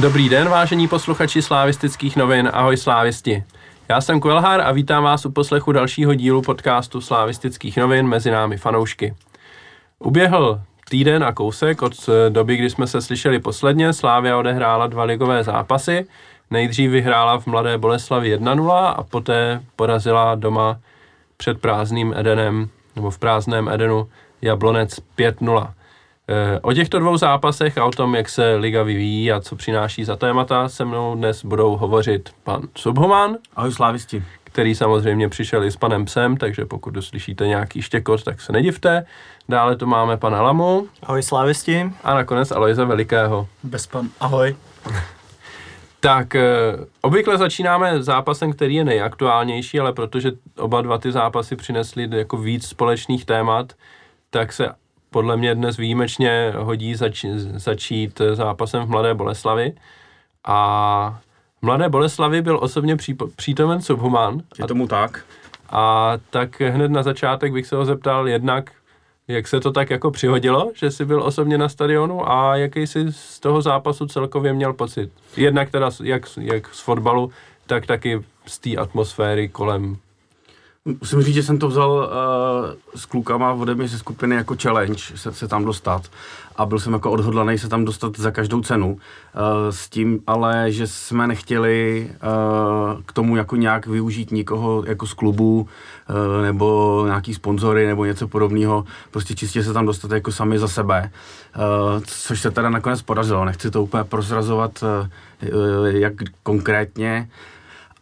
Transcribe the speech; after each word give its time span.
Dobrý 0.00 0.28
den, 0.28 0.48
vážení 0.48 0.88
posluchači 0.88 1.42
slávistických 1.42 2.16
novin, 2.16 2.50
ahoj 2.52 2.76
slávisti. 2.76 3.44
Já 3.88 4.00
jsem 4.00 4.20
Kvelhár 4.20 4.60
a 4.60 4.72
vítám 4.72 5.04
vás 5.04 5.26
u 5.26 5.30
poslechu 5.30 5.72
dalšího 5.72 6.14
dílu 6.14 6.42
podcastu 6.42 7.00
slávistických 7.00 7.76
novin 7.76 8.06
mezi 8.06 8.30
námi 8.30 8.56
fanoušky. 8.56 9.14
Uběhl 9.98 10.60
týden 10.90 11.24
a 11.24 11.32
kousek 11.32 11.82
od 11.82 12.08
doby, 12.28 12.56
kdy 12.56 12.70
jsme 12.70 12.86
se 12.86 13.00
slyšeli 13.00 13.38
posledně. 13.38 13.92
Slávia 13.92 14.38
odehrála 14.38 14.86
dva 14.86 15.04
ligové 15.04 15.44
zápasy. 15.44 16.06
Nejdřív 16.50 16.90
vyhrála 16.90 17.40
v 17.40 17.46
Mladé 17.46 17.78
Boleslavi 17.78 18.36
1-0 18.36 18.94
a 18.96 19.02
poté 19.02 19.62
porazila 19.76 20.34
doma 20.34 20.78
před 21.36 21.60
prázdným 21.60 22.14
Edenem, 22.16 22.68
nebo 22.96 23.10
v 23.10 23.18
prázdném 23.18 23.68
Edenu 23.68 24.08
Jablonec 24.42 25.00
5-0. 25.18 25.70
Eh, 26.30 26.60
o 26.62 26.72
těchto 26.72 26.98
dvou 26.98 27.16
zápasech 27.16 27.78
a 27.78 27.84
o 27.84 27.90
tom, 27.90 28.14
jak 28.14 28.28
se 28.28 28.54
liga 28.54 28.82
vyvíjí 28.82 29.32
a 29.32 29.40
co 29.40 29.56
přináší 29.56 30.04
za 30.04 30.16
témata, 30.16 30.68
se 30.68 30.84
mnou 30.84 31.14
dnes 31.14 31.44
budou 31.44 31.76
hovořit 31.76 32.30
pan 32.44 32.62
Subhoman. 32.76 33.36
Ahoj 33.56 33.72
slávisti. 33.72 34.24
Který 34.44 34.74
samozřejmě 34.74 35.28
přišel 35.28 35.64
i 35.64 35.70
s 35.70 35.76
panem 35.76 36.04
Psem, 36.04 36.36
takže 36.36 36.64
pokud 36.64 36.90
doslyšíte 36.90 37.46
nějaký 37.46 37.82
štěkot, 37.82 38.22
tak 38.22 38.40
se 38.40 38.52
nedivte. 38.52 39.06
Dále 39.48 39.76
tu 39.76 39.86
máme 39.86 40.16
pana 40.16 40.42
Lamu. 40.42 40.88
Ahoj 41.02 41.22
slávisti. 41.22 41.92
A 42.04 42.14
nakonec 42.14 42.50
Alojza 42.50 42.84
Velikého. 42.84 43.48
Bez 43.62 43.86
pan. 43.86 44.08
Ahoj. 44.20 44.56
Tak 46.00 46.34
eh, 46.34 46.42
obvykle 47.00 47.38
začínáme 47.38 48.02
zápasem, 48.02 48.52
který 48.52 48.74
je 48.74 48.84
nejaktuálnější, 48.84 49.80
ale 49.80 49.92
protože 49.92 50.32
oba 50.56 50.82
dva 50.82 50.98
ty 50.98 51.12
zápasy 51.12 51.56
přinesly 51.56 52.08
jako 52.10 52.36
víc 52.36 52.66
společných 52.66 53.24
témat, 53.24 53.72
tak 54.30 54.52
se 54.52 54.68
podle 55.10 55.36
mě 55.36 55.54
dnes 55.54 55.76
výjimečně 55.76 56.52
hodí 56.56 56.94
zač- 56.94 57.24
začít 57.54 58.20
zápasem 58.32 58.84
v 58.84 58.88
Mladé 58.88 59.14
Boleslavi. 59.14 59.72
A 60.44 61.20
v 61.58 61.62
Mladé 61.62 61.88
Boleslavi 61.88 62.42
byl 62.42 62.58
osobně 62.62 62.96
příp- 62.96 63.30
přítomen 63.36 63.82
Subhuman. 63.82 64.42
Je 64.58 64.66
tomu 64.66 64.86
tak. 64.86 65.24
A 65.70 66.12
tak 66.30 66.60
hned 66.60 66.90
na 66.90 67.02
začátek 67.02 67.52
bych 67.52 67.66
se 67.66 67.76
ho 67.76 67.84
zeptal 67.84 68.28
jednak, 68.28 68.70
jak 69.28 69.48
se 69.48 69.60
to 69.60 69.72
tak 69.72 69.90
jako 69.90 70.10
přihodilo, 70.10 70.70
že 70.74 70.90
jsi 70.90 71.04
byl 71.04 71.22
osobně 71.22 71.58
na 71.58 71.68
stadionu 71.68 72.30
a 72.30 72.56
jaký 72.56 72.86
jsi 72.86 73.12
z 73.12 73.40
toho 73.40 73.62
zápasu 73.62 74.06
celkově 74.06 74.52
měl 74.52 74.72
pocit? 74.72 75.12
Jednak 75.36 75.70
teda 75.70 75.90
jak, 76.02 76.22
jak 76.40 76.74
z 76.74 76.80
fotbalu, 76.80 77.30
tak 77.66 77.86
taky 77.86 78.24
z 78.46 78.58
té 78.58 78.76
atmosféry 78.76 79.48
kolem 79.48 79.96
Musím 80.84 81.22
říct, 81.22 81.34
že 81.34 81.42
jsem 81.42 81.58
to 81.58 81.68
vzal 81.68 81.90
uh, 81.90 83.00
s 83.00 83.06
klukama 83.06 83.52
ode 83.52 83.74
mě 83.74 83.88
ze 83.88 83.98
skupiny 83.98 84.36
jako 84.36 84.56
challenge 84.62 85.02
se, 85.14 85.32
se 85.32 85.48
tam 85.48 85.64
dostat 85.64 86.02
a 86.56 86.66
byl 86.66 86.78
jsem 86.78 86.92
jako 86.92 87.10
odhodlaný 87.10 87.58
se 87.58 87.68
tam 87.68 87.84
dostat 87.84 88.16
za 88.16 88.30
každou 88.30 88.60
cenu. 88.60 88.92
Uh, 88.92 88.98
s 89.70 89.88
tím 89.88 90.20
ale, 90.26 90.72
že 90.72 90.86
jsme 90.86 91.26
nechtěli 91.26 92.08
uh, 92.10 93.02
k 93.06 93.12
tomu 93.12 93.36
jako 93.36 93.56
nějak 93.56 93.86
využít 93.86 94.30
nikoho 94.30 94.84
jako 94.86 95.06
z 95.06 95.14
klubu 95.14 95.60
uh, 95.60 96.42
nebo 96.42 97.02
nějaký 97.06 97.34
sponzory 97.34 97.86
nebo 97.86 98.04
něco 98.04 98.28
podobného. 98.28 98.84
Prostě 99.10 99.34
čistě 99.34 99.62
se 99.62 99.72
tam 99.72 99.86
dostat 99.86 100.10
jako 100.10 100.32
sami 100.32 100.58
za 100.58 100.68
sebe. 100.68 101.10
Uh, 101.56 102.02
což 102.06 102.40
se 102.40 102.50
teda 102.50 102.70
nakonec 102.70 103.02
podařilo. 103.02 103.44
Nechci 103.44 103.70
to 103.70 103.82
úplně 103.82 104.04
prozrazovat, 104.04 104.82
uh, 104.82 105.86
jak 105.86 106.12
konkrétně, 106.42 107.28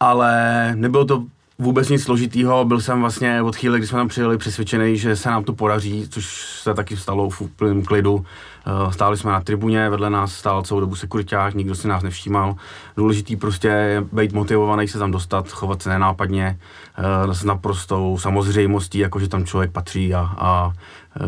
ale 0.00 0.72
nebylo 0.74 1.04
to 1.04 1.24
vůbec 1.58 1.88
nic 1.88 2.02
složitýho, 2.02 2.64
byl 2.64 2.80
jsem 2.80 3.00
vlastně 3.00 3.42
od 3.42 3.56
chvíle, 3.56 3.78
kdy 3.78 3.86
jsme 3.86 3.98
tam 3.98 4.08
přijeli 4.08 4.38
přesvědčený, 4.38 4.96
že 4.98 5.16
se 5.16 5.30
nám 5.30 5.44
to 5.44 5.52
podaří, 5.52 6.08
což 6.08 6.26
se 6.62 6.74
taky 6.74 6.96
stalo 6.96 7.30
v 7.30 7.40
úplném 7.40 7.82
klidu. 7.82 8.24
Eh, 8.66 8.92
stáli 8.92 9.16
jsme 9.16 9.32
na 9.32 9.40
tribuně, 9.40 9.90
vedle 9.90 10.10
nás 10.10 10.32
stál 10.32 10.62
celou 10.62 10.80
dobu 10.80 10.94
sekuriták, 10.94 11.54
nikdo 11.54 11.74
si 11.74 11.88
nás 11.88 12.02
nevšímal. 12.02 12.54
Důležitý 12.96 13.36
prostě 13.36 13.68
je 13.68 14.04
být 14.12 14.32
motivovaný 14.32 14.88
se 14.88 14.98
tam 14.98 15.10
dostat, 15.10 15.48
chovat 15.48 15.82
se 15.82 15.88
nenápadně, 15.90 16.58
eh, 16.98 17.34
s 17.34 17.44
naprostou 17.44 18.18
samozřejmostí, 18.18 18.98
jako 18.98 19.20
že 19.20 19.28
tam 19.28 19.44
člověk 19.44 19.72
patří 19.72 20.14
a, 20.14 20.30
a 20.38 20.72
eh, 21.16 21.20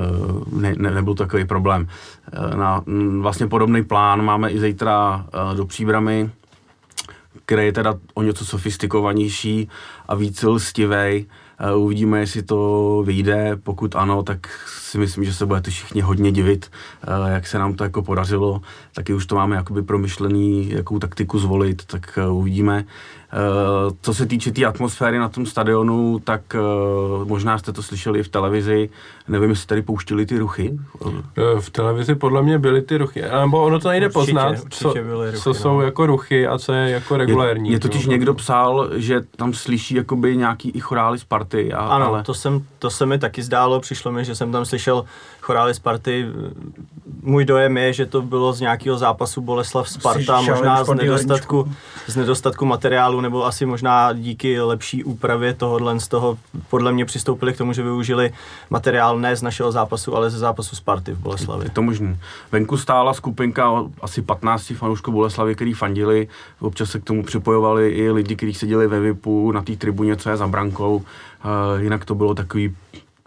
ne, 0.52 0.74
ne, 0.78 0.90
nebyl 0.90 1.14
takový 1.14 1.44
problém. 1.44 1.88
Na 2.56 2.82
vlastně 3.20 3.46
podobný 3.46 3.84
plán 3.84 4.24
máme 4.24 4.50
i 4.50 4.60
zítra 4.60 5.24
do 5.56 5.66
Příbramy, 5.66 6.30
který 7.48 7.66
je 7.66 7.72
teda 7.72 7.98
o 8.14 8.22
něco 8.22 8.44
sofistikovanější 8.44 9.68
a 10.08 10.14
víc 10.14 10.42
lstivej. 10.42 11.26
Uvidíme, 11.76 12.20
jestli 12.20 12.42
to 12.42 13.02
vyjde. 13.06 13.56
Pokud 13.56 13.96
ano, 13.96 14.22
tak 14.22 14.46
si 14.88 14.98
myslím, 14.98 15.24
že 15.24 15.34
se 15.34 15.46
budete 15.46 15.70
všichni 15.70 16.00
hodně 16.00 16.32
divit, 16.32 16.70
jak 17.26 17.46
se 17.46 17.58
nám 17.58 17.74
to 17.74 17.84
jako 17.84 18.02
podařilo. 18.02 18.60
Taky 18.94 19.14
už 19.14 19.26
to 19.26 19.34
máme 19.34 19.56
jakoby 19.56 19.82
promyšlený, 19.82 20.70
jakou 20.70 20.98
taktiku 20.98 21.38
zvolit, 21.38 21.84
tak 21.84 22.18
uvidíme. 22.30 22.84
Eh, 23.32 23.94
co 24.00 24.14
se 24.14 24.26
týče 24.26 24.50
té 24.50 24.54
tý 24.54 24.66
atmosféry 24.66 25.18
na 25.18 25.28
tom 25.28 25.46
stadionu, 25.46 26.18
tak 26.24 26.40
možná 27.24 27.58
jste 27.58 27.72
to 27.72 27.82
slyšeli 27.82 28.22
v 28.22 28.28
televizi, 28.28 28.90
nevím, 29.28 29.50
jestli 29.50 29.66
tady 29.66 29.82
pouštili 29.82 30.26
ty 30.26 30.38
ruchy. 30.38 30.78
Eh, 31.38 31.60
v 31.60 31.70
televizi 31.70 32.14
podle 32.14 32.42
mě 32.42 32.58
byly 32.58 32.82
ty 32.82 32.96
ruchy, 32.96 33.22
nebo 33.40 33.62
ono 33.62 33.80
to 33.80 33.88
nejde 33.88 34.06
určitě, 34.06 34.20
poznat, 34.20 34.50
určitě 34.50 34.78
co, 34.78 34.88
ruchy, 34.88 35.38
co 35.38 35.50
no. 35.50 35.54
jsou 35.54 35.80
jako 35.80 36.06
ruchy 36.06 36.46
a 36.46 36.58
co 36.58 36.72
je 36.72 36.90
jako 36.90 37.16
regulérní. 37.16 37.68
Je, 37.68 37.74
je 37.74 37.80
totiž 37.80 38.06
někdo 38.06 38.34
psal, 38.34 38.88
že 38.96 39.20
tam 39.36 39.52
slyší 39.52 39.94
jakoby 39.94 40.36
nějaký 40.36 40.70
i 40.70 40.80
chorály 40.80 41.18
z 41.18 41.24
party. 41.24 41.72
A, 41.72 41.78
ano, 41.78 42.06
ale... 42.06 42.22
to, 42.22 42.34
jsem, 42.34 42.64
to 42.78 42.90
se 42.90 43.06
mi 43.06 43.18
taky 43.18 43.42
zdálo, 43.42 43.80
přišlo 43.80 44.12
mi, 44.12 44.24
že 44.24 44.34
jsem 44.34 44.52
tam 44.52 44.64
slyšel 44.64 44.77
chorály 45.48 45.74
z 45.74 45.78
party. 45.78 46.26
Můj 47.22 47.44
dojem 47.44 47.76
je, 47.76 47.92
že 47.92 48.06
to 48.06 48.22
bylo 48.22 48.52
z 48.52 48.60
nějakého 48.60 48.98
zápasu 48.98 49.40
Boleslav 49.40 49.88
Sparta, 49.88 50.40
možná 50.40 50.84
z 50.84 50.94
nedostatku, 50.94 51.72
z 52.06 52.16
nedostatku 52.16 52.66
materiálu 52.66 53.20
nebo 53.20 53.46
asi 53.46 53.66
možná 53.66 54.12
díky 54.12 54.60
lepší 54.60 55.04
úpravě 55.04 55.54
tohohle 55.54 56.00
z 56.00 56.08
toho 56.08 56.38
podle 56.70 56.92
mě 56.92 57.04
přistoupili 57.04 57.52
k 57.52 57.58
tomu, 57.58 57.72
že 57.72 57.82
využili 57.82 58.32
materiál 58.70 59.18
ne 59.18 59.36
z 59.36 59.42
našeho 59.42 59.72
zápasu, 59.72 60.16
ale 60.16 60.30
ze 60.30 60.38
zápasu 60.38 60.76
Sparty 60.76 61.12
v 61.12 61.18
Boleslavi. 61.18 61.66
Je 61.66 61.70
to 61.70 61.82
možné. 61.82 62.18
Venku 62.52 62.76
stála 62.76 63.14
skupinka 63.14 63.84
asi 64.00 64.22
15 64.22 64.72
fanoušků 64.76 65.12
Boleslavy, 65.12 65.54
který 65.54 65.72
fandili. 65.72 66.28
Občas 66.60 66.90
se 66.90 67.00
k 67.00 67.04
tomu 67.04 67.22
připojovali 67.22 67.90
i 67.90 68.10
lidi, 68.10 68.36
kteří 68.36 68.54
seděli 68.54 68.86
ve 68.86 69.00
VIPu 69.00 69.52
na 69.52 69.62
té 69.62 69.76
tribuně, 69.76 70.16
co 70.16 70.30
je 70.30 70.36
za 70.36 70.46
brankou. 70.46 70.96
Uh, 70.96 71.82
jinak 71.82 72.04
to 72.04 72.14
bylo 72.14 72.34
takový 72.34 72.76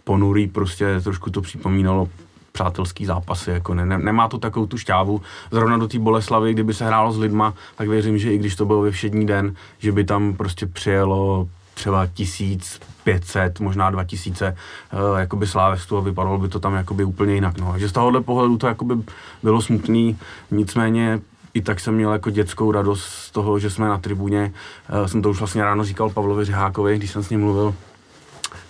ponurý, 0.04 0.48
prostě 0.48 1.02
trošku 1.02 1.30
to 1.30 1.42
připomínalo 1.42 2.10
přátelský 2.52 3.06
zápasy, 3.06 3.52
jako 3.52 3.74
ne, 3.74 3.86
ne, 3.86 3.98
nemá 3.98 4.28
to 4.28 4.38
takovou 4.38 4.66
tu 4.66 4.78
šťávu. 4.78 5.22
Zrovna 5.52 5.78
do 5.78 5.88
té 5.88 6.00
Boleslavy, 6.00 6.54
kdyby 6.54 6.74
se 6.74 6.86
hrálo 6.86 7.12
s 7.12 7.20
lidma, 7.20 7.54
tak 7.76 7.88
věřím, 7.88 8.18
že 8.18 8.34
i 8.34 8.38
když 8.38 8.56
to 8.56 8.66
bylo 8.66 8.82
ve 8.82 8.92
všední 8.92 9.26
den, 9.26 9.56
že 9.80 9.92
by 9.92 10.04
tam 10.04 10.34
prostě 10.34 10.66
přijelo 10.66 11.48
třeba 11.74 12.08
1500, 12.08 13.60
možná 13.60 13.90
2000 13.90 14.56
uh, 14.94 15.20
jakoby 15.20 15.48
slávestů 15.48 15.98
a 15.98 16.02
vypadalo 16.02 16.38
by 16.38 16.48
to 16.48 16.60
tam 16.60 16.74
jakoby 16.74 17.04
úplně 17.04 17.34
jinak. 17.34 17.58
No. 17.58 17.72
Takže 17.72 17.90
z 17.90 17.92
tohohle 17.92 18.22
pohledu 18.22 18.58
to 18.58 18.68
jakoby 18.68 18.96
bylo 19.44 19.62
smutný, 19.62 20.18
nicméně 20.52 21.20
i 21.54 21.62
tak 21.62 21.80
jsem 21.80 21.96
měl 21.96 22.14
jako 22.14 22.30
dětskou 22.30 22.72
radost 22.72 23.04
z 23.04 23.32
toho, 23.32 23.60
že 23.60 23.70
jsme 23.70 23.88
na 23.88 23.98
tribuně. 23.98 24.54
Uh, 25.02 25.06
jsem 25.08 25.22
to 25.22 25.30
už 25.30 25.40
vlastně 25.40 25.64
ráno 25.64 25.84
říkal 25.84 26.10
Pavlovi 26.10 26.46
Řehákovi, 26.46 26.98
když 26.98 27.12
jsem 27.12 27.24
s 27.24 27.30
ním 27.30 27.40
mluvil, 27.40 27.76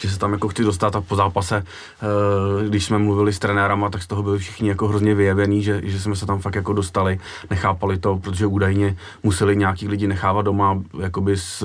že 0.02 0.10
se 0.10 0.20
tam 0.20 0.34
jako 0.34 0.48
chci 0.48 0.64
dostat 0.64 0.96
a 0.96 1.02
po 1.02 1.16
zápase, 1.16 1.64
eh, 1.64 2.68
když 2.68 2.86
jsme 2.86 2.98
mluvili 2.98 3.34
s 3.34 3.40
trenérama, 3.40 3.90
tak 3.90 4.04
z 4.04 4.08
toho 4.08 4.24
byli 4.24 4.40
všichni 4.40 4.70
jako 4.70 4.88
hrozně 4.88 5.16
vyjevený, 5.16 5.64
že, 5.64 5.82
že 5.84 6.00
jsme 6.00 6.16
se 6.16 6.26
tam 6.26 6.40
fakt 6.40 6.56
jako 6.56 6.74
dostali, 6.74 7.20
nechápali 7.50 7.98
to, 7.98 8.18
protože 8.18 8.46
údajně 8.46 8.98
museli 9.24 9.58
nějaký 9.58 9.88
lidi 9.88 10.08
nechávat 10.08 10.46
doma 10.46 10.80
jakoby 11.00 11.38
z, 11.38 11.64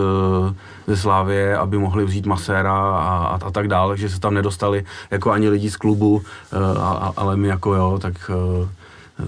ze 0.87 0.97
Slávě, 0.97 1.57
aby 1.57 1.79
mohli 1.79 2.05
vzít 2.05 2.27
maséra 2.27 2.73
a, 2.73 3.17
a, 3.27 3.39
a 3.47 3.51
tak 3.51 3.69
dále, 3.69 3.97
že 3.97 4.09
se 4.09 4.21
tam 4.21 4.35
nedostali 4.35 4.85
jako 5.11 5.31
ani 5.31 5.49
lidi 5.49 5.71
z 5.71 5.77
klubu, 5.77 6.23
eh, 6.53 6.57
a, 6.79 6.89
a, 6.89 7.13
ale 7.17 7.37
my 7.37 7.49
jako 7.49 7.75
jo, 7.75 7.99
tak 8.03 8.31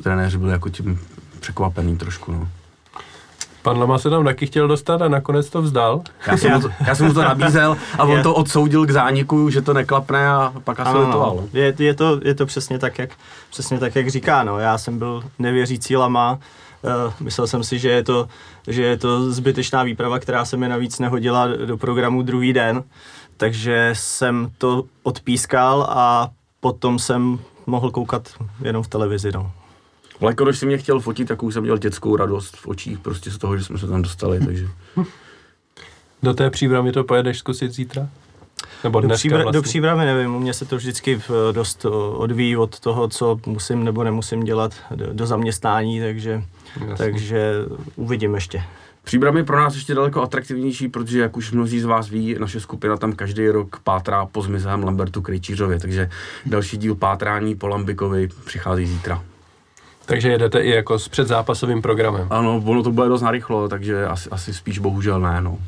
trenéři 0.03 0.39
byli 0.39 0.53
jako 0.53 0.69
tím 0.69 1.01
překvapený 1.41 1.97
trošku, 1.97 2.33
no. 2.33 2.49
Pan 3.69 3.79
Lama 3.79 3.99
se 3.99 4.11
tam 4.11 4.25
taky 4.25 4.47
chtěl 4.47 4.69
dostat 4.69 5.03
a 5.03 5.09
nakonec 5.09 5.51
to 5.51 5.63
vzdal. 5.63 6.03
Já 6.27 6.37
jsem, 6.37 6.53
mu, 6.53 6.61
to, 6.61 6.69
já 6.87 6.95
jsem 6.95 7.07
mu 7.07 7.15
to 7.15 7.23
nabízel 7.23 7.77
a 7.99 8.05
on 8.05 8.17
je. 8.17 8.23
to 8.23 8.35
odsoudil 8.35 8.87
k 8.87 8.91
zániku, 8.91 9.51
že 9.51 9.63
to 9.63 9.73
neklapne 9.73 10.29
a 10.29 10.53
pak 10.65 10.81
asi 10.81 10.99
litoval. 10.99 11.37
No. 11.37 11.49
Je, 11.53 11.75
je, 11.79 11.95
to, 11.95 12.21
je 12.25 12.35
to 12.35 12.47
přesně 12.47 12.79
tak, 12.79 12.99
jak, 12.99 13.11
přesně 13.51 13.79
tak, 13.79 13.97
jak 13.97 14.11
říká. 14.11 14.43
No. 14.43 14.59
Já 14.59 14.79
jsem 14.79 14.99
byl 14.99 15.23
nevěřící 15.39 15.97
Lama, 15.97 16.39
Uh, 16.83 17.13
myslel 17.21 17.47
jsem 17.47 17.65
si, 17.65 17.79
že 17.79 17.89
je, 17.89 18.03
to, 18.05 18.29
že 18.67 18.83
je 18.83 18.97
to 18.97 19.33
zbytečná 19.33 19.83
výprava, 19.83 20.19
která 20.19 20.45
se 20.45 20.57
mi 20.57 20.69
navíc 20.69 20.99
nehodila 20.99 21.47
do 21.47 21.77
programu 21.77 22.23
druhý 22.23 22.53
den, 22.53 22.85
takže 23.37 23.91
jsem 23.93 24.51
to 24.59 24.85
odpískal 25.03 25.87
a 25.91 26.29
potom 26.61 26.99
jsem 26.99 27.39
mohl 27.67 27.91
koukat 27.91 28.29
jenom 28.63 28.83
v 28.83 28.89
televizi. 28.89 29.33
No. 29.35 29.51
Ale 30.21 30.31
jako 30.31 30.45
když 30.45 30.59
si 30.59 30.67
mě 30.67 30.79
chtěl 30.79 31.01
fotit, 31.01 31.29
tak 31.29 31.43
už 31.43 31.55
jsem 31.55 31.63
měl 31.63 31.79
dětskou 31.79 32.17
radost 32.17 32.57
v 32.57 32.67
očích 32.67 32.99
prostě 32.99 33.31
z 33.31 33.39
toho, 33.39 33.59
že 33.59 33.65
jsme 33.65 33.79
se 33.79 33.87
tam 33.87 34.03
dostali, 34.03 34.41
takže... 34.47 34.69
Do 36.23 36.35
té 36.35 36.51
příbramy 36.51 36.93
to 36.93 37.05
pojedeš 37.05 37.39
zkusit 37.39 37.73
zítra? 37.73 38.09
Nebo 38.85 39.01
do, 39.01 39.09
příbra, 39.09 39.43
vlastně. 39.43 39.59
do 39.59 39.63
přípravy 39.63 40.05
nevím, 40.05 40.35
u 40.35 40.39
mě 40.39 40.55
se 40.55 40.65
to 40.65 40.77
vždycky 40.77 41.21
eh, 41.21 41.53
dost 41.53 41.85
eh, 41.85 41.89
odvíjí 42.13 42.57
od 42.57 42.81
toho, 42.81 43.09
co 43.09 43.41
musím 43.47 43.85
nebo 43.85 44.05
nemusím 44.05 44.41
dělat 44.41 44.73
do, 44.95 45.13
do 45.13 45.27
zaměstnání, 45.27 46.01
takže, 46.01 46.43
takže 46.97 47.53
uvidím 47.97 48.35
ještě. 48.35 48.63
Příbram 49.05 49.37
je 49.37 49.45
pro 49.45 49.57
nás 49.57 49.75
ještě 49.75 49.95
daleko 49.95 50.23
atraktivnější, 50.23 50.89
protože, 50.89 51.21
jak 51.21 51.37
už 51.37 51.53
mnozí 51.53 51.81
z 51.81 51.85
vás 51.85 52.09
ví, 52.09 52.37
naše 52.39 52.61
skupina 52.61 52.97
tam 52.97 53.13
každý 53.13 53.49
rok 53.49 53.81
pátrá 53.85 54.27
po 54.27 54.43
zmizelém 54.43 54.85
Lambertu 54.85 55.23
Krejčířově, 55.23 55.81
takže 55.81 56.11
další 56.47 56.77
díl 56.77 56.95
pátrání 56.95 57.55
po 57.55 57.69
Lambikovi 57.69 58.29
přichází 58.45 58.87
zítra. 58.87 59.23
Takže 60.09 60.29
jedete 60.29 60.61
i 60.61 60.71
jako 60.71 60.99
s 60.99 61.09
předzápasovým 61.09 61.83
programem. 61.83 62.27
Ano, 62.31 62.63
ono 62.67 62.83
to 62.83 62.93
bude 62.93 63.09
dost 63.09 63.23
narychlo, 63.23 63.69
takže 63.69 64.07
asi, 64.07 64.31
asi 64.31 64.55
spíš 64.55 64.79
bohužel 64.79 65.21
ne, 65.21 65.41
no. 65.41 65.59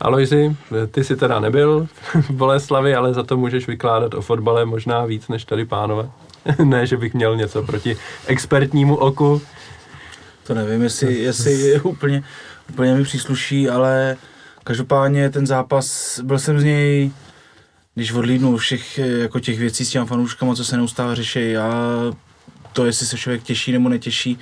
Alojzi, 0.00 0.56
ty 0.90 1.04
jsi 1.04 1.16
teda 1.16 1.40
nebyl 1.40 1.86
v 2.14 2.30
Boleslavi, 2.30 2.94
ale 2.94 3.14
za 3.14 3.22
to 3.22 3.36
můžeš 3.36 3.66
vykládat 3.66 4.14
o 4.14 4.22
fotbale 4.22 4.64
možná 4.64 5.04
víc 5.04 5.28
než 5.28 5.44
tady 5.44 5.64
pánové. 5.64 6.10
ne, 6.64 6.86
že 6.86 6.96
bych 6.96 7.14
měl 7.14 7.36
něco 7.36 7.62
proti 7.62 7.96
expertnímu 8.26 8.96
oku. 8.96 9.42
To 10.46 10.54
nevím, 10.54 10.82
jestli, 10.82 11.14
jestli 11.14 11.52
je 11.52 11.80
úplně, 11.82 12.22
úplně 12.70 12.94
mi 12.94 13.04
přísluší, 13.04 13.68
ale 13.68 14.16
každopádně 14.64 15.30
ten 15.30 15.46
zápas, 15.46 16.20
byl 16.22 16.38
jsem 16.38 16.60
z 16.60 16.64
něj, 16.64 17.10
když 17.94 18.12
odlídnu 18.12 18.56
všech 18.56 18.98
jako 18.98 19.40
těch 19.40 19.58
věcí 19.58 19.84
s 19.84 19.90
těmi 19.90 20.06
fanouškama, 20.06 20.54
co 20.54 20.64
se 20.64 20.76
neustále 20.76 21.16
řeší 21.16 21.56
a 21.56 21.70
to, 22.74 22.86
jestli 22.86 23.06
se 23.06 23.18
člověk 23.18 23.42
těší 23.42 23.72
nebo 23.72 23.88
netěší 23.88 24.38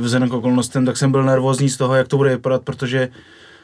vzhledem 0.00 0.28
k 0.28 0.32
okolnostem, 0.32 0.86
tak 0.86 0.96
jsem 0.96 1.10
byl 1.10 1.22
nervózní 1.22 1.68
z 1.68 1.76
toho, 1.76 1.94
jak 1.94 2.08
to 2.08 2.16
bude 2.16 2.30
vypadat, 2.30 2.62
protože 2.62 3.08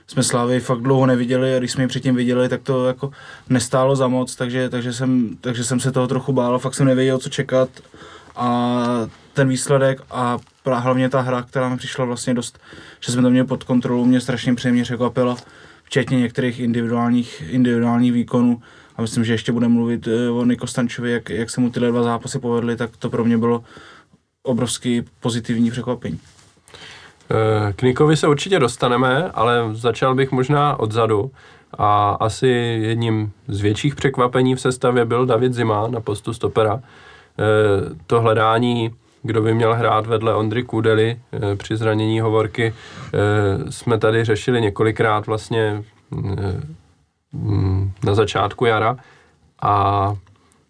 jsme 0.06 0.22
Slávy 0.22 0.60
fakt 0.60 0.80
dlouho 0.80 1.06
neviděli 1.06 1.56
a 1.56 1.58
když 1.58 1.72
jsme 1.72 1.84
ji 1.84 1.88
předtím 1.88 2.14
viděli, 2.14 2.48
tak 2.48 2.62
to 2.62 2.86
jako 2.86 3.10
nestálo 3.48 3.96
za 3.96 4.08
moc, 4.08 4.36
takže, 4.36 4.68
takže, 4.68 4.92
jsem, 4.92 5.36
takže 5.40 5.64
jsem 5.64 5.80
se 5.80 5.92
toho 5.92 6.08
trochu 6.08 6.32
bál, 6.32 6.58
fakt 6.58 6.74
jsem 6.74 6.86
nevěděl, 6.86 7.18
co 7.18 7.28
čekat. 7.28 7.68
A 8.36 9.08
ten 9.32 9.48
výsledek 9.48 10.00
a 10.10 10.38
hlavně 10.66 11.08
ta 11.08 11.20
hra, 11.20 11.42
která 11.42 11.68
mi 11.68 11.76
přišla 11.76 12.04
vlastně 12.04 12.34
dost, 12.34 12.58
že 13.00 13.12
jsme 13.12 13.22
to 13.22 13.30
měli 13.30 13.46
pod 13.46 13.64
kontrolou, 13.64 14.04
mě 14.04 14.20
strašně 14.20 14.54
příjemně 14.54 14.82
překvapila, 14.82 15.36
včetně 15.84 16.20
některých 16.20 16.60
individuálních, 16.60 17.42
individuálních 17.48 18.12
výkonů 18.12 18.62
a 18.96 19.02
myslím, 19.02 19.24
že 19.24 19.32
ještě 19.32 19.52
budeme 19.52 19.74
mluvit 19.74 20.08
eh, 20.08 20.30
o 20.30 20.44
Niko 20.44 20.66
Stančovi, 20.66 21.12
jak, 21.12 21.30
jak 21.30 21.50
se 21.50 21.60
mu 21.60 21.70
tyhle 21.70 21.88
dva 21.88 22.02
zápasy 22.02 22.38
povedly, 22.38 22.76
tak 22.76 22.96
to 22.96 23.10
pro 23.10 23.24
mě 23.24 23.38
bylo 23.38 23.64
obrovský 24.42 25.02
pozitivní 25.20 25.70
překvapení. 25.70 26.20
Eh, 27.30 27.72
k 27.72 27.82
Nikovi 27.82 28.16
se 28.16 28.28
určitě 28.28 28.58
dostaneme, 28.58 29.30
ale 29.34 29.68
začal 29.72 30.14
bych 30.14 30.32
možná 30.32 30.80
odzadu. 30.80 31.30
A 31.78 32.10
asi 32.20 32.48
jedním 32.82 33.32
z 33.48 33.60
větších 33.60 33.94
překvapení 33.94 34.54
v 34.54 34.60
sestavě 34.60 35.04
byl 35.04 35.26
David 35.26 35.54
Zima 35.54 35.88
na 35.88 36.00
postu 36.00 36.34
stopera. 36.34 36.80
Eh, 36.80 37.94
to 38.06 38.20
hledání, 38.20 38.94
kdo 39.22 39.42
by 39.42 39.54
měl 39.54 39.74
hrát 39.74 40.06
vedle 40.06 40.34
Ondry 40.34 40.62
Kudely 40.62 41.20
při 41.56 41.76
zranění 41.76 42.20
hovorky, 42.20 42.74
jsme 43.70 43.98
tady 43.98 44.24
řešili 44.24 44.60
několikrát 44.60 45.26
vlastně 45.26 45.84
na 48.04 48.14
začátku 48.14 48.64
jara 48.64 48.96
a 49.62 50.14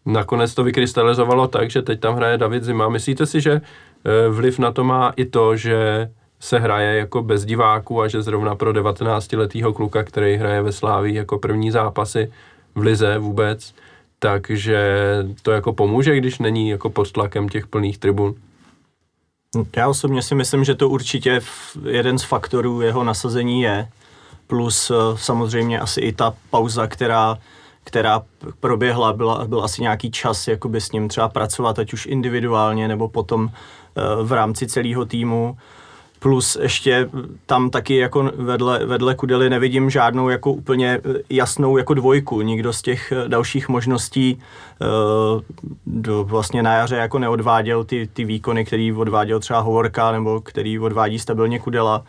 nakonec 0.06 0.54
to 0.54 0.64
vykrystalizovalo 0.64 1.48
tak, 1.48 1.70
že 1.70 1.82
teď 1.82 2.00
tam 2.00 2.14
hraje 2.14 2.38
David 2.38 2.64
Zima. 2.64 2.88
Myslíte 2.88 3.26
si, 3.26 3.40
že 3.40 3.60
vliv 4.30 4.58
na 4.58 4.72
to 4.72 4.84
má 4.84 5.12
i 5.16 5.24
to, 5.24 5.56
že 5.56 6.10
se 6.40 6.58
hraje 6.58 6.98
jako 6.98 7.22
bez 7.22 7.44
diváků 7.44 8.02
a 8.02 8.08
že 8.08 8.22
zrovna 8.22 8.54
pro 8.54 8.72
19-letého 8.72 9.72
kluka, 9.72 10.02
který 10.02 10.36
hraje 10.36 10.62
ve 10.62 10.72
Slávii 10.72 11.14
jako 11.14 11.38
první 11.38 11.70
zápasy 11.70 12.32
v 12.74 12.80
Lize 12.80 13.18
vůbec, 13.18 13.74
takže 14.18 14.98
to 15.42 15.50
jako 15.50 15.72
pomůže, 15.72 16.16
když 16.16 16.38
není 16.38 16.68
jako 16.68 16.90
pod 16.90 17.12
tlakem 17.12 17.48
těch 17.48 17.66
plných 17.66 17.98
tribun. 17.98 18.34
Já 19.76 19.88
osobně 19.88 20.22
si 20.22 20.34
myslím, 20.34 20.64
že 20.64 20.74
to 20.74 20.88
určitě 20.88 21.40
jeden 21.88 22.18
z 22.18 22.22
faktorů 22.22 22.80
jeho 22.80 23.04
nasazení 23.04 23.62
je, 23.62 23.88
plus 24.46 24.90
eh, 24.90 24.94
samozřejmě 25.16 25.80
asi 25.80 26.00
i 26.00 26.12
ta 26.12 26.34
pauza, 26.50 26.86
která 26.86 27.38
která 27.84 28.22
proběhla, 28.60 29.12
byla, 29.12 29.44
byl 29.44 29.64
asi 29.64 29.82
nějaký 29.82 30.10
čas 30.10 30.48
jakoby 30.48 30.80
s 30.80 30.92
ním 30.92 31.08
třeba 31.08 31.28
pracovat, 31.28 31.78
ať 31.78 31.92
už 31.92 32.06
individuálně 32.06 32.88
nebo 32.88 33.08
potom 33.08 33.50
eh, 33.50 34.00
v 34.22 34.32
rámci 34.32 34.66
celého 34.66 35.04
týmu 35.04 35.56
plus 36.24 36.56
ještě 36.62 37.08
tam 37.46 37.70
taky 37.70 37.96
jako 37.96 38.30
vedle, 38.36 38.86
vedle 38.86 39.14
Kudely 39.14 39.50
nevidím 39.50 39.90
žádnou 39.90 40.28
jako 40.28 40.52
úplně 40.52 41.00
jasnou 41.30 41.76
jako 41.76 41.94
dvojku. 41.94 42.40
Nikdo 42.40 42.72
z 42.72 42.82
těch 42.82 43.12
dalších 43.28 43.68
možností 43.68 44.38
uh, 44.80 45.42
do, 45.86 46.24
vlastně 46.24 46.62
na 46.62 46.74
jaře 46.74 46.96
jako 46.96 47.18
neodváděl 47.18 47.84
ty, 47.84 48.08
ty 48.12 48.24
výkony, 48.24 48.64
který 48.64 48.92
odváděl 48.92 49.40
třeba 49.40 49.60
Hovorka 49.60 50.12
nebo 50.12 50.40
který 50.40 50.78
odvádí 50.78 51.18
stabilně 51.18 51.58
Kudela. 51.58 52.04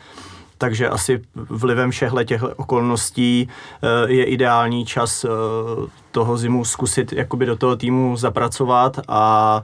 Takže 0.58 0.90
asi 0.90 1.22
vlivem 1.36 1.92
všehle 1.92 2.26
těch 2.26 2.44
okolností 2.44 3.48
uh, 3.48 4.12
je 4.12 4.26
ideální 4.26 4.86
čas 4.86 5.24
uh, 5.24 5.32
toho 6.12 6.38
zimu 6.38 6.66
zkusit 6.66 7.14
jakoby 7.14 7.46
do 7.46 7.56
toho 7.56 7.76
týmu 7.76 8.18
zapracovat 8.18 9.00
a 9.08 9.64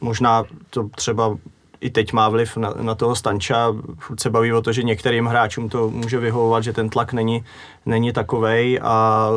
možná 0.00 0.44
to 0.70 0.88
třeba 0.94 1.36
i 1.80 1.90
teď 1.90 2.12
má 2.12 2.28
vliv 2.28 2.56
na, 2.56 2.74
na 2.80 2.94
toho 2.94 3.14
Stanča. 3.14 3.74
Furt 3.98 4.20
se 4.20 4.30
baví 4.30 4.52
o 4.52 4.62
to, 4.62 4.72
že 4.72 4.82
některým 4.82 5.26
hráčům 5.26 5.68
to 5.68 5.90
může 5.90 6.18
vyhovovat, 6.18 6.64
že 6.64 6.72
ten 6.72 6.88
tlak 6.88 7.12
není, 7.12 7.44
není 7.86 8.12
takovej 8.12 8.80
a 8.82 9.28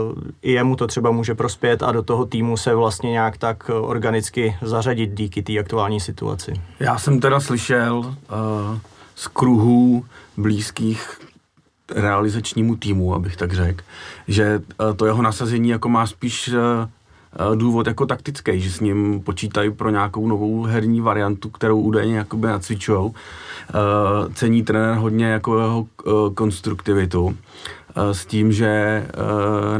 i 0.41 0.51
jemu 0.51 0.75
to 0.75 0.87
třeba 0.87 1.11
může 1.11 1.35
prospět 1.35 1.83
a 1.83 1.91
do 1.91 2.03
toho 2.03 2.25
týmu 2.25 2.57
se 2.57 2.75
vlastně 2.75 3.11
nějak 3.11 3.37
tak 3.37 3.69
organicky 3.81 4.57
zařadit 4.61 5.13
díky 5.13 5.43
té 5.43 5.59
aktuální 5.59 5.99
situaci. 5.99 6.53
Já 6.79 6.97
jsem 6.97 7.19
teda 7.19 7.39
slyšel 7.39 7.97
uh, 7.97 8.15
z 9.15 9.27
kruhů 9.27 10.05
blízkých 10.37 11.19
realizačnímu 11.95 12.75
týmu, 12.75 13.15
abych 13.15 13.37
tak 13.37 13.53
řekl, 13.53 13.83
že 14.27 14.61
uh, 14.79 14.93
to 14.95 15.05
jeho 15.05 15.21
nasazení 15.21 15.69
jako 15.69 15.89
má 15.89 16.07
spíš 16.07 16.47
uh, 16.47 16.55
Eh, 17.35 17.55
důvod 17.55 17.87
jako 17.87 18.05
taktický, 18.05 18.59
že 18.61 18.71
s 18.71 18.79
ním 18.79 19.21
počítají 19.21 19.71
pro 19.71 19.89
nějakou 19.89 20.27
novou 20.27 20.63
herní 20.63 21.01
variantu, 21.01 21.49
kterou 21.49 21.81
údajně 21.81 22.17
jakoby 22.17 22.47
nacvičujou. 22.47 23.13
Eh, 23.69 23.73
cení 24.33 24.63
trenér 24.63 24.97
hodně 24.97 25.25
jako 25.25 25.59
jeho 25.59 25.87
eh, 26.07 26.33
konstruktivitu 26.33 27.37
s 28.11 28.25
tím, 28.25 28.51
že 28.51 29.03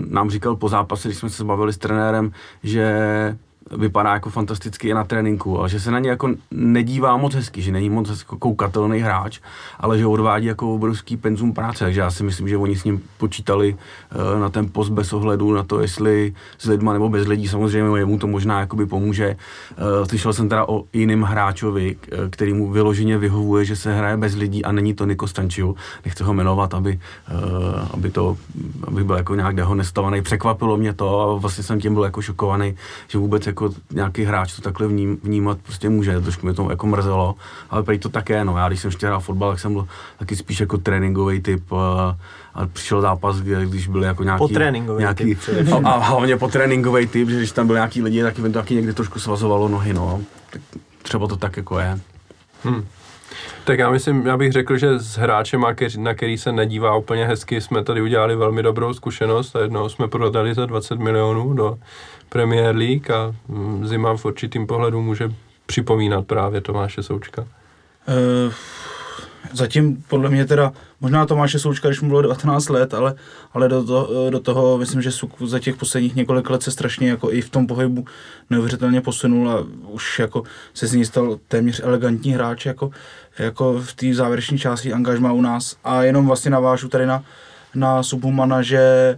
nám 0.09 0.29
říkal 0.29 0.55
po 0.55 0.69
zápase, 0.69 1.07
když 1.07 1.17
jsme 1.17 1.29
se 1.29 1.43
zbavili 1.43 1.73
s 1.73 1.77
trenérem, 1.77 2.31
že 2.63 3.37
vypadá 3.71 4.13
jako 4.13 4.29
fantasticky 4.29 4.89
i 4.89 4.93
na 4.93 5.03
tréninku, 5.03 5.59
ale 5.59 5.69
že 5.69 5.79
se 5.79 5.91
na 5.91 5.99
ně 5.99 6.09
jako 6.09 6.29
nedívá 6.51 7.17
moc 7.17 7.35
hezky, 7.35 7.61
že 7.61 7.71
není 7.71 7.89
moc 7.89 8.09
jako 8.09 8.37
koukatelný 8.37 8.99
hráč, 8.99 9.39
ale 9.79 9.97
že 9.97 10.05
odvádí 10.05 10.45
jako 10.45 10.75
obrovský 10.75 11.17
penzum 11.17 11.53
práce, 11.53 11.83
takže 11.83 11.99
já 11.99 12.11
si 12.11 12.23
myslím, 12.23 12.47
že 12.47 12.57
oni 12.57 12.75
s 12.75 12.83
ním 12.83 13.01
počítali 13.17 13.73
uh, 13.73 14.39
na 14.39 14.49
ten 14.49 14.69
post 14.69 14.89
bez 14.89 15.13
ohledu 15.13 15.53
na 15.53 15.63
to, 15.63 15.81
jestli 15.81 16.33
s 16.57 16.65
lidma 16.65 16.93
nebo 16.93 17.09
bez 17.09 17.27
lidí, 17.27 17.47
samozřejmě 17.47 17.99
jemu 17.99 18.17
to 18.17 18.27
možná 18.27 18.59
jakoby 18.59 18.85
pomůže. 18.85 19.35
Uh, 19.99 20.07
slyšel 20.07 20.33
jsem 20.33 20.49
teda 20.49 20.69
o 20.69 20.83
jiném 20.93 21.21
hráčovi, 21.21 21.95
který 22.29 22.53
mu 22.53 22.71
vyloženě 22.71 23.17
vyhovuje, 23.17 23.65
že 23.65 23.75
se 23.75 23.93
hraje 23.95 24.17
bez 24.17 24.35
lidí 24.35 24.65
a 24.65 24.71
není 24.71 24.93
to 24.93 25.05
Niko 25.05 25.27
Stančiu, 25.27 25.75
nechci 26.05 26.23
ho 26.23 26.33
jmenovat, 26.33 26.73
aby, 26.73 26.99
aby 27.91 28.09
to, 28.09 28.37
aby 28.87 29.03
byl 29.03 29.15
jako 29.15 29.35
nějak 29.35 29.55
dehonestovaný. 29.55 30.21
Překvapilo 30.21 30.77
mě 30.77 30.93
to 30.93 31.21
a 31.21 31.33
vlastně 31.35 31.63
jsem 31.63 31.79
tím 31.79 31.93
byl 31.93 32.03
jako 32.03 32.21
šokovaný, 32.21 32.75
že 33.07 33.17
vůbec 33.17 33.47
jako 33.55 33.69
nějaký 33.91 34.23
hráč 34.23 34.53
to 34.53 34.61
takhle 34.61 34.87
vním, 34.87 35.17
vnímat 35.23 35.57
prostě 35.63 35.89
může, 35.89 36.21
trošku 36.21 36.45
mě 36.45 36.55
to 36.55 36.69
jako 36.69 36.87
mrzelo, 36.87 37.35
ale 37.69 37.83
prý 37.83 37.99
to 37.99 38.09
také, 38.09 38.45
no, 38.45 38.57
já 38.57 38.67
když 38.67 38.79
jsem 38.79 38.89
ještě 38.89 39.07
hrál 39.07 39.19
fotbal, 39.19 39.51
tak 39.51 39.59
jsem 39.59 39.73
byl 39.73 39.87
taky 40.19 40.35
spíš 40.35 40.59
jako 40.59 40.77
tréninkový 40.77 41.41
typ, 41.41 41.71
a, 41.71 42.17
a 42.53 42.67
přišel 42.67 43.01
zápas, 43.01 43.41
když 43.41 43.87
byly 43.87 44.05
jako 44.07 44.23
nějaký... 44.23 44.39
Po 44.39 44.47
nějaký, 44.99 45.23
typ 45.23 45.39
a, 45.73 45.89
a, 45.89 45.97
hlavně 45.97 46.37
po 46.37 46.47
tréninkový 46.47 47.07
typ, 47.07 47.29
že 47.29 47.37
když 47.37 47.51
tam 47.51 47.67
byl 47.67 47.75
nějaký 47.75 48.01
lidi, 48.01 48.23
tak 48.23 48.37
jim 48.37 48.53
to 48.53 48.59
taky 48.59 48.75
někdy 48.75 48.93
trošku 48.93 49.19
svazovalo 49.19 49.67
nohy, 49.67 49.93
no. 49.93 50.21
Tak 50.49 50.61
třeba 51.01 51.27
to 51.27 51.37
tak 51.37 51.57
jako 51.57 51.79
je. 51.79 51.99
Hmm. 52.63 52.85
Tak 53.63 53.79
já 53.79 53.89
myslím, 53.89 54.27
já 54.27 54.37
bych 54.37 54.51
řekl, 54.51 54.77
že 54.77 54.99
s 54.99 55.17
hráčem, 55.17 55.65
na 55.97 56.13
který 56.13 56.37
se 56.37 56.51
nedívá 56.51 56.95
úplně 56.95 57.25
hezky, 57.25 57.61
jsme 57.61 57.83
tady 57.83 58.01
udělali 58.01 58.35
velmi 58.35 58.63
dobrou 58.63 58.93
zkušenost 58.93 59.55
a 59.55 59.59
jednou 59.59 59.89
jsme 59.89 60.07
prodali 60.07 60.53
za 60.53 60.65
20 60.65 60.99
milionů 60.99 61.53
do 61.53 61.77
Premier 62.29 62.75
League 62.75 63.11
a 63.11 63.35
mm, 63.47 63.87
Zima 63.87 64.17
v 64.17 64.25
určitým 64.25 64.67
pohledu 64.67 65.01
může 65.01 65.31
připomínat 65.65 66.27
právě 66.27 66.61
Tomáše 66.61 67.03
Součka. 67.03 67.41
Uh, 67.41 68.53
zatím 69.53 70.03
podle 70.07 70.29
mě 70.29 70.45
teda, 70.45 70.73
možná 71.01 71.25
Tomáše 71.25 71.59
Součka, 71.59 71.87
když 71.87 72.01
mu 72.01 72.07
bylo 72.07 72.21
19 72.21 72.69
let, 72.69 72.93
ale, 72.93 73.15
ale 73.53 73.69
do, 73.69 73.83
to, 73.83 74.29
do 74.29 74.39
toho 74.39 74.77
myslím, 74.77 75.01
že 75.01 75.11
Suk 75.11 75.41
za 75.41 75.59
těch 75.59 75.75
posledních 75.75 76.15
několik 76.15 76.49
let 76.49 76.63
se 76.63 76.71
strašně 76.71 77.09
jako 77.09 77.31
i 77.31 77.41
v 77.41 77.49
tom 77.49 77.67
pohybu 77.67 78.05
neuvěřitelně 78.49 79.01
posunul 79.01 79.49
a 79.49 79.65
už 79.87 80.19
jako 80.19 80.43
se 80.73 80.87
z 80.87 80.93
ní 80.93 81.05
stal 81.05 81.39
téměř 81.47 81.81
elegantní 81.83 82.31
hráč 82.31 82.65
jako, 82.65 82.91
jako 83.39 83.81
v 83.81 83.93
té 83.93 84.13
závěrečné 84.13 84.57
části 84.57 84.93
angažma 84.93 85.31
u 85.31 85.41
nás 85.41 85.77
a 85.83 86.03
jenom 86.03 86.27
vlastně 86.27 86.51
navážu 86.51 86.87
tady 86.87 87.05
na, 87.05 87.23
na 87.75 88.03
Subhumana, 88.03 88.61
že 88.61 89.17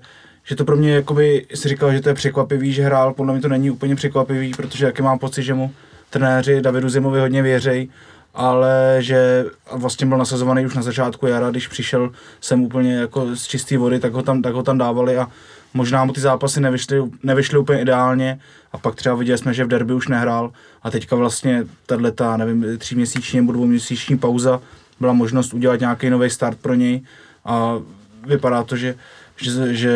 že 0.50 0.56
to 0.56 0.66
pro 0.66 0.75
mě, 0.75 0.92
jakoby, 0.92 1.46
si 1.54 1.70
říkal, 1.70 1.94
že 1.94 2.01
to 2.01 2.10
je 2.10 2.16
překvapivý, 2.16 2.74
že 2.74 2.84
hrál, 2.84 3.13
podle 3.13 3.34
mě 3.34 3.42
to 3.42 3.48
není 3.48 3.72
úplně 3.72 3.96
překvapivý, 3.96 4.54
protože 4.54 4.86
jaký 4.86 5.01
mám 5.01 5.20
pocit, 5.20 5.44
že 5.44 5.54
mu 5.54 5.72
trenéři 6.10 6.62
Davidu 6.62 6.89
Zimovi 6.89 7.20
hodně 7.20 7.42
věřej, 7.42 7.89
ale 8.34 8.98
že 9.00 9.46
vlastně 9.74 10.08
byl 10.08 10.18
nasazovaný 10.18 10.66
už 10.66 10.75
na 10.75 10.82
začátku 10.82 11.27
jara, 11.27 11.50
když 11.50 11.68
přišel 11.68 12.12
sem 12.42 12.63
úplně 12.63 12.96
jako 12.96 13.36
z 13.36 13.48
čisté 13.48 13.77
vody, 13.77 14.00
tak 14.00 14.13
ho 14.13 14.22
tam, 14.22 14.42
tak 14.42 14.54
ho 14.54 14.63
tam 14.63 14.77
dávali 14.77 15.18
a 15.18 15.27
možná 15.74 16.06
mu 16.06 16.13
ty 16.13 16.22
zápasy 16.22 16.62
nevyšly, 16.62 17.04
nevyšly 17.24 17.58
úplně 17.58 17.82
ideálně 17.82 18.39
a 18.72 18.77
pak 18.77 18.96
třeba 18.96 19.16
viděli 19.16 19.38
jsme, 19.38 19.54
že 19.54 19.63
v 19.63 19.68
derby 19.68 19.94
už 19.94 20.08
nehrál 20.08 20.51
a 20.84 20.92
teďka 20.92 21.16
vlastně 21.16 21.66
tahle 21.86 22.12
ta, 22.12 22.38
nevím, 22.38 22.77
tříměsíční 22.77 23.39
nebo 23.39 23.51
dvouměsíční 23.51 24.18
pauza 24.18 24.62
byla 25.00 25.13
možnost 25.13 25.54
udělat 25.54 25.80
nějaký 25.80 26.10
nový 26.10 26.30
start 26.30 26.58
pro 26.62 26.74
něj 26.74 27.01
a 27.46 27.80
vypadá 28.27 28.63
to, 28.63 28.75
že, 28.75 28.96
že, 29.38 29.74
že 29.74 29.94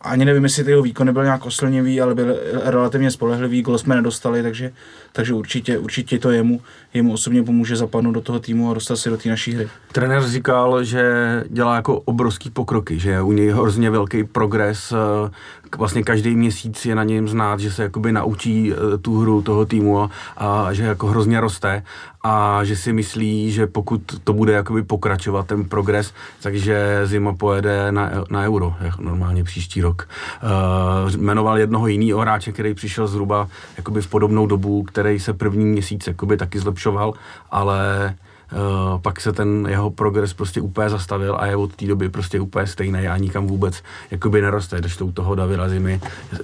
ani 0.00 0.24
nevím, 0.24 0.44
jestli 0.44 0.64
ty 0.64 0.70
jeho 0.70 0.82
výkony 0.82 1.12
byl 1.12 1.24
nějak 1.24 1.46
oslnivý, 1.46 2.00
ale 2.00 2.14
byl 2.14 2.36
relativně 2.64 3.10
spolehlivý, 3.10 3.62
gol 3.62 3.78
jsme 3.78 3.96
nedostali, 3.96 4.42
takže, 4.42 4.72
takže 5.12 5.34
určitě, 5.34 5.78
určitě 5.78 6.18
to 6.18 6.30
jemu, 6.30 6.60
jemu 6.94 7.12
osobně 7.12 7.42
pomůže 7.42 7.76
zapadnout 7.76 8.12
do 8.12 8.20
toho 8.20 8.40
týmu 8.40 8.70
a 8.70 8.74
dostat 8.74 8.96
se 8.96 9.10
do 9.10 9.16
té 9.16 9.28
naší 9.28 9.52
hry. 9.52 9.68
Trenér 9.92 10.22
říkal, 10.22 10.84
že 10.84 11.04
dělá 11.48 11.76
jako 11.76 12.00
obrovský 12.00 12.50
pokroky, 12.50 12.98
že 12.98 13.10
je 13.10 13.22
u 13.22 13.32
něj 13.32 13.50
hrozně 13.50 13.90
velký 13.90 14.24
progres, 14.24 14.92
vlastně 15.78 16.02
každý 16.02 16.36
měsíc 16.36 16.86
je 16.86 16.94
na 16.94 17.04
něm 17.04 17.28
znát, 17.28 17.60
že 17.60 17.70
se 17.70 17.82
jakoby 17.82 18.12
naučí 18.12 18.72
eh, 18.72 18.98
tu 18.98 19.20
hru 19.20 19.42
toho 19.42 19.66
týmu 19.66 20.00
a, 20.02 20.10
a 20.36 20.72
že 20.72 20.84
jako 20.84 21.06
hrozně 21.06 21.40
roste 21.40 21.82
a 22.28 22.64
že 22.64 22.76
si 22.76 22.92
myslí, 22.92 23.52
že 23.52 23.66
pokud 23.66 24.00
to 24.24 24.32
bude 24.32 24.52
jakoby 24.52 24.82
pokračovat 24.82 25.46
ten 25.46 25.64
progres, 25.64 26.12
takže 26.42 27.00
Zima 27.04 27.34
pojede 27.34 27.92
na, 27.92 28.10
na 28.30 28.42
euro, 28.42 28.74
jako 28.80 29.02
normálně 29.02 29.44
příští 29.44 29.80
rok. 29.80 30.08
Uh, 31.06 31.10
jmenoval 31.16 31.58
jednoho 31.58 31.86
jiného 31.86 32.20
hráče, 32.20 32.52
který 32.52 32.74
přišel 32.74 33.06
zhruba 33.06 33.48
jakoby 33.76 34.02
v 34.02 34.06
podobnou 34.06 34.46
dobu, 34.46 34.82
který 34.82 35.20
se 35.20 35.32
první 35.32 35.64
měsíc 35.64 36.06
jakoby 36.06 36.36
taky 36.36 36.58
zlepšoval, 36.58 37.14
ale 37.50 38.14
Uh, 38.52 39.00
pak 39.00 39.20
se 39.20 39.32
ten 39.32 39.66
jeho 39.68 39.90
progres 39.90 40.34
prostě 40.34 40.60
úplně 40.60 40.90
zastavil 40.90 41.36
a 41.40 41.46
je 41.46 41.56
od 41.56 41.74
té 41.74 41.86
doby 41.86 42.08
prostě 42.08 42.40
úplně 42.40 42.66
stejný 42.66 43.08
a 43.08 43.16
nikam 43.16 43.46
vůbec 43.46 43.82
jakoby 44.10 44.42
neroste, 44.42 44.78
když 44.78 44.96
to 44.96 45.06
u 45.06 45.12
toho 45.12 45.34
Davida 45.34 45.68
Zimy 45.68 46.00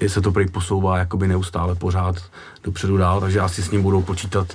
se 0.07 0.21
to 0.21 0.33
prý 0.33 0.49
posouvá 0.49 0.99
jakoby 0.99 1.29
neustále 1.29 1.75
pořád 1.75 2.17
dopředu 2.65 2.97
dál, 2.97 3.21
takže 3.21 3.41
asi 3.41 3.63
s 3.63 3.71
ním 3.71 3.83
budou 3.83 4.03
počítat 4.03 4.47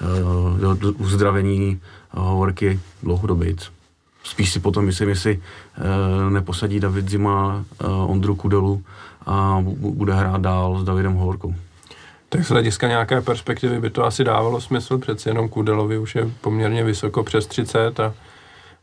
uh, 0.00 0.58
do, 0.58 0.74
do 0.74 0.92
uzdravení 0.92 1.80
uh, 2.16 2.22
hovorky. 2.22 2.80
Spíš 4.24 4.52
si 4.52 4.60
potom 4.60 4.84
myslím, 4.84 5.08
jestli 5.08 5.36
uh, 5.36 6.32
neposadí 6.32 6.80
David 6.80 7.08
Zima 7.08 7.64
uh, 7.84 8.10
Ondru 8.10 8.34
Kudelu 8.34 8.82
a 9.26 9.64
bude 9.78 10.14
hrát 10.14 10.40
dál 10.40 10.78
s 10.78 10.84
Davidem 10.84 11.14
Hovorkou. 11.14 11.54
Tak 12.34 12.44
z 12.44 12.48
hlediska 12.48 12.88
nějaké 12.88 13.20
perspektivy 13.20 13.80
by 13.80 13.90
to 13.90 14.04
asi 14.04 14.24
dávalo 14.24 14.60
smysl, 14.60 14.98
přeci 14.98 15.28
jenom 15.28 15.48
Kudelovi 15.48 15.98
už 15.98 16.14
je 16.14 16.30
poměrně 16.40 16.84
vysoko 16.84 17.22
přes 17.22 17.46
30 17.46 18.00
a 18.00 18.14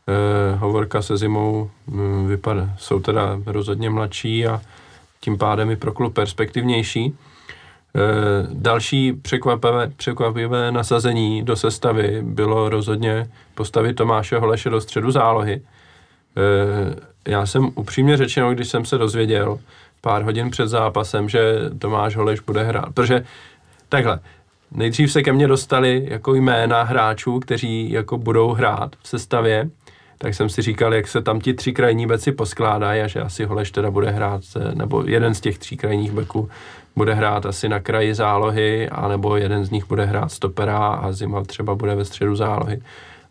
e, 0.08 0.56
Hovorka 0.56 1.02
se 1.02 1.16
zimou 1.16 1.70
e, 1.88 2.26
vypadá, 2.26 2.70
jsou 2.78 3.00
teda 3.00 3.40
rozhodně 3.46 3.90
mladší 3.90 4.46
a 4.46 4.60
tím 5.20 5.38
pádem 5.38 5.70
i 5.70 5.76
pro 5.76 5.92
klub 5.92 6.14
perspektivnější. 6.14 7.04
E, 7.06 7.14
další 8.52 9.12
překvapivé, 9.12 9.92
překvapivé 9.96 10.72
nasazení 10.72 11.42
do 11.42 11.56
sestavy 11.56 12.22
bylo 12.22 12.68
rozhodně 12.68 13.30
postavit 13.54 13.94
Tomáše 13.94 14.38
Holeše 14.38 14.70
do 14.70 14.80
středu 14.80 15.10
zálohy. 15.10 15.62
E, 16.36 17.30
já 17.30 17.46
jsem 17.46 17.70
upřímně 17.74 18.16
řečeno, 18.16 18.54
když 18.54 18.68
jsem 18.68 18.84
se 18.84 18.98
dozvěděl, 18.98 19.58
pár 20.04 20.22
hodin 20.22 20.50
před 20.50 20.68
zápasem, 20.68 21.28
že 21.28 21.56
Tomáš 21.78 22.16
Holeš 22.16 22.40
bude 22.40 22.62
hrát. 22.62 22.94
Protože 22.94 23.24
takhle, 23.88 24.20
nejdřív 24.70 25.12
se 25.12 25.22
ke 25.22 25.32
mně 25.32 25.48
dostali 25.48 26.06
jako 26.10 26.34
jména 26.34 26.82
hráčů, 26.82 27.40
kteří 27.40 27.92
jako 27.92 28.18
budou 28.18 28.52
hrát 28.52 28.96
v 29.02 29.08
sestavě, 29.08 29.70
tak 30.18 30.34
jsem 30.34 30.48
si 30.48 30.62
říkal, 30.62 30.94
jak 30.94 31.08
se 31.08 31.22
tam 31.22 31.40
ti 31.40 31.54
tři 31.54 31.72
krajní 31.72 32.06
beci 32.06 32.32
poskládají 32.32 33.02
a 33.02 33.06
že 33.06 33.20
asi 33.20 33.44
Holeš 33.44 33.70
teda 33.70 33.90
bude 33.90 34.10
hrát, 34.10 34.40
nebo 34.74 35.02
jeden 35.06 35.34
z 35.34 35.40
těch 35.40 35.58
tří 35.58 35.76
krajních 35.76 36.12
beků 36.12 36.48
bude 36.96 37.14
hrát 37.14 37.46
asi 37.46 37.68
na 37.68 37.80
kraji 37.80 38.14
zálohy, 38.14 38.88
anebo 38.88 39.36
jeden 39.36 39.64
z 39.64 39.70
nich 39.70 39.88
bude 39.88 40.04
hrát 40.04 40.32
stopera 40.32 40.78
a 40.78 41.12
Zima 41.12 41.42
třeba 41.42 41.74
bude 41.74 41.94
ve 41.94 42.04
středu 42.04 42.36
zálohy. 42.36 42.82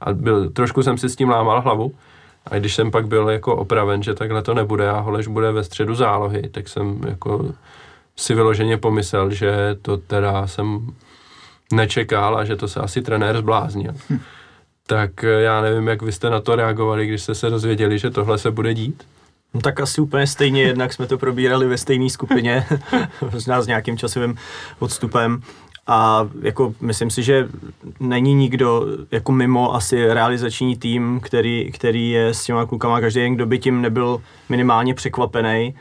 A 0.01 0.13
byl, 0.13 0.49
trošku 0.49 0.83
jsem 0.83 0.97
si 0.97 1.09
s 1.09 1.15
tím 1.15 1.29
lámal 1.29 1.61
hlavu, 1.61 1.93
a 2.45 2.60
když 2.60 2.75
jsem 2.75 2.91
pak 2.91 3.07
byl 3.07 3.29
jako 3.29 3.55
opraven, 3.55 4.03
že 4.03 4.13
takhle 4.13 4.41
to 4.41 4.53
nebude 4.53 4.89
a 4.89 5.00
Holeš 5.00 5.27
bude 5.27 5.51
ve 5.51 5.63
středu 5.63 5.95
zálohy, 5.95 6.50
tak 6.50 6.67
jsem 6.67 7.01
jako 7.07 7.53
si 8.15 8.36
vyloženě 8.36 8.77
pomyslel, 8.77 9.31
že 9.31 9.51
to 9.81 9.98
teda 9.98 10.48
jsem 10.48 10.93
nečekal 11.74 12.38
a 12.38 12.45
že 12.45 12.55
to 12.55 12.67
se 12.67 12.79
asi 12.79 13.01
trenér 13.01 13.38
zbláznil. 13.38 13.93
Hm. 14.10 14.19
Tak 14.88 15.24
já 15.24 15.62
nevím, 15.62 15.88
jak 15.88 16.01
vy 16.01 16.12
jste 16.12 16.29
na 16.29 16.41
to 16.41 16.55
reagovali, 16.55 17.07
když 17.07 17.21
jste 17.21 17.36
se 17.36 17.50
dozvěděli, 17.50 18.00
že 18.00 18.10
tohle 18.10 18.38
se 18.38 18.51
bude 18.51 18.74
dít? 18.74 19.03
No 19.53 19.62
tak 19.62 19.79
asi 19.79 20.01
úplně 20.01 20.27
stejně, 20.27 20.63
jednak 20.63 20.93
jsme 20.93 21.07
to 21.07 21.17
probírali 21.17 21.67
ve 21.67 21.77
stejné 21.77 22.10
skupině, 22.10 22.65
možná 23.33 23.62
s 23.62 23.67
nějakým 23.67 23.98
časovým 23.98 24.36
odstupem. 24.79 25.41
A 25.88 26.29
jako 26.41 26.73
myslím 26.81 27.09
si, 27.09 27.23
že 27.23 27.50
není 28.00 28.33
nikdo 28.33 28.85
jako 29.11 29.31
mimo 29.31 29.75
asi 29.75 30.13
realizační 30.13 30.77
tým, 30.77 31.19
který, 31.23 31.71
který 31.71 32.09
je 32.09 32.27
s 32.27 32.43
těma 32.43 32.65
klukama. 32.65 33.01
Každý 33.01 33.19
jen, 33.19 33.35
kdo 33.35 33.45
by 33.45 33.59
tím 33.59 33.81
nebyl 33.81 34.21
minimálně 34.50 34.93
překvapený 34.93 35.75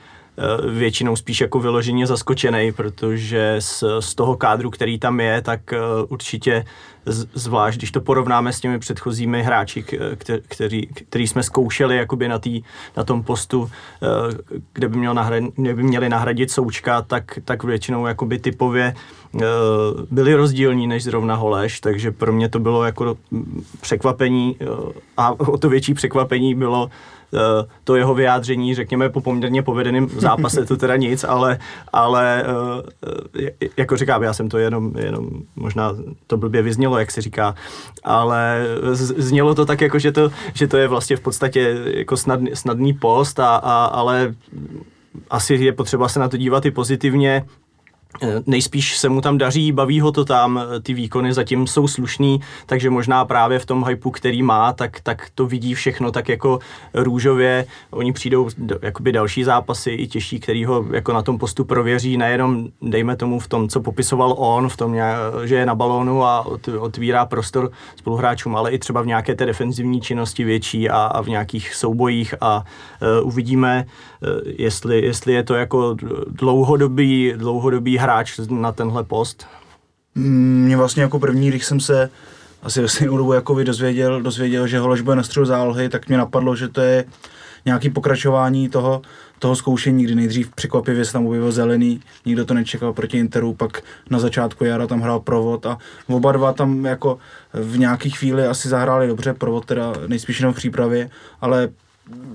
většinou 0.73 1.17
spíš 1.17 1.41
jako 1.41 1.61
vyloženě 1.61 2.07
zaskočený, 2.07 2.73
protože 2.73 3.57
z, 3.59 3.85
z 4.01 4.15
toho 4.15 4.37
kádru, 4.37 4.71
který 4.71 4.99
tam 4.99 5.21
je, 5.21 5.43
tak 5.43 5.73
eh, 5.73 5.79
určitě 6.09 6.65
zvlášť, 7.35 7.79
když 7.79 7.91
to 7.91 8.01
porovnáme 8.01 8.53
s 8.53 8.61
těmi 8.61 8.79
předchozími 8.79 9.43
hráči, 9.43 9.85
který, 10.49 10.87
který 10.87 11.27
jsme 11.27 11.43
zkoušeli 11.43 11.97
jakoby 11.97 12.29
na, 12.29 12.39
tý, 12.39 12.63
na 12.97 13.05
tom 13.05 13.23
postu, 13.23 13.71
eh, 14.03 14.57
kde 14.73 14.89
by, 14.89 14.99
měl 14.99 15.15
nahradit, 15.15 15.55
kde 15.57 15.75
by 15.75 15.83
měli 15.83 16.09
nahradit 16.09 16.51
Součka, 16.51 17.03
tak, 17.03 17.39
tak 17.45 17.65
většinou 17.65 18.07
jakoby 18.07 18.39
typově 18.39 18.95
byli 20.11 20.35
rozdílní 20.35 20.87
než 20.87 21.05
zrovna 21.05 21.35
Holeš, 21.35 21.81
takže 21.81 22.11
pro 22.11 22.33
mě 22.33 22.49
to 22.49 22.59
bylo 22.59 22.85
jako 22.85 23.17
překvapení 23.81 24.57
a 25.17 25.41
o 25.41 25.59
to 25.59 25.69
větší 25.69 25.95
překvapení 25.95 26.55
bylo 26.55 26.91
Eh, 26.91 27.20
to 27.85 27.97
jeho 27.97 28.15
vyjádření, 28.15 28.75
řekněme, 28.75 29.09
po 29.09 29.21
poměrně 29.21 29.63
povedeném 29.63 30.09
zápase, 30.09 30.65
to 30.65 30.77
teda 30.77 30.97
nic, 30.97 31.25
ale, 31.25 31.59
ale 31.93 32.45
eh, 33.43 33.51
jako 33.77 33.97
říkám, 33.97 34.23
já 34.23 34.33
jsem 34.33 34.49
to 34.49 34.59
jenom, 34.59 34.93
jenom 34.99 35.29
možná 35.57 35.95
to 36.27 36.37
blbě 36.37 36.63
vyznělo, 36.63 36.99
jak 36.99 37.11
se 37.11 37.21
říká, 37.21 37.55
ale 38.05 38.67
znělo 39.17 39.55
to 39.55 39.67
tak, 39.67 39.81
jako, 39.81 39.99
že 39.99 40.13
to, 40.13 40.31
že 40.55 40.67
to 40.67 40.77
je 40.77 40.89
vlastně 40.89 41.17
v 41.17 41.21
podstatě 41.21 41.77
jako 41.85 42.17
snadný, 42.17 42.51
snadný 42.55 42.93
post, 42.93 43.41
a, 43.41 43.57
a, 43.57 43.85
ale 43.85 44.35
asi 45.31 45.55
je 45.55 45.73
potřeba 45.73 46.09
se 46.09 46.21
na 46.21 46.29
to 46.29 46.37
dívat 46.37 46.67
i 46.67 46.71
pozitivně. 46.71 47.45
Eh, 48.23 48.43
nejspíš 48.47 48.99
se 48.99 49.09
mu 49.09 49.21
tam 49.21 49.39
daří, 49.39 49.73
baví 49.73 50.01
ho 50.01 50.13
to 50.13 50.25
tam, 50.25 50.61
eh, 50.77 50.81
ty 50.81 50.95
výkony 50.95 51.33
zatím 51.33 51.67
jsou 51.67 51.89
slušný, 51.89 52.41
takže 52.67 52.91
možná 52.91 53.25
právě 53.25 53.59
v 53.59 53.67
tom 53.67 53.85
hypu, 53.85 54.11
který 54.11 54.43
má, 54.43 54.73
tak, 54.73 55.01
tak 55.01 55.29
to 55.35 55.47
vidí 55.47 55.75
všechno 55.75 56.13
tak 56.13 56.29
jako 56.29 56.59
růžově. 56.95 57.67
Oni 57.91 58.13
přijdou 58.13 58.49
jakoby 58.83 59.13
další 59.13 59.45
zápasy 59.45 59.91
i 59.91 60.07
těžší, 60.07 60.41
který 60.41 60.65
ho 60.65 60.85
jako 60.93 61.13
na 61.13 61.23
tom 61.23 61.39
postu 61.39 61.65
prověří, 61.65 62.17
nejenom 62.17 62.69
dejme 62.83 63.17
tomu 63.17 63.39
v 63.39 63.49
tom, 63.49 63.69
co 63.69 63.81
popisoval 63.81 64.35
on, 64.39 64.69
v 64.69 64.77
tom, 64.77 64.97
že 65.45 65.55
je 65.55 65.67
na 65.67 65.75
balónu 65.75 66.25
a 66.25 66.47
otvírá 66.79 67.27
prostor 67.27 67.71
spoluhráčům, 67.97 68.57
ale 68.57 68.71
i 68.71 68.79
třeba 68.79 69.03
v 69.03 69.07
nějaké 69.07 69.35
té 69.35 69.47
defenzivní 69.47 70.01
činnosti 70.01 70.45
větší 70.45 70.91
a, 70.91 70.97
a 70.97 71.23
v 71.23 71.29
nějakých 71.29 71.75
soubojích 71.75 72.35
a 72.41 72.65
uh, 73.21 73.29
uvidíme, 73.29 73.87
jestli, 74.45 75.05
jestli 75.05 75.33
je 75.33 75.43
to 75.43 75.55
jako 75.55 75.97
dlouhodobý, 76.27 77.33
dlouhodobý 77.37 77.99
hráč 77.99 78.41
na 78.51 78.73
tenhle 78.73 79.05
post? 79.05 79.47
Mě 80.15 80.77
vlastně 80.77 81.03
jako 81.03 81.19
první, 81.19 81.49
když 81.49 81.65
jsem 81.65 81.81
se 81.81 82.11
asi 82.63 82.83
ve 82.83 82.89
stejnou 82.89 83.17
dobu 83.17 83.33
jako 83.33 83.63
dozvěděl, 83.63 84.23
dozvěděl, 84.23 84.67
že 84.67 84.79
Hološ 84.79 85.01
bude 85.01 85.17
na 85.17 85.23
středu 85.23 85.47
zálohy, 85.47 85.89
tak 85.89 86.09
mě 86.09 86.19
napadlo, 86.19 86.57
že 86.57 86.69
to 86.69 86.81
je 86.81 87.05
nějaký 87.65 87.91
pokračování 87.91 88.69
toho, 88.69 89.03
toho 89.39 89.57
zkoušení, 89.57 90.05
kdy 90.05 90.15
nejdřív 90.15 90.55
překvapivě 90.55 91.05
se 91.05 91.13
tam 91.13 91.27
objevil 91.27 91.53
zelený, 91.53 92.01
nikdo 92.27 92.45
to 92.45 92.55
nečekal 92.55 92.93
proti 92.93 93.19
Interu, 93.19 93.55
pak 93.55 93.83
na 94.11 94.19
začátku 94.19 94.65
jara 94.65 94.87
tam 94.87 95.01
hrál 95.01 95.21
provod 95.21 95.67
a 95.67 95.79
oba 96.09 96.33
dva 96.33 96.53
tam 96.53 96.85
jako 96.85 97.19
v 97.53 97.79
nějaký 97.79 98.11
chvíli 98.11 98.47
asi 98.47 98.69
zahráli 98.69 99.09
dobře, 99.09 99.35
provod 99.35 99.65
teda 99.65 99.93
nejspíš 100.07 100.41
jenom 100.41 100.53
v 100.53 100.57
přípravě, 100.57 101.11
ale 101.41 101.69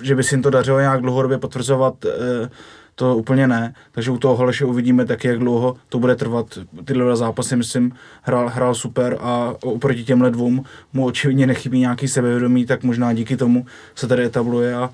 že 0.02 0.16
by 0.16 0.24
si 0.24 0.36
jim 0.36 0.42
to 0.42 0.50
dařilo 0.50 0.80
nějak 0.80 1.02
dlouhodobě 1.02 1.38
potvrzovat, 1.38 2.06
eh, 2.06 2.50
to 2.96 3.16
úplně 3.16 3.48
ne. 3.48 3.74
Takže 3.92 4.12
u 4.12 4.18
toho 4.18 4.36
Holeše 4.36 4.66
uvidíme 4.66 5.06
taky, 5.06 5.28
jak 5.28 5.40
dlouho 5.40 5.76
to 5.90 6.00
bude 6.00 6.16
trvat. 6.16 6.58
Tyhle 6.86 7.06
dva 7.06 7.16
zápasy, 7.16 7.56
myslím, 7.56 7.92
hrál, 8.22 8.50
hrál 8.50 8.76
super 8.76 9.18
a 9.20 9.54
oproti 9.64 10.04
těmhle 10.04 10.32
dvou 10.32 10.64
mu 10.94 11.06
očividně 11.06 11.48
nechybí 11.48 11.80
nějaký 11.80 12.08
sebevědomí, 12.08 12.66
tak 12.66 12.84
možná 12.84 13.14
díky 13.14 13.38
tomu 13.38 13.66
se 13.96 14.08
tady 14.08 14.24
etabluje 14.24 14.76
a 14.76 14.90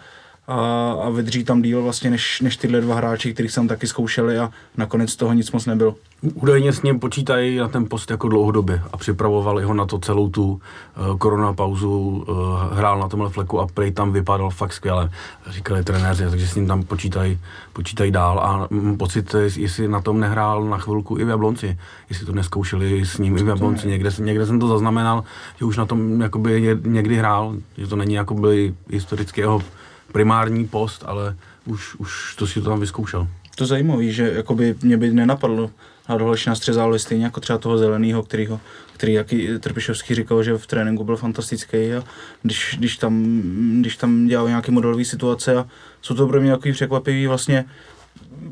a, 0.48 0.92
a 0.92 1.10
vydrží 1.10 1.44
tam 1.44 1.62
díl 1.62 1.84
vlastně 1.84 2.10
než, 2.10 2.42
než 2.42 2.58
tyhle 2.58 2.82
dva 2.82 2.96
hráči, 2.96 3.34
kterých 3.34 3.52
jsem 3.52 3.68
taky 3.68 3.88
zkoušeli 3.88 4.40
a 4.40 4.50
nakonec 4.78 5.16
toho 5.16 5.34
nic 5.34 5.52
moc 5.52 5.66
nebylo. 5.66 5.96
Údajně 6.34 6.74
s 6.74 6.82
ním 6.82 7.00
počítají 7.00 7.58
na 7.58 7.68
ten 7.68 7.86
post 7.86 8.12
jako 8.12 8.30
dlouhodobě 8.30 8.82
a 8.92 8.98
připravovali 8.98 9.64
ho 9.64 9.74
na 9.74 9.86
to 9.86 10.00
celou 10.00 10.30
tu 10.30 10.52
uh, 10.52 11.18
korona 11.18 11.54
pauzu, 11.54 12.26
uh, 12.30 12.78
hrál 12.78 13.00
na 13.00 13.08
tomhle 13.08 13.30
fleku 13.30 13.60
a 13.60 13.68
prej 13.68 13.92
tam 13.92 14.12
vypadal 14.12 14.50
fakt 14.50 14.74
skvěle, 14.74 15.10
říkali 15.50 15.84
trenéři, 15.84 16.30
takže 16.30 16.48
s 16.48 16.56
ním 16.56 16.68
tam 16.68 16.84
počítají, 16.84 17.40
počítají 17.74 18.12
dál 18.12 18.40
a 18.40 18.68
mám 18.70 18.98
pocit, 18.98 19.36
jestli 19.56 19.88
na 19.88 20.02
tom 20.02 20.20
nehrál 20.20 20.64
na 20.64 20.78
chvilku 20.78 21.18
i 21.18 21.26
v 21.26 21.30
Jablonci, 21.30 21.78
jestli 22.10 22.26
to 22.26 22.32
neskoušeli 22.32 23.06
s 23.06 23.18
ním 23.18 23.38
i 23.38 23.44
v 23.44 23.48
Jablonci, 23.48 23.88
někde, 23.88 24.10
někde 24.20 24.46
jsem 24.46 24.60
to 24.60 24.68
zaznamenal, 24.68 25.24
že 25.60 25.66
už 25.66 25.78
na 25.78 25.86
tom 25.86 26.22
jakoby 26.22 26.78
někdy 26.86 27.16
hrál, 27.16 27.56
že 27.78 27.88
to 27.88 27.96
není 27.96 28.14
jakoby 28.14 28.74
historicky 28.90 29.42
jeho 29.42 29.62
primární 30.12 30.68
post, 30.68 31.04
ale 31.08 31.36
už, 31.66 31.96
už 31.96 32.36
to 32.36 32.48
si 32.48 32.62
to 32.62 32.70
tam 32.70 32.80
vyzkoušel. 32.80 33.28
To 33.56 33.66
zajímavé, 33.66 34.06
že 34.06 34.32
jakoby 34.36 34.76
mě 34.82 34.98
by 34.98 35.10
nenapadlo 35.10 35.72
na 36.10 36.18
dohleš 36.18 36.46
na 36.46 36.56
střed 36.56 36.74
zálohy 36.74 37.00
stejně 37.00 37.26
jako 37.26 37.40
třeba 37.40 37.60
toho 37.60 37.78
zeleného, 37.78 38.24
kterýho, 38.24 38.60
který 38.94 39.14
jaký 39.14 39.48
Trpišovský 39.60 40.16
říkal, 40.16 40.44
že 40.44 40.58
v 40.58 40.68
tréninku 40.68 41.04
byl 41.04 41.18
fantastický 41.18 41.94
a 41.94 42.04
když, 42.44 42.76
když, 42.80 42.98
tam, 42.98 43.42
když 43.80 43.98
tam 43.98 44.28
dělal 44.28 44.48
nějaké 44.48 44.72
modelové 44.72 45.06
situace 45.06 45.56
a 45.56 45.68
jsou 46.02 46.16
to 46.16 46.28
pro 46.28 46.42
mě 46.42 46.52
takový 46.52 46.74
překvapivý 46.74 47.28
vlastně 47.28 47.66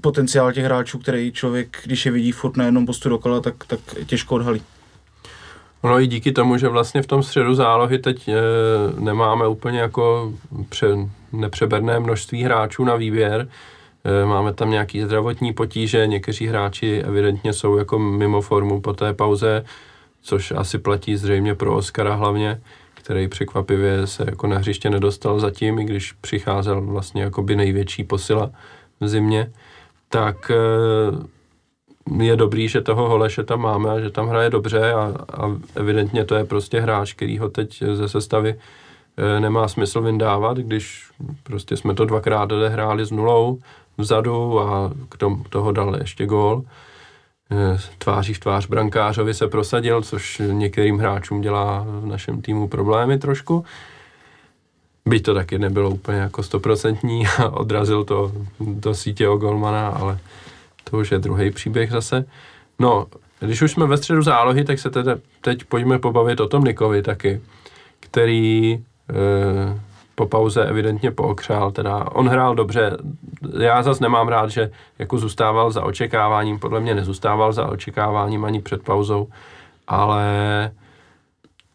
potenciál 0.02 0.54
těch 0.54 0.66
hráčů, 0.66 1.00
který 1.00 1.32
člověk, 1.32 1.78
když 1.86 2.06
je 2.06 2.12
vidí 2.12 2.32
furt 2.32 2.58
na 2.58 2.66
jednom 2.66 2.86
postu 2.86 3.10
dokola, 3.10 3.40
tak, 3.42 3.56
tak 3.68 3.80
těžko 4.06 4.36
odhalí. 4.36 4.62
Ono 5.82 6.00
i 6.00 6.08
díky 6.08 6.32
tomu, 6.32 6.58
že 6.58 6.68
vlastně 6.68 7.02
v 7.02 7.08
tom 7.08 7.24
středu 7.24 7.56
zálohy 7.56 8.00
teď 8.00 8.28
e, 8.28 8.36
nemáme 9.00 9.48
úplně 9.48 9.80
jako 9.80 10.34
pře, 10.70 10.88
nepřeberné 11.32 12.00
množství 12.00 12.44
hráčů 12.44 12.84
na 12.84 12.96
výběr, 12.96 13.48
e, 14.04 14.26
máme 14.26 14.54
tam 14.54 14.70
nějaký 14.70 15.02
zdravotní 15.02 15.54
potíže, 15.54 16.08
někteří 16.08 16.48
hráči 16.48 17.02
evidentně 17.02 17.54
jsou 17.54 17.78
jako 17.78 18.00
mimo 18.00 18.42
formu 18.42 18.82
po 18.82 18.94
té 18.94 19.14
pauze, 19.14 19.66
což 20.22 20.52
asi 20.52 20.78
platí 20.78 21.16
zřejmě 21.16 21.56
pro 21.56 21.76
Oscara 21.76 22.16
hlavně, 22.16 22.62
který 22.94 23.28
překvapivě 23.28 24.08
se 24.08 24.24
jako 24.28 24.48
na 24.48 24.58
hřiště 24.58 24.90
nedostal 24.90 25.40
zatím, 25.40 25.80
i 25.80 25.84
když 25.84 26.14
přicházel 26.14 26.82
vlastně 26.82 27.22
jako 27.22 27.44
by 27.44 27.56
největší 27.56 28.04
posila 28.04 28.52
v 29.00 29.08
zimě, 29.08 29.52
tak 30.10 30.52
e, 30.52 30.56
je 32.18 32.36
dobrý, 32.36 32.68
že 32.68 32.82
toho 32.82 33.10
Holeše 33.10 33.44
tam 33.44 33.62
máme 33.62 33.90
a 33.90 34.00
že 34.00 34.10
tam 34.10 34.28
hraje 34.28 34.50
dobře 34.50 34.94
a, 34.94 35.14
a 35.34 35.58
evidentně 35.76 36.26
to 36.26 36.36
je 36.36 36.46
prostě 36.46 36.82
hráč, 36.82 37.14
který 37.14 37.38
ho 37.38 37.50
teď 37.50 37.84
ze 37.94 38.10
sestavy 38.10 38.56
e, 39.18 39.40
nemá 39.40 39.68
smysl 39.68 40.02
vyndávat, 40.02 40.58
když 40.58 41.04
prostě 41.44 41.78
jsme 41.78 41.94
to 41.94 42.06
dvakrát 42.06 42.52
odehráli 42.52 43.06
s 43.06 43.12
nulou 43.12 43.60
vzadu 43.98 44.60
a 44.60 44.92
k 45.10 45.18
tomu 45.18 45.44
toho 45.50 45.72
dal 45.72 45.96
ještě 45.96 46.26
gól. 46.26 46.64
E, 47.52 47.78
tváří 47.98 48.34
v 48.34 48.40
tvář 48.40 48.68
brankářovi 48.68 49.34
se 49.34 49.48
prosadil, 49.48 50.02
což 50.02 50.42
některým 50.52 50.98
hráčům 50.98 51.42
dělá 51.42 51.86
v 51.88 52.06
našem 52.06 52.42
týmu 52.42 52.68
problémy 52.68 53.18
trošku. 53.18 53.66
Byť 55.06 55.24
to 55.24 55.34
taky 55.34 55.60
nebylo 55.60 55.90
úplně 55.90 56.18
jako 56.18 56.44
stoprocentní 56.44 57.28
a 57.28 57.50
odrazil 57.50 58.04
to 58.04 58.32
do 58.60 58.96
sítě 58.96 59.28
o 59.28 59.38
golmana, 59.38 59.90
ale 59.90 60.20
to 60.84 60.98
už 60.98 61.12
je 61.12 61.20
druhý 61.20 61.52
příběh 61.52 61.92
zase. 61.92 62.26
No, 62.80 63.08
když 63.40 63.62
už 63.62 63.72
jsme 63.72 63.88
ve 63.88 63.98
středu 63.98 64.22
zálohy, 64.22 64.64
tak 64.64 64.80
se 64.80 64.90
teda 64.90 65.16
teď 65.42 65.64
pojďme 65.64 66.00
pobavit 66.00 66.40
o 66.40 66.48
tom 66.48 66.64
Nikovi 66.64 67.02
taky, 67.02 67.42
který 68.00 68.74
e, 68.74 68.80
po 70.16 70.26
pauze 70.26 70.66
evidentně 70.66 71.12
pookřál, 71.12 71.72
teda 71.72 72.06
on 72.12 72.30
hrál 72.30 72.56
dobře, 72.56 72.98
já 73.60 73.84
zase 73.84 74.04
nemám 74.04 74.28
rád, 74.28 74.50
že 74.50 74.72
jako 75.00 75.18
zůstával 75.18 75.72
za 75.72 75.84
očekáváním, 75.84 76.60
podle 76.60 76.80
mě 76.80 76.96
nezůstával 76.96 77.54
za 77.54 77.68
očekáváním 77.68 78.46
ani 78.46 78.62
před 78.62 78.84
pauzou, 78.84 79.28
ale 79.88 80.26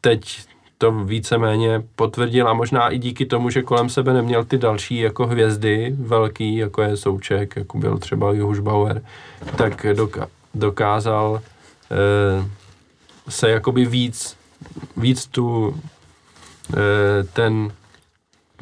teď 0.01 0.39
to 0.79 0.93
víceméně 0.93 1.83
potvrdil 1.97 2.49
a 2.49 2.53
možná 2.53 2.89
i 2.89 2.99
díky 2.99 3.27
tomu, 3.27 3.51
že 3.51 3.63
kolem 3.63 3.89
sebe 3.89 4.13
neměl 4.13 4.45
ty 4.45 4.59
další 4.59 4.99
jako 4.99 5.27
hvězdy 5.27 5.95
velký, 5.99 6.57
jako 6.57 6.83
je 6.83 6.97
Souček, 6.97 7.57
jako 7.57 7.79
byl 7.79 7.99
třeba 7.99 8.33
Juhuš 8.33 8.59
Bauer, 8.59 9.03
tak 9.57 9.85
doka- 9.85 10.29
dokázal 10.55 11.41
e, 11.91 12.51
se 13.29 13.51
jakoby 13.51 13.85
víc, 13.85 14.37
víc 14.97 15.27
tu 15.27 15.77
e, 16.77 17.25
ten 17.25 17.73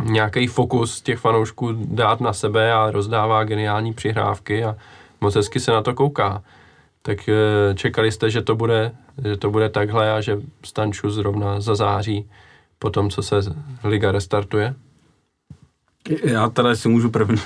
nějaký 0.04 0.46
fokus 0.46 1.00
těch 1.00 1.18
fanoušků 1.18 1.72
dát 1.72 2.20
na 2.20 2.32
sebe 2.32 2.72
a 2.72 2.90
rozdává 2.90 3.44
geniální 3.44 3.92
přihrávky 3.92 4.64
a 4.64 4.76
moc 5.20 5.34
hezky 5.34 5.60
se 5.60 5.72
na 5.72 5.82
to 5.82 5.94
kouká. 5.94 6.42
Tak 7.02 7.28
e, 7.28 7.34
čekali 7.74 8.12
jste, 8.12 8.30
že 8.30 8.42
to 8.42 8.56
bude 8.56 8.92
že 9.24 9.36
to 9.36 9.50
bude 9.50 9.68
takhle 9.68 10.12
a 10.12 10.20
že 10.20 10.38
Stanču 10.64 11.10
zrovna 11.10 11.60
zazáří 11.60 12.30
po 12.78 12.90
tom, 12.90 13.10
co 13.10 13.22
se 13.22 13.36
liga 13.84 14.12
restartuje? 14.12 14.74
Já 16.24 16.48
teda 16.48 16.74
si 16.74 16.88
můžu 16.88 17.10
první, 17.10 17.38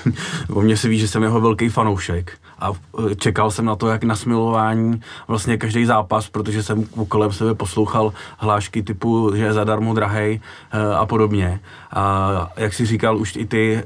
o 0.53 0.61
mě 0.61 0.77
se 0.77 0.89
ví, 0.89 0.99
že 0.99 1.07
jsem 1.07 1.23
jeho 1.23 1.41
velký 1.41 1.69
fanoušek 1.69 2.37
a 2.59 2.71
e, 2.71 3.15
čekal 3.15 3.51
jsem 3.51 3.65
na 3.65 3.75
to, 3.75 3.89
jak 3.89 4.03
na 4.03 4.15
smilování 4.15 5.01
vlastně 5.27 5.57
každý 5.57 5.85
zápas, 5.85 6.29
protože 6.29 6.63
jsem 6.63 6.83
kolem 7.07 7.31
sebe 7.31 7.55
poslouchal 7.55 8.13
hlášky 8.37 8.83
typu, 8.83 9.31
že 9.35 9.43
je 9.43 9.53
zadarmo 9.53 9.93
drahej 9.93 10.41
e, 10.71 10.95
a 10.95 11.05
podobně. 11.05 11.59
A 11.91 12.51
jak 12.57 12.73
si 12.73 12.85
říkal, 12.85 13.17
už 13.17 13.35
i 13.35 13.45
ty 13.45 13.83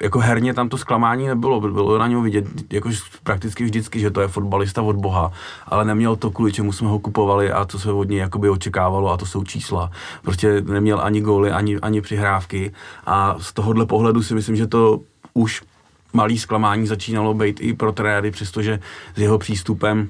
jako 0.00 0.18
herně 0.18 0.54
tam 0.54 0.68
to 0.68 0.78
zklamání 0.78 1.26
nebylo, 1.26 1.60
bylo 1.60 1.98
na 1.98 2.06
něm 2.06 2.22
vidět 2.22 2.44
jako 2.72 2.90
prakticky 3.22 3.64
vždycky, 3.64 4.00
že 4.00 4.10
to 4.10 4.20
je 4.20 4.28
fotbalista 4.28 4.82
od 4.82 4.96
boha, 4.96 5.32
ale 5.66 5.84
neměl 5.84 6.16
to, 6.16 6.30
kvůli 6.30 6.52
čemu 6.52 6.72
jsme 6.72 6.88
ho 6.88 6.98
kupovali 6.98 7.52
a 7.52 7.64
co 7.64 7.78
se 7.78 7.92
od 7.92 8.08
něj 8.08 8.18
jakoby 8.18 8.48
očekávalo 8.48 9.10
a 9.12 9.16
to 9.16 9.26
jsou 9.26 9.44
čísla. 9.44 9.90
Prostě 10.22 10.60
neměl 10.60 11.00
ani 11.00 11.20
góly, 11.20 11.50
ani, 11.50 11.76
ani 11.76 12.00
přihrávky 12.00 12.72
a 13.06 13.36
z 13.38 13.52
tohohle 13.52 13.86
pohledu 13.86 14.22
si 14.22 14.34
myslím, 14.34 14.56
že 14.56 14.66
to 14.66 15.00
už 15.34 15.62
malý 16.12 16.38
zklamání 16.38 16.86
začínalo 16.86 17.34
být 17.34 17.60
i 17.60 17.74
pro 17.74 17.92
trenéry, 17.92 18.30
přestože 18.30 18.80
s 19.16 19.18
jeho 19.18 19.38
přístupem 19.38 20.08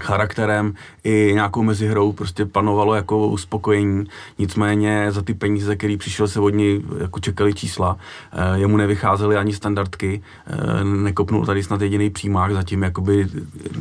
charakterem 0.00 0.74
i 1.08 1.30
nějakou 1.34 1.62
mezihrou 1.62 2.12
prostě 2.12 2.46
panovalo 2.46 2.94
jako 2.94 3.26
uspokojení. 3.26 4.04
Nicméně 4.38 5.12
za 5.12 5.22
ty 5.22 5.34
peníze, 5.34 5.76
který 5.76 5.96
přišel 5.96 6.28
se 6.28 6.40
od 6.40 6.48
něj, 6.48 6.82
jako 7.00 7.20
čekali 7.20 7.54
čísla, 7.54 7.96
eh, 8.32 8.58
jemu 8.58 8.76
nevycházely 8.76 9.36
ani 9.36 9.52
standardky, 9.52 10.22
eh, 10.46 10.84
nekopnul 10.84 11.46
tady 11.46 11.62
snad 11.62 11.80
jediný 11.80 12.10
přímák, 12.10 12.52
zatím 12.52 12.82
jakoby 12.82 13.26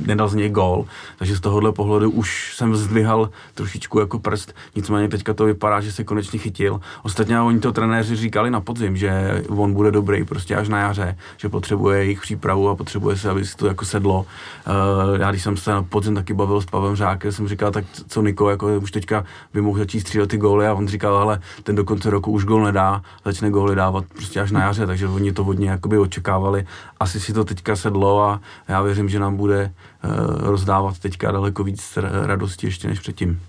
nedal 0.06 0.30
z 0.30 0.36
něj 0.36 0.50
gol, 0.50 0.86
takže 1.18 1.36
z 1.36 1.40
tohohle 1.40 1.72
pohledu 1.72 2.12
už 2.12 2.56
jsem 2.56 2.76
zdvihal 2.76 3.30
trošičku 3.54 4.00
jako 4.00 4.20
prst, 4.20 4.56
nicméně 4.76 5.08
teďka 5.10 5.34
to 5.34 5.46
vypadá, 5.46 5.82
že 5.82 5.92
se 5.92 6.04
konečně 6.04 6.40
chytil. 6.40 6.80
Ostatně 7.04 7.42
oni 7.42 7.60
to 7.60 7.72
trenéři 7.72 8.16
říkali 8.16 8.52
na 8.52 8.62
podzim, 8.62 8.98
že 8.98 9.44
on 9.48 9.74
bude 9.74 9.92
dobrý 9.92 10.24
prostě 10.24 10.56
až 10.56 10.70
na 10.70 10.80
jaře, 10.80 11.18
že 11.38 11.50
potřebuje 11.50 12.04
jejich 12.04 12.22
přípravu 12.22 12.70
a 12.70 12.76
potřebuje 12.76 13.18
se, 13.18 13.30
aby 13.30 13.46
si 13.46 13.58
to 13.58 13.68
jako 13.68 13.86
sedlo. 13.86 14.26
Eh, 14.68 15.20
já 15.20 15.32
když 15.32 15.44
jsem 15.44 15.58
se 15.58 15.72
na 15.72 15.84
podzim 15.84 16.16
taky 16.16 16.34
bavil 16.34 16.62
s 16.62 16.66
Pavem 16.66 16.96
Žákem, 17.18 17.32
jsem 17.32 17.48
říkal, 17.48 17.72
tak 17.72 17.86
co 18.08 18.22
Niko, 18.22 18.50
jako 18.50 18.80
už 18.80 18.92
teďka 18.92 19.26
by 19.54 19.62
mohl 19.62 19.80
začít 19.80 20.00
střílet 20.00 20.30
ty 20.30 20.38
góly 20.38 20.68
a 20.68 20.74
on 20.74 20.88
říkal, 20.88 21.18
ale 21.18 21.40
ten 21.64 21.76
do 21.76 21.84
konce 21.84 22.10
roku 22.10 22.32
už 22.32 22.46
gól 22.46 22.64
nedá, 22.64 23.02
začne 23.26 23.50
góly 23.50 23.76
dávat 23.76 24.06
prostě 24.06 24.42
až 24.42 24.52
na 24.52 24.62
jaře, 24.62 24.88
takže 24.88 25.08
oni 25.08 25.34
to 25.34 25.44
hodně 25.44 25.70
jakoby 25.70 25.98
očekávali. 25.98 26.68
Asi 27.00 27.20
si 27.20 27.34
to 27.34 27.44
teďka 27.44 27.76
sedlo 27.76 28.22
a 28.24 28.42
já 28.68 28.82
věřím, 28.82 29.10
že 29.10 29.20
nám 29.20 29.38
bude 29.38 29.74
uh, 30.04 30.50
rozdávat 30.50 31.00
teďka 31.00 31.32
daleko 31.32 31.64
víc 31.64 31.98
radosti 32.26 32.68
ještě 32.68 32.88
než 32.88 33.00
předtím. 33.00 33.42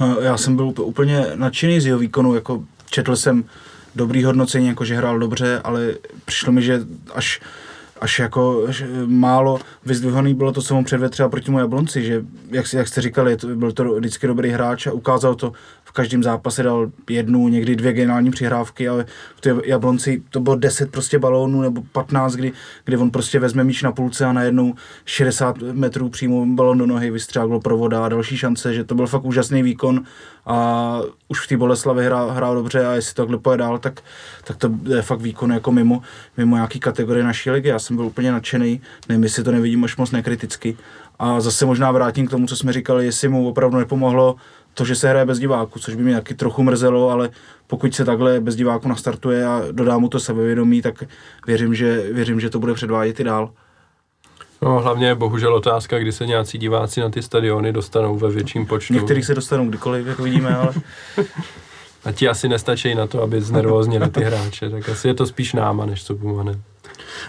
No, 0.00 0.20
já 0.20 0.36
jsem 0.36 0.56
byl 0.56 0.72
úplně 0.80 1.26
nadšený 1.34 1.80
z 1.80 1.86
jeho 1.86 1.98
výkonu, 1.98 2.34
jako 2.34 2.64
četl 2.90 3.16
jsem 3.16 3.44
dobrý 3.94 4.24
hodnocení, 4.24 4.66
jako 4.66 4.84
že 4.84 4.96
hrál 4.96 5.18
dobře, 5.18 5.60
ale 5.64 5.94
přišlo 6.24 6.52
mi, 6.52 6.62
že 6.62 6.80
až 7.14 7.40
až 8.02 8.18
jako 8.18 8.64
až 8.68 8.84
málo 9.06 9.60
vyzdvihaný 9.86 10.34
bylo 10.34 10.52
to, 10.52 10.62
co 10.62 10.74
mu 10.74 10.84
předvedl 10.84 11.10
třeba 11.10 11.28
proti 11.28 11.50
mu 11.50 11.58
Jablonci, 11.58 12.04
že 12.04 12.22
jak, 12.50 12.72
jak 12.72 12.88
jste 12.88 13.00
říkali, 13.00 13.36
to, 13.36 13.46
byl 13.46 13.72
to 13.72 13.94
vždycky 13.94 14.26
dobrý 14.26 14.50
hráč 14.50 14.86
a 14.86 14.92
ukázal 14.92 15.34
to 15.34 15.52
každém 15.92 16.22
zápase 16.22 16.62
dal 16.62 16.90
jednu, 17.10 17.48
někdy 17.48 17.76
dvě 17.76 17.92
geniální 17.92 18.30
přihrávky, 18.30 18.88
ale 18.88 19.06
v 19.36 19.40
té 19.40 19.54
Jablonci 19.64 20.22
to 20.30 20.40
bylo 20.40 20.56
10 20.56 20.90
prostě 20.90 21.18
balónů 21.18 21.62
nebo 21.62 21.82
15, 21.92 22.34
kdy, 22.34 22.52
kdy 22.84 22.96
on 22.96 23.10
prostě 23.10 23.38
vezme 23.38 23.64
míč 23.64 23.82
na 23.82 23.92
půlce 23.92 24.24
a 24.24 24.32
najednou 24.32 24.74
60 25.04 25.56
metrů 25.58 26.08
přímo 26.08 26.46
balón 26.46 26.78
do 26.78 26.86
nohy 26.86 27.10
vystřágl 27.10 27.60
provoda 27.60 28.04
a 28.04 28.08
další 28.08 28.36
šance, 28.36 28.74
že 28.74 28.84
to 28.84 28.94
byl 28.94 29.06
fakt 29.06 29.24
úžasný 29.24 29.62
výkon 29.62 30.04
a 30.46 31.00
už 31.28 31.44
v 31.44 31.48
té 31.48 31.56
Boleslavi 31.56 32.04
hrál, 32.04 32.30
hrál 32.30 32.54
dobře 32.54 32.86
a 32.86 32.92
jestli 32.92 33.14
to 33.14 33.22
takhle 33.22 33.38
pojede 33.38 33.64
dál, 33.64 33.78
tak, 33.78 34.00
tak 34.44 34.56
to 34.56 34.70
je 34.88 35.02
fakt 35.02 35.20
výkon 35.20 35.52
jako 35.52 35.72
mimo, 35.72 36.02
mimo 36.36 36.56
nějaký 36.56 36.80
kategorie 36.80 37.24
naší 37.24 37.50
ligy. 37.50 37.68
Já 37.68 37.78
jsem 37.78 37.96
byl 37.96 38.06
úplně 38.06 38.32
nadšený, 38.32 38.80
nevím, 39.08 39.22
jestli 39.24 39.44
to 39.44 39.52
nevidím 39.52 39.84
až 39.84 39.96
moc 39.96 40.10
nekriticky. 40.10 40.76
A 41.18 41.40
zase 41.40 41.66
možná 41.66 41.92
vrátím 41.92 42.26
k 42.26 42.30
tomu, 42.30 42.46
co 42.46 42.56
jsme 42.56 42.72
říkali, 42.72 43.04
jestli 43.04 43.28
mu 43.28 43.48
opravdu 43.48 43.78
nepomohlo 43.78 44.36
to, 44.74 44.84
že 44.84 44.94
se 44.94 45.08
hraje 45.08 45.24
bez 45.24 45.38
diváku, 45.38 45.78
což 45.78 45.94
by 45.94 46.02
mě 46.02 46.14
taky 46.14 46.34
trochu 46.34 46.62
mrzelo, 46.62 47.10
ale 47.10 47.30
pokud 47.66 47.94
se 47.94 48.04
takhle 48.04 48.40
bez 48.40 48.56
diváku 48.56 48.88
nastartuje 48.88 49.46
a 49.46 49.62
dodá 49.72 49.98
mu 49.98 50.08
to 50.08 50.20
sebevědomí, 50.20 50.82
tak 50.82 51.04
věřím, 51.46 51.74
že, 51.74 52.12
věřím, 52.12 52.40
že 52.40 52.50
to 52.50 52.58
bude 52.58 52.74
předvádět 52.74 53.20
i 53.20 53.24
dál. 53.24 53.50
No, 54.62 54.80
hlavně 54.80 55.06
je 55.06 55.14
bohužel 55.14 55.54
otázka, 55.54 55.98
kdy 55.98 56.12
se 56.12 56.26
nějací 56.26 56.58
diváci 56.58 57.00
na 57.00 57.10
ty 57.10 57.22
stadiony 57.22 57.72
dostanou 57.72 58.18
ve 58.18 58.30
větším 58.30 58.66
počtu. 58.66 58.94
Některých 58.94 59.24
se 59.24 59.34
dostanou 59.34 59.68
kdykoliv, 59.68 60.06
jak 60.06 60.18
vidíme, 60.18 60.56
ale... 60.56 60.72
a 62.04 62.12
ti 62.12 62.28
asi 62.28 62.48
nestačí 62.48 62.94
na 62.94 63.06
to, 63.06 63.22
aby 63.22 63.40
znervoznili 63.40 64.10
ty 64.10 64.24
hráče, 64.24 64.70
tak 64.70 64.88
asi 64.88 65.08
je 65.08 65.14
to 65.14 65.26
spíš 65.26 65.52
náma, 65.52 65.86
než 65.86 66.04
co 66.04 66.14
Pumane. 66.14 66.60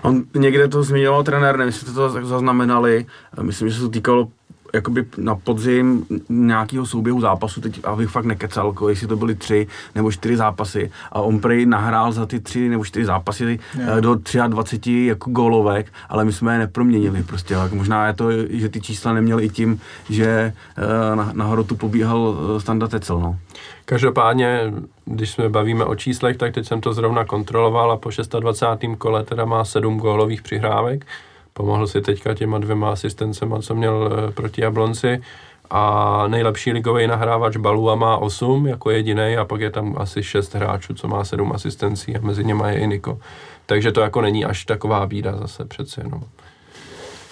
On 0.02 0.24
někde 0.36 0.68
to 0.68 0.84
zmiňoval 0.84 1.24
trenér, 1.24 1.58
nevím, 1.58 1.74
jestli 1.74 1.94
to 1.94 2.10
zaznamenali, 2.10 3.06
myslím, 3.42 3.70
že 3.70 3.76
se 3.76 3.82
to 3.82 3.90
týkalo 3.90 4.28
jakoby 4.74 5.06
na 5.18 5.36
podzim 5.36 6.06
nějakého 6.30 6.86
souběhu 6.86 7.22
zápasu, 7.22 7.62
teď 7.62 7.80
abych 7.84 8.10
fakt 8.10 8.26
nekecal, 8.26 8.76
jestli 8.90 9.08
to 9.08 9.16
byly 9.16 9.36
tři 9.36 9.68
nebo 9.96 10.12
čtyři 10.12 10.38
zápasy 10.38 10.92
a 11.12 11.22
on 11.22 11.40
prej 11.40 11.66
nahrál 11.66 12.12
za 12.12 12.26
ty 12.26 12.40
tři 12.40 12.70
nebo 12.70 12.86
čtyři 12.86 13.06
zápasy 13.06 13.60
yeah. 13.78 14.00
do 14.00 14.16
23 14.48 15.06
jako 15.06 15.32
gólovek, 15.32 15.94
ale 16.10 16.26
my 16.26 16.34
jsme 16.34 16.54
je 16.54 16.60
neproměnili 16.60 17.24
prostě, 17.24 17.56
tak 17.56 17.72
možná 17.72 18.08
je 18.08 18.14
to, 18.14 18.30
že 18.50 18.70
ty 18.70 18.82
čísla 18.82 19.14
neměly 19.14 19.44
i 19.44 19.50
tím, 19.50 19.80
že 20.10 20.54
eh, 20.78 21.16
na, 21.16 21.30
na 21.34 21.46
hrotu 21.46 21.76
pobíhal 21.76 22.36
eh, 22.36 22.60
Standa 22.60 22.88
Tecel, 22.88 23.20
no. 23.20 23.40
Každopádně, 23.86 24.74
když 25.06 25.32
jsme 25.32 25.50
bavíme 25.50 25.86
o 25.86 25.96
číslech, 25.96 26.38
tak 26.38 26.54
teď 26.54 26.68
jsem 26.68 26.82
to 26.82 26.94
zrovna 26.94 27.26
kontroloval 27.26 27.92
a 27.92 27.98
po 27.98 28.10
26. 28.40 28.98
kole 28.98 29.24
teda 29.24 29.46
má 29.46 29.66
sedm 29.66 29.98
gólových 29.98 30.42
přihrávek, 30.42 31.06
Pomohl 31.54 31.88
si 31.88 32.02
teďka 32.02 32.34
těma 32.34 32.58
dvěma 32.58 32.92
asistencema, 32.92 33.62
co 33.62 33.76
měl 33.76 34.10
eh, 34.12 34.32
proti 34.32 34.62
Jablonci 34.62 35.22
a 35.70 36.24
nejlepší 36.28 36.72
ligový 36.72 37.08
nahrávač 37.08 37.58
Balua 37.58 37.96
má 37.96 38.18
8 38.18 38.68
jako 38.68 38.90
jediný 38.90 39.38
a 39.38 39.46
pak 39.46 39.62
je 39.62 39.72
tam 39.72 39.96
asi 39.98 40.24
6 40.24 40.56
hráčů, 40.56 40.94
co 40.94 41.08
má 41.08 41.24
7 41.24 41.52
asistencí 41.52 42.16
a 42.16 42.22
mezi 42.22 42.44
něma 42.44 42.70
je 42.70 42.80
i 42.80 42.88
Niko. 42.88 43.20
Takže 43.66 43.92
to 43.92 44.02
jako 44.02 44.22
není 44.22 44.46
až 44.46 44.66
taková 44.66 45.06
bída 45.06 45.38
zase 45.38 45.66
přece 45.66 46.02
jenom. 46.02 46.24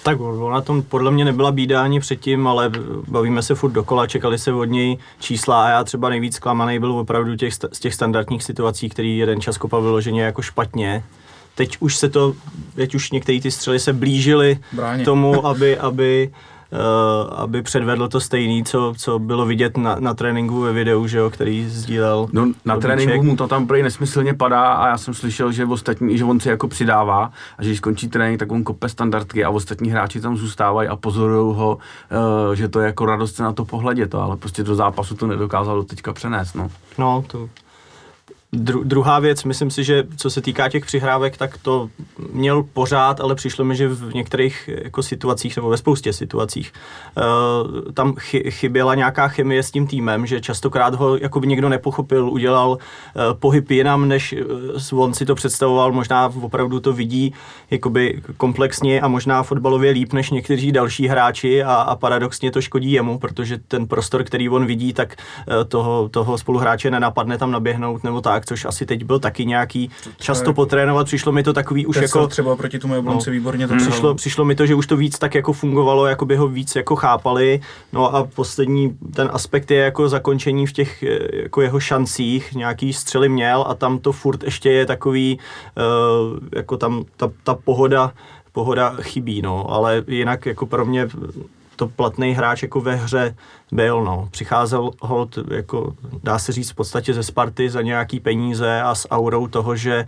Tak 0.04 0.20
ona 0.20 0.62
tom 0.62 0.82
podle 0.82 1.12
mě 1.12 1.26
nebyla 1.26 1.52
bída 1.52 1.84
ani 1.84 2.00
předtím, 2.00 2.48
ale 2.48 2.72
bavíme 3.08 3.44
se 3.44 3.56
furt 3.56 3.72
dokola, 3.72 4.08
čekali 4.08 4.38
se 4.38 4.54
od 4.54 4.66
něj 4.66 4.98
čísla 5.20 5.66
a 5.66 5.70
já 5.70 5.84
třeba 5.84 6.10
nejvíc 6.10 6.36
zklamaný 6.36 6.80
byl 6.80 6.92
opravdu 6.92 7.36
těch, 7.36 7.54
z 7.54 7.80
těch 7.80 7.94
standardních 7.94 8.44
situací, 8.44 8.90
který 8.90 9.18
jeden 9.18 9.42
čas 9.42 9.58
kopal 9.58 9.82
vyloženě 9.82 10.24
jako 10.24 10.42
špatně 10.42 11.04
teď 11.56 11.78
už 11.80 11.96
se 11.96 12.10
to, 12.10 12.34
teď 12.76 12.96
už 12.96 13.12
některé 13.12 13.40
ty 13.40 13.52
střely 13.52 13.80
se 13.80 13.94
blížily 13.94 14.60
Bráně. 14.74 15.06
tomu, 15.06 15.46
aby, 15.46 15.78
aby 15.78 16.32
Uh, 16.74 17.40
aby 17.40 17.62
předvedl 17.62 18.08
to 18.08 18.20
stejný, 18.20 18.64
co, 18.64 18.94
co 18.98 19.20
bylo 19.20 19.46
vidět 19.46 19.78
na, 19.78 19.96
na 20.00 20.14
tréninku 20.14 20.62
ve 20.62 20.74
videu, 20.74 21.08
že 21.08 21.18
jo, 21.18 21.30
který 21.30 21.70
sdílel. 21.70 22.28
No, 22.34 22.48
na 22.66 22.78
tréninku 22.78 23.24
mu 23.26 23.36
to 23.36 23.48
tam 23.48 23.68
prý 23.68 23.84
nesmyslně 23.84 24.34
padá 24.34 24.74
a 24.74 24.88
já 24.88 24.98
jsem 24.98 25.14
slyšel, 25.14 25.52
že 25.52 25.66
ostatní, 25.66 26.18
že 26.18 26.26
on 26.26 26.40
si 26.40 26.50
jako 26.50 26.68
přidává 26.68 27.32
a 27.58 27.64
že 27.64 27.70
když 27.70 27.78
skončí 27.78 28.08
trénink, 28.08 28.40
tak 28.40 28.52
on 28.52 28.64
kope 28.64 28.90
standardky 28.90 29.44
a 29.44 29.50
ostatní 29.50 29.90
hráči 29.90 30.22
tam 30.22 30.38
zůstávají 30.38 30.90
a 30.90 30.96
pozorují 30.96 31.56
ho, 31.56 31.78
uh, 32.48 32.54
že 32.54 32.68
to 32.68 32.80
je 32.80 32.86
jako 32.86 33.06
radost 33.06 33.36
se 33.36 33.44
na 33.44 33.54
to 33.54 33.66
pohledět, 33.66 34.16
ale 34.16 34.38
prostě 34.38 34.64
do 34.64 34.76
zápasu 34.76 35.16
to 35.16 35.28
nedokázal 35.28 35.76
do 35.76 35.84
teďka 35.84 36.14
přenést, 36.14 36.54
no. 36.54 36.70
No, 36.98 37.24
to 37.28 37.50
Dru, 38.54 38.84
druhá 38.84 39.20
věc, 39.20 39.44
myslím 39.44 39.72
si, 39.72 39.84
že 39.84 40.04
co 40.18 40.30
se 40.30 40.42
týká 40.42 40.70
těch 40.70 40.86
přihrávek, 40.86 41.38
tak 41.38 41.58
to 41.58 41.90
měl 42.34 42.64
pořád, 42.64 43.22
ale 43.22 43.36
přišlo 43.36 43.66
mi, 43.66 43.76
že 43.76 43.88
v 43.88 44.14
některých 44.14 44.70
jako 44.84 45.04
situacích 45.04 45.56
nebo 45.56 45.70
ve 45.70 45.78
spoustě 45.78 46.14
situacích 46.14 46.74
uh, 47.18 47.92
tam 47.92 48.16
chy, 48.20 48.52
chyběla 48.52 48.96
nějaká 48.96 49.28
chemie 49.28 49.64
s 49.64 49.72
tím 49.72 49.88
týmem, 49.88 50.26
že 50.26 50.42
častokrát 50.42 50.96
ho 50.96 51.18
jako 51.18 51.40
by 51.40 51.48
někdo 51.48 51.70
nepochopil, 51.70 52.30
udělal 52.30 52.72
uh, 52.72 52.78
pohyb 53.40 53.72
jinam, 53.72 54.08
než 54.08 54.36
uh, 54.92 55.04
on 55.04 55.14
si 55.14 55.26
to 55.26 55.36
představoval, 55.36 55.92
možná 55.92 56.34
opravdu 56.42 56.80
to 56.80 56.94
vidí 56.94 57.34
jakoby 57.70 58.22
komplexně 58.38 59.02
a 59.02 59.08
možná 59.08 59.44
fotbalově 59.44 59.92
líp 59.92 60.14
než 60.14 60.30
někteří 60.30 60.72
další 60.72 61.08
hráči 61.08 61.64
a, 61.64 61.74
a 61.74 61.96
paradoxně 61.96 62.52
to 62.52 62.62
škodí 62.62 62.92
jemu, 62.92 63.20
protože 63.20 63.58
ten 63.68 63.88
prostor, 63.88 64.24
který 64.24 64.50
on 64.50 64.66
vidí, 64.66 64.94
tak 64.94 65.16
uh, 65.48 65.54
toho, 65.64 66.10
toho 66.10 66.38
spoluhráče 66.38 66.92
nenapadne 66.92 67.38
tam 67.38 67.52
naběhnout 67.52 68.04
nebo 68.04 68.22
tak 68.22 68.41
tak, 68.42 68.46
což 68.46 68.66
asi 68.66 68.86
teď 68.86 69.04
byl 69.04 69.20
taky 69.20 69.46
nějaký 69.46 69.90
často 70.18 70.54
potrénovat. 70.54 71.08
Přišlo 71.08 71.32
mi 71.32 71.44
to 71.44 71.54
takový 71.54 71.86
už 71.86 71.96
jako... 71.96 72.28
třeba 72.28 72.56
proti 72.56 72.80
tomu 72.80 72.96
Jablonci 72.96 73.30
no, 73.30 73.34
výborně 73.34 73.68
to 73.68 73.76
přišlo, 73.76 74.16
přišlo 74.16 74.46
mi 74.46 74.56
to, 74.56 74.66
že 74.66 74.76
už 74.76 74.88
to 74.88 74.98
víc 74.98 75.20
tak 75.20 75.36
jako 75.36 75.54
fungovalo, 75.54 76.06
jako 76.06 76.26
by 76.26 76.36
ho 76.36 76.48
víc 76.48 76.76
jako 76.76 76.96
chápali. 76.96 77.62
No 77.94 78.16
a 78.16 78.24
poslední 78.24 78.98
ten 79.16 79.30
aspekt 79.34 79.72
je 79.72 79.78
jako 79.78 80.10
zakončení 80.10 80.68
v 80.68 80.74
těch 80.74 81.04
jako 81.34 81.62
jeho 81.62 81.80
šancích. 81.80 82.54
Nějaký 82.56 82.94
střely 82.94 83.30
měl 83.30 83.66
a 83.68 83.76
tam 83.76 84.00
to 84.00 84.12
furt 84.12 84.44
ještě 84.44 84.72
je 84.72 84.86
takový, 84.86 85.40
uh, 85.78 86.40
jako 86.56 86.78
tam 86.78 87.04
ta, 87.18 87.32
ta 87.44 87.54
pohoda 87.54 88.14
pohoda 88.54 88.96
chybí, 89.02 89.42
no, 89.42 89.72
ale 89.72 90.04
jinak 90.08 90.46
jako 90.46 90.66
pro 90.66 90.86
mě 90.86 91.08
to 91.82 91.88
platný 91.88 92.34
hráč 92.34 92.62
jako 92.64 92.82
ve 92.82 92.96
hře 92.96 93.36
byl, 93.72 94.04
no. 94.04 94.28
Přicházel 94.32 94.92
hold, 95.02 95.38
jako 95.52 95.94
dá 96.24 96.40
se 96.40 96.52
říct 96.52 96.72
v 96.72 96.76
podstatě 96.76 97.14
ze 97.14 97.24
Sparty 97.24 97.70
za 97.70 97.82
nějaký 97.82 98.20
peníze 98.20 98.82
a 98.82 98.96
s 98.96 99.12
aurou 99.12 99.48
toho, 99.48 99.76
že 99.76 100.06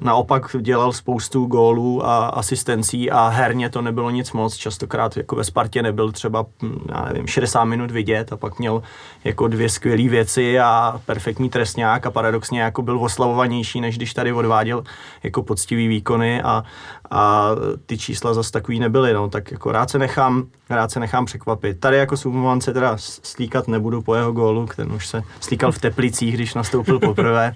naopak 0.00 0.56
dělal 0.60 0.92
spoustu 0.92 1.46
gólů 1.46 2.06
a 2.06 2.26
asistencí 2.26 3.10
a 3.10 3.28
herně 3.28 3.70
to 3.70 3.82
nebylo 3.82 4.10
nic 4.10 4.32
moc. 4.32 4.56
Častokrát 4.56 5.16
jako 5.16 5.36
ve 5.36 5.44
Spartě 5.44 5.82
nebyl 5.82 6.12
třeba, 6.12 6.46
hm, 6.62 6.86
já 6.88 7.04
nevím, 7.04 7.26
60 7.26 7.64
minut 7.64 7.90
vidět 7.90 8.32
a 8.32 8.36
pak 8.36 8.58
měl 8.58 8.82
jako 9.24 9.48
dvě 9.48 9.68
skvělé 9.68 10.08
věci 10.08 10.60
a 10.60 11.00
perfektní 11.06 11.50
trestňák 11.50 12.06
a 12.06 12.10
paradoxně 12.10 12.60
jako 12.60 12.82
byl 12.82 13.00
oslavovanější, 13.00 13.80
než 13.80 13.96
když 13.96 14.14
tady 14.14 14.32
odváděl 14.32 14.84
jako 15.22 15.42
poctivý 15.42 15.88
výkony 15.88 16.42
a, 16.42 16.64
a 17.10 17.50
ty 17.86 17.98
čísla 17.98 18.34
zase 18.34 18.52
takový 18.52 18.80
nebyly, 18.80 19.12
no, 19.12 19.28
tak 19.28 19.52
jako 19.52 19.72
rád 19.72 19.90
se 19.90 19.98
nechám, 19.98 20.46
rád 20.70 20.90
se 20.90 21.00
nechám 21.00 21.24
překvapit. 21.24 21.80
Tady 21.80 21.96
jako 21.96 22.16
se 22.60 22.72
teda 22.72 22.96
slíkat 22.98 23.68
nebudu 23.68 24.02
po 24.02 24.14
jeho 24.14 24.32
gólu, 24.32 24.68
ten 24.76 24.92
už 24.92 25.06
se 25.06 25.22
slíkal 25.40 25.72
v 25.72 25.78
Teplicích, 25.78 26.34
když 26.34 26.54
nastoupil 26.54 26.98
poprvé, 26.98 27.54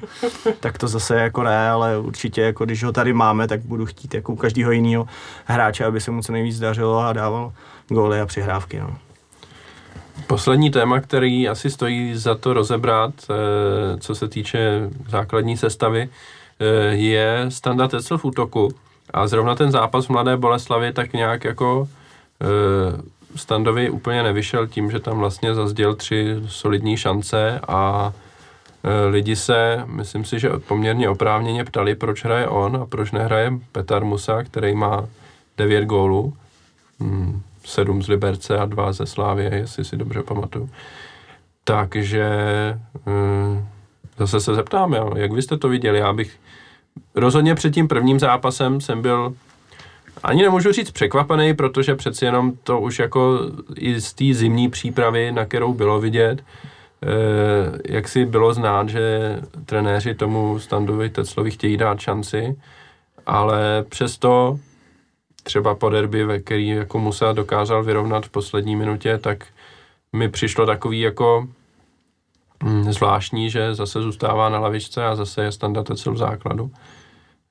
tak 0.61 0.79
to 0.79 0.89
zase 0.89 1.17
jako 1.17 1.43
ne, 1.43 1.72
ale 1.73 1.99
určitě, 1.99 2.43
jako 2.43 2.65
když 2.65 2.85
ho 2.85 2.93
tady 2.93 3.13
máme, 3.13 3.49
tak 3.49 3.61
budu 3.61 3.87
chtít 3.87 4.15
jako 4.15 4.33
u 4.33 4.37
každého 4.37 4.71
jiného 4.71 5.07
hráče, 5.45 5.85
aby 5.85 6.01
se 6.01 6.11
mu 6.11 6.23
co 6.23 6.33
nejvíc 6.33 6.59
dařilo 6.59 6.99
a 6.99 7.13
dával 7.13 7.53
góly 7.89 8.21
a 8.21 8.27
přihrávky. 8.27 8.81
No. 8.81 8.97
Poslední 10.27 10.71
téma, 10.71 11.01
který 11.01 11.49
asi 11.49 11.71
stojí 11.71 12.17
za 12.17 12.35
to 12.35 12.53
rozebrat, 12.53 13.15
eh, 13.31 13.99
co 13.99 14.15
se 14.15 14.29
týče 14.29 14.91
základní 15.09 15.57
sestavy, 15.57 16.09
eh, 16.61 16.65
je 16.95 17.47
standard 17.49 17.91
Tesla 17.91 18.19
v 18.19 18.25
útoku. 18.25 18.75
A 19.11 19.27
zrovna 19.27 19.55
ten 19.55 19.71
zápas 19.71 20.07
v 20.07 20.11
Mladé 20.11 20.37
Boleslavi 20.37 20.93
tak 20.93 21.13
nějak 21.13 21.45
jako 21.45 21.89
eh, 22.43 23.03
Standovi 23.37 23.91
úplně 23.91 24.23
nevyšel 24.23 24.67
tím, 24.67 24.91
že 24.91 25.01
tam 25.01 25.19
vlastně 25.19 25.55
zazděl 25.55 25.95
tři 25.95 26.37
solidní 26.49 26.97
šance 26.97 27.61
a 27.69 28.13
lidi 29.09 29.37
se, 29.37 29.83
myslím 29.87 30.25
si, 30.25 30.39
že 30.39 30.51
poměrně 30.69 31.09
oprávněně 31.09 31.65
ptali, 31.65 31.95
proč 31.95 32.25
hraje 32.25 32.49
on 32.49 32.77
a 32.77 32.87
proč 32.87 33.13
nehraje 33.13 33.53
Petar 33.73 34.05
Musa, 34.05 34.43
který 34.43 34.75
má 34.75 35.09
9 35.59 35.85
gólů, 35.85 36.35
7 37.65 37.93
hmm, 37.93 38.03
z 38.03 38.09
Liberce 38.09 38.59
a 38.59 38.65
2 38.65 38.93
ze 38.93 39.07
Slávě, 39.07 39.55
jestli 39.55 39.85
si 39.85 39.97
dobře 39.97 40.23
pamatuju. 40.23 40.71
Takže 41.65 42.25
eh, 43.07 43.65
zase 44.19 44.41
se 44.41 44.55
zeptám, 44.55 44.97
jak 45.17 45.33
vy 45.33 45.43
jste 45.43 45.57
to 45.57 45.69
viděli, 45.69 45.99
já 45.99 46.13
bych 46.13 46.37
rozhodně 47.15 47.55
před 47.55 47.75
tím 47.75 47.89
prvním 47.89 48.19
zápasem 48.19 48.81
jsem 48.81 49.03
byl 49.03 49.35
ani 50.23 50.43
nemůžu 50.43 50.73
říct 50.73 50.91
překvapený, 50.91 51.55
protože 51.55 51.95
přeci 51.95 52.25
jenom 52.25 52.53
to 52.63 52.81
už 52.81 52.99
jako 52.99 53.39
i 53.77 54.01
z 54.01 54.13
té 54.13 54.25
zimní 54.33 54.69
přípravy, 54.69 55.33
na 55.33 55.45
kterou 55.45 55.75
bylo 55.75 56.01
vidět, 56.01 56.43
Eh, 56.43 56.82
jak 57.89 58.09
si 58.09 58.25
bylo 58.25 58.55
znát, 58.55 58.89
že 58.89 59.37
trenéři 59.67 60.15
tomu 60.15 60.59
Standovi 60.59 61.11
Teclovi 61.11 61.51
chtějí 61.51 61.77
dát 61.77 62.01
šanci, 62.01 62.57
ale 63.27 63.85
přesto 63.89 64.59
třeba 65.43 65.75
po 65.75 65.89
derby, 65.89 66.25
ve 66.25 66.41
který 66.41 66.69
jako 66.69 66.99
Musa 66.99 67.33
dokázal 67.33 67.85
vyrovnat 67.85 68.27
v 68.27 68.31
poslední 68.31 68.77
minutě, 68.77 69.19
tak 69.19 69.47
mi 70.13 70.29
přišlo 70.29 70.67
takový 70.67 71.01
jako 71.01 71.49
hm, 72.65 72.93
zvláštní, 72.93 73.51
že 73.51 73.75
zase 73.75 74.03
zůstává 74.03 74.49
na 74.49 74.59
lavičce 74.59 75.05
a 75.05 75.17
zase 75.17 75.45
je 75.45 75.53
Standa 75.53 75.83
Tecel 75.83 76.13
v 76.13 76.19
základu. 76.19 76.71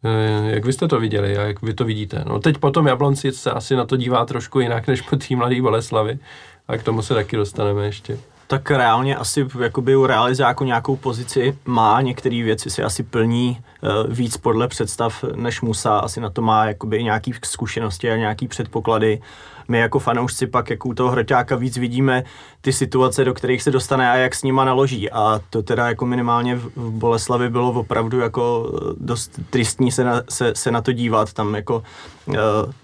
Eh, 0.04 0.52
jak 0.52 0.66
vy 0.66 0.74
jste 0.74 0.88
to 0.88 1.00
viděli 1.00 1.38
a 1.38 1.42
jak 1.42 1.62
vy 1.62 1.74
to 1.74 1.86
vidíte? 1.86 2.24
No 2.28 2.40
teď 2.40 2.58
potom 2.58 2.88
Jablonci 2.88 3.32
se 3.32 3.52
asi 3.52 3.76
na 3.76 3.86
to 3.86 3.98
dívá 3.98 4.26
trošku 4.26 4.60
jinak 4.60 4.88
než 4.88 5.02
po 5.02 5.16
té 5.16 5.36
mladé 5.36 5.62
Boleslavy 5.62 6.20
a 6.68 6.78
k 6.78 6.84
tomu 6.84 7.02
se 7.02 7.14
taky 7.14 7.38
dostaneme 7.38 7.86
ještě 7.86 8.18
tak 8.52 8.72
reálně 8.72 9.16
asi 9.16 9.48
jakoby 9.60 9.96
u 9.96 10.06
realizáku 10.06 10.64
nějakou 10.64 10.96
pozici 10.96 11.58
má, 11.66 12.02
některé 12.02 12.44
věci 12.44 12.70
si 12.70 12.84
asi 12.84 13.04
plní 13.04 13.58
uh, 13.82 14.14
víc 14.14 14.38
podle 14.38 14.68
představ 14.68 15.24
než 15.36 15.62
Musa, 15.62 16.00
asi 16.00 16.22
na 16.22 16.30
to 16.30 16.42
má 16.42 16.66
jakoby 16.66 17.04
nějaký 17.04 17.34
zkušenosti 17.46 18.12
a 18.12 18.16
nějaký 18.16 18.48
předpoklady. 18.48 19.22
My 19.68 19.80
jako 19.80 20.00
fanoušci 20.00 20.48
pak 20.48 20.70
jako 20.70 20.90
u 20.90 20.94
toho 20.94 21.10
hroťáka 21.12 21.56
víc 21.56 21.78
vidíme 21.78 22.24
ty 22.62 22.74
situace, 22.74 23.26
do 23.26 23.34
kterých 23.34 23.64
se 23.64 23.72
dostane 23.72 24.12
a 24.12 24.16
jak 24.16 24.36
s 24.36 24.44
nima 24.44 24.66
naloží. 24.66 25.12
A 25.12 25.40
to 25.50 25.64
teda 25.64 25.88
jako 25.88 26.06
minimálně 26.06 26.56
v 26.56 26.92
Boleslavi 26.92 27.50
bylo 27.50 27.72
opravdu 27.72 28.20
jako 28.20 28.72
eh, 28.74 28.94
dost 28.98 29.40
tristní 29.50 29.92
se 29.92 30.04
na, 30.04 30.22
se, 30.30 30.54
se 30.56 30.72
na 30.72 30.82
to 30.82 30.92
dívat, 30.92 31.34
tam 31.34 31.56
jako 31.56 31.84
uh, 32.26 32.36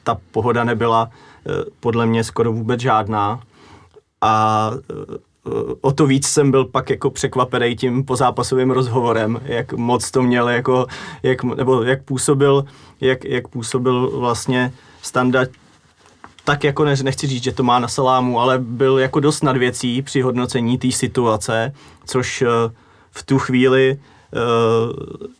ta 0.03 0.17
pohoda 0.31 0.63
nebyla 0.63 1.09
podle 1.79 2.05
mě 2.05 2.23
skoro 2.23 2.53
vůbec 2.53 2.81
žádná. 2.81 3.39
A 4.21 4.71
o 5.81 5.91
to 5.91 6.07
víc 6.07 6.27
jsem 6.27 6.51
byl 6.51 6.65
pak 6.65 6.89
jako 6.89 7.09
překvapený 7.09 7.75
tím 7.75 8.05
pozápasovým 8.05 8.71
rozhovorem, 8.71 9.39
jak 9.43 9.73
moc 9.73 10.11
to 10.11 10.21
měl 10.21 10.49
jako, 10.49 10.87
jak, 11.23 11.43
nebo 11.43 11.83
jak 11.83 12.03
působil, 12.03 12.65
jak, 13.01 13.25
jak 13.25 13.47
působil 13.47 14.11
vlastně 14.19 14.73
standard 15.01 15.51
tak 16.47 16.63
jako 16.63 16.85
ne, 16.85 16.95
nechci 17.03 17.27
říct, 17.27 17.43
že 17.43 17.51
to 17.51 17.63
má 17.63 17.79
na 17.79 17.87
salámu, 17.87 18.39
ale 18.39 18.59
byl 18.59 18.99
jako 18.99 19.19
dost 19.19 19.43
nad 19.43 19.57
věcí 19.57 20.01
při 20.01 20.21
hodnocení 20.21 20.77
té 20.77 20.91
situace, 20.91 21.73
což 22.05 22.41
eh, 22.41 22.47
v 23.11 23.23
tu 23.23 23.39
chvíli 23.39 23.99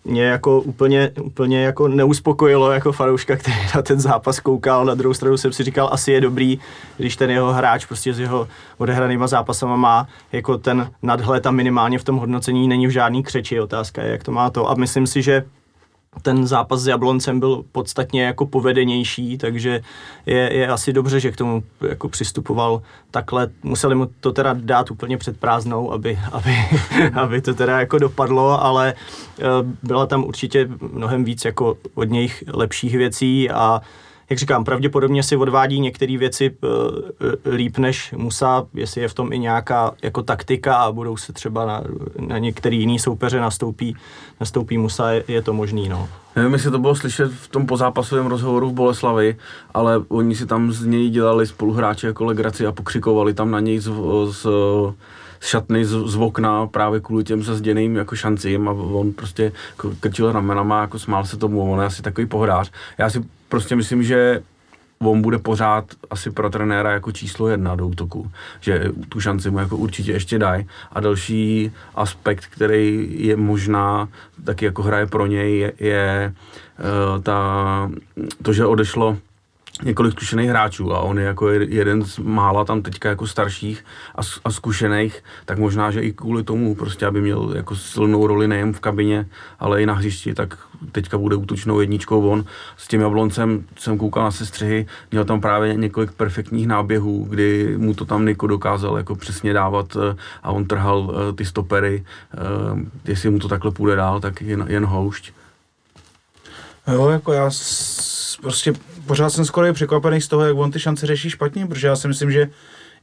mě 0.06 0.23
jako 0.23 0.62
úplně, 0.62 1.12
úplně 1.21 1.63
jako 1.63 1.88
neuspokojilo 1.88 2.71
jako 2.71 2.91
fanouška, 2.91 3.36
který 3.36 3.58
na 3.76 3.82
ten 3.82 4.00
zápas 4.00 4.39
koukal. 4.39 4.86
Na 4.86 4.95
druhou 4.95 5.13
stranu 5.13 5.38
jsem 5.38 5.54
si 5.54 5.63
říkal, 5.63 5.89
asi 5.91 6.12
je 6.12 6.21
dobrý, 6.21 6.60
když 6.97 7.15
ten 7.15 7.32
jeho 7.32 7.54
hráč 7.54 7.86
prostě 7.86 8.13
s 8.13 8.19
jeho 8.19 8.47
odehranýma 8.78 9.28
zápasama 9.28 9.76
má 9.76 10.08
jako 10.32 10.58
ten 10.58 10.91
nadhled 11.04 11.47
a 11.47 11.52
minimálně 11.52 12.00
v 12.00 12.04
tom 12.04 12.17
hodnocení 12.17 12.67
není 12.67 12.88
v 12.88 12.91
žádný 12.91 13.23
křeči. 13.23 13.60
Otázka 13.60 14.04
je, 14.04 14.12
jak 14.12 14.23
to 14.23 14.32
má 14.32 14.50
to. 14.50 14.69
A 14.69 14.76
myslím 14.76 15.08
si, 15.08 15.21
že 15.21 15.43
ten 16.21 16.47
zápas 16.47 16.82
s 16.82 16.88
Jabloncem 16.88 17.39
byl 17.39 17.63
podstatně 17.71 18.23
jako 18.23 18.45
povedenější, 18.45 19.38
takže 19.38 19.82
je, 20.25 20.53
je 20.53 20.67
asi 20.67 20.93
dobře, 20.93 21.19
že 21.19 21.32
k 21.32 21.38
tomu 21.38 21.63
jako 21.82 22.10
přistupoval 22.10 22.82
takhle. 23.12 23.49
Museli 23.63 23.95
mu 23.95 24.08
to 24.19 24.32
teda 24.32 24.56
dát 24.60 24.91
úplně 24.91 25.17
před 25.17 25.39
prázdnou, 25.39 25.91
aby, 25.91 26.19
aby, 26.32 26.56
aby 27.13 27.41
to 27.41 27.53
teda 27.53 27.80
jako 27.80 27.97
dopadlo, 27.97 28.63
ale 28.63 28.93
eh, 29.39 29.43
byla 29.84 30.06
tam 30.06 30.23
určitě 30.23 30.69
mnohem 30.91 31.23
víc 31.23 31.45
jako 31.45 31.77
od 31.93 32.10
něj 32.10 32.32
lepších 32.53 32.97
věcí 32.97 33.49
a 33.49 33.82
jak 34.30 34.40
říkám, 34.40 34.63
pravděpodobně 34.63 35.24
si 35.24 35.36
odvádí 35.36 35.80
některé 35.80 36.18
věci 36.18 36.50
uh, 36.50 36.70
líp 37.54 37.78
než 37.78 38.13
Musa, 38.18 38.66
jestli 38.74 39.02
je 39.02 39.08
v 39.08 39.13
tom 39.13 39.34
i 39.34 39.40
nějaká 39.40 39.92
jako 40.04 40.24
taktika 40.24 40.76
a 40.76 40.92
budou 40.92 41.18
se 41.18 41.34
třeba 41.34 41.66
na, 41.66 41.84
na 42.20 42.38
některý 42.38 42.80
jiný 42.80 43.00
soupeře 43.00 43.40
nastoupí, 43.40 43.96
nastoupí 44.40 44.78
Musa, 44.78 45.12
je, 45.12 45.24
je 45.28 45.42
to 45.42 45.54
možný, 45.54 45.90
no. 45.90 46.10
Nevím, 46.36 46.54
jestli 46.54 46.72
to 46.72 46.80
bylo 46.80 46.96
slyšet 46.96 47.32
v 47.32 47.48
tom 47.48 47.66
pozápasovém 47.66 48.28
rozhovoru 48.28 48.70
v 48.70 48.74
Boleslavi, 48.74 49.38
ale 49.74 50.04
oni 50.08 50.36
si 50.36 50.46
tam 50.46 50.72
z 50.72 50.86
něj 50.86 51.10
dělali 51.10 51.48
spoluhráči 51.48 52.06
jako 52.06 52.26
legraci 52.26 52.66
a 52.66 52.72
pokřikovali 52.72 53.34
tam 53.34 53.52
na 53.52 53.60
něj 53.60 53.80
z, 53.80 53.92
z, 54.30 54.48
z 55.40 55.48
šatny, 55.48 55.86
z, 55.86 55.92
z 56.06 56.16
okna 56.16 56.68
právě 56.68 57.00
kvůli 57.00 57.24
těm 57.24 57.44
zazděným 57.44 57.96
jako 57.96 58.16
šancím 58.16 58.68
a 58.68 58.72
on 58.72 59.13
prostě 59.13 59.52
krčil 60.00 60.32
ramenama, 60.32 60.82
jako 60.82 61.00
smál 61.00 61.26
se 61.26 61.38
tomu, 61.38 61.72
on 61.72 61.80
je 61.80 61.86
asi 61.86 62.02
takový 62.02 62.28
pohrář. 62.28 62.72
Já 62.98 63.10
si 63.10 63.24
prostě 63.50 63.76
myslím, 63.76 64.04
že 64.04 64.44
on 65.00 65.22
bude 65.22 65.38
pořád 65.38 65.86
asi 66.10 66.32
pro 66.32 66.50
trenéra 66.50 66.92
jako 66.92 67.12
číslo 67.12 67.48
jedna 67.48 67.76
do 67.76 67.88
útoku, 67.88 68.32
že 68.62 68.84
tu 69.10 69.20
šanci 69.20 69.50
mu 69.50 69.60
jako 69.60 69.78
určitě 69.78 70.12
ještě 70.12 70.40
dají. 70.40 70.68
A 70.92 71.00
další 71.00 71.72
aspekt, 71.96 72.46
který 72.46 73.08
je 73.26 73.36
možná 73.36 74.10
taky 74.44 74.66
jako 74.66 74.84
hraje 74.84 75.08
pro 75.08 75.26
něj, 75.26 75.58
je, 75.58 75.74
je 75.80 76.34
uh, 76.80 77.24
ta, 77.24 77.92
to, 78.44 78.54
že 78.54 78.66
odešlo 78.66 79.18
několik 79.84 80.12
zkušených 80.12 80.50
hráčů 80.50 80.94
a 80.94 81.00
on 81.00 81.20
je 81.20 81.26
jako 81.26 81.50
jeden 81.50 82.06
z 82.06 82.20
mála 82.20 82.66
tam 82.66 82.82
teďka 82.82 83.10
jako 83.10 83.28
starších 83.28 83.86
a, 84.16 84.22
a 84.46 84.52
zkušených, 84.52 85.24
tak 85.46 85.58
možná, 85.58 85.92
že 85.92 86.02
i 86.02 86.13
kvůli 86.13 86.44
tomu 86.44 86.76
prostě, 86.76 87.06
aby 87.06 87.22
měl 87.22 87.54
jako 87.56 87.76
silnou 87.76 88.28
roli 88.28 88.48
nejen 88.48 88.74
v 88.74 88.80
kabině, 88.80 89.26
ale 89.60 89.82
i 89.82 89.86
na 89.86 89.94
hřišti, 89.94 90.34
tak 90.34 90.58
teďka 90.92 91.18
bude 91.18 91.36
útočnou 91.36 91.80
jedničkou 91.80 92.30
on. 92.30 92.46
S 92.78 92.88
tím 92.88 93.02
Jabloncem 93.02 93.66
jsem 93.80 93.98
koukal 93.98 94.24
na 94.24 94.32
sestřihy, 94.32 94.86
měl 95.12 95.26
tam 95.26 95.42
právě 95.42 95.76
několik 95.76 96.12
perfektních 96.12 96.68
náběhů, 96.68 97.26
kdy 97.30 97.78
mu 97.78 97.94
to 97.94 98.06
tam 98.06 98.26
Niko 98.26 98.48
dokázal 98.48 98.98
jako 98.98 99.16
přesně 99.16 99.54
dávat 99.54 99.98
eh, 99.98 100.16
a 100.44 100.52
on 100.52 100.66
trhal 100.66 101.12
eh, 101.13 101.34
ty 101.34 101.46
stopery. 101.46 102.06
Eh, 102.34 102.38
jestli 103.06 103.30
mu 103.30 103.40
to 103.40 103.48
takhle 103.48 103.72
půjde 103.72 103.96
dál, 103.96 104.20
tak 104.20 104.42
jen, 104.42 104.66
jen 104.68 104.86
houšť. 104.86 105.32
Jo, 106.88 107.10
jako 107.10 107.34
já 107.34 107.52
s, 107.52 108.16
prostě 108.41 108.73
pořád 109.06 109.30
jsem 109.30 109.45
skoro 109.45 109.73
překvapený 109.73 110.21
z 110.21 110.28
toho, 110.28 110.45
jak 110.45 110.58
on 110.58 110.71
ty 110.71 110.80
šance 110.80 111.06
řeší 111.06 111.30
špatně, 111.30 111.67
protože 111.67 111.88
já 111.88 111.95
si 111.95 112.08
myslím, 112.08 112.32
že 112.32 112.50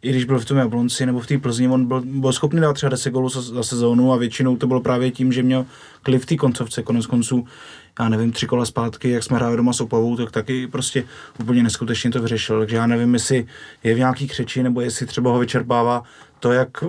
i 0.02 0.10
když 0.10 0.24
byl 0.24 0.38
v 0.38 0.44
tom 0.44 0.56
Jablonci 0.56 1.06
nebo 1.06 1.20
v 1.20 1.26
té 1.26 1.38
Plzni, 1.38 1.68
on 1.68 1.86
byl, 1.86 2.02
byl 2.04 2.32
schopný 2.32 2.60
dát 2.60 2.72
třeba 2.72 2.90
10 2.90 3.10
gólů 3.10 3.28
za, 3.28 3.62
sezónu 3.62 4.12
a 4.12 4.16
většinou 4.16 4.56
to 4.56 4.66
bylo 4.66 4.80
právě 4.80 5.10
tím, 5.10 5.32
že 5.32 5.42
měl 5.42 5.66
klid 6.02 6.18
v 6.18 6.26
té 6.26 6.36
koncovce, 6.36 6.82
konec 6.82 7.06
konců, 7.06 7.46
já 7.98 8.08
nevím, 8.08 8.32
tři 8.32 8.46
kola 8.46 8.64
zpátky, 8.64 9.10
jak 9.10 9.22
jsme 9.22 9.36
hráli 9.36 9.56
doma 9.56 9.72
s 9.72 9.80
Opavou, 9.80 10.16
tak 10.16 10.30
taky 10.30 10.66
prostě 10.66 11.04
úplně 11.40 11.62
neskutečně 11.62 12.10
to 12.10 12.22
vyřešil, 12.22 12.58
takže 12.58 12.76
já 12.76 12.86
nevím, 12.86 13.14
jestli 13.14 13.46
je 13.84 13.94
v 13.94 13.98
nějaký 13.98 14.28
křeči, 14.28 14.62
nebo 14.62 14.80
jestli 14.80 15.06
třeba 15.06 15.30
ho 15.30 15.38
vyčerpává 15.38 16.02
to, 16.40 16.52
jak 16.52 16.84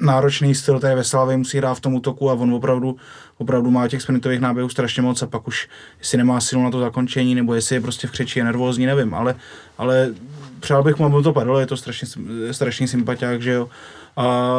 náročný 0.00 0.54
styl 0.54 0.80
té 0.80 0.94
Veslavy 0.94 1.36
musí 1.36 1.58
hrát 1.58 1.74
v 1.74 1.80
tom 1.80 1.94
útoku 1.94 2.30
a 2.30 2.34
on 2.34 2.54
opravdu, 2.54 2.96
opravdu 3.38 3.70
má 3.70 3.88
těch 3.88 4.02
sprintových 4.02 4.40
náběhů 4.40 4.68
strašně 4.68 5.02
moc 5.02 5.22
a 5.22 5.26
pak 5.26 5.48
už, 5.48 5.68
jestli 5.98 6.18
nemá 6.18 6.40
silu 6.40 6.62
na 6.62 6.70
to 6.70 6.80
zakončení, 6.80 7.34
nebo 7.34 7.54
jestli 7.54 7.76
je 7.76 7.80
prostě 7.80 8.06
v 8.06 8.10
křeči, 8.10 8.38
je 8.38 8.44
nervózní, 8.44 8.86
nevím, 8.86 9.14
ale, 9.14 9.34
ale 9.78 10.14
přál 10.60 10.82
bych 10.82 10.98
mu, 10.98 11.06
aby 11.06 11.22
to 11.22 11.32
padlo, 11.32 11.60
je 11.60 11.66
to 11.66 11.76
strašně, 11.76 12.08
strašný 12.50 12.88
sympatiák, 12.88 13.42
že 13.42 13.52
jo. 13.52 13.68
A, 14.16 14.50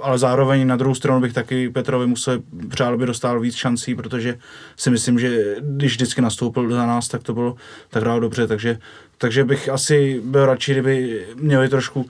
ale 0.00 0.18
zároveň 0.18 0.66
na 0.66 0.76
druhou 0.76 0.94
stranu 0.94 1.20
bych 1.20 1.32
taky 1.32 1.70
Petrovi 1.70 2.06
musel 2.06 2.42
přál, 2.68 2.94
aby 2.94 3.06
dostal 3.06 3.40
víc 3.40 3.54
šancí, 3.54 3.94
protože 3.94 4.38
si 4.76 4.90
myslím, 4.90 5.18
že 5.18 5.56
když 5.60 5.92
vždycky 5.92 6.20
nastoupil 6.20 6.70
za 6.70 6.86
nás, 6.86 7.08
tak 7.08 7.22
to 7.22 7.34
bylo 7.34 7.56
tak 7.90 8.02
hrál 8.02 8.20
dobře, 8.20 8.46
takže, 8.46 8.78
takže 9.18 9.44
bych 9.44 9.68
asi 9.68 10.20
byl 10.24 10.46
radši, 10.46 10.72
kdyby 10.72 11.26
měli 11.34 11.68
trošku 11.68 12.06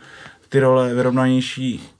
ty 0.48 0.60
role 0.60 0.94
vyrovnanější 0.94 1.95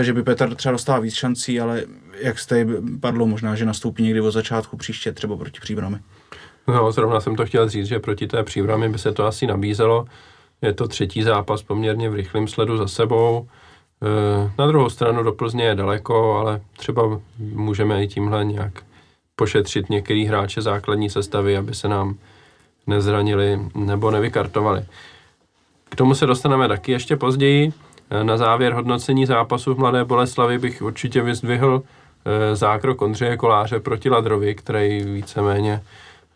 že 0.00 0.12
by 0.12 0.22
Petr 0.22 0.54
třeba 0.54 0.72
dostal 0.72 1.00
víc 1.00 1.14
šancí, 1.14 1.60
ale 1.60 1.84
jak 2.20 2.38
jste 2.38 2.66
padlo, 3.00 3.26
možná, 3.26 3.54
že 3.54 3.64
nastoupí 3.64 4.02
někdy 4.02 4.20
od 4.20 4.30
začátku 4.30 4.76
příště, 4.76 5.12
třeba 5.12 5.36
proti 5.36 5.60
příbrami. 5.60 5.96
No, 6.68 6.92
zrovna 6.92 7.20
jsem 7.20 7.36
to 7.36 7.46
chtěl 7.46 7.68
říct, 7.68 7.86
že 7.86 7.98
proti 7.98 8.26
té 8.26 8.42
příbrami 8.42 8.88
by 8.88 8.98
se 8.98 9.12
to 9.12 9.26
asi 9.26 9.46
nabízelo. 9.46 10.06
Je 10.62 10.72
to 10.72 10.88
třetí 10.88 11.22
zápas 11.22 11.62
poměrně 11.62 12.10
v 12.10 12.14
rychlém 12.14 12.48
sledu 12.48 12.76
za 12.76 12.88
sebou. 12.88 13.48
Eh, 14.02 14.50
na 14.58 14.66
druhou 14.66 14.90
stranu 14.90 15.22
do 15.22 15.32
Plzně 15.32 15.64
je 15.64 15.74
daleko, 15.74 16.34
ale 16.34 16.60
třeba 16.76 17.20
můžeme 17.38 18.04
i 18.04 18.08
tímhle 18.08 18.44
nějak 18.44 18.72
pošetřit 19.36 19.90
některý 19.90 20.26
hráče 20.26 20.62
základní 20.62 21.10
sestavy, 21.10 21.56
aby 21.56 21.74
se 21.74 21.88
nám 21.88 22.16
nezranili 22.86 23.60
nebo 23.74 24.10
nevykartovali. 24.10 24.84
K 25.88 25.96
tomu 25.96 26.14
se 26.14 26.26
dostaneme 26.26 26.68
taky 26.68 26.92
ještě 26.92 27.16
později. 27.16 27.72
Na 28.22 28.36
závěr 28.36 28.72
hodnocení 28.72 29.26
zápasu 29.26 29.74
v 29.74 29.78
Mladé 29.78 30.04
Boleslavi 30.04 30.58
bych 30.58 30.82
určitě 30.82 31.22
vyzdvihl 31.22 31.82
eh, 31.82 32.56
zákrok 32.56 33.02
Ondřeje 33.02 33.36
Koláře 33.36 33.80
proti 33.80 34.10
Ladrovi, 34.10 34.54
který 34.54 35.04
víceméně 35.04 35.82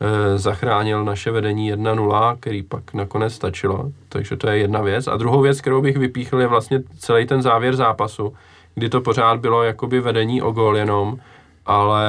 eh, 0.01 0.39
zachránil 0.39 1.05
naše 1.05 1.31
vedení 1.31 1.75
1-0, 1.75 2.37
který 2.41 2.63
pak 2.63 2.95
nakonec 2.95 3.35
stačilo. 3.35 3.85
Takže 4.09 4.37
to 4.37 4.49
je 4.49 4.59
jedna 4.59 4.83
věc. 4.83 5.07
A 5.07 5.17
druhou 5.17 5.41
věc, 5.41 5.61
kterou 5.61 5.83
bych 5.83 5.97
vypíchl, 5.97 6.41
je 6.41 6.47
vlastně 6.47 6.83
celý 6.99 7.27
ten 7.27 7.43
závěr 7.43 7.77
zápasu, 7.77 8.35
kdy 8.75 8.89
to 8.89 9.01
pořád 9.01 9.41
bylo 9.41 9.63
jakoby 9.63 10.01
vedení 10.01 10.43
o 10.43 10.53
gól 10.53 10.77
jenom, 10.77 11.19
ale 11.67 12.09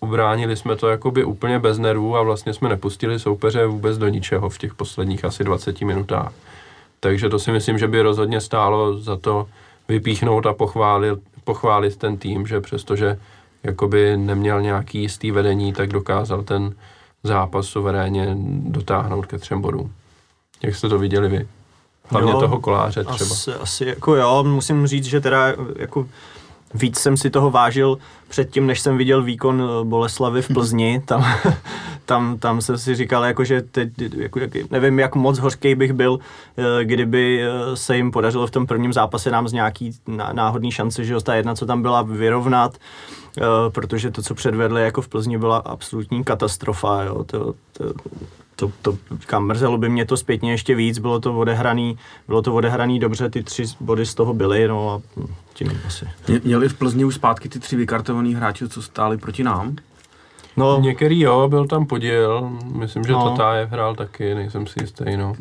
ubránili 0.00 0.56
jsme 0.56 0.76
to 0.76 0.88
jakoby 0.88 1.24
úplně 1.24 1.58
bez 1.58 1.78
nervů 1.78 2.16
a 2.16 2.22
vlastně 2.22 2.54
jsme 2.54 2.68
nepustili 2.68 3.18
soupeře 3.18 3.66
vůbec 3.66 3.98
do 3.98 4.08
ničeho 4.08 4.48
v 4.48 4.58
těch 4.58 4.74
posledních 4.74 5.24
asi 5.24 5.44
20 5.44 5.80
minutách. 5.80 6.32
Takže 7.06 7.28
to 7.28 7.38
si 7.38 7.52
myslím, 7.52 7.78
že 7.78 7.88
by 7.88 8.02
rozhodně 8.02 8.40
stálo 8.40 8.98
za 8.98 9.16
to 9.16 9.46
vypíchnout 9.88 10.46
a 10.46 10.52
pochválit, 10.52 11.18
pochválit 11.44 11.96
ten 11.96 12.16
tým, 12.16 12.46
že 12.46 12.60
přestože 12.60 13.18
jakoby 13.62 14.16
neměl 14.16 14.62
nějaký 14.62 15.02
jistý 15.02 15.30
vedení, 15.30 15.72
tak 15.72 15.88
dokázal 15.88 16.42
ten 16.42 16.74
zápas 17.22 17.66
suverénně 17.66 18.36
dotáhnout 18.58 19.26
ke 19.26 19.38
třem 19.38 19.60
bodům. 19.60 19.92
Jak 20.62 20.74
jste 20.74 20.88
to 20.88 20.98
viděli 20.98 21.28
vy? 21.28 21.48
Hlavně 22.08 22.32
jo, 22.32 22.40
toho 22.40 22.60
koláře 22.60 23.04
třeba. 23.04 23.30
Asi, 23.34 23.52
asi 23.52 23.84
jako 23.84 24.16
jo, 24.16 24.44
musím 24.44 24.86
říct, 24.86 25.04
že 25.04 25.20
teda 25.20 25.54
jako 25.76 26.06
víc 26.76 26.98
jsem 26.98 27.16
si 27.16 27.30
toho 27.30 27.50
vážil 27.50 27.98
předtím, 28.28 28.66
než 28.66 28.80
jsem 28.80 28.98
viděl 28.98 29.22
výkon 29.22 29.62
eh, 29.62 29.84
Boleslavy 29.84 30.42
v 30.42 30.48
Plzni. 30.48 31.02
Tam, 31.04 31.26
tam, 32.04 32.38
tam 32.38 32.60
jsem 32.60 32.78
si 32.78 32.94
říkal, 32.94 33.24
jako, 33.24 33.44
že 33.44 33.62
teď, 33.62 33.88
jako, 34.16 34.40
nevím, 34.70 34.98
jak 34.98 35.14
moc 35.14 35.38
hořký 35.38 35.74
bych 35.74 35.92
byl, 35.92 36.18
eh, 36.56 36.84
kdyby 36.84 37.42
eh, 37.42 37.76
se 37.76 37.96
jim 37.96 38.10
podařilo 38.10 38.46
v 38.46 38.50
tom 38.50 38.66
prvním 38.66 38.92
zápase 38.92 39.30
nám 39.30 39.48
z 39.48 39.52
nějaký 39.52 39.92
náhodný 40.32 40.72
šance, 40.72 41.04
že 41.04 41.20
ta 41.22 41.34
jedna, 41.34 41.54
co 41.54 41.66
tam 41.66 41.82
byla, 41.82 42.02
vyrovnat, 42.02 42.78
protože 43.68 44.10
to, 44.10 44.22
co 44.22 44.34
předvedli 44.34 44.82
jako 44.82 45.02
v 45.02 45.08
Plzni, 45.08 45.38
byla 45.38 45.56
absolutní 45.56 46.24
katastrofa. 46.24 47.02
Jo. 47.02 47.24
To, 47.24 47.54
to, 47.72 47.84
to, 48.56 48.72
to 48.82 48.98
kam 49.26 49.46
mrzelo 49.46 49.78
by 49.78 49.88
mě 49.88 50.06
to 50.06 50.16
zpětně 50.16 50.50
ještě 50.50 50.74
víc, 50.74 50.98
bylo 50.98 51.20
to 51.20 51.38
odehraný, 51.38 51.98
bylo 52.28 52.42
to 52.42 52.54
odehraný 52.54 52.98
dobře, 52.98 53.30
ty 53.30 53.42
tři 53.42 53.64
body 53.80 54.06
z 54.06 54.14
toho 54.14 54.34
byly, 54.34 54.68
no 54.68 54.90
a 54.90 55.02
tím 55.54 55.80
asi. 55.86 56.08
Měli 56.44 56.68
v 56.68 56.74
Plzni 56.74 57.04
už 57.04 57.14
zpátky 57.14 57.48
ty 57.48 57.58
tři 57.58 57.76
vykartovaný 57.76 58.34
hráči, 58.34 58.68
co 58.68 58.82
stáli 58.82 59.16
proti 59.16 59.44
nám? 59.44 59.76
No, 60.56 60.80
Některý 60.80 61.20
jo, 61.20 61.48
byl 61.48 61.66
tam 61.66 61.86
podíl, 61.86 62.50
myslím, 62.72 63.04
že 63.04 63.12
no. 63.12 63.30
Tatájev 63.30 63.70
hrál 63.70 63.94
taky, 63.94 64.34
nejsem 64.34 64.66
si 64.66 64.82
jistý, 64.82 65.16
no. 65.16 65.34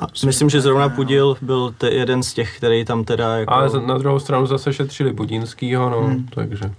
A 0.00 0.06
myslím, 0.26 0.50
že 0.50 0.60
zrovna 0.60 0.88
Pudil 0.88 1.36
byl 1.42 1.74
te, 1.78 1.90
jeden 1.90 2.22
z 2.22 2.34
těch, 2.34 2.56
který 2.56 2.84
tam 2.84 3.04
teda 3.04 3.36
jako... 3.36 3.52
Ale 3.52 3.86
na 3.86 3.98
druhou 3.98 4.18
stranu 4.18 4.46
zase 4.46 4.72
šetřili 4.72 5.12
Budínskýho, 5.12 5.90
no, 5.90 6.00
hmm. 6.02 6.26
takže... 6.26 6.70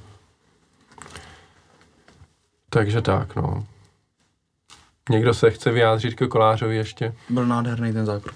Takže 2.70 3.02
tak, 3.02 3.36
no. 3.36 3.64
Někdo 5.10 5.34
se 5.34 5.52
chce 5.52 5.72
vyjádřit 5.72 6.14
ke 6.14 6.28
Kolářovi 6.28 6.76
ještě? 6.76 7.14
Byl 7.30 7.46
nádherný 7.46 7.94
ten 7.94 8.06
zákrok. 8.06 8.36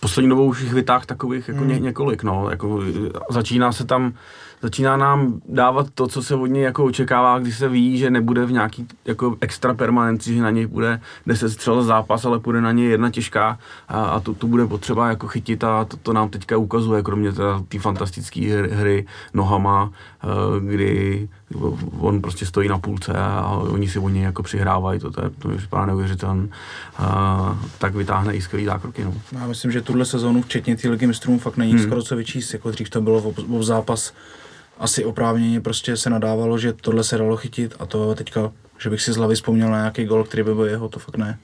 Poslední 0.00 0.28
dobou 0.28 0.46
už 0.46 0.60
jich 0.60 0.72
vytáh 0.72 1.06
takových 1.06 1.48
jako 1.48 1.60
hmm. 1.60 1.68
ně, 1.68 1.78
několik, 1.78 2.22
no. 2.22 2.50
Jako, 2.50 2.82
začíná 3.30 3.72
se 3.72 3.84
tam 3.84 4.14
začíná 4.64 4.96
nám 4.96 5.40
dávat 5.48 5.86
to, 5.94 6.06
co 6.06 6.22
se 6.22 6.34
od 6.34 6.46
něj 6.46 6.62
jako 6.62 6.84
očekává, 6.84 7.38
když 7.38 7.58
se 7.58 7.68
ví, 7.68 7.98
že 7.98 8.10
nebude 8.10 8.46
v 8.46 8.52
nějaký 8.52 8.86
jako 9.04 9.36
extra 9.40 9.74
permanenci, 9.74 10.34
že 10.34 10.42
na 10.42 10.50
něj 10.50 10.66
bude 10.66 11.00
10 11.26 11.50
střel 11.50 11.82
zápas, 11.82 12.24
ale 12.24 12.38
bude 12.38 12.60
na 12.60 12.72
něj 12.72 12.88
jedna 12.88 13.10
těžká 13.10 13.58
a, 13.88 14.04
a 14.04 14.20
to, 14.20 14.34
to 14.34 14.46
bude 14.46 14.66
potřeba 14.66 15.08
jako 15.08 15.28
chytit 15.28 15.64
a 15.64 15.84
to, 15.84 15.96
to 15.96 16.12
nám 16.12 16.28
teďka 16.28 16.56
ukazuje, 16.56 17.02
kromě 17.02 17.32
té 17.68 17.78
fantastické 17.78 18.40
hry, 18.40 18.70
hry 18.70 19.06
nohama, 19.34 19.90
eh, 20.22 20.26
kdy 20.60 21.28
on 21.98 22.20
prostě 22.20 22.46
stojí 22.46 22.68
na 22.68 22.78
půlce 22.78 23.12
a 23.12 23.48
oni 23.48 23.88
si 23.88 23.98
o 23.98 24.08
něj 24.08 24.22
jako 24.22 24.42
přihrávají, 24.42 25.00
to, 25.00 25.10
to, 25.10 25.24
je, 25.24 25.30
to 25.30 25.48
mi 25.48 25.56
připadá 25.56 25.86
neuvěřitelné, 25.86 26.48
tak 27.78 27.94
vytáhne 27.94 28.34
i 28.34 28.42
skvělý 28.42 28.64
zákroky. 28.64 29.04
No. 29.04 29.14
Já 29.32 29.46
myslím, 29.46 29.72
že 29.72 29.80
tuhle 29.80 30.04
sezónu, 30.04 30.42
včetně 30.42 30.76
té 30.76 30.88
ligy 30.88 31.06
mistrů, 31.06 31.38
fakt 31.38 31.56
není 31.56 31.72
hmm. 31.72 31.82
skoro 31.82 32.02
co 32.02 32.16
vyčíst, 32.16 32.52
jako 32.52 32.70
dřív 32.70 32.90
to 32.90 33.00
bylo 33.00 33.20
v, 33.20 33.58
v 33.58 33.62
zápas 33.62 34.12
asi 34.78 35.04
oprávněně 35.04 35.60
prostě 35.60 35.96
se 35.96 36.10
nadávalo, 36.10 36.58
že 36.58 36.72
tohle 36.72 37.04
se 37.04 37.18
dalo 37.18 37.36
chytit 37.36 37.74
a 37.78 37.86
to 37.86 38.14
teďka, 38.14 38.52
že 38.78 38.90
bych 38.90 39.02
si 39.02 39.12
z 39.12 39.16
hlavy 39.16 39.34
vzpomněl 39.34 39.70
na 39.70 39.78
nějaký 39.78 40.04
gol, 40.04 40.24
který 40.24 40.42
by 40.42 40.54
byl 40.54 40.64
jeho, 40.64 40.88
to 40.88 40.98
fakt 40.98 41.16
ne. 41.16 41.38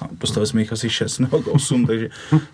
A 0.00 0.08
postavili 0.18 0.46
jsme 0.46 0.60
jich 0.60 0.72
asi 0.72 0.90
6 0.90 1.18
nebo 1.18 1.38
8, 1.38 1.86
takže, 1.86 2.08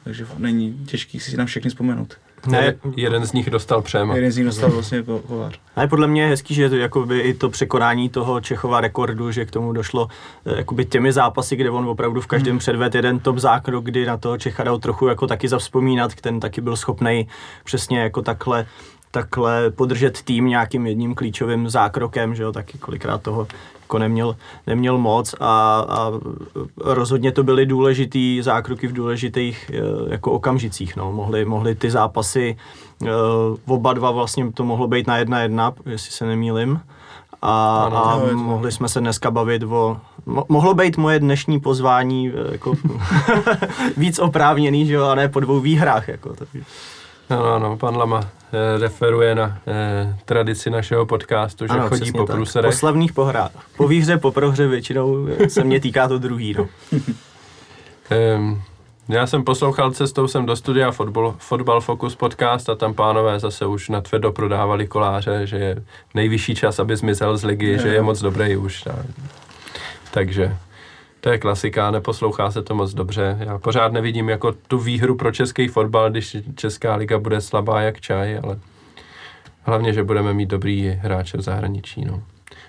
takže 0.05 0.27
není 0.39 0.85
těžký 0.87 1.21
si 1.21 1.37
na 1.37 1.45
všechny 1.45 1.71
vzpomenout. 1.71 2.17
Ne, 2.47 2.75
jeden 2.97 3.27
z 3.27 3.33
nich 3.33 3.51
dostal 3.51 3.83
přema. 3.83 4.15
Jeden 4.15 4.33
z 4.33 4.37
nich 4.37 4.47
dostal 4.47 4.71
vlastně 4.71 5.03
kovář. 5.27 5.61
Ale 5.77 5.89
podle 5.89 6.07
mě 6.07 6.23
je 6.23 6.29
hezký, 6.29 6.55
že 6.55 6.71
to, 6.71 6.77
jakoby 6.77 7.21
i 7.21 7.35
to 7.35 7.51
překonání 7.51 8.09
toho 8.09 8.41
Čechova 8.41 8.81
rekordu, 8.81 9.31
že 9.31 9.45
k 9.45 9.51
tomu 9.51 9.73
došlo 9.73 10.09
eh, 10.47 10.57
jakoby 10.57 10.85
těmi 10.85 11.13
zápasy, 11.13 11.57
kde 11.57 11.71
on 11.71 11.89
opravdu 11.89 12.21
v 12.21 12.27
každém 12.27 12.53
hmm. 12.53 12.59
předved 12.59 12.95
jeden 12.95 13.19
top 13.19 13.39
zákrok, 13.39 13.85
kdy 13.85 14.07
na 14.07 14.17
toho 14.17 14.39
Čecha 14.39 14.65
dal 14.65 14.79
trochu 14.79 15.07
jako 15.07 15.27
taky 15.27 15.49
zavzpomínat, 15.49 16.15
ten 16.15 16.41
taky 16.41 16.61
byl 16.61 16.77
schopný 16.77 17.29
přesně 17.65 18.01
jako 18.01 18.23
takhle 18.23 18.67
takhle 19.12 19.70
podržet 19.70 20.22
tým 20.22 20.46
nějakým 20.46 20.87
jedním 20.87 21.14
klíčovým 21.14 21.68
zákrokem, 21.68 22.35
že 22.35 22.42
jo, 22.42 22.53
taky 22.53 22.79
kolikrát 22.79 23.22
toho 23.22 23.46
jako 23.81 23.98
neměl, 23.98 24.37
neměl 24.66 24.98
moc 24.98 25.35
a, 25.40 25.85
a 25.88 26.12
rozhodně 26.81 27.33
to 27.33 27.42
byly 27.42 27.66
důležitý 27.66 28.42
zákroky 28.42 28.87
v 28.87 28.92
důležitých 28.92 29.70
eh, 29.75 30.12
jako 30.12 30.33
okamžicích, 30.33 30.96
no. 30.96 31.12
mohly, 31.12 31.44
mohly 31.44 31.75
ty 31.75 31.90
zápasy 31.90 32.57
eh, 33.05 33.09
oba 33.66 33.92
dva 33.92 34.11
vlastně 34.11 34.53
to 34.53 34.64
mohlo 34.64 34.88
být 34.88 35.07
na 35.07 35.18
jedna 35.18 35.40
jedna, 35.40 35.72
jestli 35.87 36.12
se 36.12 36.27
nemýlim. 36.27 36.81
A, 37.42 37.85
ano, 37.85 38.07
a 38.07 38.35
mohli 38.35 38.72
jsme 38.72 38.88
se 38.88 39.01
dneska 39.01 39.31
bavit 39.31 39.62
o... 39.62 40.01
Mo, 40.27 40.44
mohlo 40.48 40.75
být 40.75 40.96
moje 40.96 41.18
dnešní 41.18 41.61
pozvání 41.61 42.33
eh, 42.33 42.53
jako 42.53 42.75
víc 43.96 44.18
oprávněný, 44.18 44.87
že 44.87 44.94
jo, 44.94 45.05
a 45.05 45.14
ne 45.14 45.29
po 45.29 45.40
dvou 45.40 45.61
výhrách. 45.61 46.09
Jako, 46.09 46.35
takže. 46.35 46.64
Ano, 47.29 47.55
ano, 47.55 47.77
pan 47.77 47.97
Lama 47.97 48.21
eh, 48.21 48.79
referuje 48.79 49.35
na 49.35 49.59
eh, 49.67 50.17
tradici 50.25 50.71
našeho 50.71 51.07
podcastu, 51.07 51.67
že 51.67 51.73
ano, 51.73 51.89
chodí 51.89 52.13
po 52.13 52.27
průserech. 52.27 52.71
Po 52.71 52.77
slavných 52.77 53.13
pohrách. 53.13 53.51
Po 53.77 53.89
výhře, 53.89 54.19
po 54.19 54.33
prohře 54.33 54.69
většinou 54.69 55.27
se 55.49 55.65
mě 55.65 55.81
týká 55.81 56.09
to 56.09 56.19
druhý, 56.19 56.55
no. 56.59 56.69
um, 58.37 58.63
já 59.09 59.27
jsem 59.27 59.45
poslouchal 59.45 59.91
cestou 59.91 60.29
jsem 60.29 60.47
do 60.47 60.57
studia 60.57 60.91
Fotbal, 60.91 61.35
Fotbal 61.39 61.81
Focus 61.81 62.17
podcast 62.17 62.69
a 62.69 62.75
tam 62.75 62.95
pánové 62.95 63.41
zase 63.41 63.67
už 63.67 63.89
na 63.89 64.01
tvrdo 64.01 64.33
prodávali 64.33 64.87
koláře, 64.87 65.47
že 65.47 65.57
je 65.57 65.85
nejvyšší 66.15 66.55
čas, 66.55 66.79
aby 66.79 66.97
zmizel 66.97 67.37
z 67.37 67.45
ligy, 67.45 67.67
je, 67.67 67.79
že 67.79 67.89
je 67.89 68.03
moc 68.03 68.21
dobrý 68.21 68.57
už. 68.57 68.83
Tak. 68.83 69.07
Takže 70.11 70.57
to 71.23 71.31
je 71.31 71.39
klasika, 71.39 71.91
neposlouchá 71.91 72.51
se 72.51 72.63
to 72.63 72.75
moc 72.75 72.95
dobře. 72.95 73.37
Já 73.41 73.59
pořád 73.59 73.93
nevidím 73.93 74.29
jako 74.29 74.53
tu 74.53 74.79
výhru 74.79 75.17
pro 75.17 75.33
český 75.33 75.69
fotbal, 75.69 76.11
když 76.11 76.37
Česká 76.55 76.95
liga 76.95 77.19
bude 77.19 77.41
slabá 77.41 77.81
jak 77.81 78.01
čaj, 78.01 78.41
ale 78.43 78.59
hlavně, 79.63 79.93
že 79.93 80.05
budeme 80.05 80.35
mít 80.35 80.49
dobrý 80.49 80.99
hráče 81.01 81.39
v 81.39 81.41
zahraničí. 81.41 82.05
No. 82.05 82.23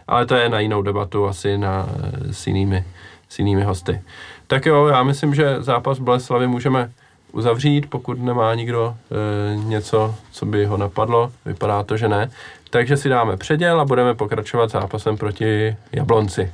Ale 0.08 0.26
to 0.26 0.36
je 0.36 0.50
na 0.50 0.60
jinou 0.60 0.82
debatu, 0.82 1.28
asi 1.28 1.58
na, 1.58 1.90
s, 2.32 2.48
jinými, 2.48 2.84
s 3.30 3.40
jinými 3.40 3.64
hosty. 3.64 4.02
Tak 4.48 4.66
jo, 4.66 4.88
já 4.88 5.04
myslím, 5.04 5.36
že 5.36 5.56
zápas 5.60 6.00
Boleslavy 6.00 6.48
můžeme 6.48 6.92
uzavřít, 7.32 7.90
pokud 7.90 8.22
nemá 8.22 8.56
nikdo 8.56 8.96
e, 8.96 9.56
něco, 9.56 10.16
co 10.32 10.46
by 10.46 10.66
ho 10.66 10.78
napadlo. 10.78 11.32
Vypadá 11.46 11.84
to, 11.84 11.98
že 11.98 12.08
ne. 12.08 12.32
Takže 12.70 12.98
si 12.98 13.10
dáme 13.10 13.38
předěl 13.38 13.82
a 13.82 13.86
budeme 13.86 14.14
pokračovat 14.14 14.72
zápasem 14.72 15.18
proti 15.18 15.76
Jablonci. 15.92 16.52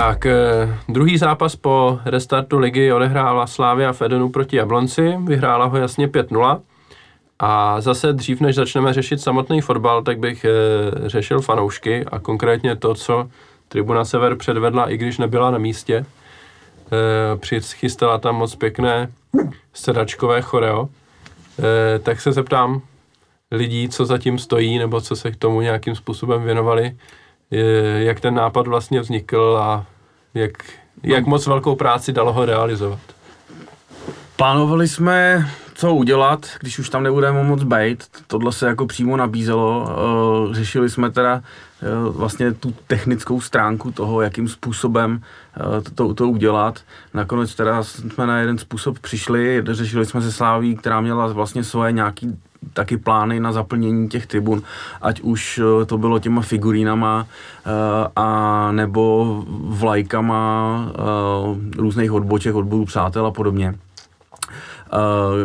Tak, 0.00 0.26
eh, 0.26 0.34
druhý 0.88 1.18
zápas 1.18 1.56
po 1.56 2.00
restartu 2.04 2.58
ligy 2.58 2.92
odehrála 2.92 3.46
Slávia 3.46 3.92
Fedenu 3.92 4.28
proti 4.28 4.56
Jablonci, 4.56 5.16
vyhrála 5.24 5.64
ho 5.66 5.76
jasně 5.76 6.08
5-0. 6.08 6.60
A 7.38 7.80
zase 7.80 8.12
dřív, 8.12 8.40
než 8.40 8.56
začneme 8.56 8.92
řešit 8.92 9.20
samotný 9.20 9.60
fotbal, 9.60 10.02
tak 10.02 10.18
bych 10.18 10.44
e, 10.44 10.48
řešil 11.08 11.40
fanoušky 11.40 12.04
a 12.04 12.18
konkrétně 12.18 12.76
to, 12.76 12.94
co 12.94 13.28
Tribuna 13.68 14.04
Sever 14.04 14.36
předvedla, 14.36 14.90
i 14.90 14.96
když 14.96 15.18
nebyla 15.18 15.50
na 15.50 15.58
místě. 15.58 15.94
E, 15.96 16.04
přichystala 17.36 18.18
tam 18.18 18.36
moc 18.36 18.54
pěkné 18.54 19.12
sedačkové 19.74 20.42
choreo. 20.42 20.88
Tak 22.02 22.20
se 22.20 22.32
zeptám 22.32 22.82
lidí, 23.50 23.88
co 23.88 24.06
zatím 24.06 24.38
stojí, 24.38 24.78
nebo 24.78 25.00
co 25.00 25.16
se 25.16 25.30
k 25.30 25.36
tomu 25.36 25.60
nějakým 25.60 25.94
způsobem 25.94 26.42
věnovali, 26.42 26.96
jak 27.96 28.20
ten 28.20 28.34
nápad 28.34 28.66
vlastně 28.66 29.00
vznikl 29.00 29.58
a 29.62 29.86
jak, 30.34 30.52
jak 31.02 31.26
moc 31.26 31.46
velkou 31.46 31.76
práci 31.76 32.12
dalo 32.12 32.32
ho 32.32 32.44
realizovat. 32.44 32.98
Plánovali 34.36 34.88
jsme, 34.88 35.50
co 35.74 35.94
udělat, 35.94 36.46
když 36.60 36.78
už 36.78 36.88
tam 36.88 37.02
nebudeme 37.02 37.42
moc 37.42 37.62
být. 37.62 38.04
Tohle 38.26 38.52
se 38.52 38.66
jako 38.66 38.86
přímo 38.86 39.16
nabízelo. 39.16 39.88
Eh, 40.50 40.54
řešili 40.54 40.90
jsme 40.90 41.10
teda 41.10 41.42
eh, 41.82 41.86
vlastně 42.10 42.52
tu 42.52 42.74
technickou 42.86 43.40
stránku 43.40 43.92
toho, 43.92 44.22
jakým 44.22 44.48
způsobem 44.48 45.20
eh, 45.56 45.90
to, 45.94 46.14
to, 46.14 46.28
udělat. 46.28 46.80
Nakonec 47.14 47.54
teda 47.54 47.82
jsme 47.82 48.26
na 48.26 48.38
jeden 48.38 48.58
způsob 48.58 48.98
přišli, 48.98 49.62
řešili 49.70 50.06
jsme 50.06 50.22
se 50.22 50.32
Sláví, 50.32 50.76
která 50.76 51.00
měla 51.00 51.26
vlastně 51.26 51.64
svoje 51.64 51.92
nějaký 51.92 52.38
taky 52.72 52.96
plány 52.96 53.40
na 53.40 53.52
zaplnění 53.52 54.08
těch 54.08 54.26
tribun, 54.26 54.62
ať 55.02 55.20
už 55.20 55.60
eh, 55.82 55.84
to 55.84 55.98
bylo 55.98 56.18
těma 56.18 56.42
figurínama 56.42 57.26
eh, 57.26 57.70
a 58.16 58.68
nebo 58.72 59.44
vlajkama 59.48 60.84
eh, 60.88 61.76
různých 61.76 62.12
odboček, 62.12 62.54
odborů 62.54 62.84
přátel 62.84 63.26
a 63.26 63.30
podobně. 63.30 63.74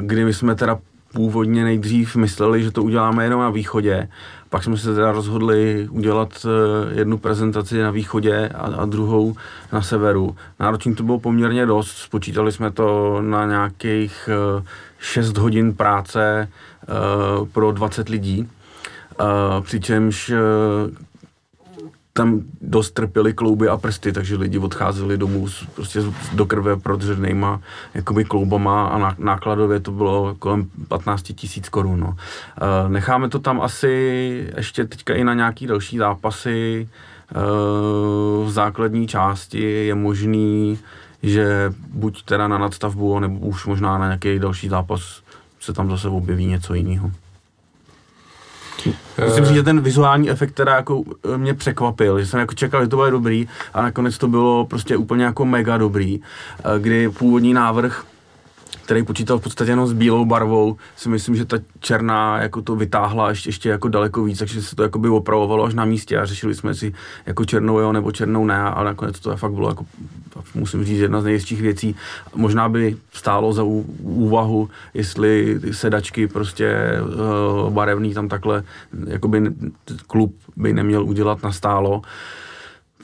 Kdy 0.01 0.25
my 0.25 0.33
jsme 0.33 0.55
teda 0.55 0.77
původně 1.13 1.63
nejdřív 1.63 2.15
mysleli, 2.15 2.63
že 2.63 2.71
to 2.71 2.83
uděláme 2.83 3.23
jenom 3.23 3.41
na 3.41 3.49
východě, 3.49 4.09
pak 4.49 4.63
jsme 4.63 4.77
se 4.77 4.95
teda 4.95 5.11
rozhodli 5.11 5.87
udělat 5.91 6.45
jednu 6.91 7.17
prezentaci 7.17 7.81
na 7.81 7.91
východě 7.91 8.49
a, 8.55 8.61
a 8.61 8.85
druhou 8.85 9.35
na 9.73 9.81
severu. 9.81 10.35
Náročný 10.59 10.95
to 10.95 11.03
bylo 11.03 11.19
poměrně 11.19 11.65
dost, 11.65 11.97
spočítali 11.97 12.51
jsme 12.51 12.71
to 12.71 13.21
na 13.21 13.45
nějakých 13.45 14.29
6 15.05 15.37
hodin 15.37 15.73
práce 15.73 16.49
uh, 17.39 17.47
pro 17.47 17.71
20 17.71 18.09
lidí, 18.09 18.49
uh, 19.19 19.63
přičemž 19.63 20.29
uh, 20.29 20.37
tam 22.13 22.41
dost 22.61 22.91
trpěly 22.91 23.33
klouby 23.33 23.69
a 23.69 23.77
prsty, 23.77 24.13
takže 24.13 24.35
lidi 24.35 24.57
odcházeli 24.57 25.17
domů 25.17 25.47
s, 25.47 25.65
prostě 25.75 25.99
do 26.33 26.45
krve 26.45 26.77
prodřenýma 26.77 27.61
jakoby 27.93 28.25
kloubama 28.25 28.87
a 28.87 29.15
nákladově 29.17 29.79
to 29.79 29.91
bylo 29.91 30.35
kolem 30.39 30.69
15 30.87 31.23
tisíc 31.35 31.69
korun. 31.69 31.99
No. 31.99 32.15
Necháme 32.87 33.29
to 33.29 33.39
tam 33.39 33.61
asi 33.61 33.89
ještě 34.57 34.85
teďka 34.85 35.13
i 35.13 35.23
na 35.23 35.33
nějaký 35.33 35.67
další 35.67 35.97
zápasy. 35.97 36.89
V 38.45 38.49
základní 38.49 39.07
části 39.07 39.61
je 39.61 39.95
možný, 39.95 40.79
že 41.25 41.73
buď 41.93 42.23
teda 42.23 42.47
na 42.47 42.57
nadstavbu, 42.57 43.19
nebo 43.19 43.39
už 43.39 43.65
možná 43.65 43.97
na 43.97 44.05
nějaký 44.05 44.39
další 44.39 44.69
zápas 44.69 45.21
se 45.59 45.73
tam 45.73 45.89
zase 45.89 46.09
objeví 46.09 46.45
něco 46.45 46.73
jiného. 46.73 47.11
Musím 49.25 49.45
říct, 49.45 49.55
že 49.55 49.63
ten 49.63 49.81
vizuální 49.81 50.29
efekt 50.29 50.51
teda 50.51 50.75
jako 50.75 51.03
eh, 51.33 51.37
mě 51.37 51.53
překvapil, 51.53 52.19
že 52.19 52.25
jsem 52.25 52.39
jako 52.39 52.53
čekal, 52.53 52.81
že 52.81 52.87
to 52.87 52.95
bude 52.95 53.11
dobrý 53.11 53.47
a 53.73 53.81
nakonec 53.81 54.17
to 54.17 54.27
bylo 54.27 54.65
prostě 54.65 54.97
úplně 54.97 55.23
jako 55.23 55.45
mega 55.45 55.77
dobrý, 55.77 56.19
eh, 56.19 56.79
kdy 56.79 57.09
původní 57.09 57.53
návrh 57.53 58.05
který 58.85 59.03
počítal 59.03 59.39
v 59.39 59.41
podstatě 59.41 59.71
jenom 59.71 59.87
s 59.87 59.93
bílou 59.93 60.25
barvou, 60.25 60.77
si 60.95 61.09
myslím, 61.09 61.35
že 61.35 61.45
ta 61.45 61.57
černá 61.79 62.41
jako 62.41 62.61
to 62.61 62.75
vytáhla 62.75 63.29
ještě, 63.29 63.49
ještě 63.49 63.69
jako 63.69 63.87
daleko 63.87 64.23
víc, 64.23 64.39
takže 64.39 64.61
se 64.61 64.75
to 64.75 64.83
jako 64.83 64.99
by 64.99 65.09
opravovalo 65.09 65.63
až 65.63 65.73
na 65.73 65.85
místě 65.85 66.17
a 66.17 66.25
řešili 66.25 66.55
jsme 66.55 66.75
si 66.75 66.93
jako 67.25 67.45
černou 67.45 67.79
jo 67.79 67.91
nebo 67.91 68.11
černou 68.11 68.45
ne 68.45 68.61
a 68.61 68.83
nakonec 68.83 69.19
to 69.19 69.37
fakt 69.37 69.53
bylo 69.53 69.69
jako, 69.69 69.85
musím 70.55 70.85
říct, 70.85 70.99
jedna 70.99 71.21
z 71.21 71.23
nejistších 71.23 71.61
věcí. 71.61 71.95
Možná 72.35 72.69
by 72.69 72.97
stálo 73.13 73.53
za 73.53 73.63
úvahu, 73.99 74.69
jestli 74.93 75.59
sedačky 75.71 76.27
prostě 76.27 76.75
uh, 77.65 77.73
barevný 77.73 78.13
tam 78.13 78.29
takhle, 78.29 78.63
jakoby 79.07 79.41
klub 80.07 80.35
by 80.55 80.73
neměl 80.73 81.03
udělat 81.03 81.43
na 81.43 81.51
stálo. 81.51 81.97
Uh, 81.97 82.03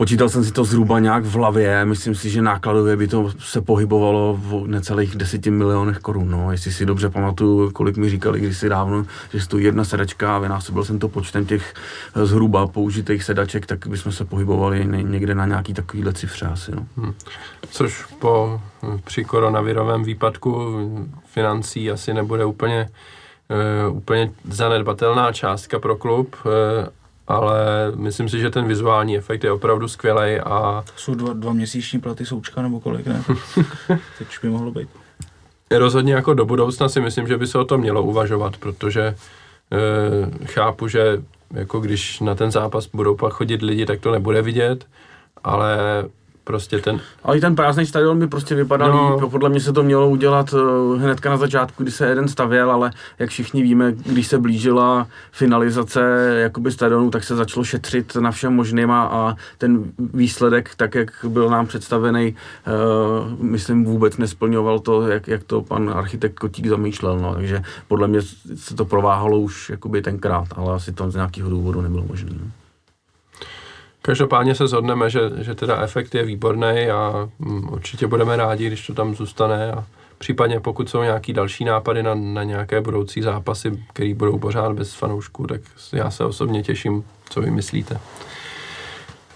Počítal 0.02 0.30
jsem 0.30 0.44
si 0.44 0.52
to 0.52 0.64
zhruba 0.64 1.00
nějak 1.00 1.24
v 1.24 1.36
hlavě, 1.36 1.86
myslím 1.86 2.16
si, 2.16 2.30
že 2.30 2.42
nákladově 2.42 2.96
by 2.96 3.08
to 3.08 3.32
se 3.40 3.62
pohybovalo 3.62 4.40
v 4.42 4.68
necelých 4.68 5.16
deseti 5.16 5.52
milionech 5.52 5.98
korun, 5.98 6.32
no. 6.32 6.52
Jestli 6.52 6.72
si 6.72 6.86
dobře 6.86 7.10
pamatuju, 7.10 7.72
kolik 7.72 7.98
mi 7.98 8.10
říkali 8.10 8.40
kdysi 8.40 8.70
dávno, 8.70 9.06
že 9.34 9.42
stojí 9.42 9.66
jedna 9.66 9.84
sedačka 9.86 10.36
a 10.36 10.40
vynásobil 10.40 10.84
jsem 10.84 11.00
to 11.00 11.10
počtem 11.10 11.46
těch 11.46 11.74
eh, 12.16 12.26
zhruba 12.26 12.68
použitých 12.68 13.24
sedaček, 13.24 13.66
tak 13.66 13.88
bychom 13.88 14.12
se 14.12 14.26
pohybovali 14.26 14.86
někde 14.86 15.36
na 15.36 15.46
nějaký 15.46 15.74
takovýhle 15.74 16.14
cifře 16.14 16.46
asi, 16.46 16.72
no. 16.76 16.86
Hmm. 16.98 17.14
Což 17.70 18.06
po, 18.20 18.62
hm, 18.84 19.00
při 19.04 19.24
koronavirovém 19.24 20.04
výpadku 20.04 20.76
financí 21.26 21.92
asi 21.92 22.14
nebude 22.14 22.46
úplně 22.46 22.90
Uh, 23.90 23.98
úplně 23.98 24.32
zanedbatelná 24.50 25.32
částka 25.32 25.80
pro 25.80 25.96
klub, 25.96 26.36
uh, 26.46 26.52
ale 27.32 27.92
myslím 27.96 28.30
si, 28.30 28.40
že 28.40 28.50
ten 28.50 28.68
vizuální 28.68 29.18
efekt 29.18 29.44
je 29.44 29.52
opravdu 29.52 29.88
skvělý 29.88 30.40
a... 30.40 30.84
Jsou 30.96 31.16
dva, 31.16 31.34
dva 31.34 31.54
měsíční 31.54 32.00
platy 32.00 32.26
součka 32.26 32.62
nebo 32.62 32.80
kolik, 32.80 33.08
ne? 33.08 33.24
Teď 34.18 34.28
by 34.42 34.50
mohlo 34.50 34.72
být. 34.72 34.90
Rozhodně 35.72 36.14
jako 36.14 36.34
do 36.34 36.46
budoucna 36.46 36.90
si 36.90 37.02
myslím, 37.02 37.28
že 37.28 37.38
by 37.38 37.48
se 37.48 37.58
o 37.58 37.66
tom 37.66 37.82
mělo 37.82 38.04
uvažovat, 38.04 38.58
protože 38.58 39.02
e, 39.02 39.16
chápu, 40.46 40.88
že 40.88 41.22
jako 41.54 41.80
když 41.80 42.20
na 42.20 42.36
ten 42.36 42.52
zápas 42.52 42.88
budou 42.94 43.16
pak 43.16 43.34
chodit 43.34 43.62
lidi, 43.62 43.86
tak 43.86 44.00
to 44.00 44.12
nebude 44.12 44.42
vidět, 44.42 44.86
ale 45.44 45.78
prostě 46.52 46.80
ten... 46.80 47.00
Ale 47.24 47.38
i 47.38 47.42
ten 47.42 47.56
prázdný 47.56 47.86
stadion 47.86 48.20
by 48.20 48.28
prostě 48.28 48.56
vypadal 48.56 48.92
no. 48.92 49.16
líp. 49.16 49.32
Podle 49.32 49.50
mě 49.50 49.60
se 49.60 49.74
to 49.74 49.84
mělo 49.84 50.10
udělat 50.10 50.54
uh, 50.54 51.02
hnedka 51.02 51.30
na 51.30 51.38
začátku, 51.38 51.84
kdy 51.84 51.92
se 51.92 52.08
jeden 52.08 52.28
stavěl, 52.28 52.72
ale 52.72 52.92
jak 53.20 53.30
všichni 53.30 53.62
víme, 53.62 53.92
když 53.92 54.28
se 54.28 54.40
blížila 54.40 55.08
finalizace 55.32 56.02
jakoby 56.42 56.72
stadionu, 56.72 57.10
tak 57.10 57.24
se 57.24 57.36
začalo 57.36 57.64
šetřit 57.64 58.16
na 58.16 58.32
všem 58.32 58.54
možným 58.54 58.92
a 58.92 59.36
ten 59.58 59.84
výsledek, 60.14 60.76
tak 60.76 60.96
jak 60.96 61.26
byl 61.28 61.50
nám 61.50 61.68
představený, 61.68 62.36
uh, 62.68 63.44
myslím 63.44 63.86
vůbec 63.86 64.18
nesplňoval 64.18 64.80
to, 64.80 65.08
jak, 65.08 65.28
jak 65.28 65.44
to 65.44 65.62
pan 65.62 65.90
architekt 65.96 66.40
Kotík 66.40 66.68
zamýšlel. 66.68 67.20
No. 67.20 67.34
Takže 67.34 67.62
podle 67.88 68.08
mě 68.08 68.22
se 68.56 68.76
to 68.76 68.86
prováhalo 68.86 69.40
už 69.40 69.70
jakoby 69.70 70.02
tenkrát, 70.02 70.48
ale 70.56 70.76
asi 70.76 70.92
to 70.92 71.12
z 71.12 71.16
nějakého 71.16 71.50
důvodu 71.50 71.82
nebylo 71.82 72.04
možné. 72.06 72.30
No. 72.34 72.61
Každopádně 74.02 74.56
se 74.56 74.68
zhodneme, 74.68 75.10
že, 75.10 75.20
že 75.38 75.56
teda 75.56 75.82
efekt 75.82 76.16
je 76.16 76.24
výborný 76.24 76.88
a 76.92 77.30
mm, 77.40 77.74
určitě 77.74 78.08
budeme 78.08 78.36
rádi, 78.36 78.68
když 78.68 78.88
to 78.88 78.94
tam 78.94 79.16
zůstane 79.16 79.72
a 79.72 79.86
případně 80.18 80.60
pokud 80.60 80.90
jsou 80.90 81.04
nějaký 81.04 81.34
další 81.34 81.66
nápady 81.66 82.04
na, 82.04 82.16
na 82.16 82.44
nějaké 82.44 82.82
budoucí 82.82 83.22
zápasy, 83.22 83.80
které 83.94 84.14
budou 84.14 84.40
pořád 84.40 84.74
bez 84.74 84.94
fanoušků, 84.94 85.48
tak 85.48 85.62
já 85.94 86.12
se 86.12 86.26
osobně 86.26 86.64
těším, 86.64 87.04
co 87.30 87.42
vy 87.42 87.52
myslíte. 87.52 88.00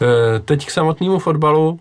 E, 0.02 0.40
teď 0.40 0.66
k 0.66 0.72
samotnému 0.72 1.20
fotbalu. 1.20 1.80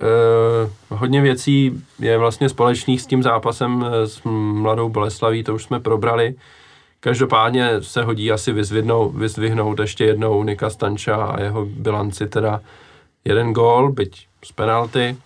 E, 0.00 0.94
hodně 0.94 1.20
věcí 1.20 1.84
je 1.98 2.18
vlastně 2.18 2.48
společných 2.48 3.00
s 3.02 3.06
tím 3.06 3.22
zápasem 3.22 3.86
s 4.04 4.22
Mladou 4.52 4.88
Boleslaví, 4.88 5.44
to 5.44 5.54
už 5.54 5.64
jsme 5.64 5.80
probrali. 5.80 6.34
Každopádně 7.04 7.82
se 7.82 8.02
hodí 8.02 8.32
asi 8.32 8.52
vyzvihnout, 8.52 9.14
vyzvihnout 9.14 9.78
ještě 9.78 10.04
jednou 10.04 10.42
Nika 10.42 10.70
Stanča 10.70 11.16
a 11.16 11.40
jeho 11.40 11.66
bilanci 11.66 12.28
teda 12.28 12.60
jeden 13.24 13.52
gól, 13.52 13.92
byť 13.92 14.26
z 14.44 14.52
penalty, 14.52 15.16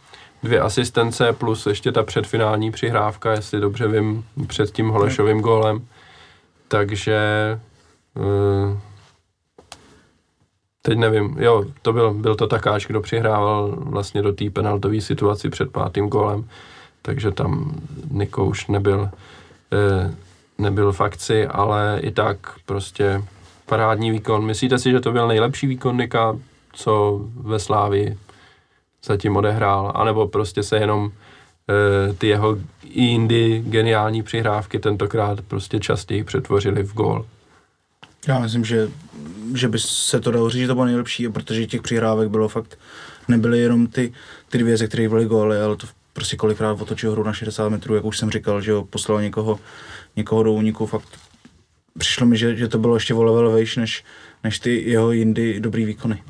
dvě 0.42 0.60
asistence 0.60 1.32
plus 1.32 1.66
ještě 1.66 1.92
ta 1.92 2.02
předfinální 2.02 2.70
přihrávka, 2.70 3.30
jestli 3.30 3.60
dobře 3.60 3.88
vím, 3.88 4.24
před 4.46 4.70
tím 4.70 4.88
Holešovým 4.88 5.40
gólem. 5.40 5.86
Takže 6.68 7.20
uh, 8.14 8.78
teď 10.82 10.98
nevím, 10.98 11.36
jo, 11.38 11.64
to 11.82 11.92
byl, 11.92 12.14
byl 12.14 12.34
to 12.34 12.46
takáč, 12.46 12.86
kdo 12.86 13.00
přihrával 13.00 13.76
vlastně 13.76 14.22
do 14.22 14.32
té 14.32 14.50
penaltové 14.50 15.00
situaci 15.00 15.50
před 15.50 15.72
pátým 15.72 16.08
gólem, 16.08 16.48
takže 17.02 17.30
tam 17.30 17.80
Niko 18.10 18.44
už 18.44 18.66
nebyl 18.66 19.00
uh, 19.00 20.14
nebyl 20.58 20.92
v 20.92 21.00
akci, 21.00 21.46
ale 21.46 22.00
i 22.02 22.10
tak 22.10 22.38
prostě 22.66 23.22
parádní 23.66 24.10
výkon. 24.10 24.46
Myslíte 24.46 24.78
si, 24.78 24.90
že 24.90 25.00
to 25.00 25.12
byl 25.12 25.28
nejlepší 25.28 25.66
výkon 25.66 25.96
Nika, 25.96 26.38
co 26.72 27.20
ve 27.34 27.58
Slávi 27.58 28.16
zatím 29.04 29.36
odehrál, 29.36 29.92
anebo 29.94 30.28
prostě 30.28 30.62
se 30.62 30.76
jenom 30.76 31.10
e, 31.10 32.12
ty 32.12 32.28
jeho 32.28 32.58
jindy 32.84 33.62
geniální 33.66 34.22
přihrávky 34.22 34.78
tentokrát 34.78 35.40
prostě 35.40 35.80
častěji 35.80 36.24
přetvořily 36.24 36.82
v 36.82 36.94
gól? 36.94 37.26
Já 38.28 38.38
myslím, 38.38 38.64
že, 38.64 38.88
že 39.54 39.68
by 39.68 39.78
se 39.78 40.20
to 40.20 40.30
dalo 40.30 40.50
říct, 40.50 40.60
že 40.60 40.66
to 40.66 40.74
bylo 40.74 40.86
nejlepší, 40.86 41.28
protože 41.28 41.66
těch 41.66 41.82
přihrávek 41.82 42.28
bylo 42.28 42.48
fakt, 42.48 42.78
nebyly 43.28 43.58
jenom 43.58 43.86
ty, 43.86 44.12
ty 44.48 44.58
dvě, 44.58 44.76
ze 44.76 44.86
kterých 44.86 45.08
byly 45.08 45.26
góly, 45.26 45.60
ale 45.60 45.76
to 45.76 45.86
prostě 46.12 46.36
kolikrát 46.36 46.80
otočil 46.80 47.12
hru 47.12 47.22
na 47.22 47.32
60 47.32 47.68
metrů, 47.68 47.94
jak 47.94 48.04
už 48.04 48.18
jsem 48.18 48.30
říkal, 48.30 48.60
že 48.60 48.72
ho 48.72 48.84
poslal 48.84 49.22
někoho 49.22 49.58
někoho 50.16 50.42
do 50.42 50.52
úniku, 50.52 50.86
fakt 50.86 51.18
přišlo 51.98 52.26
mi, 52.26 52.36
že, 52.36 52.56
že 52.56 52.68
to 52.68 52.78
bylo 52.78 52.96
ještě 52.96 53.14
o 53.14 53.22
level 53.22 53.50
vejš, 53.50 53.76
než, 53.76 54.04
než 54.44 54.58
ty 54.58 54.90
jeho 54.90 55.12
jindy 55.12 55.60
dobrý 55.60 55.84
výkony. 55.84 56.22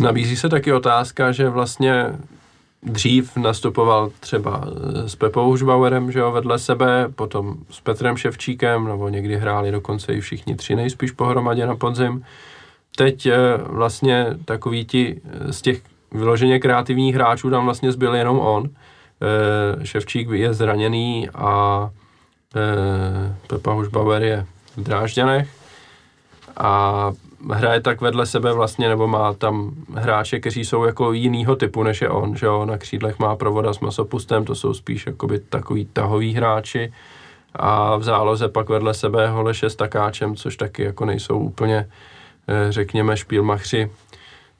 Nabízí 0.00 0.36
se 0.36 0.48
taky 0.48 0.72
otázka, 0.72 1.32
že 1.32 1.48
vlastně 1.48 2.04
dřív 2.82 3.36
nastupoval 3.36 4.10
třeba 4.20 4.64
s 5.06 5.16
Pepou 5.16 5.56
Žbauerem, 5.56 6.12
že 6.12 6.18
jo, 6.18 6.32
vedle 6.32 6.58
sebe, 6.58 7.08
potom 7.14 7.54
s 7.70 7.80
Petrem 7.80 8.16
Ševčíkem, 8.16 8.84
nebo 8.84 9.08
někdy 9.08 9.36
hráli 9.36 9.70
dokonce 9.70 10.14
i 10.14 10.20
všichni 10.20 10.56
tři 10.56 10.76
nejspíš 10.76 11.10
pohromadě 11.10 11.66
na 11.66 11.76
podzim. 11.76 12.24
Teď 12.96 13.26
eh, 13.26 13.36
vlastně 13.62 14.26
takový 14.44 14.84
ti 14.84 15.20
z 15.50 15.62
těch 15.62 15.82
vyloženě 16.12 16.58
kreativních 16.58 17.14
hráčů 17.14 17.50
tam 17.50 17.64
vlastně 17.64 17.92
zbyl 17.92 18.14
jenom 18.14 18.38
on. 18.40 18.68
Eh, 19.20 19.86
Ševčík 19.86 20.28
je 20.30 20.54
zraněný 20.54 21.28
a 21.34 21.90
eh, 22.56 23.36
Pepa 23.46 23.72
Hušbauer 23.72 24.22
je 24.22 24.46
v 24.76 24.82
Drážďanech. 24.82 25.48
A 26.56 27.12
hraje 27.50 27.80
tak 27.80 28.00
vedle 28.00 28.26
sebe 28.26 28.52
vlastně, 28.52 28.88
nebo 28.88 29.08
má 29.08 29.32
tam 29.32 29.70
hráče, 29.94 30.40
kteří 30.40 30.64
jsou 30.64 30.84
jako 30.84 31.12
jinýho 31.12 31.56
typu, 31.56 31.82
než 31.82 32.02
je 32.02 32.08
on, 32.08 32.36
že 32.36 32.46
jo, 32.46 32.64
na 32.64 32.78
křídlech 32.78 33.18
má 33.18 33.36
provoda 33.36 33.72
s 33.72 33.80
masopustem, 33.80 34.44
to 34.44 34.54
jsou 34.54 34.74
spíš 34.74 35.06
jakoby 35.06 35.38
takový 35.38 35.84
tahový 35.84 36.34
hráči. 36.34 36.92
A 37.54 37.96
v 37.96 38.02
záloze 38.02 38.48
pak 38.48 38.68
vedle 38.68 38.94
sebe 38.94 39.28
Holeše 39.28 39.70
s 39.70 39.76
takáčem, 39.76 40.36
což 40.36 40.56
taky 40.56 40.82
jako 40.82 41.04
nejsou 41.04 41.38
úplně, 41.38 41.88
eh, 42.48 42.72
řekněme, 42.72 43.16
špílmachři 43.16 43.90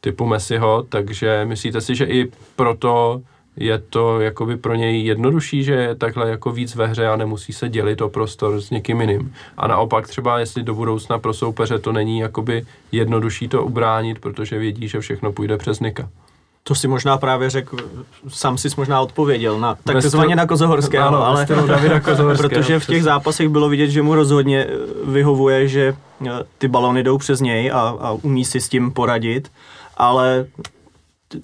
typu 0.01 0.27
Messiho, 0.27 0.83
takže 0.83 1.45
myslíte 1.45 1.81
si, 1.81 1.95
že 1.95 2.05
i 2.05 2.31
proto 2.57 3.21
je 3.61 3.79
to 3.79 4.21
jakoby 4.21 4.57
pro 4.57 4.75
něj 4.75 5.05
jednodušší, 5.05 5.65
že 5.65 5.73
je 5.73 5.95
takhle 5.95 6.31
jako 6.31 6.53
víc 6.53 6.75
ve 6.75 6.87
hře 6.87 7.09
a 7.09 7.17
nemusí 7.17 7.53
se 7.53 7.69
dělit 7.69 8.01
o 8.01 8.09
prostor 8.09 8.61
s 8.61 8.71
někým 8.71 9.01
jiným. 9.01 9.35
A 9.57 9.67
naopak 9.67 10.09
třeba, 10.09 10.39
jestli 10.39 10.63
do 10.63 10.75
budoucna 10.75 11.19
pro 11.19 11.35
soupeře 11.35 11.79
to 11.79 11.93
není 11.93 12.19
jakoby 12.19 12.67
jednodušší 12.93 13.49
to 13.49 13.65
ubránit, 13.65 14.19
protože 14.19 14.59
vědí, 14.59 14.89
že 14.89 15.01
všechno 15.01 15.33
půjde 15.33 15.57
přes 15.57 15.81
Nika. 15.81 16.09
To 16.63 16.75
si 16.75 16.89
možná 16.89 17.19
právě 17.19 17.51
řekl, 17.51 17.77
sám 18.29 18.59
si 18.59 18.69
možná 18.77 19.01
odpověděl 19.01 19.61
na 19.61 19.75
takzvaně 19.85 20.37
na 20.37 20.47
Kozohorského, 20.47 21.09
ano, 21.09 21.27
ale 21.27 21.47
Davida 21.67 22.01
Kozohorského, 22.01 22.51
protože 22.51 22.79
v 22.79 22.87
těch 22.87 23.03
zápasech 23.03 23.49
bylo 23.49 23.69
vidět, 23.69 23.91
že 23.91 24.03
mu 24.03 24.15
rozhodně 24.15 24.67
vyhovuje, 25.05 25.69
že 25.69 25.97
ty 26.59 26.69
balony 26.69 27.03
jdou 27.03 27.19
přes 27.19 27.41
něj 27.41 27.71
a, 27.71 27.79
a 28.01 28.13
umí 28.13 28.45
si 28.45 28.61
s 28.61 28.69
tím 28.69 28.91
poradit, 28.91 29.51
ale 29.97 30.47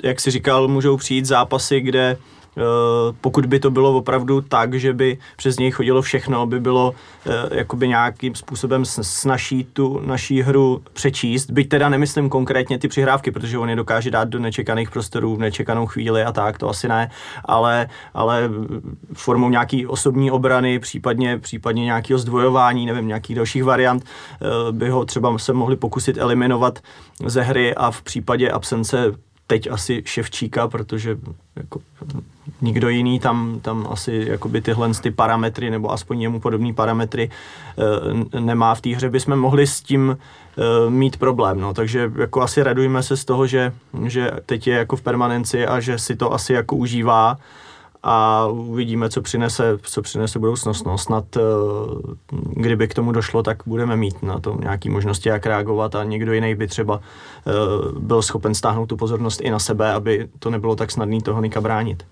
jak 0.03 0.21
si 0.21 0.31
říkal, 0.31 0.69
můžou 0.69 0.97
přijít 0.97 1.25
zápasy, 1.25 1.81
kde 1.81 2.17
Eh, 2.57 2.63
pokud 3.21 3.47
by 3.47 3.61
to 3.61 3.71
bylo 3.71 3.97
opravdu 3.97 4.41
tak, 4.41 4.75
že 4.75 4.93
by 4.93 5.19
přes 5.37 5.59
něj 5.59 5.71
chodilo 5.71 6.03
všechno, 6.03 6.47
by 6.47 6.61
bylo 6.61 6.95
eh, 7.27 7.57
jakoby 7.57 7.89
nějakým 7.89 8.35
způsobem 8.35 8.85
snaží 8.85 9.65
tu 9.65 10.01
naší 10.05 10.43
hru 10.43 10.83
přečíst, 10.93 11.51
byť 11.51 11.69
teda 11.69 11.89
nemyslím 11.89 12.29
konkrétně 12.29 12.79
ty 12.79 12.89
přihrávky, 12.89 13.31
protože 13.31 13.59
on 13.59 13.71
je 13.71 13.77
dokáže 13.77 14.11
dát 14.11 14.29
do 14.29 14.39
nečekaných 14.39 14.91
prostorů 14.91 15.37
v 15.37 15.39
nečekanou 15.39 15.87
chvíli 15.87 16.25
a 16.25 16.33
tak, 16.33 16.59
to 16.59 16.69
asi 16.69 16.89
ne, 16.89 17.11
ale, 17.45 17.89
ale 18.15 18.51
formou 19.13 19.49
nějaký 19.49 19.87
osobní 19.87 20.31
obrany, 20.31 20.79
případně, 20.79 21.39
případně 21.39 21.85
nějakého 21.85 22.19
zdvojování, 22.19 22.87
nevím, 22.87 23.09
nějakých 23.09 23.37
dalších 23.37 23.65
variant, 23.65 24.05
eh, 24.05 24.47
by 24.73 24.89
ho 24.91 25.05
třeba 25.05 25.39
se 25.39 25.53
mohli 25.53 25.77
pokusit 25.77 26.19
eliminovat 26.19 26.79
ze 27.27 27.43
hry 27.43 27.75
a 27.75 27.91
v 27.91 28.03
případě 28.03 28.51
absence 28.51 29.15
teď 29.47 29.71
asi 29.71 30.03
Ševčíka, 30.07 30.69
protože 30.69 31.19
jako 31.57 31.81
nikdo 32.63 32.89
jiný 32.89 33.21
tam, 33.21 33.61
tam 33.63 33.87
asi 33.91 34.25
jakoby 34.29 34.61
tyhle 34.61 34.91
ty 35.03 35.11
parametry, 35.11 35.71
nebo 35.71 35.93
aspoň 35.93 36.23
jemu 36.23 36.41
podobné 36.41 36.73
parametry 36.73 37.31
e, 38.35 38.41
nemá 38.41 38.75
v 38.75 38.81
té 38.81 38.91
hře, 38.91 39.11
bychom 39.11 39.37
mohli 39.37 39.67
s 39.67 39.81
tím 39.81 40.17
e, 40.17 40.91
mít 40.91 41.17
problém. 41.17 41.61
No. 41.61 41.75
Takže 41.75 42.13
jako 42.17 42.43
asi 42.43 42.63
radujeme 42.63 43.03
se 43.03 43.17
z 43.17 43.25
toho, 43.25 43.47
že, 43.47 43.73
že 44.07 44.31
teď 44.47 44.67
je 44.67 44.75
jako 44.75 44.97
v 44.97 45.03
permanenci 45.03 45.67
a 45.67 45.81
že 45.81 45.99
si 45.99 46.17
to 46.17 46.33
asi 46.33 46.53
jako 46.53 46.77
užívá 46.77 47.39
a 48.07 48.47
uvidíme, 48.47 49.09
co 49.09 49.23
přinese, 49.23 49.79
co 49.83 50.03
přinese 50.03 50.39
budoucnost. 50.39 50.87
No, 50.87 50.99
snad, 50.99 51.37
eh, 51.37 51.41
kdyby 52.33 52.89
k 52.89 52.95
tomu 52.95 53.13
došlo, 53.13 53.43
tak 53.43 53.63
budeme 53.67 53.97
mít 53.97 54.23
na 54.23 54.39
to 54.39 54.57
nějaké 54.61 54.91
možnosti, 54.91 55.29
jak 55.29 55.47
reagovat 55.47 55.95
a 55.95 56.05
někdo 56.05 56.33
jiný 56.33 56.55
by 56.55 56.67
třeba 56.67 57.01
eh, 57.47 57.53
byl 57.99 58.23
schopen 58.23 58.55
stáhnout 58.55 58.87
tu 58.87 58.97
pozornost 58.97 59.41
i 59.41 59.51
na 59.51 59.59
sebe, 59.59 59.93
aby 59.93 60.29
to 60.39 60.51
nebylo 60.51 60.77
tak 60.77 60.91
snadné 60.91 61.21
toho 61.21 61.41
Nika 61.41 61.61
bránit. 61.61 62.07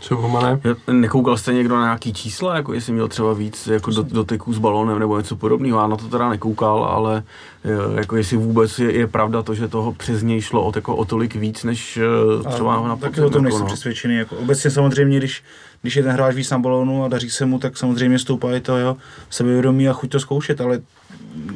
Co 0.00 0.14
Romane? 0.14 0.60
Nekoukal 0.92 1.36
jste 1.36 1.52
někdo 1.52 1.76
na 1.76 1.84
nějaký 1.84 2.12
čísla, 2.12 2.56
jako 2.56 2.72
jestli 2.72 2.92
měl 2.92 3.08
třeba 3.08 3.32
víc 3.32 3.66
jako 3.66 3.90
do, 3.90 4.02
dotyků 4.02 4.52
s 4.52 4.58
balonem 4.58 4.98
nebo 4.98 5.18
něco 5.18 5.36
podobného? 5.36 5.80
Já 5.80 5.86
na 5.86 5.96
to 5.96 6.08
teda 6.08 6.28
nekoukal, 6.28 6.84
ale 6.84 7.22
eh, 7.64 8.00
jako 8.00 8.16
jestli 8.16 8.36
vůbec 8.36 8.78
je, 8.78 8.92
je 8.92 9.06
pravda 9.06 9.42
to, 9.42 9.54
že 9.54 9.68
toho 9.68 9.92
přes 9.92 10.22
něj 10.22 10.40
šlo 10.40 10.66
o, 10.66 10.72
jako 10.74 10.96
o 10.96 11.04
tolik 11.04 11.34
víc, 11.34 11.64
než 11.64 11.96
eh, 11.96 12.52
třeba 12.52 12.88
na 12.88 12.96
Taky 12.96 13.20
o 13.20 13.30
tom 13.30 13.42
nejsem 13.42 13.60
no. 13.60 13.66
přesvědčený. 13.66 14.16
Jako 14.16 14.36
obecně 14.36 14.70
samozřejmě, 14.70 15.18
když, 15.18 15.44
když 15.82 15.96
je 15.96 16.02
ten 16.02 16.12
hráč 16.12 16.34
víc 16.34 16.50
na 16.50 16.58
balonu 16.58 17.04
a 17.04 17.08
daří 17.08 17.30
se 17.30 17.46
mu, 17.46 17.58
tak 17.58 17.76
samozřejmě 17.76 18.18
stoupá 18.18 18.52
i 18.52 18.60
to 18.60 18.76
jeho 18.76 18.96
sebevědomí 19.30 19.88
a 19.88 19.92
chuť 19.92 20.10
to 20.10 20.20
zkoušet, 20.20 20.60
ale 20.60 20.80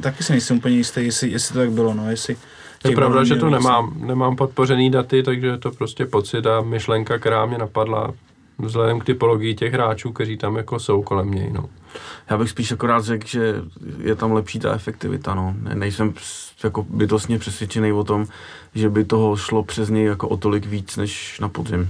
taky 0.01 0.23
si 0.23 0.31
nejsem 0.31 0.57
úplně 0.57 0.75
jistý, 0.75 1.05
jestli, 1.05 1.31
jestli 1.31 1.53
to 1.53 1.59
tak 1.59 1.71
bylo, 1.71 1.93
no, 1.93 2.09
jestli 2.09 2.35
je 2.83 2.95
pravda, 2.95 3.23
že 3.23 3.35
to 3.35 3.49
nemám, 3.49 3.93
nemám 3.95 4.35
podpořený 4.35 4.91
daty, 4.91 5.23
takže 5.23 5.47
je 5.47 5.57
to 5.57 5.71
prostě 5.71 6.05
pocit 6.05 6.45
a 6.47 6.61
myšlenka, 6.61 7.19
která 7.19 7.45
mě 7.45 7.57
napadla 7.57 8.13
vzhledem 8.57 8.99
k 8.99 9.05
typologii 9.05 9.55
těch 9.55 9.73
hráčů, 9.73 10.11
kteří 10.11 10.37
tam 10.37 10.55
jako 10.55 10.79
jsou 10.79 11.01
kolem 11.01 11.31
něj. 11.31 11.51
No. 11.51 11.69
Já 12.29 12.37
bych 12.37 12.49
spíš 12.49 12.71
akorát 12.71 13.03
řekl, 13.03 13.27
že 13.27 13.55
je 14.03 14.15
tam 14.15 14.31
lepší 14.31 14.59
ta 14.59 14.73
efektivita. 14.73 15.35
No. 15.35 15.55
Ne, 15.61 15.75
nejsem 15.75 16.13
jako 16.63 16.85
bytostně 16.89 17.39
přesvědčený 17.39 17.93
o 17.93 18.03
tom, 18.03 18.25
že 18.75 18.89
by 18.89 19.03
toho 19.03 19.37
šlo 19.37 19.63
přes 19.63 19.89
něj 19.89 20.05
jako 20.05 20.27
o 20.27 20.37
tolik 20.37 20.65
víc 20.65 20.97
než 20.97 21.39
na 21.39 21.49
podzim. 21.49 21.89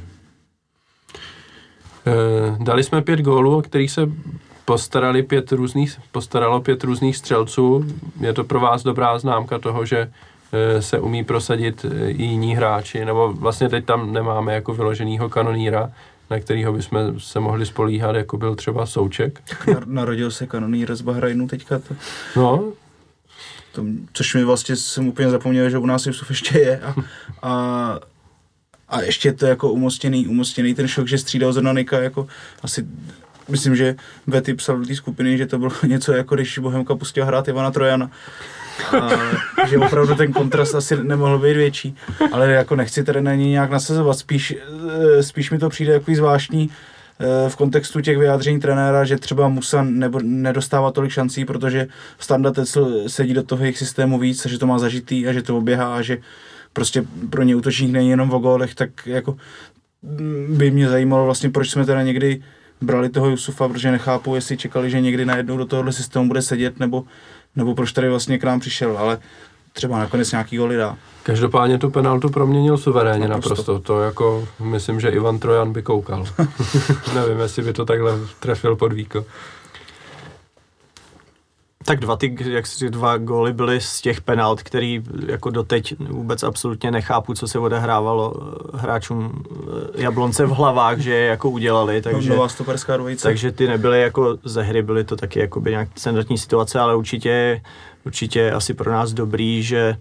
E, 2.07 2.64
dali 2.64 2.84
jsme 2.84 3.01
pět 3.01 3.20
gólů, 3.20 3.57
o 3.57 3.62
kterých 3.62 3.91
se 3.91 4.09
postarali 4.66 5.24
pět 5.24 5.51
různých, 5.51 5.97
postaralo 6.12 6.62
pět 6.62 6.84
různých 6.84 7.18
střelců. 7.18 7.86
Je 8.20 8.34
to 8.34 8.43
pro 8.43 8.59
vás 8.59 8.84
dobrá 8.84 9.20
známka 9.20 9.59
toho, 9.59 9.86
že 9.86 10.12
eh, 10.53 10.82
se 10.82 10.99
umí 10.99 11.24
prosadit 11.24 11.86
eh, 11.86 12.09
i 12.09 12.24
jiní 12.24 12.55
hráči, 12.55 13.05
nebo 13.05 13.34
vlastně 13.34 13.70
teď 13.70 13.86
tam 13.86 14.14
nemáme 14.14 14.53
jako 14.53 14.74
vyloženýho 14.74 15.30
kanoníra, 15.30 15.91
na 16.32 16.40
kterého 16.40 16.74
bychom 16.74 17.20
se 17.20 17.40
mohli 17.40 17.66
spolíhat, 17.66 18.16
jako 18.16 18.38
byl 18.38 18.56
třeba 18.56 18.86
Souček. 18.86 19.42
Narodil 19.86 20.32
se 20.32 20.48
kanonýr 20.48 20.96
z 20.96 21.02
Bahrajnu 21.02 21.48
teďka. 21.48 21.80
To... 21.80 21.96
No. 22.36 22.74
To, 23.72 23.86
což 24.14 24.36
mi 24.36 24.44
vlastně 24.44 24.76
jsem 24.76 25.08
úplně 25.08 25.30
zapomněl, 25.30 25.70
že 25.70 25.78
u 25.78 25.86
nás 25.86 26.06
Jusuf 26.06 26.30
ještě 26.30 26.60
je. 26.60 26.80
A, 26.82 26.96
a, 27.42 28.00
a 28.90 29.02
ještě 29.02 29.34
to 29.34 29.46
jako 29.46 29.72
umostěný, 29.72 30.28
umostěný 30.28 30.74
ten 30.74 30.88
šok, 30.88 31.08
že 31.08 31.18
střídal 31.18 31.54
Zrnanika 31.54 32.02
jako 32.02 32.28
asi 32.64 32.88
myslím, 33.50 33.76
že 33.76 33.96
Betty 34.28 34.54
psal 34.54 34.80
do 34.80 34.86
té 34.86 34.96
skupiny, 34.96 35.38
že 35.38 35.46
to 35.46 35.60
bylo 35.60 35.72
něco 35.88 36.14
jako 36.14 36.36
když 36.36 36.60
Bohemka 36.60 36.96
pustil 36.96 37.26
hrát 37.26 37.48
Ivana 37.48 37.72
Trojana 37.72 38.12
a, 39.01 39.09
že 39.67 39.78
opravdu 39.78 40.15
ten 40.15 40.34
kontrast 40.34 40.76
asi 40.76 41.03
nemohl 41.03 41.39
být 41.39 41.57
větší. 41.57 41.95
Ale 42.32 42.51
jako 42.51 42.76
nechci 42.76 43.03
tady 43.03 43.22
na 43.22 43.36
něj 43.36 43.47
nějak 43.47 43.72
nasazovat, 43.72 44.17
spíš, 44.17 44.55
eh, 45.17 45.24
spíš 45.24 45.51
mi 45.51 45.59
to 45.59 45.69
přijde 45.69 45.93
jako 45.93 46.15
zvláštní 46.15 46.69
eh, 47.19 47.49
v 47.49 47.55
kontextu 47.55 48.01
těch 48.01 48.17
vyjádření 48.17 48.59
trenéra, 48.59 49.05
že 49.05 49.17
třeba 49.17 49.47
Musa 49.47 49.84
nebo 49.84 50.19
nedostává 50.24 50.91
tolik 50.91 51.11
šancí, 51.11 51.45
protože 51.45 51.88
Standa 52.19 52.51
Tecl 52.51 53.03
sedí 53.07 53.34
do 53.34 53.43
toho 53.43 53.63
jejich 53.63 53.78
systému 53.78 54.19
víc, 54.19 54.45
a 54.45 54.49
že 54.49 54.57
to 54.57 54.67
má 54.67 54.80
zažitý 54.80 55.28
a 55.28 55.34
že 55.34 55.41
to 55.41 55.57
oběhá 55.57 55.95
a 55.95 56.01
že 56.01 56.17
prostě 56.74 57.03
pro 57.30 57.43
ně 57.43 57.55
útočník 57.55 57.91
není 57.91 58.09
jenom 58.09 58.32
o 58.32 58.39
gólech, 58.39 58.76
tak 58.76 58.89
jako 59.05 59.38
by 60.49 60.72
mě 60.72 60.89
zajímalo 60.89 61.26
vlastně, 61.26 61.49
proč 61.49 61.69
jsme 61.69 61.86
teda 61.86 62.03
někdy 62.03 62.41
brali 62.82 63.09
toho 63.09 63.30
Jusufa, 63.30 63.67
protože 63.67 63.91
nechápu, 63.91 64.36
jestli 64.36 64.57
čekali, 64.57 64.89
že 64.89 65.01
někdy 65.01 65.26
najednou 65.26 65.57
do 65.57 65.65
tohohle 65.65 65.91
systému 65.91 66.28
bude 66.28 66.41
sedět, 66.41 66.80
nebo 66.80 67.03
nebo 67.56 67.76
proč 67.76 67.91
tady 67.91 68.10
vlastně 68.10 68.38
k 68.38 68.43
nám 68.43 68.60
přišel, 68.60 68.97
ale 68.97 69.20
třeba 69.74 69.99
nakonec 69.99 70.32
nějaký 70.32 70.58
goly 70.58 70.78
dá. 70.78 70.97
Každopádně 71.24 71.78
tu 71.78 71.89
penaltu 71.89 72.30
proměnil 72.30 72.78
suverénně 72.78 73.28
naprosto. 73.28 73.49
naprosto. 73.49 73.80
To 73.80 74.02
jako, 74.02 74.47
myslím, 74.60 74.99
že 74.99 75.10
Ivan 75.10 75.39
Trojan 75.39 75.74
by 75.74 75.82
koukal. 75.82 76.26
Nevím, 77.16 77.39
jestli 77.39 77.64
by 77.64 77.74
to 77.74 77.86
takhle 77.86 78.14
trefil 78.39 78.76
pod 78.76 78.93
víko. 78.93 79.26
Tak 81.86 82.00
dva, 82.00 82.16
ty, 82.16 82.36
jak 82.46 82.68
si 82.68 82.90
dva 82.90 83.18
góly 83.18 83.54
byly 83.54 83.82
z 83.82 84.02
těch 84.02 84.22
penalt, 84.22 84.64
který 84.64 85.04
jako 85.28 85.50
doteď 85.50 85.96
vůbec 86.00 86.44
absolutně 86.44 86.92
nechápu, 86.92 87.34
co 87.34 87.48
se 87.48 87.60
odehrávalo 87.60 88.34
eh, 88.36 88.78
hráčům 88.78 89.44
eh, 89.98 90.02
Jablonce 90.02 90.46
v 90.46 90.50
hlavách, 90.50 91.00
že 91.00 91.14
je 91.14 91.26
jako 91.26 91.50
udělali. 91.50 92.02
Takže, 92.02 92.30
Nová 92.30 92.50
stoperská 92.50 92.98
dvojice. 92.98 93.24
Takže 93.24 93.52
ty 93.52 93.68
nebyly 93.68 94.02
jako 94.02 94.38
ze 94.44 94.62
hry, 94.62 94.82
byly 94.82 95.04
to 95.04 95.16
taky 95.16 95.40
jako 95.40 95.62
by 95.62 95.70
nějak 95.72 95.90
standardní 95.96 96.38
situace, 96.38 96.80
ale 96.80 96.96
určitě, 96.96 97.62
určitě 98.06 98.52
asi 98.52 98.74
pro 98.74 98.92
nás 98.92 99.14
dobrý, 99.14 99.64
že 99.64 99.98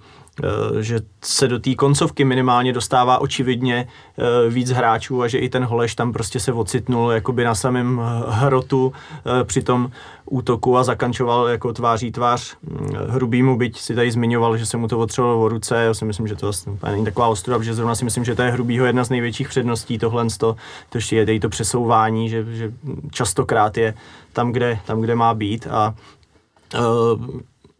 že 0.80 1.00
se 1.24 1.48
do 1.48 1.58
té 1.58 1.74
koncovky 1.74 2.24
minimálně 2.24 2.72
dostává 2.72 3.18
očividně 3.18 3.88
eh, 4.18 4.50
víc 4.50 4.70
hráčů 4.70 5.22
a 5.22 5.28
že 5.28 5.38
i 5.38 5.48
ten 5.48 5.64
Holeš 5.64 5.94
tam 5.94 6.12
prostě 6.12 6.40
se 6.40 6.52
ocitnul 6.52 7.10
jakoby 7.10 7.44
na 7.44 7.54
samém 7.54 8.00
hrotu 8.28 8.92
eh, 9.40 9.44
při 9.44 9.62
tom 9.62 9.90
útoku 10.26 10.76
a 10.76 10.84
zakančoval 10.84 11.48
jako 11.48 11.72
tváří 11.72 12.12
tvář 12.12 12.56
hm, 12.62 12.88
hrubýmu, 13.08 13.58
byť 13.58 13.78
si 13.78 13.94
tady 13.94 14.10
zmiňoval, 14.10 14.56
že 14.56 14.66
se 14.66 14.76
mu 14.76 14.88
to 14.88 14.98
otřelo 14.98 15.44
v 15.44 15.48
ruce, 15.48 15.76
já 15.76 15.94
si 15.94 16.04
myslím, 16.04 16.26
že 16.26 16.36
to 16.36 16.46
vlastně 16.46 16.72
není 16.90 17.04
taková 17.04 17.28
ostuda, 17.28 17.58
protože 17.58 17.74
zrovna 17.74 17.94
si 17.94 18.04
myslím, 18.04 18.24
že 18.24 18.34
to 18.34 18.42
je 18.42 18.50
hrubýho 18.50 18.86
jedna 18.86 19.04
z 19.04 19.10
největších 19.10 19.48
předností 19.48 19.98
tohle, 19.98 20.26
to, 20.38 20.56
to 20.88 20.98
je 21.10 21.40
to 21.40 21.48
přesouvání, 21.48 22.28
že, 22.28 22.44
že 22.54 22.72
častokrát 23.10 23.76
je 23.76 23.94
tam, 24.32 24.52
kde, 24.52 24.78
tam, 24.86 25.00
kde 25.00 25.14
má 25.14 25.34
být 25.34 25.66
a 25.66 25.94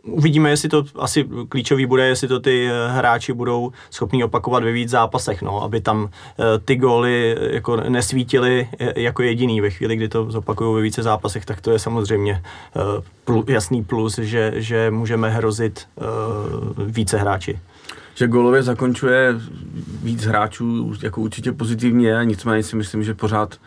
Uvidíme, 0.02 0.50
jestli 0.50 0.68
to 0.68 0.84
asi 0.98 1.28
klíčový 1.48 1.86
bude, 1.86 2.06
jestli 2.06 2.28
to 2.28 2.40
ty 2.40 2.68
eh, 2.68 2.88
hráči 2.88 3.32
budou 3.32 3.72
schopni 3.90 4.24
opakovat 4.24 4.64
ve 4.64 4.72
víc 4.72 4.90
zápasech, 4.90 5.42
no, 5.42 5.62
aby 5.62 5.80
tam 5.80 6.08
eh, 6.10 6.58
ty 6.64 6.76
góly 6.76 7.36
eh, 7.38 7.54
jako 7.54 7.76
nesvítily 7.76 8.68
jako 8.96 9.22
jediný. 9.22 9.60
Ve 9.60 9.70
chvíli, 9.70 9.96
kdy 9.96 10.08
to 10.08 10.30
zopakují 10.30 10.74
ve 10.74 10.82
více 10.82 11.02
zápasech, 11.02 11.44
tak 11.44 11.60
to 11.60 11.70
je 11.70 11.78
samozřejmě 11.78 12.42
jasný 13.48 13.84
plus, 13.84 14.18
že, 14.18 14.52
že 14.56 14.90
můžeme 14.90 15.30
hrozit 15.30 15.88
více 16.86 17.18
hráči 17.18 17.58
že 18.14 18.26
golově 18.26 18.62
zakončuje 18.62 19.34
víc 20.02 20.24
hráčů 20.24 20.92
jako 21.02 21.20
určitě 21.20 21.52
pozitivně, 21.52 22.18
nicméně 22.24 22.62
si 22.62 22.76
myslím, 22.76 23.02
že 23.04 23.14
pořád 23.14 23.58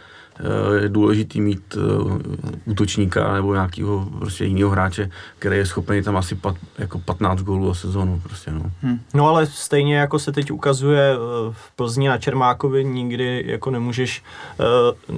je 0.81 0.89
důležitý 0.89 1.41
mít 1.41 1.75
uh, 1.75 2.17
útočníka 2.65 3.33
nebo 3.33 3.53
nějakého 3.53 4.07
prostě 4.19 4.45
jiného 4.45 4.69
hráče, 4.69 5.09
který 5.39 5.57
je 5.57 5.65
schopný 5.65 6.01
tam 6.01 6.17
asi 6.17 6.35
pat, 6.35 6.55
jako 6.77 6.99
15 6.99 7.41
gólů 7.41 7.71
a 7.71 7.73
sezonu. 7.73 8.19
Prostě, 8.23 8.51
no. 8.51 8.71
Hmm. 8.81 8.99
no 9.13 9.27
ale 9.27 9.45
stejně 9.45 9.97
jako 9.97 10.19
se 10.19 10.31
teď 10.31 10.51
ukazuje 10.51 11.13
eh, 11.13 11.17
v 11.51 11.71
Plzni 11.75 12.07
na 12.07 12.17
Čermákovi, 12.17 12.83
nikdy 12.83 13.43
jako 13.47 13.71
nemůžeš 13.71 14.23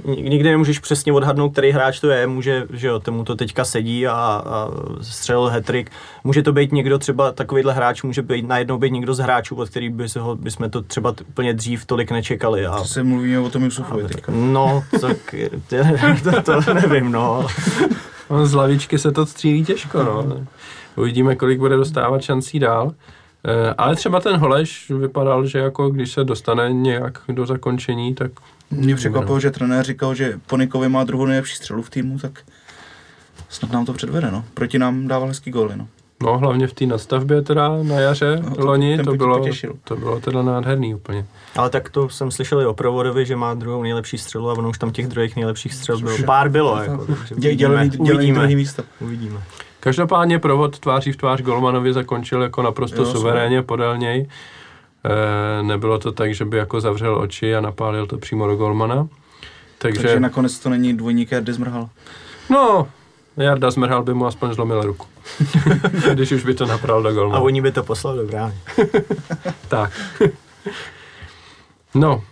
nikdy 0.06 0.50
nemůžeš 0.50 0.78
přesně 0.78 1.12
odhadnout, 1.12 1.52
který 1.52 1.70
hráč 1.70 2.00
to 2.00 2.10
je, 2.10 2.26
může, 2.26 2.66
že 2.72 2.86
jo, 2.86 3.00
tomu 3.00 3.24
to 3.24 3.34
teďka 3.36 3.64
sedí 3.64 4.06
a, 4.06 4.12
a 4.46 4.68
střelil 5.00 5.46
hetrik. 5.48 5.90
Může 6.26 6.42
to 6.42 6.52
být 6.52 6.72
někdo 6.72 6.98
třeba, 6.98 7.32
takovýhle 7.32 7.72
hráč 7.72 8.02
může 8.02 8.22
být 8.22 8.48
najednou 8.48 8.78
být 8.78 8.92
někdo 8.92 9.14
z 9.14 9.18
hráčů, 9.18 9.56
od 9.56 9.68
který 9.68 9.88
by 9.88 10.08
se 10.08 10.20
ho, 10.20 10.36
bychom 10.36 10.70
to 10.70 10.82
třeba 10.82 11.14
úplně 11.28 11.54
dřív 11.54 11.84
tolik 11.84 12.10
nečekali. 12.10 12.66
A, 12.66 12.84
se 12.84 13.02
mluví 13.02 13.38
o 13.38 13.50
tom 13.50 13.64
Jusufovi 13.64 14.04
teďka. 14.04 14.32
No, 14.34 14.84
tak 15.00 15.34
to, 16.22 16.42
to, 16.42 16.62
to 16.62 16.74
nevím, 16.74 17.12
no. 17.12 17.46
No, 18.30 18.46
z 18.46 18.54
lavičky 18.54 18.98
se 18.98 19.12
to 19.12 19.26
střílí 19.26 19.64
těžko, 19.64 20.02
no. 20.02 20.46
Uvidíme, 20.96 21.36
kolik 21.36 21.58
bude 21.58 21.76
dostávat 21.76 22.22
šancí 22.22 22.58
dál. 22.58 22.94
Eh, 23.44 23.74
ale 23.78 23.96
třeba 23.96 24.20
ten 24.20 24.36
Holeš 24.36 24.90
vypadal, 24.90 25.46
že 25.46 25.58
jako 25.58 25.88
když 25.88 26.12
se 26.12 26.24
dostane 26.24 26.72
nějak 26.72 27.18
do 27.28 27.46
zakončení, 27.46 28.14
tak... 28.14 28.30
Mě 28.70 28.96
překvapilo, 28.96 29.40
že 29.40 29.50
trenér 29.50 29.84
říkal, 29.84 30.14
že 30.14 30.40
Ponikovi 30.46 30.88
má 30.88 31.04
druhou 31.04 31.26
nejlepší 31.26 31.56
střelu 31.56 31.82
v 31.82 31.90
týmu, 31.90 32.18
tak 32.18 32.40
snad 33.48 33.72
nám 33.72 33.86
to 33.86 33.92
předvede, 33.92 34.30
no. 34.30 34.44
Proti 34.54 34.78
nám 34.78 35.08
dával 35.08 35.28
hezký 35.28 35.50
góly, 35.50 35.76
no. 35.76 35.88
No, 36.22 36.38
hlavně 36.38 36.66
v 36.66 36.72
té 36.74 36.86
nastavbě 36.86 37.42
teda 37.42 37.68
na 37.82 37.94
jaře, 38.00 38.40
No, 38.50 38.54
to- 38.56 38.66
loni, 38.66 38.98
to 39.04 39.14
bylo, 39.14 39.38
potěšil. 39.38 39.72
to 39.84 39.96
bylo 39.96 40.20
teda 40.20 40.42
nádherný 40.42 40.94
úplně. 40.94 41.26
Ale 41.56 41.70
tak 41.70 41.90
to 41.90 42.08
jsem 42.08 42.30
slyšel 42.30 42.60
i 42.60 42.66
o 42.66 42.74
Provodovi, 42.74 43.26
že 43.26 43.36
má 43.36 43.54
druhou 43.54 43.82
nejlepší 43.82 44.18
střelu 44.18 44.50
a 44.50 44.52
ono 44.52 44.68
už 44.68 44.78
tam 44.78 44.92
těch 44.92 45.06
druhých 45.06 45.36
nejlepších 45.36 45.74
střel 45.74 45.98
bylo. 45.98 46.16
Pár 46.26 46.48
bylo, 46.48 46.82
jako, 46.82 47.06
dělali, 47.36 47.76
uvidíme, 47.76 47.88
dělali 47.88 48.14
uvidíme, 48.14 48.46
místo. 48.46 48.82
uvidíme. 49.00 49.40
Každopádně 49.80 50.38
provod 50.38 50.78
tváří 50.78 51.12
v 51.12 51.16
tvář 51.16 51.40
Golmanovi 51.42 51.92
zakončil 51.92 52.42
jako 52.42 52.62
naprosto 52.62 53.02
Jo, 53.02 53.06
suverénně 53.06 53.62
podél 53.62 53.98
něj. 53.98 54.28
E, 55.04 55.62
nebylo 55.62 55.98
to 55.98 56.12
tak, 56.12 56.34
že 56.34 56.44
by 56.44 56.56
jako 56.56 56.80
zavřel 56.80 57.18
oči 57.18 57.54
a 57.56 57.60
napálil 57.60 58.06
to 58.06 58.18
přímo 58.18 58.46
do 58.46 58.56
Golmana. 58.56 59.08
Takže, 59.78 60.02
Takže 60.02 60.20
nakonec 60.20 60.58
to 60.58 60.68
není 60.68 60.96
dvojník 60.96 61.32
Jardy 61.32 61.52
Zmrhal. 61.52 61.88
no, 62.50 62.88
Jarda 63.36 63.70
Zmrhal 63.70 64.02
by 64.02 64.14
mu 64.14 64.26
aspoň 64.26 64.52
zlomil 64.52 64.82
ruku. 64.82 65.06
Když 66.12 66.32
už 66.32 66.44
by 66.44 66.54
to 66.54 66.66
napral 66.66 67.02
do 67.02 67.08
A 67.08 67.12
Golmana. 67.12 67.40
oni 67.42 67.60
by 67.60 67.72
to 67.72 67.82
poslali 67.82 68.18
do 68.18 68.26
brány. 68.26 68.54
Tak. 69.68 69.92
no, 71.94 72.22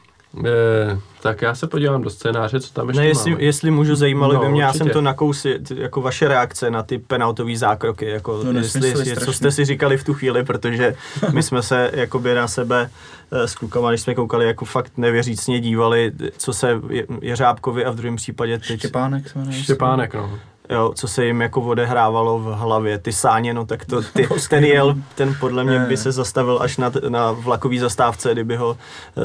e, 0.46 0.98
tak 1.22 1.42
já 1.42 1.54
se 1.54 1.66
podívám 1.66 2.02
do 2.02 2.10
scénáře, 2.10 2.60
co 2.60 2.72
tam 2.72 2.88
ještě 2.88 3.00
Ne, 3.00 3.06
jestli, 3.06 3.30
máme. 3.30 3.42
jestli 3.42 3.70
můžu, 3.70 3.94
zajímalo 3.94 4.34
No, 4.34 4.40
by 4.40 4.48
mě, 4.48 4.62
já 4.62 4.68
určitě. 4.68 4.84
jsem 4.84 4.92
to 4.92 5.00
nakousit, 5.00 5.70
jako 5.70 6.00
vaše 6.02 6.28
reakce 6.28 6.70
na 6.70 6.82
ty 6.82 6.98
penaltové 6.98 7.56
zákroky, 7.56 8.06
jako 8.06 8.32
No, 8.44 8.58
jestli, 8.58 8.80
nesmysly 8.80 9.08
je, 9.10 9.16
co 9.16 9.32
jste 9.32 9.50
si 9.50 9.64
říkali 9.64 9.96
v 9.96 10.04
tu 10.04 10.14
chvíli, 10.14 10.44
protože 10.44 10.94
my 11.32 11.42
jsme 11.42 11.62
se 11.62 11.90
jakoby 11.94 12.34
na 12.34 12.48
sebe 12.48 12.90
eh, 13.32 13.48
s 13.48 13.54
klukama, 13.54 13.90
když 13.90 14.00
jsme 14.00 14.14
koukali, 14.14 14.46
jako 14.46 14.64
fakt 14.64 14.92
nevěřícně 14.96 15.60
dívali, 15.60 16.12
co 16.36 16.52
se 16.52 16.80
Je- 16.88 17.06
Jeřábkovi 17.20 17.84
a 17.84 17.90
v 17.90 17.96
druhém 17.96 18.16
případě 18.16 18.58
teď, 18.58 18.78
Štěpánek 18.78 19.28
se 19.28 19.38
jmenuje. 19.38 19.62
Štěpánek, 19.62 20.14
no. 20.14 20.38
Jo, 20.70 20.92
co 20.96 21.08
se 21.08 21.26
jim 21.26 21.40
jako 21.40 21.62
odehrávalo 21.62 22.38
v 22.38 22.44
hlavě, 22.44 22.98
ty 22.98 23.12
sáně, 23.12 23.54
no 23.54 23.66
tak 23.66 23.84
to, 23.84 24.02
ty, 24.02 24.28
ten 24.50 24.64
jel, 24.64 24.94
ten 25.14 25.36
podle 25.40 25.64
mě 25.64 25.78
by 25.78 25.96
se 25.96 26.12
zastavil 26.12 26.58
až 26.62 26.76
na, 26.76 26.92
na 27.08 27.32
vlakový 27.32 27.78
zastávce, 27.78 28.32
kdyby 28.32 28.56
ho, 28.56 28.76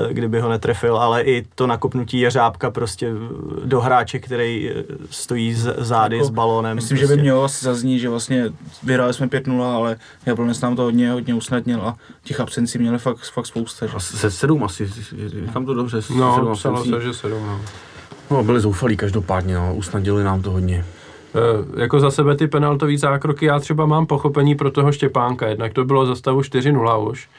eh, 0.10 0.14
kdyby 0.14 0.40
ho 0.40 0.50
netrefil, 0.50 0.98
ale 0.98 1.22
i 1.24 1.46
to 1.56 1.68
nakopnutí 1.68 2.20
Jeřábka 2.20 2.72
prostě 2.72 3.12
do 3.66 3.82
hráče, 3.82 4.20
který 4.20 4.70
eh, 4.70 4.84
stojí 5.10 5.54
z, 5.54 5.76
zády 5.78 6.16
Jako, 6.18 6.28
s 6.28 6.30
balónem. 6.30 6.76
Myslím, 6.76 6.98
že 6.98 7.04
prostě. 7.04 7.16
by 7.16 7.22
mělo 7.22 7.44
asi 7.44 7.66
zaznít, 7.66 8.00
že 8.00 8.10
vlastně 8.10 8.46
vyhráli 8.84 9.14
jsme 9.14 9.28
5-0, 9.28 9.62
ale 9.64 9.98
Jablonec 10.26 10.62
nám 10.62 10.76
to 10.76 10.82
hodně, 10.82 11.12
hodně 11.12 11.34
usnadnil 11.34 11.82
a 11.82 11.96
těch 12.24 12.40
absencí 12.40 12.78
měli 12.80 12.98
fakt, 12.98 13.18
fakt 13.34 13.46
spousta. 13.46 13.86
Že? 13.86 13.94
A 13.96 14.00
se 14.00 14.32
sedm 14.32 14.64
asi, 14.64 14.88
říkám 15.28 15.66
to 15.66 15.74
dobře, 15.74 16.02
s 16.02 16.10
No, 16.10 16.36
sedm 16.36 16.48
absencí. 16.52 16.90
se, 16.90 17.02
že 17.02 17.14
sedm, 17.14 17.46
no. 17.46 17.62
No, 18.32 18.44
byli 18.44 18.60
zoufalí 18.60 18.98
každopádně, 18.98 19.56
no, 19.56 19.76
usnadili 19.76 20.24
nám 20.24 20.42
to 20.42 20.52
hodně. 20.52 20.86
E, 21.36 21.82
jako 21.82 22.00
za 22.00 22.12
sebe 22.12 22.36
ty 22.36 22.48
penaltové 22.48 22.98
zákroky 22.98 23.46
já 23.46 23.60
třeba 23.60 23.86
mám 23.86 24.06
pochopení 24.06 24.56
pro 24.56 24.72
toho 24.72 24.92
Štěpánka, 24.92 25.48
jednak 25.48 25.74
to 25.74 25.86
bylo 25.86 26.06
za 26.06 26.16
stavu 26.16 26.42
4-0 26.42 27.10
už. 27.10 27.30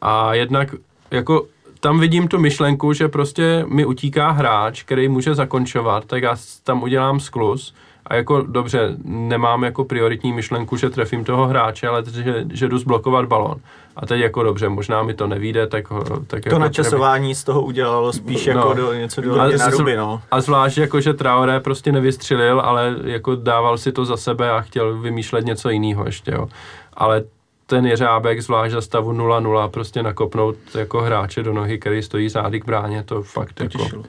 A 0.00 0.34
jednak 0.34 0.74
jako 1.10 1.46
tam 1.80 2.00
vidím 2.00 2.28
tu 2.28 2.38
myšlenku, 2.38 2.92
že 2.92 3.08
prostě 3.08 3.64
mi 3.68 3.84
utíká 3.84 4.30
hráč, 4.30 4.82
který 4.82 5.08
může 5.08 5.34
zakončovat, 5.34 6.04
tak 6.04 6.22
já 6.22 6.36
tam 6.64 6.82
udělám 6.82 7.20
sklus 7.20 7.74
a 8.06 8.14
jako 8.14 8.42
dobře, 8.42 8.96
nemám 9.04 9.64
jako 9.64 9.84
prioritní 9.84 10.32
myšlenku, 10.32 10.76
že 10.76 10.90
trefím 10.90 11.24
toho 11.24 11.46
hráče, 11.46 11.88
ale 11.88 12.04
že, 12.10 12.44
že 12.52 12.68
jdu 12.68 12.78
zblokovat 12.78 13.24
balon. 13.24 13.56
A 13.98 14.06
teď 14.06 14.20
jako 14.20 14.42
dobře, 14.42 14.68
možná 14.68 15.02
mi 15.02 15.14
to 15.14 15.26
nevíde, 15.26 15.66
tak, 15.66 15.90
ho- 15.90 16.04
tak 16.26 16.42
To 16.42 16.48
jako 16.48 16.58
načasování 16.58 17.34
z 17.34 17.44
toho 17.44 17.62
udělalo 17.62 18.12
spíš 18.12 18.46
No. 18.46 18.52
jako 18.52 18.74
do, 18.74 18.92
něco 18.92 19.20
do 19.20 19.40
Ale 19.40 19.56
na 19.56 19.70
ruby, 19.70 19.96
no. 19.96 20.20
A 20.30 20.40
zvlášť 20.40 20.78
jako, 20.78 21.00
že 21.00 21.14
Traoré 21.14 21.60
prostě 21.60 21.92
nevystřelil, 21.92 22.60
ale 22.60 22.96
jako 23.04 23.34
dával 23.36 23.78
si 23.78 23.92
to 23.92 24.04
za 24.04 24.16
sebe 24.16 24.50
a 24.50 24.60
chtěl 24.60 24.98
vymýšlet 24.98 25.44
něco 25.44 25.70
jiného 25.70 26.06
ještě, 26.06 26.30
jo. 26.30 26.48
Ale 26.94 27.24
ten 27.66 27.86
Jeřábek, 27.86 28.42
zvlášť 28.42 28.72
za 28.72 28.80
stavu 28.80 29.12
0-0, 29.12 29.68
prostě 29.68 30.02
nakopnout 30.02 30.56
jako 30.74 31.00
hráče 31.02 31.42
do 31.42 31.52
nohy, 31.52 31.78
který 31.78 32.02
stojí 32.02 32.28
zády 32.28 32.60
k 32.60 32.64
bráně, 32.64 33.02
to 33.02 33.22
fakt 33.22 33.60
jako... 33.60 33.78
Potěšilo. 33.78 34.02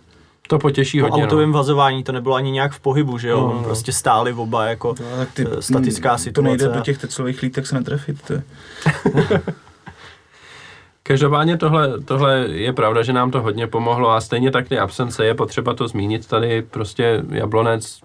To 0.47 0.59
potěší 0.59 0.99
Po 1.01 1.07
hodně, 1.07 1.23
autovém 1.23 1.51
no. 1.51 1.57
vazování 1.57 2.03
to 2.03 2.11
nebylo 2.11 2.35
ani 2.35 2.51
nějak 2.51 2.71
v 2.71 2.79
pohybu, 2.79 3.17
že 3.17 3.29
jo, 3.29 3.41
No, 3.41 3.53
no. 3.53 3.63
prostě 3.63 3.91
stáli 3.93 4.33
oba 4.33 4.65
jako 4.65 4.95
No, 5.11 5.17
tak 5.17 5.31
ty, 5.33 5.45
eh, 5.57 5.61
statická 5.61 6.17
situace. 6.17 6.31
To 6.35 6.41
nejde 6.41 6.67
do 6.67 6.79
těch 6.81 6.97
teclových 6.97 7.41
lítek 7.41 7.67
se 7.67 7.75
netrefit. 7.75 8.21
To 8.27 8.33
je. 8.33 8.43
Každopádně 11.09 11.57
tohle, 11.57 11.99
tohle 11.99 12.37
je 12.39 12.73
pravda, 12.73 13.03
že 13.03 13.13
nám 13.13 13.31
to 13.31 13.41
hodně 13.41 13.67
pomohlo 13.67 14.11
a 14.11 14.21
stejně 14.21 14.51
tak 14.51 14.69
ty 14.69 14.79
absence 14.79 15.25
je 15.25 15.33
potřeba 15.33 15.73
to 15.73 15.87
zmínit. 15.87 16.27
Tady 16.27 16.61
prostě 16.61 17.23
Jablonec 17.29 18.01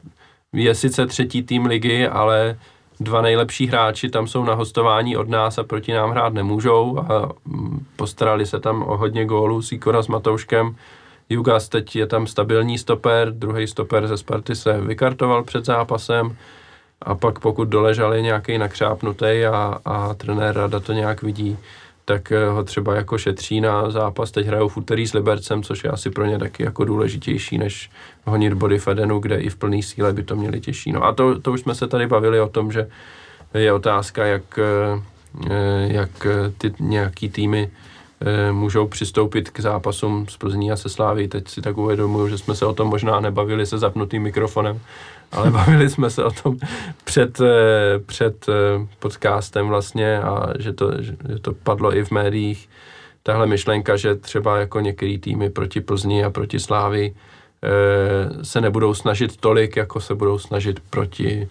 je 0.53 0.75
sice 0.75 1.07
třetí 1.07 1.43
tým 1.43 1.67
ligy, 1.67 2.09
ale 2.09 2.59
dva 3.01 3.23
nejlepší 3.23 3.67
hráči 3.67 4.09
tam 4.11 4.27
jsou 4.27 4.45
na 4.45 4.55
hostování 4.55 5.17
od 5.17 5.29
nás 5.29 5.59
a 5.59 5.63
proti 5.63 5.93
nám 5.93 6.11
hrát 6.11 6.33
nemůžou 6.33 6.99
a 6.99 7.33
mm, 7.45 7.87
postarali 7.97 8.47
se 8.47 8.61
tam 8.61 8.83
o 8.83 8.97
hodně 8.97 9.25
gólů 9.25 9.63
Sikora 9.63 10.03
s 10.03 10.09
Matouškem. 10.09 10.77
Jugas 11.29 11.69
teď 11.69 11.97
je 11.97 12.07
tam 12.07 12.27
stabilní 12.27 12.79
stoper, 12.79 13.33
druhý 13.33 13.67
stoper 13.67 14.07
ze 14.07 14.17
Sparty 14.17 14.55
se 14.55 14.81
vykartoval 14.81 15.45
před 15.45 15.65
zápasem 15.65 16.37
a 17.03 17.15
pak 17.15 17.39
pokud 17.39 17.69
doležal 17.69 18.15
je 18.15 18.23
nějaký 18.23 18.59
nakřápnutý 18.59 19.45
a, 19.53 19.79
a 19.85 20.15
trenér 20.15 20.57
Rada 20.57 20.81
to 20.81 20.93
nějak 20.93 21.23
vidí, 21.23 21.59
tak 22.05 22.33
eh, 22.33 22.49
ho 22.49 22.65
třeba 22.65 22.95
jako 22.95 23.19
šetří 23.19 23.61
na 23.61 23.91
zápas. 23.91 24.31
Teď 24.31 24.47
hrajou 24.47 24.69
v 24.69 24.77
úterý 24.77 25.07
s 25.07 25.15
Libercem, 25.15 25.63
což 25.63 25.85
je 25.85 25.91
asi 25.91 26.11
pro 26.11 26.27
ně 26.27 26.39
taky 26.39 26.63
jako 26.63 26.85
důležitější, 26.85 27.59
než 27.59 27.91
honit 28.25 28.55
body 28.55 28.79
v 28.79 28.89
Edenu, 28.89 29.19
kde 29.19 29.37
i 29.37 29.49
v 29.49 29.57
plné 29.57 29.83
síle 29.83 30.13
by 30.13 30.23
to 30.23 30.37
měli 30.37 30.61
těžší. 30.61 30.93
No 30.93 31.05
a 31.05 31.13
to, 31.13 31.41
to 31.41 31.53
už 31.53 31.61
jsme 31.61 31.75
se 31.75 31.87
tady 31.87 32.07
bavili 32.07 32.41
o 32.41 32.49
tom, 32.49 32.73
že 32.73 32.89
je 33.55 33.73
otázka, 33.73 34.27
jak, 34.27 34.59
eh, 34.59 35.03
eh, 35.51 35.93
jak 35.93 36.27
ty 36.59 36.75
nějaký 36.81 37.29
týmy 37.29 37.71
můžou 38.53 38.89
přistoupit 38.89 39.51
k 39.51 39.61
zápasům 39.61 40.27
s 40.29 40.37
Plzní 40.37 40.73
a 40.73 40.77
se 40.77 40.89
Sláví. 40.89 41.29
Teď 41.29 41.49
si 41.49 41.63
tak 41.63 41.79
uvědomuju, 41.79 42.29
že 42.29 42.39
jsme 42.39 42.55
se 42.55 42.67
o 42.67 42.73
tom 42.73 42.89
možná 42.89 43.21
nebavili 43.21 43.67
se 43.67 43.79
zapnutým 43.79 44.23
mikrofonem, 44.23 44.81
ale 45.35 45.51
bavili 45.51 45.91
jsme 45.91 46.11
se 46.11 46.25
o 46.25 46.31
tom 46.31 46.59
před, 47.05 47.41
eh, 47.41 47.99
před 48.07 48.49
eh, 48.49 48.53
podcastem 48.99 49.69
vlastně 49.69 50.19
a 50.19 50.53
že 50.59 50.73
to, 50.73 51.03
že 51.03 51.17
to 51.41 51.53
padlo 51.53 51.97
i 51.97 52.05
v 52.05 52.11
médiích. 52.11 52.69
Tahle 53.23 53.47
myšlenka, 53.47 53.97
že 53.97 54.15
třeba 54.15 54.59
jako 54.59 54.81
některý 54.81 55.19
týmy 55.19 55.51
proti 55.51 55.81
Plzni 55.81 56.25
a 56.25 56.31
proti 56.31 56.61
Slávi 56.61 57.15
eh, 57.15 58.45
se 58.45 58.61
nebudou 58.61 58.95
snažit 58.95 59.37
tolik, 59.37 59.77
jako 59.77 60.01
se 60.01 60.15
budou 60.15 60.39
snažit 60.39 60.81
proti 60.91 61.49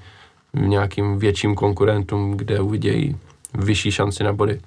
nějakým 0.54 1.20
větším 1.20 1.56
konkurentům, 1.56 2.38
kde 2.38 2.60
uvidějí 2.60 3.18
vyšší 3.54 3.92
šanci 3.92 4.24
na 4.24 4.34
body. 4.34 4.62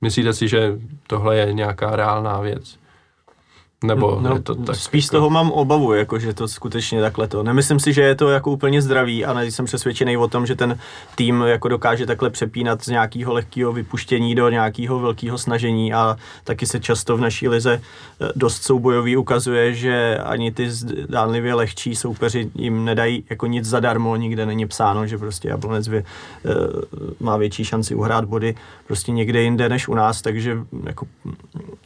Myslíte 0.00 0.32
si, 0.32 0.48
že 0.48 0.78
tohle 1.06 1.36
je 1.36 1.52
nějaká 1.52 1.96
reálná 1.96 2.40
věc? 2.40 2.79
Nebo 3.84 4.18
no, 4.20 4.34
je 4.34 4.40
to 4.40 4.54
tak? 4.54 4.76
spíš 4.76 5.06
z 5.06 5.10
toho 5.10 5.30
mám 5.30 5.50
obavu, 5.50 5.92
jako, 5.92 6.18
že 6.18 6.34
to 6.34 6.48
skutečně 6.48 7.00
takhle 7.00 7.28
to. 7.28 7.42
Nemyslím 7.42 7.80
si, 7.80 7.92
že 7.92 8.02
je 8.02 8.14
to 8.14 8.28
jako 8.28 8.50
úplně 8.50 8.82
zdravý 8.82 9.24
a 9.24 9.32
nejsem 9.32 9.64
přesvědčený 9.64 10.16
o 10.16 10.28
tom, 10.28 10.46
že 10.46 10.56
ten 10.56 10.78
tým 11.14 11.44
jako 11.46 11.68
dokáže 11.68 12.06
takhle 12.06 12.30
přepínat 12.30 12.84
z 12.84 12.88
nějakého 12.88 13.32
lehkého 13.32 13.72
vypuštění 13.72 14.34
do 14.34 14.48
nějakého 14.48 14.98
velkého 14.98 15.38
snažení 15.38 15.92
a 15.92 16.16
taky 16.44 16.66
se 16.66 16.80
často 16.80 17.16
v 17.16 17.20
naší 17.20 17.48
lize 17.48 17.80
eh, 18.20 18.28
dost 18.36 18.62
soubojový 18.62 19.16
ukazuje, 19.16 19.74
že 19.74 20.18
ani 20.18 20.52
ty 20.52 20.70
zdánlivě 20.70 21.54
lehčí 21.54 21.96
soupeři 21.96 22.50
jim 22.54 22.84
nedají 22.84 23.24
jako 23.30 23.46
nic 23.46 23.64
zadarmo, 23.64 24.16
nikde 24.16 24.46
není 24.46 24.66
psáno, 24.66 25.06
že 25.06 25.18
prostě 25.18 25.48
Jablonec 25.48 25.88
vě, 25.88 26.04
eh, 26.44 26.50
má 27.20 27.36
větší 27.36 27.64
šanci 27.64 27.94
uhrát 27.94 28.24
body 28.24 28.54
prostě 28.86 29.12
někde 29.12 29.42
jinde 29.42 29.68
než 29.68 29.88
u 29.88 29.94
nás, 29.94 30.22
takže 30.22 30.58
jako 30.84 31.06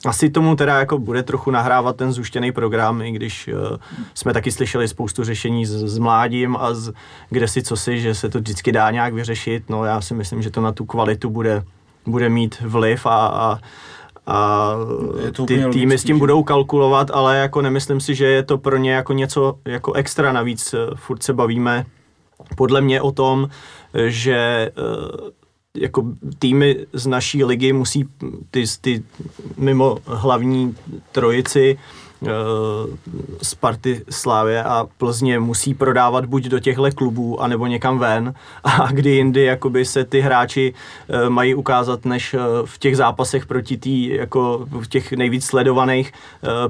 asi 0.05 0.31
tomu 0.31 0.57
teda 0.57 0.79
jako 0.79 0.99
bude 0.99 1.23
trochu 1.23 1.51
nahrávat 1.51 1.84
ten 1.93 2.13
zuštěný 2.13 2.53
program, 2.53 3.03
i 3.03 3.13
když 3.13 3.49
uh, 3.49 3.77
jsme 4.15 4.33
taky 4.33 4.53
slyšeli 4.53 4.89
spoustu 4.89 5.25
řešení 5.25 5.67
s, 5.67 5.71
s 5.71 5.99
mládím 5.99 6.57
a 6.57 6.75
z, 6.75 6.93
kde 7.31 7.49
si 7.49 7.63
co 7.63 7.77
si, 7.77 8.01
že 8.01 8.15
se 8.15 8.29
to 8.29 8.39
vždycky 8.39 8.73
dá 8.73 8.91
nějak 8.91 9.15
vyřešit. 9.15 9.71
No 9.71 9.85
já 9.85 10.01
si 10.01 10.15
myslím, 10.15 10.43
že 10.43 10.51
to 10.51 10.61
na 10.61 10.73
tu 10.73 10.85
kvalitu 10.85 11.31
bude, 11.31 11.65
bude 12.07 12.29
mít 12.29 12.61
vliv 12.61 13.07
a, 13.07 13.27
a 13.27 13.59
a 14.27 14.73
ty 15.47 15.65
týmy 15.73 15.99
s 15.99 16.05
tím 16.05 16.17
že? 16.17 16.21
budou 16.21 16.43
kalkulovat, 16.43 17.11
ale 17.11 17.37
jako 17.37 17.63
nemyslím 17.63 18.01
si, 18.01 18.15
že 18.15 18.27
je 18.27 18.43
to 18.43 18.59
pro 18.59 18.77
ně 18.77 18.93
jako 18.93 19.13
něco 19.13 19.59
jako 19.65 19.93
extra. 19.93 20.33
Navíc 20.33 20.75
eh, 20.75 20.79
furt 20.95 21.23
se 21.23 21.33
bavíme 21.33 21.87
podle 22.57 22.81
mě 22.81 23.01
o 23.01 23.13
tom, 23.13 23.49
že 24.07 24.37
eh, 24.37 25.44
jako 25.77 26.13
týmy 26.39 26.87
z 26.93 27.07
naší 27.07 27.45
ligy 27.45 27.73
musí 27.73 28.09
ty, 28.51 28.65
ty 28.81 29.03
mimo 29.57 29.99
hlavní 30.07 30.77
trojici 31.13 31.79
Sparty, 33.43 34.03
Slávě 34.11 34.65
a 34.65 34.87
Plzně 34.99 35.39
musí 35.39 35.75
prodávat 35.75 36.27
buď 36.27 36.45
do 36.45 36.61
těchto 36.61 36.91
klubů, 36.95 37.43
anebo 37.43 37.67
někam 37.67 37.99
ven 37.99 38.35
a 38.65 38.89
kdy 38.93 39.11
jindy 39.11 39.45
jakoby 39.45 39.85
se 39.85 40.05
ty 40.05 40.21
hráči 40.21 40.75
mají 41.29 41.55
ukázat 41.55 42.05
než 42.05 42.37
v 42.65 42.79
těch 42.79 42.97
zápasech 42.97 43.47
proti 43.47 43.77
tý, 43.77 44.09
jako 44.09 44.67
v 44.71 44.87
těch 44.87 45.13
nejvíc 45.13 45.45
sledovaných 45.45 46.13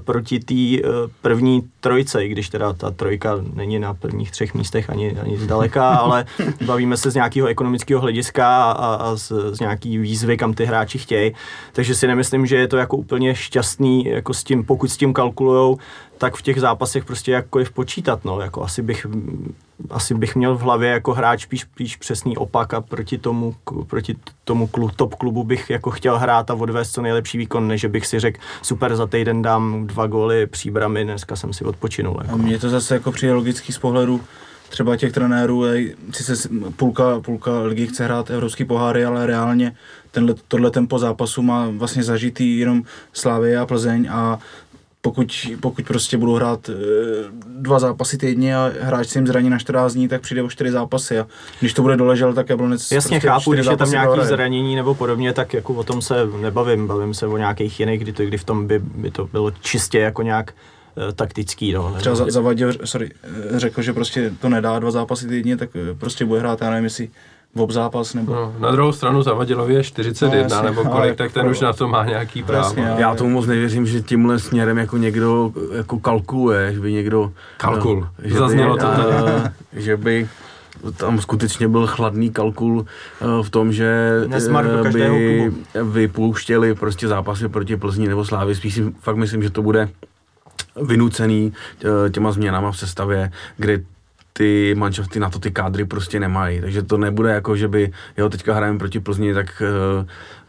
proti 0.04 0.40
té 0.40 0.88
první 1.22 1.62
trojce, 1.80 2.24
i 2.24 2.28
když 2.28 2.48
teda 2.48 2.72
ta 2.72 2.90
trojka 2.90 3.36
není 3.54 3.78
na 3.78 3.94
prvních 3.94 4.30
třech 4.30 4.54
místech 4.54 4.90
ani, 4.90 5.16
ani 5.20 5.38
zdaleka, 5.38 5.94
ale 5.94 6.24
bavíme 6.66 6.96
se 6.96 7.10
z 7.10 7.14
nějakého 7.14 7.48
ekonomického 7.48 8.00
hlediska 8.00 8.72
a, 8.72 8.94
a 8.94 9.16
z, 9.16 9.32
z 9.50 9.60
nějaký 9.60 9.98
výzvy, 9.98 10.36
kam 10.36 10.54
ty 10.54 10.64
hráči 10.64 10.98
chtějí. 10.98 11.32
Takže 11.72 11.94
si 11.94 12.06
nemyslím, 12.06 12.46
že 12.46 12.56
je 12.56 12.68
to 12.68 12.76
jako 12.76 12.96
úplně 12.96 13.34
šťastný, 13.34 14.04
jako 14.04 14.34
s 14.34 14.44
tím, 14.44 14.64
pokud 14.64 14.90
s 14.90 14.96
tím 14.96 15.12
kalkulujou, 15.34 15.78
tak 16.18 16.36
v 16.36 16.42
těch 16.42 16.60
zápasech 16.60 17.04
prostě 17.04 17.32
jakkoliv 17.32 17.72
počítat, 17.72 18.24
no, 18.24 18.40
jako 18.40 18.62
asi 18.62 18.82
bych, 18.82 19.06
asi 19.90 20.14
bych 20.14 20.36
měl 20.36 20.56
v 20.56 20.60
hlavě 20.60 20.90
jako 20.90 21.14
hráč 21.14 21.42
spíš, 21.42 21.60
spíš 21.60 21.96
přesný 21.96 22.36
opak 22.36 22.74
a 22.74 22.80
proti 22.80 23.18
tomu, 23.18 23.54
proti 23.86 24.16
tomu 24.44 24.66
klub, 24.66 24.92
top 24.96 25.14
klubu 25.14 25.44
bych 25.44 25.70
jako 25.70 25.90
chtěl 25.90 26.18
hrát 26.18 26.50
a 26.50 26.54
odvést 26.54 26.92
co 26.92 27.02
nejlepší 27.02 27.38
výkon, 27.38 27.68
než 27.68 27.84
bych 27.84 28.06
si 28.06 28.20
řekl, 28.20 28.40
super, 28.62 28.96
za 28.96 29.06
týden 29.06 29.42
dám 29.42 29.86
dva 29.86 30.06
góly, 30.06 30.46
příbramy, 30.46 31.04
dneska 31.04 31.36
jsem 31.36 31.52
si 31.52 31.64
odpočinul. 31.64 32.16
Jako. 32.22 32.34
A 32.34 32.36
mně 32.36 32.58
to 32.58 32.68
zase 32.68 32.94
jako 32.94 33.12
přijde 33.12 33.32
logický 33.32 33.72
z 33.72 33.78
pohledu, 33.78 34.20
třeba 34.68 34.96
těch 34.96 35.12
trenérů, 35.12 35.64
sice 36.10 36.48
půlka, 36.76 37.20
půlka 37.20 37.60
ligy 37.60 37.86
chce 37.86 38.04
hrát 38.04 38.30
evropský 38.30 38.64
poháry, 38.64 39.04
ale 39.04 39.26
reálně 39.26 39.76
tenhle, 40.14 40.34
tohle 40.48 40.70
tempo 40.70 40.98
zápasu 40.98 41.42
má 41.42 41.68
vlastně 41.70 42.02
zažitý 42.02 42.58
jenom 42.58 42.82
Slávy 43.12 43.56
a 43.56 43.66
Plzeň 43.66 44.08
a 44.10 44.38
pokud, 45.04 45.46
pokud 45.60 45.86
prostě 45.86 46.16
budou 46.16 46.34
hrát 46.34 46.68
e, 46.68 46.72
dva 47.46 47.78
zápasy 47.78 48.18
týdně 48.18 48.56
a 48.56 48.72
hráč 48.80 49.08
si 49.08 49.18
jim 49.18 49.26
zraní 49.26 49.50
na 49.50 49.58
14 49.58 49.92
dní, 49.92 50.08
tak 50.08 50.20
přijde 50.20 50.42
o 50.42 50.48
čtyři 50.50 50.70
zápasy 50.70 51.18
a 51.18 51.26
když 51.60 51.72
to 51.72 51.82
bude 51.82 51.96
doležel, 51.96 52.34
tak 52.34 52.48
Jablonec 52.48 52.90
Jasně 52.90 53.20
prostě 53.20 53.28
chápu, 53.28 53.52
když 53.52 53.66
je 53.66 53.76
tam 53.76 53.90
nějaký 53.90 54.06
dohraje. 54.06 54.28
zranění 54.28 54.76
nebo 54.76 54.94
podobně, 54.94 55.32
tak 55.32 55.54
jako 55.54 55.74
o 55.74 55.84
tom 55.84 56.02
se 56.02 56.14
nebavím, 56.40 56.86
bavím 56.86 57.14
se 57.14 57.26
o 57.26 57.36
nějakých 57.36 57.80
jiných, 57.80 58.00
kdy, 58.00 58.12
to, 58.12 58.24
kdy 58.24 58.38
v 58.38 58.44
tom 58.44 58.66
by, 58.66 58.78
by 58.78 59.10
to 59.10 59.26
bylo 59.26 59.50
čistě 59.50 59.98
jako 59.98 60.22
nějak 60.22 60.54
Eh, 60.96 61.12
taktický. 61.12 61.72
No. 61.72 61.94
Třeba 61.98 62.16
Zavadil 62.16 62.72
sorry, 62.84 63.10
eh, 63.54 63.58
řekl, 63.58 63.82
že 63.82 63.92
prostě 63.92 64.32
to 64.40 64.48
nedá 64.48 64.78
dva 64.78 64.90
zápasy 64.90 65.28
týdně, 65.28 65.56
tak 65.56 65.70
eh, 65.76 65.94
prostě 65.94 66.24
bude 66.24 66.40
hrát, 66.40 66.60
já 66.60 66.70
nevím, 66.70 66.84
jestli 66.84 67.08
v 67.54 67.72
zápas 67.72 68.14
nebo... 68.14 68.34
No, 68.34 68.54
na 68.58 68.70
druhou 68.70 68.92
stranu 68.92 69.22
Zavadilovi 69.22 69.74
je 69.74 69.84
41 69.84 70.36
no, 70.36 70.42
jasně, 70.42 70.70
nebo 70.70 70.90
kolik, 70.90 71.16
tak 71.16 71.32
ten 71.32 71.48
už 71.48 71.60
na 71.60 71.72
to 71.72 71.88
má 71.88 72.04
nějaký 72.04 72.42
právo. 72.42 72.64
Jasně, 72.64 72.94
já 72.96 73.14
tomu 73.14 73.30
moc 73.30 73.46
nevěřím, 73.46 73.86
že 73.86 74.02
tímhle 74.02 74.38
směrem 74.38 74.78
jako 74.78 74.96
někdo 74.96 75.52
jako 75.72 75.98
kalkuluje, 75.98 76.72
že 76.74 76.80
by 76.80 76.92
někdo... 76.92 77.32
Kalkul, 77.56 78.08
že 78.22 78.38
zaznělo 78.38 78.74
by, 78.74 78.80
to 78.80 78.86
tady. 78.86 79.04
Že 79.72 79.96
by 79.96 80.28
tam 80.96 81.20
skutečně 81.20 81.68
byl 81.68 81.86
chladný 81.86 82.30
kalkul 82.30 82.86
v 83.42 83.50
tom, 83.50 83.72
že 83.72 84.20
by 84.92 85.52
vypouštěli 85.82 86.74
prostě 86.74 87.08
zápasy 87.08 87.48
proti 87.48 87.76
Plzni 87.76 88.08
nebo 88.08 88.24
Slávy. 88.24 88.54
Spíš 88.54 88.74
si 88.74 88.92
fakt 89.00 89.16
myslím, 89.16 89.42
že 89.42 89.50
to 89.50 89.62
bude 89.62 89.88
vynucený 90.82 91.52
eh, 91.84 92.10
těma 92.10 92.32
změnama 92.32 92.72
v 92.72 92.78
sestavě, 92.78 93.30
kdy 93.56 93.84
ty 94.38 94.74
manšafty 94.74 95.20
na 95.20 95.30
to 95.30 95.38
ty 95.38 95.50
kádry 95.50 95.84
prostě 95.84 96.20
nemají. 96.20 96.60
Takže 96.60 96.82
to 96.82 96.98
nebude 96.98 97.30
jako, 97.30 97.56
že 97.56 97.68
by, 97.68 97.92
jo, 98.16 98.28
teďka 98.28 98.54
hrajeme 98.54 98.78
proti 98.78 99.00
Plzni, 99.00 99.34
tak 99.34 99.62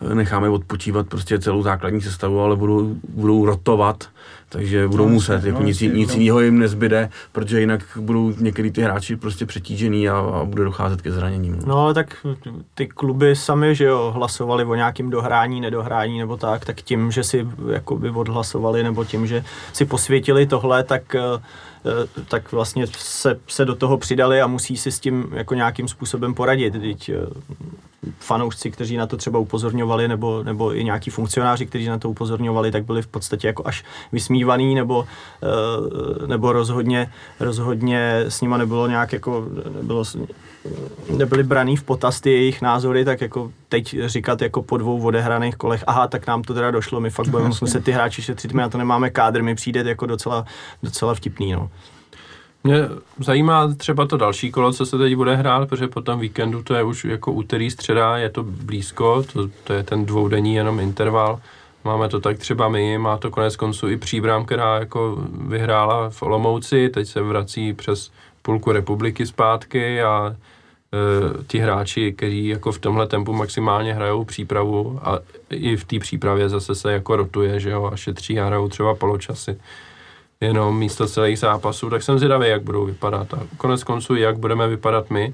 uh, 0.01 0.13
necháme 0.13 0.49
odpočívat 0.49 1.07
prostě 1.07 1.39
celou 1.39 1.61
základní 1.61 2.01
sestavu, 2.01 2.39
ale 2.41 2.55
budou, 2.55 2.95
budou 3.09 3.45
rotovat 3.45 4.09
takže 4.49 4.87
budou 4.87 5.07
no, 5.07 5.13
muset, 5.13 5.43
jako 5.43 5.59
no, 5.59 5.65
nic, 5.65 5.81
nic 5.81 6.09
no. 6.09 6.19
jiného 6.19 6.41
jim 6.41 6.59
nezbyde, 6.59 7.09
protože 7.31 7.59
jinak 7.59 7.81
budou 7.99 8.33
některý 8.37 8.71
ty 8.71 8.81
hráči 8.81 9.15
prostě 9.15 9.45
přetížený 9.45 10.09
a, 10.09 10.17
a 10.17 10.45
bude 10.45 10.63
docházet 10.63 11.01
ke 11.01 11.11
zraněním. 11.11 11.55
No. 11.55 11.61
no 11.65 11.77
ale 11.77 11.93
tak 11.93 12.25
ty 12.73 12.87
kluby 12.87 13.35
sami, 13.35 13.75
že 13.75 13.85
jo, 13.85 14.11
hlasovali 14.15 14.65
o 14.65 14.75
nějakém 14.75 15.09
dohrání, 15.09 15.61
nedohrání 15.61 16.19
nebo 16.19 16.37
tak, 16.37 16.65
tak 16.65 16.81
tím, 16.81 17.11
že 17.11 17.23
si 17.23 17.47
jakoby 17.71 18.09
odhlasovali 18.09 18.83
nebo 18.83 19.05
tím, 19.05 19.27
že 19.27 19.43
si 19.73 19.85
posvětili 19.85 20.47
tohle, 20.47 20.83
tak 20.83 21.15
eh, 21.15 21.21
tak 22.27 22.51
vlastně 22.51 22.87
se, 22.87 23.39
se 23.47 23.65
do 23.65 23.75
toho 23.75 23.97
přidali 23.97 24.41
a 24.41 24.47
musí 24.47 24.77
si 24.77 24.91
s 24.91 24.99
tím 24.99 25.29
jako 25.33 25.53
nějakým 25.53 25.87
způsobem 25.87 26.33
poradit. 26.33 26.73
Teď 26.73 27.09
eh, 27.09 27.15
fanoušci, 28.19 28.71
kteří 28.71 28.97
na 28.97 29.07
to 29.07 29.17
třeba 29.17 29.39
upozorňovali, 29.39 30.07
nebo, 30.07 30.43
nebo 30.43 30.75
i 30.75 30.83
nějaký 30.83 31.09
funkcionáři, 31.09 31.65
kteří 31.65 31.87
na 31.87 31.97
to 31.97 32.09
upozorňovali, 32.09 32.71
tak 32.71 32.85
byli 32.85 33.01
v 33.01 33.07
podstatě 33.07 33.47
jako 33.47 33.67
až 33.67 33.83
vysmívaný, 34.11 34.75
nebo, 34.75 35.07
eh, 35.43 36.27
nebo 36.27 36.51
rozhodně, 36.51 37.11
rozhodně 37.39 38.23
s 38.27 38.41
nima 38.41 38.57
nebylo 38.57 38.87
nějak 38.87 39.13
jako, 39.13 39.47
nebylo, 39.75 40.03
nebyly 41.17 41.43
braný 41.43 41.77
v 41.77 41.83
potaz 41.83 42.21
ty 42.21 42.31
jejich 42.31 42.61
názory, 42.61 43.05
tak 43.05 43.21
jako 43.21 43.51
teď 43.69 43.95
říkat 44.05 44.41
jako 44.41 44.61
po 44.63 44.77
dvou 44.77 45.05
odehraných 45.05 45.55
kolech, 45.55 45.83
aha, 45.87 46.07
tak 46.07 46.27
nám 46.27 46.41
to 46.41 46.53
teda 46.53 46.71
došlo, 46.71 46.99
my 46.99 47.09
fakt 47.09 47.27
budeme 47.31 47.49
muset 47.61 47.83
ty 47.83 47.91
hráči 47.91 48.21
šetřit, 48.21 48.53
my 48.53 48.61
na 48.61 48.69
to 48.69 48.77
nemáme 48.77 49.09
kádr, 49.09 49.43
mi 49.43 49.55
přijde 49.55 49.83
jako 49.85 50.05
docela, 50.05 50.45
docela 50.83 51.13
vtipný, 51.13 51.51
no. 51.51 51.69
Mě 52.65 52.89
zajímá 53.19 53.73
třeba 53.75 54.05
to 54.07 54.17
další 54.17 54.51
kolo, 54.51 54.73
co 54.73 54.85
se 54.85 54.97
teď 54.97 55.15
bude 55.15 55.35
hrát, 55.35 55.69
protože 55.69 55.87
po 55.87 56.01
tom 56.01 56.19
víkendu 56.19 56.63
to 56.63 56.73
je 56.73 56.83
už 56.83 57.05
jako 57.05 57.31
úterý, 57.31 57.71
středa, 57.71 58.17
je 58.17 58.29
to 58.29 58.43
blízko, 58.43 59.23
to, 59.33 59.49
to 59.63 59.73
je 59.73 59.83
ten 59.83 60.05
dvoudenní 60.05 60.55
jenom 60.55 60.79
interval. 60.79 61.39
Máme 61.83 62.09
to 62.09 62.19
tak 62.19 62.37
třeba 62.37 62.69
my, 62.69 62.97
má 62.97 63.17
to 63.17 63.31
konec 63.31 63.55
konců 63.55 63.89
i 63.89 63.97
příbram, 63.97 64.45
která 64.45 64.79
jako 64.79 65.17
vyhrála 65.47 66.09
v 66.09 66.21
Olomouci, 66.21 66.89
teď 66.89 67.07
se 67.07 67.21
vrací 67.21 67.73
přes 67.73 68.11
půlku 68.41 68.71
republiky 68.71 69.25
zpátky 69.25 70.01
a 70.01 70.35
e, 70.35 71.43
ti 71.47 71.59
hráči, 71.59 72.13
kteří 72.13 72.47
jako 72.47 72.71
v 72.71 72.79
tomhle 72.79 73.07
tempu 73.07 73.33
maximálně 73.33 73.93
hrajou 73.93 74.25
přípravu 74.25 74.99
a 75.03 75.19
i 75.49 75.75
v 75.75 75.85
té 75.85 75.99
přípravě 75.99 76.49
zase 76.49 76.75
se 76.75 76.93
jako 76.93 77.15
rotuje, 77.15 77.59
že 77.59 77.69
jo, 77.69 77.89
a 77.93 77.95
šetří 77.95 78.39
a 78.39 78.45
hrajou 78.45 78.67
třeba 78.69 78.95
poločasy 78.95 79.57
jenom 80.41 80.77
místo 80.77 81.07
celých 81.07 81.39
zápasů, 81.39 81.89
tak 81.89 82.03
jsem 82.03 82.17
zvědavý, 82.17 82.49
jak 82.49 82.63
budou 82.63 82.85
vypadat. 82.85 83.33
A 83.33 83.39
konec 83.57 83.83
konců, 83.83 84.15
jak 84.15 84.37
budeme 84.37 84.67
vypadat 84.67 85.09
my, 85.09 85.33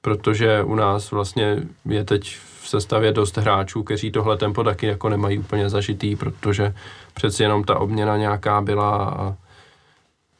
protože 0.00 0.62
u 0.62 0.74
nás 0.74 1.10
vlastně 1.10 1.56
je 1.84 2.04
teď 2.04 2.36
v 2.60 2.68
sestavě 2.68 3.12
dost 3.12 3.36
hráčů, 3.36 3.82
kteří 3.82 4.10
tohle 4.10 4.36
tempo 4.36 4.64
taky 4.64 4.86
jako 4.86 5.08
nemají 5.08 5.38
úplně 5.38 5.68
zažitý, 5.68 6.16
protože 6.16 6.74
přeci 7.14 7.42
jenom 7.42 7.64
ta 7.64 7.78
obměna 7.78 8.16
nějaká 8.16 8.60
byla 8.60 9.04
a 9.04 9.34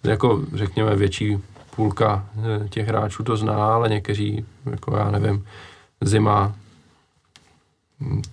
jako 0.05 0.41
řekněme 0.55 0.97
větší 0.97 1.39
půlka 1.77 2.27
eh, 2.37 2.69
těch 2.69 2.89
hráčů 2.89 3.25
to 3.25 3.37
zná, 3.37 3.75
ale 3.75 3.89
někteří, 3.89 4.47
jako 4.71 4.97
já 4.97 5.11
nevím, 5.11 5.45
zima 6.01 6.55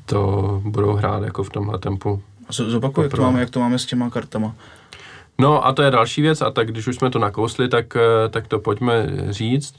to 0.06 0.62
budou 0.66 0.94
hrát 0.94 1.24
jako 1.24 1.44
v 1.44 1.50
tomhle 1.50 1.80
tempu. 1.80 2.22
Zopakuj, 2.50 3.04
jak 3.04 3.14
to, 3.14 3.22
máme, 3.22 3.40
jak 3.40 3.50
to 3.50 3.60
máme 3.60 3.80
s 3.80 3.86
těma 3.86 4.10
kartama. 4.10 4.56
No 5.38 5.66
a 5.66 5.74
to 5.74 5.82
je 5.82 5.92
další 5.92 6.22
věc 6.22 6.42
a 6.42 6.52
tak 6.52 6.72
když 6.72 6.88
už 6.88 6.96
jsme 6.96 7.10
to 7.10 7.20
nakousli, 7.20 7.68
tak, 7.68 7.96
eh, 7.96 8.30
tak 8.30 8.48
to 8.48 8.60
pojďme 8.60 9.08
říct. 9.30 9.76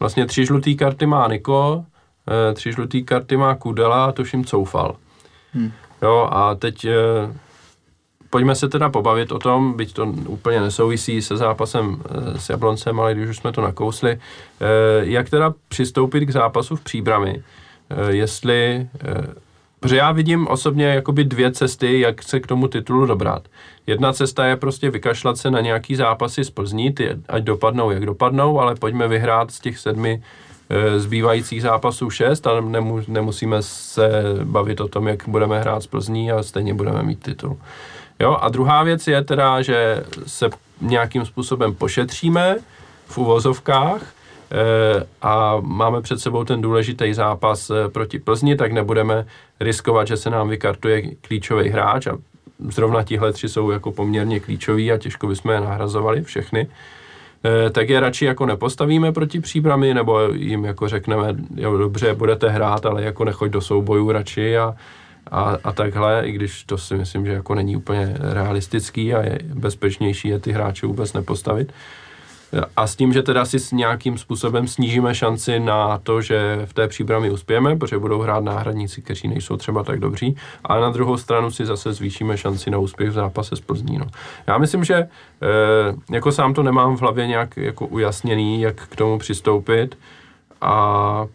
Vlastně 0.00 0.26
tři 0.26 0.46
žluté 0.46 0.74
karty 0.74 1.06
má 1.06 1.28
Niko, 1.28 1.84
eh, 2.28 2.54
tři 2.54 2.72
žluté 2.72 3.00
karty 3.00 3.36
má 3.36 3.54
Kudela 3.54 4.04
a 4.04 4.12
tuším 4.12 4.44
Coufal. 4.44 4.96
Hmm. 5.52 5.72
Jo 6.02 6.28
a 6.32 6.54
teď 6.54 6.84
eh, 6.84 6.92
pojďme 8.30 8.54
se 8.54 8.68
teda 8.68 8.90
pobavit 8.90 9.32
o 9.32 9.38
tom, 9.38 9.76
byť 9.76 9.92
to 9.92 10.06
úplně 10.06 10.60
nesouvisí 10.60 11.22
se 11.22 11.36
zápasem 11.36 12.02
s 12.36 12.50
Jabloncem, 12.50 13.00
ale 13.00 13.14
když 13.14 13.28
už 13.28 13.36
jsme 13.36 13.52
to 13.52 13.60
nakousli, 13.60 14.20
jak 15.00 15.30
teda 15.30 15.54
přistoupit 15.68 16.24
k 16.24 16.30
zápasu 16.30 16.76
v 16.76 16.80
příbrami, 16.80 17.42
jestli 18.08 18.88
Protože 19.80 19.96
já 19.96 20.12
vidím 20.12 20.46
osobně 20.48 20.86
jakoby 20.86 21.24
dvě 21.24 21.52
cesty, 21.52 22.00
jak 22.00 22.22
se 22.22 22.40
k 22.40 22.46
tomu 22.46 22.68
titulu 22.68 23.06
dobrat. 23.06 23.48
Jedna 23.86 24.12
cesta 24.12 24.46
je 24.46 24.56
prostě 24.56 24.90
vykašlat 24.90 25.36
se 25.38 25.50
na 25.50 25.60
nějaký 25.60 25.96
zápasy 25.96 26.44
z 26.44 26.50
Plzní, 26.50 26.92
ty 26.92 27.08
ať 27.28 27.42
dopadnou, 27.42 27.90
jak 27.90 28.06
dopadnou, 28.06 28.60
ale 28.60 28.74
pojďme 28.74 29.08
vyhrát 29.08 29.50
z 29.50 29.60
těch 29.60 29.78
sedmi 29.78 30.22
e, 30.70 31.00
zbývajících 31.00 31.62
zápasů 31.62 32.10
šest 32.10 32.46
a 32.46 32.60
nemu, 32.60 33.00
nemusíme 33.08 33.62
se 33.62 34.08
bavit 34.44 34.80
o 34.80 34.88
tom, 34.88 35.08
jak 35.08 35.28
budeme 35.28 35.60
hrát 35.60 35.82
z 35.82 35.86
Plzní 35.86 36.32
a 36.32 36.42
stejně 36.42 36.74
budeme 36.74 37.02
mít 37.02 37.22
titul. 37.22 37.56
Jo, 38.20 38.36
a 38.40 38.48
druhá 38.48 38.82
věc 38.82 39.08
je 39.08 39.24
teda, 39.24 39.62
že 39.62 40.04
se 40.26 40.50
nějakým 40.80 41.26
způsobem 41.26 41.74
pošetříme 41.74 42.56
v 43.06 43.18
uvozovkách, 43.18 44.02
a 45.22 45.56
máme 45.60 46.00
před 46.00 46.20
sebou 46.20 46.44
ten 46.44 46.60
důležitý 46.60 47.14
zápas 47.14 47.70
eh, 47.70 47.88
proti 47.88 48.18
Plzni, 48.18 48.56
tak 48.56 48.72
nebudeme 48.72 49.26
riskovat, 49.60 50.06
že 50.06 50.16
se 50.16 50.30
nám 50.30 50.48
vykartuje 50.48 51.02
klíčový 51.14 51.68
hráč 51.68 52.06
a 52.06 52.18
zrovna 52.68 53.02
tihle 53.02 53.32
tři 53.32 53.48
jsou 53.48 53.70
jako 53.70 53.92
poměrně 53.92 54.40
klíčoví 54.40 54.92
a 54.92 54.98
těžko 54.98 55.26
bychom 55.26 55.50
je 55.50 55.60
nahrazovali 55.60 56.22
všechny. 56.22 56.68
E, 57.44 57.70
tak 57.70 57.88
je 57.88 58.00
radši 58.00 58.24
jako 58.24 58.46
nepostavíme 58.46 59.12
proti 59.12 59.40
příbrami, 59.40 59.94
nebo 59.94 60.20
jim 60.20 60.64
jako 60.64 60.88
řekneme, 60.88 61.34
jo, 61.56 61.76
dobře, 61.76 62.14
budete 62.14 62.48
hrát, 62.48 62.86
ale 62.86 63.02
jako 63.02 63.24
nechoď 63.24 63.50
do 63.50 63.60
soubojů 63.60 64.12
radši 64.12 64.58
a, 64.58 64.74
a, 65.30 65.56
a 65.64 65.72
takhle, 65.72 66.22
i 66.24 66.32
když 66.32 66.64
to 66.64 66.78
si 66.78 66.94
myslím, 66.94 67.26
že 67.26 67.32
jako 67.32 67.54
není 67.54 67.76
úplně 67.76 68.16
realistický 68.18 69.14
a 69.14 69.22
je 69.22 69.38
bezpečnější 69.54 70.28
je 70.28 70.38
ty 70.38 70.52
hráče 70.52 70.86
vůbec 70.86 71.12
nepostavit. 71.12 71.72
A 72.76 72.86
s 72.86 72.96
tím, 72.96 73.12
že 73.12 73.22
teda 73.22 73.44
si 73.44 73.58
s 73.58 73.72
nějakým 73.72 74.18
způsobem 74.18 74.68
snížíme 74.68 75.14
šanci 75.14 75.60
na 75.60 75.98
to, 75.98 76.22
že 76.22 76.60
v 76.64 76.72
té 76.72 76.88
příbrami 76.88 77.30
uspějeme, 77.30 77.76
protože 77.76 77.98
budou 77.98 78.20
hrát 78.20 78.44
náhradníci, 78.44 79.02
kteří 79.02 79.28
nejsou 79.28 79.56
třeba 79.56 79.84
tak 79.84 80.00
dobří, 80.00 80.36
ale 80.64 80.80
na 80.80 80.90
druhou 80.90 81.16
stranu 81.16 81.50
si 81.50 81.66
zase 81.66 81.92
zvýšíme 81.92 82.36
šanci 82.36 82.70
na 82.70 82.78
úspěch 82.78 83.10
v 83.10 83.12
zápase 83.12 83.56
s 83.56 83.60
Plzní. 83.60 83.98
No. 83.98 84.06
Já 84.46 84.58
myslím, 84.58 84.84
že 84.84 84.94
e, 84.94 85.08
jako 86.10 86.32
sám 86.32 86.54
to 86.54 86.62
nemám 86.62 86.96
v 86.96 87.00
hlavě 87.00 87.26
nějak 87.26 87.56
jako 87.56 87.86
ujasněný, 87.86 88.60
jak 88.60 88.76
k 88.76 88.96
tomu 88.96 89.18
přistoupit 89.18 89.98
a 90.60 91.26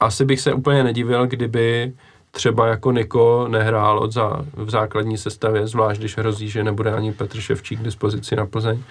asi 0.00 0.24
bych 0.24 0.40
se 0.40 0.52
úplně 0.52 0.84
nedivil, 0.84 1.26
kdyby 1.26 1.92
třeba 2.30 2.66
jako 2.66 2.92
Niko 2.92 3.48
nehrál 3.48 3.98
od 3.98 4.12
za, 4.12 4.44
v 4.54 4.70
základní 4.70 5.18
sestavě, 5.18 5.66
zvlášť 5.66 6.00
když 6.00 6.18
hrozí, 6.18 6.48
že 6.48 6.64
nebude 6.64 6.92
ani 6.92 7.12
Petr 7.12 7.40
Ševčík 7.40 7.80
k 7.80 7.84
dispozici 7.84 8.36
na 8.36 8.46
Plzeň 8.46 8.82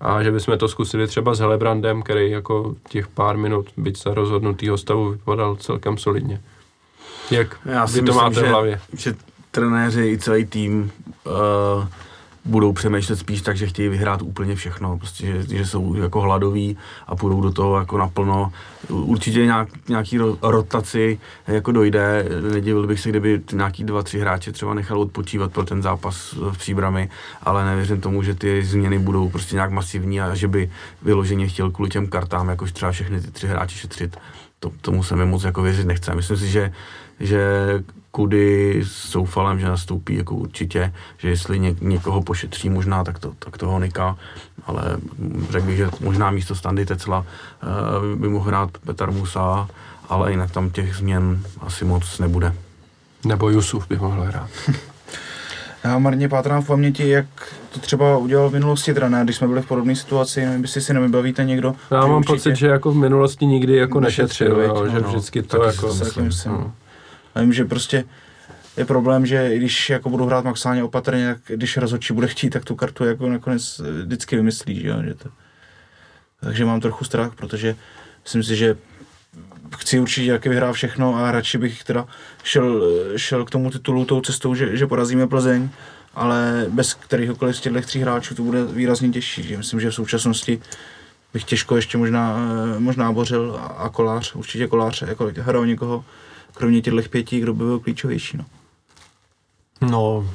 a 0.00 0.22
že 0.22 0.32
bychom 0.32 0.58
to 0.58 0.68
zkusili 0.68 1.06
třeba 1.06 1.34
s 1.34 1.38
Helebrandem, 1.38 2.02
který 2.02 2.30
jako 2.30 2.74
těch 2.88 3.08
pár 3.08 3.36
minut, 3.36 3.66
byť 3.76 4.02
za 4.02 4.14
rozhodnutýho 4.14 4.78
stavu, 4.78 5.10
vypadal 5.10 5.56
celkem 5.56 5.98
solidně. 5.98 6.40
Jak 7.30 7.56
Já 7.64 7.86
si 7.86 7.94
vy 7.94 7.98
to 8.00 8.04
myslím, 8.04 8.24
máte 8.24 8.34
že, 8.34 8.46
v 8.46 8.48
hlavě? 8.48 8.80
Že 8.96 9.14
trenéři 9.50 10.06
i 10.06 10.18
celý 10.18 10.46
tým 10.46 10.92
uh, 11.26 11.86
budou 12.46 12.72
přemýšlet 12.72 13.16
spíš 13.16 13.42
tak, 13.42 13.56
že 13.56 13.66
chtějí 13.66 13.88
vyhrát 13.88 14.22
úplně 14.22 14.56
všechno, 14.56 14.98
prostě, 14.98 15.26
že, 15.26 15.56
že 15.56 15.66
jsou 15.66 15.94
jako 15.94 16.20
hladoví 16.20 16.76
a 17.06 17.16
půjdou 17.16 17.40
do 17.40 17.52
toho 17.52 17.78
jako 17.78 17.98
naplno. 17.98 18.52
Určitě 18.88 19.44
nějak, 19.44 19.68
nějaký 19.88 20.18
rotaci 20.42 21.18
jako 21.46 21.72
dojde, 21.72 22.28
nedivil 22.52 22.86
bych 22.86 23.00
se, 23.00 23.08
kdyby 23.08 23.40
nějaký 23.52 23.84
dva, 23.84 24.02
tři 24.02 24.18
hráče 24.20 24.52
třeba 24.52 24.74
nechal 24.74 25.00
odpočívat 25.00 25.52
pro 25.52 25.64
ten 25.64 25.82
zápas 25.82 26.32
v 26.32 26.58
příbrami, 26.58 27.08
ale 27.42 27.64
nevěřím 27.64 28.00
tomu, 28.00 28.22
že 28.22 28.34
ty 28.34 28.64
změny 28.64 28.98
budou 28.98 29.28
prostě 29.28 29.56
nějak 29.56 29.70
masivní 29.70 30.20
a 30.20 30.34
že 30.34 30.48
by 30.48 30.70
vyloženě 31.02 31.48
chtěl 31.48 31.70
kvůli 31.70 31.90
těm 31.90 32.06
kartám 32.06 32.48
jakož 32.48 32.72
třeba 32.72 32.92
všechny 32.92 33.20
ty 33.20 33.30
tři 33.30 33.46
hráče 33.46 33.76
šetřit. 33.76 34.16
To, 34.60 34.72
tomu 34.80 35.02
se 35.02 35.16
mi 35.16 35.26
moc 35.26 35.44
jako 35.44 35.62
věřit 35.62 35.86
nechce. 35.86 36.14
Myslím 36.14 36.36
si, 36.36 36.48
že, 36.48 36.72
že 37.20 37.40
Kudy 38.16 38.82
s 38.84 38.92
Soufalem, 38.92 39.60
že 39.60 39.66
nastoupí 39.66 40.16
jako 40.16 40.34
určitě, 40.34 40.92
že 41.18 41.28
jestli 41.28 41.58
ně, 41.58 41.76
někoho 41.80 42.22
pošetří 42.22 42.70
možná, 42.70 43.04
tak, 43.04 43.18
to, 43.18 43.32
tak 43.38 43.58
toho 43.58 43.80
Nika, 43.80 44.16
ale 44.66 44.82
řekl 45.50 45.66
bych, 45.66 45.76
že 45.76 45.88
možná 46.00 46.30
místo 46.30 46.54
Standy 46.54 46.86
Tecla 46.86 47.18
uh, 47.18 48.20
by 48.20 48.28
mohl 48.28 48.48
hrát 48.48 48.70
Petr 48.86 49.10
Musa, 49.10 49.68
ale 50.08 50.30
jinak 50.30 50.50
tam 50.50 50.70
těch 50.70 50.94
změn 50.94 51.42
asi 51.60 51.84
moc 51.84 52.18
nebude. 52.18 52.54
Nebo 53.24 53.50
Jusuf 53.50 53.88
by 53.88 53.96
mohl 53.96 54.22
hrát. 54.22 54.50
Já 55.84 55.98
marně 55.98 56.28
pátrám 56.28 56.62
v 56.62 56.66
paměti, 56.66 57.08
jak 57.08 57.26
to 57.72 57.80
třeba 57.80 58.16
udělal 58.16 58.50
v 58.50 58.52
minulosti 58.52 58.94
trenér, 58.94 59.24
když 59.24 59.36
jsme 59.36 59.48
byli 59.48 59.62
v 59.62 59.66
podobné 59.66 59.96
situaci, 59.96 60.46
nevím, 60.46 60.62
jestli 60.62 60.80
si 60.80 60.94
nevybavíte 60.94 61.44
někdo. 61.44 61.74
Já 61.90 62.06
mám 62.06 62.22
pocit, 62.22 62.56
že 62.56 62.66
jako 62.66 62.92
v 62.92 62.96
minulosti 62.96 63.46
nikdy 63.46 63.76
jako 63.76 64.00
nešetřil, 64.00 64.56
nešetřil 64.56 64.84
jo, 64.84 64.90
že 64.90 65.00
no, 65.00 65.08
vždycky 65.08 65.42
to 65.42 65.64
jako... 65.64 65.94
Myslím, 65.94 66.30
no. 66.46 66.72
A 67.36 67.40
vím, 67.40 67.52
že 67.52 67.64
prostě 67.64 68.04
je 68.76 68.84
problém, 68.84 69.26
že 69.26 69.54
i 69.54 69.58
když 69.58 69.90
jako 69.90 70.10
budu 70.10 70.26
hrát 70.26 70.44
maximálně 70.44 70.84
opatrně, 70.84 71.34
tak 71.34 71.56
když 71.56 71.76
rozhodčí 71.76 72.14
bude 72.14 72.26
chtít, 72.26 72.50
tak 72.50 72.64
tu 72.64 72.74
kartu 72.74 73.04
jako 73.04 73.28
nakonec 73.28 73.80
vždycky 74.02 74.36
vymyslí, 74.36 74.80
že, 74.80 74.94
že 75.04 75.14
to... 75.14 75.28
Takže 76.40 76.64
mám 76.64 76.80
trochu 76.80 77.04
strach, 77.04 77.34
protože 77.34 77.76
myslím 78.24 78.42
si, 78.42 78.56
že 78.56 78.76
chci 79.78 79.98
určitě 80.00 80.32
taky 80.32 80.48
vyhrát 80.48 80.74
všechno 80.74 81.16
a 81.16 81.32
radši 81.32 81.58
bych 81.58 81.84
teda 81.84 82.06
šel, 82.44 82.82
šel 83.16 83.44
k 83.44 83.50
tomu 83.50 83.70
titulu 83.70 84.04
tou 84.04 84.20
cestou, 84.20 84.54
že, 84.54 84.76
že 84.76 84.86
porazíme 84.86 85.26
Plzeň, 85.26 85.68
ale 86.14 86.66
bez 86.68 86.94
kterýchkoliv 86.94 87.56
z 87.56 87.60
těchto 87.60 87.80
tří 87.80 88.00
hráčů 88.00 88.34
to 88.34 88.42
bude 88.42 88.64
výrazně 88.64 89.08
těžší. 89.08 89.42
Že 89.42 89.56
myslím, 89.56 89.80
že 89.80 89.90
v 89.90 89.94
současnosti 89.94 90.60
bych 91.32 91.44
těžko 91.44 91.76
ještě 91.76 91.98
možná, 91.98 92.38
možná 92.78 93.12
bořil 93.12 93.60
a 93.76 93.88
kolář, 93.88 94.34
určitě 94.34 94.66
kolář, 94.66 95.02
jako 95.02 95.32
hrál 95.40 95.66
někoho, 95.66 96.04
kromě 96.56 96.82
těchto 96.82 97.02
pěti, 97.10 97.40
kdo 97.40 97.54
by 97.54 97.64
byl 97.64 97.78
klíčovější. 97.78 98.36
No. 98.36 98.44
No, 99.80 100.30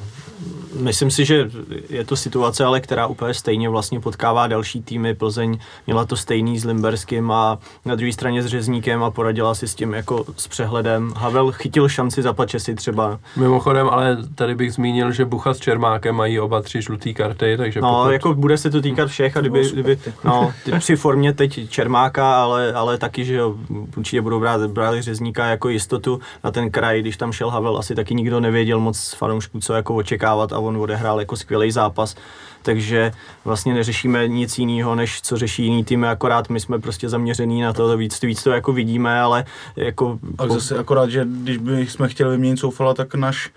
myslím 0.80 1.10
si, 1.10 1.24
že 1.24 1.50
je 1.88 2.04
to 2.04 2.16
situace, 2.16 2.64
ale 2.64 2.80
která 2.80 3.06
úplně 3.06 3.34
stejně 3.34 3.68
vlastně 3.68 4.00
potkává 4.00 4.46
další 4.46 4.82
týmy. 4.82 5.14
Plzeň 5.14 5.58
měla 5.86 6.04
to 6.04 6.16
stejný 6.16 6.58
s 6.58 6.64
Limberským 6.64 7.30
a 7.30 7.58
na 7.84 7.94
druhé 7.94 8.12
straně 8.12 8.42
s 8.42 8.46
Řezníkem 8.46 9.02
a 9.02 9.10
poradila 9.10 9.54
si 9.54 9.68
s 9.68 9.74
tím 9.74 9.94
jako 9.94 10.24
s 10.36 10.48
přehledem. 10.48 11.12
Havel 11.16 11.52
chytil 11.52 11.88
šanci 11.88 12.22
za 12.22 12.34
si 12.56 12.74
třeba. 12.74 13.18
Mimochodem, 13.36 13.88
ale 13.88 14.16
tady 14.34 14.54
bych 14.54 14.72
zmínil, 14.72 15.12
že 15.12 15.24
Bucha 15.24 15.54
s 15.54 15.58
Čermákem 15.58 16.14
mají 16.14 16.40
oba 16.40 16.62
tři 16.62 16.82
žluté 16.82 17.12
karty, 17.12 17.56
takže 17.56 17.80
No, 17.80 17.98
pokud... 17.98 18.10
jako 18.10 18.34
bude 18.34 18.58
se 18.58 18.70
to 18.70 18.80
týkat 18.80 19.08
všech 19.08 19.36
a 19.36 19.40
kdyby, 19.40 19.70
kdyby 19.72 19.98
no, 20.24 20.52
ty 20.64 20.72
při 20.78 20.96
formě 20.96 21.32
teď 21.32 21.70
Čermáka, 21.70 22.42
ale, 22.42 22.72
ale 22.72 22.98
taky, 22.98 23.24
že 23.24 23.34
jo, 23.34 23.54
určitě 23.96 24.22
budou 24.22 24.40
brát, 24.40 24.70
brát 24.70 25.00
Řezníka 25.00 25.46
jako 25.46 25.68
jistotu 25.68 26.20
na 26.44 26.50
ten 26.50 26.70
kraj, 26.70 27.00
když 27.00 27.16
tam 27.16 27.32
šel 27.32 27.50
Havel, 27.50 27.78
asi 27.78 27.94
taky 27.94 28.14
nikdo 28.14 28.40
nevěděl 28.40 28.80
moc 28.80 29.14
fanoušků, 29.14 29.60
co 29.60 29.74
jako 29.74 29.94
očekávat 30.32 30.52
a 30.52 30.58
on 30.58 30.76
odehrál 30.76 31.20
jako 31.20 31.36
skvělý 31.36 31.70
zápas, 31.70 32.14
takže 32.62 33.12
vlastně 33.44 33.74
neřešíme 33.74 34.28
nic 34.28 34.58
jiného, 34.58 34.94
než 34.94 35.22
co 35.22 35.36
řeší 35.36 35.64
jiný 35.64 35.84
tým, 35.84 36.04
akorát 36.04 36.48
my 36.48 36.60
jsme 36.60 36.78
prostě 36.78 37.08
zaměřený 37.08 37.60
na 37.60 37.72
to, 37.72 37.96
víc, 37.96 38.20
víc 38.22 38.42
to 38.42 38.50
jako 38.50 38.72
vidíme, 38.72 39.20
ale 39.20 39.44
jako... 39.76 40.18
A 40.38 40.48
zase 40.48 40.78
akorát, 40.78 41.10
že 41.10 41.24
když 41.26 41.56
bychom 41.56 42.08
chtěli 42.08 42.30
vyměnit 42.30 42.58
Soufala, 42.58 42.94
tak 42.94 43.14
náš 43.14 43.50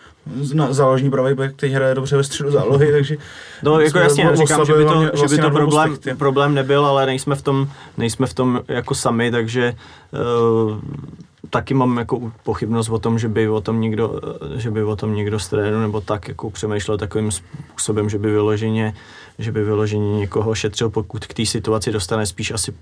záložní 0.70 1.12
pravý 1.12 1.34
back 1.34 1.56
teď 1.56 1.72
hraje 1.72 1.96
dobře 1.96 2.18
ve 2.18 2.24
středu 2.24 2.52
zálohy, 2.52 2.92
takže... 2.92 3.18
No 3.64 3.80
jako 3.80 4.00
jasně, 4.00 4.30
říkám, 4.34 4.66
že 4.66 4.74
by 4.74 4.86
to, 4.86 5.00
vlastně 5.00 5.28
že 5.28 5.36
by 5.36 5.42
to 5.42 5.50
problém, 5.50 5.98
problém 6.18 6.54
nebyl, 6.54 6.86
ale 6.86 7.06
nejsme 7.06 7.36
v 7.36 7.42
tom, 7.42 7.68
nejsme 7.98 8.28
v 8.28 8.34
tom 8.34 8.62
jako 8.68 8.96
sami, 8.96 9.32
takže 9.32 9.74
uh, 10.12 10.80
taky 11.50 11.74
mám 11.74 11.98
jako 11.98 12.32
pochybnost 12.43 12.89
o 12.89 13.00
tom, 13.00 13.20
že 13.20 13.28
by 13.30 13.50
o 13.50 13.62
tom 13.62 13.82
někdo, 13.82 14.22
že 14.56 14.72
by 14.72 14.84
o 14.84 14.96
tom 14.96 15.16
někdo 15.16 15.39
z 15.39 15.54
nebo 15.82 16.02
tak 16.02 16.28
jako 16.28 16.50
přemýšlel 16.50 16.98
takovým 16.98 17.32
způsobem, 17.32 18.10
že 18.10 18.20
by 18.20 18.32
vyloženě, 18.32 18.93
že 19.39 19.52
by 19.52 19.64
vyloženě 19.64 20.20
někoho 20.20 20.56
šetřil, 20.56 20.89
pokud 20.89 21.26
k 21.26 21.34
té 21.34 21.46
situaci 21.46 21.91
dostane 21.91 22.26
spíš 22.26 22.52
asi, 22.52 22.74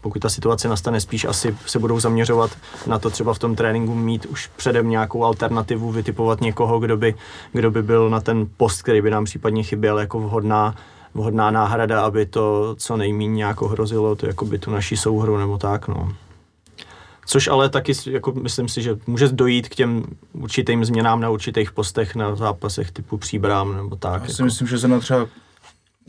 pokud 0.00 0.18
ta 0.18 0.28
situace 0.28 0.68
nastane 0.68 1.00
spíš 1.00 1.24
asi 1.24 1.56
se 1.66 1.78
budou 1.78 2.00
zaměřovat 2.00 2.50
na 2.86 2.98
to 2.98 3.10
třeba 3.10 3.34
v 3.34 3.38
tom 3.38 3.56
tréninku 3.56 3.94
mít 3.94 4.26
už 4.26 4.50
předem 4.56 4.90
nějakou 4.90 5.24
alternativu, 5.24 5.92
vytipovat 5.92 6.40
někoho, 6.40 6.80
kdo 6.80 6.96
by, 6.96 7.14
kdo 7.52 7.70
by 7.70 7.82
byl 7.82 8.10
na 8.10 8.20
ten 8.20 8.46
post, 8.56 8.82
který 8.82 9.02
by 9.02 9.10
nám 9.10 9.24
případně 9.24 9.62
chyběl 9.62 9.98
jako 9.98 10.20
vhodná 10.20 10.74
vhodná 11.14 11.50
náhrada, 11.50 12.02
aby 12.02 12.26
to 12.26 12.74
co 12.78 12.96
nejméně 12.96 13.34
nějak 13.34 13.62
ohrozilo 13.62 14.16
to, 14.16 14.26
jako 14.26 14.44
by 14.44 14.58
tu 14.58 14.70
naší 14.70 14.96
souhru 14.96 15.36
nebo 15.36 15.58
tak, 15.58 15.88
no. 15.88 16.12
Což 17.26 17.48
ale 17.48 17.68
taky, 17.68 17.92
jako 18.10 18.32
myslím 18.32 18.68
si, 18.68 18.82
že 18.82 18.98
může 19.06 19.28
dojít 19.28 19.68
k 19.68 19.74
těm 19.74 20.04
určitým 20.32 20.84
změnám 20.84 21.20
na 21.20 21.30
určitých 21.30 21.72
postech 21.72 22.14
na 22.14 22.34
zápasech 22.34 22.90
typu 22.90 23.16
příbrám 23.18 23.76
nebo 23.76 23.96
tak. 23.96 24.22
Já 24.22 24.28
si 24.28 24.32
jako. 24.32 24.44
myslím, 24.44 24.68
že 24.68 24.78
se 24.78 24.88
na 24.88 25.00
třeba 25.00 25.28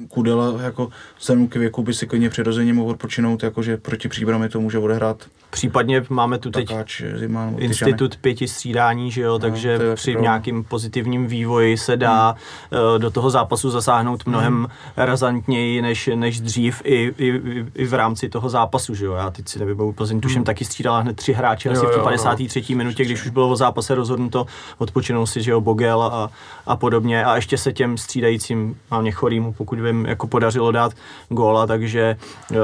Kudela 0.07 0.61
jako 0.61 0.89
vzhledem 1.19 1.47
k 1.47 1.55
věku 1.55 1.83
by 1.83 1.93
si 1.93 2.07
klidně 2.07 2.29
přirozeně 2.29 2.73
mohl 2.73 2.89
odpočinout, 2.89 3.43
jakože 3.43 3.77
proti 3.77 4.07
příbrami 4.07 4.49
to 4.49 4.61
může 4.61 4.77
odehrát. 4.77 5.27
Případně 5.53 6.03
máme 6.09 6.37
tu 6.37 6.51
teď 6.51 6.67
Takáč, 6.67 7.01
zima, 7.15 7.51
institut 7.57 8.17
pěti 8.17 8.47
střídání, 8.47 9.11
že 9.11 9.21
jo, 9.21 9.31
no, 9.31 9.39
takže 9.39 9.79
při 9.95 10.15
nějakým 10.15 10.63
pozitivním 10.63 11.27
vývoji 11.27 11.77
se 11.77 11.97
dá 11.97 12.35
hmm. 12.71 13.01
do 13.01 13.11
toho 13.11 13.29
zápasu 13.29 13.69
zasáhnout 13.69 14.25
mnohem 14.25 14.53
hmm. 14.53 14.67
razantněji 14.97 15.81
než, 15.81 16.09
než 16.15 16.39
dřív 16.39 16.81
i, 16.83 17.13
i, 17.17 17.41
i, 17.75 17.85
v 17.85 17.93
rámci 17.93 18.29
toho 18.29 18.49
zápasu, 18.49 18.95
že 18.95 19.05
jo. 19.05 19.13
Já 19.13 19.29
teď 19.29 19.47
si 19.47 19.59
nevybavu, 19.59 19.93
Plzeň 19.93 20.21
tuším 20.21 20.37
hmm. 20.37 20.45
taky 20.45 20.65
střídala 20.65 20.99
hned 20.99 21.15
tři 21.15 21.33
hráče 21.33 21.69
jo, 21.69 21.73
asi 21.73 21.85
v 21.85 22.03
53. 22.03 22.63
No. 22.69 22.77
minutě, 22.77 23.05
když 23.05 23.25
už 23.25 23.29
bylo 23.29 23.49
o 23.49 23.55
zápase 23.55 23.95
rozhodnuto, 23.95 24.45
odpočinou 24.77 25.25
si, 25.25 25.43
že 25.43 25.51
jo, 25.51 25.61
Bogel 25.61 26.03
a, 26.03 26.29
a 26.65 26.75
podobně 26.75 27.25
a 27.25 27.35
ještě 27.35 27.57
se 27.57 27.73
těm 27.73 27.97
střídajícím, 27.97 28.77
hlavně 28.89 29.11
chorým, 29.11 29.53
pokud 29.53 29.79
vím, 29.79 30.05
jako 30.05 30.27
podařilo 30.27 30.71
dát 30.71 30.93
góla, 31.29 31.67
takže 31.67 32.17
uh, 32.51 32.57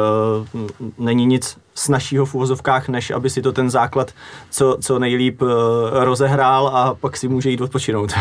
není 0.97 1.25
nic 1.25 1.57
snažšího 1.79 2.25
v 2.25 2.35
uvozovkách, 2.35 2.89
než 2.89 3.11
aby 3.11 3.29
si 3.29 3.41
to 3.41 3.51
ten 3.51 3.69
základ 3.69 4.11
co, 4.49 4.77
co 4.81 4.99
nejlíp 4.99 5.41
uh, 5.41 5.49
rozehrál 5.93 6.67
a 6.67 6.93
pak 6.93 7.17
si 7.17 7.27
může 7.27 7.49
jít 7.49 7.61
odpočinout. 7.61 8.13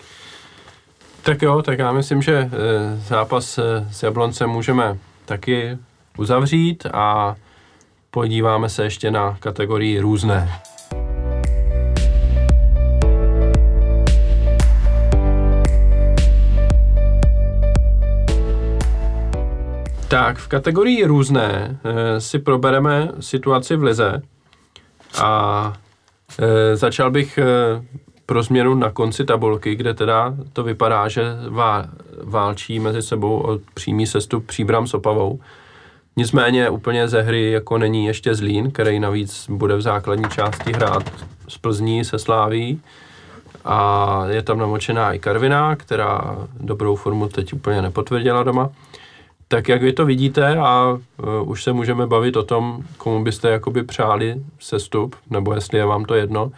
tak 1.22 1.42
jo, 1.42 1.62
tak 1.62 1.78
já 1.78 1.92
myslím, 1.92 2.22
že 2.22 2.42
uh, 2.42 2.50
zápas 3.06 3.58
uh, 3.58 3.64
s 3.90 4.02
Jabloncem 4.02 4.50
můžeme 4.50 4.98
taky 5.24 5.78
uzavřít 6.18 6.86
a 6.92 7.34
podíváme 8.10 8.68
se 8.68 8.84
ještě 8.84 9.10
na 9.10 9.36
kategorii 9.40 10.00
různé. 10.00 10.52
Tak, 20.12 20.38
v 20.38 20.48
kategorii 20.48 21.04
různé 21.04 21.78
e, 21.84 22.20
si 22.20 22.38
probereme 22.38 23.08
situaci 23.20 23.76
v 23.76 23.82
Lize 23.82 24.22
a 25.22 25.72
e, 26.38 26.76
začal 26.76 27.10
bych 27.10 27.38
e, 27.38 27.44
pro 28.26 28.42
změnu 28.42 28.74
na 28.74 28.90
konci 28.90 29.24
tabulky, 29.24 29.74
kde 29.74 29.94
teda 29.94 30.34
to 30.52 30.62
vypadá, 30.62 31.08
že 31.08 31.22
vá, 31.48 31.86
válčí 32.22 32.78
mezi 32.78 33.02
sebou 33.02 33.40
o 33.40 33.58
přímý 33.74 34.06
sestup 34.06 34.46
Příbram 34.46 34.86
s 34.86 34.94
Opavou. 34.94 35.40
Nicméně 36.16 36.70
úplně 36.70 37.08
ze 37.08 37.22
hry 37.22 37.50
jako 37.50 37.78
není 37.78 38.06
ještě 38.06 38.34
Zlín, 38.34 38.70
který 38.70 39.00
navíc 39.00 39.46
bude 39.48 39.76
v 39.76 39.82
základní 39.82 40.24
části 40.30 40.72
hrát 40.72 41.10
z 41.48 41.58
Plzní 41.58 42.04
se 42.04 42.18
Sláví. 42.18 42.80
A 43.64 44.22
je 44.28 44.42
tam 44.42 44.58
namočená 44.58 45.12
i 45.12 45.18
Karviná, 45.18 45.76
která 45.76 46.36
dobrou 46.60 46.96
formu 46.96 47.28
teď 47.28 47.52
úplně 47.52 47.82
nepotvrdila 47.82 48.42
doma. 48.42 48.70
Tak 49.52 49.68
jak 49.68 49.82
vy 49.82 49.92
to 49.92 50.06
vidíte 50.06 50.56
a 50.56 50.92
uh, 50.92 51.50
už 51.50 51.62
se 51.62 51.72
můžeme 51.72 52.06
bavit 52.06 52.36
o 52.36 52.42
tom, 52.42 52.84
komu 52.96 53.24
byste 53.24 53.50
jakoby 53.50 53.82
přáli 53.82 54.34
sestup, 54.58 55.16
nebo 55.30 55.54
jestli 55.54 55.78
je 55.78 55.84
vám 55.84 56.04
to 56.04 56.14
jedno. 56.14 56.52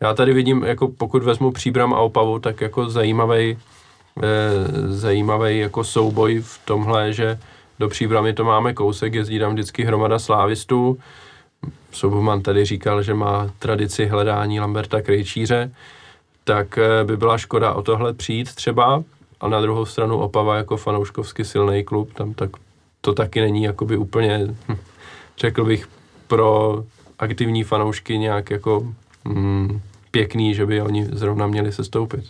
Já 0.00 0.14
tady 0.14 0.32
vidím, 0.32 0.64
jako 0.64 0.88
pokud 0.88 1.22
vezmu 1.22 1.52
Příbram 1.52 1.94
a 1.94 1.98
Opavu, 1.98 2.38
tak 2.38 2.60
jako 2.60 2.90
zajímavý, 2.90 3.58
eh, 4.22 4.28
zajímavý 4.88 5.58
jako 5.58 5.84
souboj 5.84 6.40
v 6.40 6.60
tomhle, 6.64 7.12
že 7.12 7.38
do 7.78 7.88
Příbramy 7.88 8.32
to 8.32 8.44
máme 8.44 8.74
kousek, 8.74 9.14
jezdí 9.14 9.38
tam 9.38 9.52
vždycky 9.52 9.84
hromada 9.84 10.18
slávistů. 10.18 10.98
Sobuman 11.92 12.42
tady 12.42 12.64
říkal, 12.64 13.02
že 13.02 13.14
má 13.14 13.50
tradici 13.58 14.06
hledání 14.06 14.60
Lamberta 14.60 15.02
Krejčíře, 15.02 15.72
tak 16.44 16.78
eh, 16.78 17.04
by 17.04 17.16
byla 17.16 17.38
škoda 17.38 17.72
o 17.72 17.82
tohle 17.82 18.12
přijít 18.12 18.54
třeba, 18.54 19.02
a 19.40 19.48
na 19.48 19.60
druhou 19.60 19.86
stranu 19.86 20.18
Opava 20.18 20.56
jako 20.56 20.76
fanouškovsky 20.76 21.44
silný 21.44 21.84
klub, 21.84 22.14
tam 22.14 22.34
tak 22.34 22.50
to 23.00 23.12
taky 23.12 23.40
není 23.40 23.62
jakoby 23.62 23.96
úplně, 23.96 24.54
hm, 24.68 24.76
řekl 25.38 25.64
bych, 25.64 25.88
pro 26.26 26.84
aktivní 27.18 27.64
fanoušky 27.64 28.18
nějak 28.18 28.50
jako 28.50 28.92
mm, 29.24 29.80
pěkný, 30.10 30.54
že 30.54 30.66
by 30.66 30.82
oni 30.82 31.06
zrovna 31.12 31.46
měli 31.46 31.72
se 31.72 31.84
stoupit. 31.84 32.24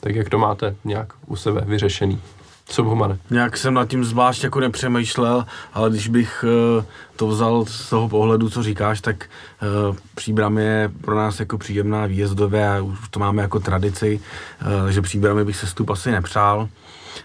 Tak 0.00 0.14
jak 0.14 0.28
to 0.28 0.38
máte 0.38 0.76
nějak 0.84 1.12
u 1.26 1.36
sebe 1.36 1.60
vyřešený? 1.66 2.20
Co 2.66 2.82
Humane? 2.82 3.18
Nějak 3.30 3.56
jsem 3.56 3.74
nad 3.74 3.88
tím 3.88 4.04
zvlášť 4.04 4.44
jako 4.44 4.60
nepřemýšlel, 4.60 5.46
ale 5.74 5.90
když 5.90 6.08
bych 6.08 6.44
uh, 6.78 6.84
to 7.16 7.26
vzal 7.26 7.64
z 7.66 7.90
toho 7.90 8.08
pohledu, 8.08 8.50
co 8.50 8.62
říkáš, 8.62 9.00
tak 9.00 9.24
uh, 9.88 9.96
příbram 10.14 10.58
je 10.58 10.90
pro 11.00 11.16
nás 11.16 11.40
jako 11.40 11.58
příjemná 11.58 12.06
výjezdové 12.06 12.68
a 12.68 12.80
už 12.80 13.08
to 13.10 13.20
máme 13.20 13.42
jako 13.42 13.60
tradici, 13.60 14.20
uh, 14.82 14.88
že 14.88 15.02
příbramy 15.02 15.44
bych 15.44 15.56
se 15.56 15.66
stup 15.66 15.90
asi 15.90 16.10
nepřál. 16.10 16.68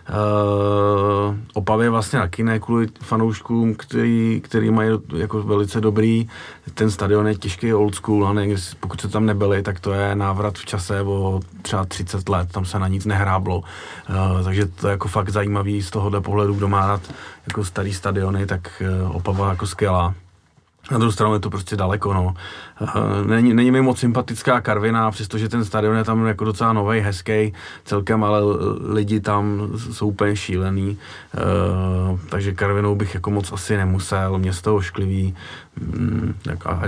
Uh, 0.09 1.35
Opavě 1.53 1.89
vlastně 1.89 2.19
taky 2.19 2.43
ne 2.43 2.59
kvůli 2.59 2.87
fanouškům, 3.01 3.75
který, 3.75 4.41
který 4.43 4.71
mají 4.71 4.89
jako 5.15 5.43
velice 5.43 5.81
dobrý. 5.81 6.29
Ten 6.73 6.91
stadion 6.91 7.27
je 7.27 7.35
těžký 7.35 7.73
old 7.73 7.95
school, 7.95 8.27
a 8.27 8.33
ne, 8.33 8.47
pokud 8.79 9.01
se 9.01 9.07
tam 9.07 9.25
nebyli, 9.25 9.63
tak 9.63 9.79
to 9.79 9.93
je 9.93 10.15
návrat 10.15 10.57
v 10.57 10.65
čase 10.65 11.01
o 11.01 11.39
třeba 11.61 11.85
30 11.85 12.29
let, 12.29 12.51
tam 12.51 12.65
se 12.65 12.79
na 12.79 12.87
nic 12.87 13.05
nehráblo. 13.05 13.57
Uh, 13.57 14.43
takže 14.43 14.65
to 14.65 14.87
je 14.87 14.91
jako 14.91 15.07
fakt 15.07 15.29
zajímavý 15.29 15.81
z 15.81 15.91
tohohle 15.91 16.21
pohledu, 16.21 16.53
kdo 16.53 16.67
má 16.67 16.87
rád 16.87 17.01
jako 17.47 17.65
starý 17.65 17.93
stadiony, 17.93 18.45
tak 18.45 18.83
uh, 19.05 19.15
Opava 19.15 19.49
jako 19.49 19.67
skvělá. 19.67 20.13
Na 20.91 20.97
druhou 20.97 21.11
stranu 21.11 21.33
je 21.33 21.39
to 21.39 21.49
prostě 21.49 21.75
daleko, 21.75 22.13
no. 22.13 22.33
Není, 23.25 23.53
není 23.53 23.71
mi 23.71 23.81
moc 23.81 23.99
sympatická 23.99 24.61
Karvina, 24.61 25.11
přestože 25.11 25.49
ten 25.49 25.65
stadion 25.65 25.97
je 25.97 26.03
tam 26.03 26.25
jako 26.25 26.45
docela 26.45 26.73
nový, 26.73 26.99
hezký 26.99 27.53
celkem, 27.85 28.23
ale 28.23 28.39
lidi 28.93 29.19
tam 29.19 29.69
jsou 29.91 30.07
úplně 30.07 30.35
šílený. 30.35 30.97
Uh, 32.09 32.19
takže 32.29 32.53
Karvinou 32.53 32.95
bych 32.95 33.13
jako 33.13 33.31
moc 33.31 33.51
asi 33.51 33.77
nemusel, 33.77 34.37
město 34.37 34.75
ošklivý, 34.75 35.35
mm, 35.79 36.33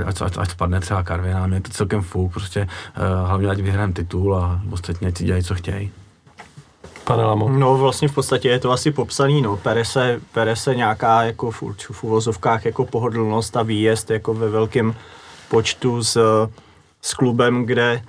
ať, 0.05 0.21
ať, 0.21 0.37
ať, 0.37 0.49
spadne 0.49 0.79
třeba 0.79 1.03
Karvina, 1.03 1.47
mě 1.47 1.57
je 1.57 1.61
to 1.61 1.69
celkem 1.69 2.01
fuk, 2.01 2.31
prostě 2.31 2.61
uh, 2.61 3.27
hlavně 3.27 3.49
ať 3.49 3.59
vyhrám 3.59 3.93
titul 3.93 4.35
a 4.35 4.61
ostatně 4.71 5.07
ať 5.07 5.17
si 5.17 5.23
dělají, 5.23 5.43
co 5.43 5.55
chtějí 5.55 5.91
pane 7.09 7.23
Lamo? 7.23 7.49
No 7.49 7.77
vlastně 7.77 8.07
v 8.07 8.13
podstatě 8.13 8.49
je 8.49 8.59
to 8.59 8.71
asi 8.71 8.91
popsaný, 8.91 9.41
no. 9.41 9.57
Pere 9.57 9.85
se, 9.85 10.21
pere 10.33 10.55
se 10.55 10.75
nějaká 10.75 11.23
jako 11.23 11.51
v, 11.51 11.63
v 11.91 12.03
uvozovkách 12.03 12.65
jako 12.65 12.85
pohodlnost 12.85 13.57
a 13.57 13.63
výjezd 13.63 14.11
jako 14.11 14.33
ve 14.33 14.49
velkém 14.49 14.95
počtu 15.49 16.03
s, 16.03 16.17
s 17.01 17.13
klubem, 17.13 17.65
kde 17.65 18.01
eh, 18.01 18.03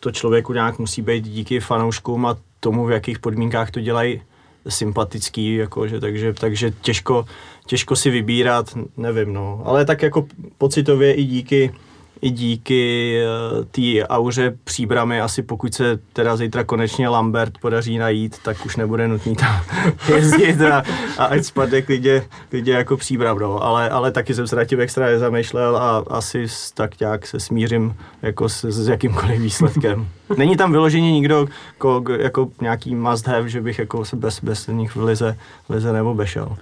to 0.00 0.10
člověku 0.10 0.52
nějak 0.52 0.78
musí 0.78 1.02
být 1.02 1.24
díky 1.24 1.60
fanouškům 1.60 2.26
a 2.26 2.36
tomu, 2.60 2.86
v 2.86 2.90
jakých 2.90 3.18
podmínkách 3.18 3.70
to 3.70 3.80
dělají 3.80 4.22
sympatický, 4.68 5.54
jakože, 5.54 6.00
takže, 6.00 6.34
takže 6.34 6.70
těžko, 6.70 7.24
těžko 7.66 7.96
si 7.96 8.10
vybírat, 8.10 8.66
nevím, 8.96 9.32
no. 9.32 9.62
Ale 9.64 9.84
tak 9.84 10.02
jako 10.02 10.26
pocitově 10.58 11.14
i 11.14 11.24
díky 11.24 11.74
i 12.20 12.30
díky 12.30 13.14
uh, 13.58 13.64
té 13.64 14.06
auře 14.08 14.54
příbramy, 14.64 15.20
asi 15.20 15.42
pokud 15.42 15.74
se 15.74 15.98
teda 16.12 16.36
zítra 16.36 16.64
konečně 16.64 17.08
Lambert 17.08 17.58
podaří 17.58 17.98
najít, 17.98 18.38
tak 18.42 18.66
už 18.66 18.76
nebude 18.76 19.08
nutný 19.08 19.36
tam 19.36 19.60
jezdit 20.08 20.60
a, 20.60 20.82
a 21.18 21.24
ať 21.24 21.44
spadne 21.44 21.82
klidně, 21.82 22.22
klidně 22.48 22.72
jako 22.72 22.96
příbram, 22.96 23.38
no. 23.38 23.64
ale, 23.64 23.90
ale 23.90 24.12
taky 24.12 24.34
jsem 24.34 24.46
se 24.46 24.56
na 24.56 24.64
tím 24.64 24.80
extra 24.80 25.06
nezamýšlel 25.06 25.76
a 25.76 26.04
asi 26.08 26.46
tak 26.74 27.00
nějak 27.00 27.26
se 27.26 27.40
smířím 27.40 27.94
jako 28.22 28.48
s, 28.48 28.64
s 28.64 28.88
jakýmkoliv 28.88 29.40
výsledkem. 29.40 30.08
Není 30.36 30.56
tam 30.56 30.72
vyloženě 30.72 31.12
nikdo 31.12 31.46
jako, 31.74 32.04
jako 32.18 32.48
nějaký 32.60 32.94
must 32.94 33.26
have, 33.26 33.48
že 33.48 33.60
bych 33.60 33.78
jako 33.78 34.04
se 34.04 34.16
bez, 34.16 34.40
bez 34.42 34.66
nich 34.66 34.96
v 34.96 35.02
lize, 35.02 35.36
lize 35.68 35.92
nebo 35.92 36.14
bešel. 36.14 36.56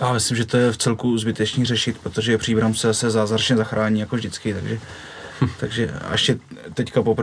Já 0.00 0.12
myslím, 0.12 0.36
že 0.36 0.44
to 0.44 0.56
je 0.56 0.72
v 0.72 0.76
celku 0.76 1.18
zbytečný 1.18 1.64
řešit, 1.64 1.98
protože 1.98 2.38
příbram 2.38 2.74
se, 2.74 2.94
se 2.94 3.10
zázračně 3.10 3.56
zachrání 3.56 4.00
jako 4.00 4.16
vždycky, 4.16 4.54
takže, 4.54 4.78
takže 5.60 5.90
a 5.90 6.12
ještě 6.12 6.38
teďka 6.74 7.02
po, 7.02 7.16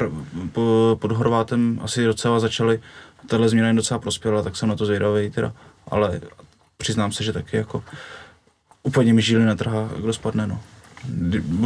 po, 0.51 0.97
pod 1.01 1.11
Horvátem 1.11 1.79
asi 1.83 2.05
docela 2.05 2.39
začali, 2.39 2.81
tahle 3.27 3.49
změna 3.49 3.67
jim 3.67 3.75
docela 3.75 3.99
prospěla, 3.99 4.41
tak 4.41 4.55
jsem 4.55 4.69
na 4.69 4.75
to 4.75 4.85
zvědavý 4.85 5.29
teda, 5.29 5.53
ale 5.87 6.21
přiznám 6.77 7.11
se, 7.11 7.23
že 7.23 7.33
taky 7.33 7.57
jako 7.57 7.83
úplně 8.83 9.13
mi 9.13 9.21
žíly 9.21 9.45
netrhá, 9.45 9.89
kdo 9.97 10.13
spadne, 10.13 10.47
no. 10.47 10.61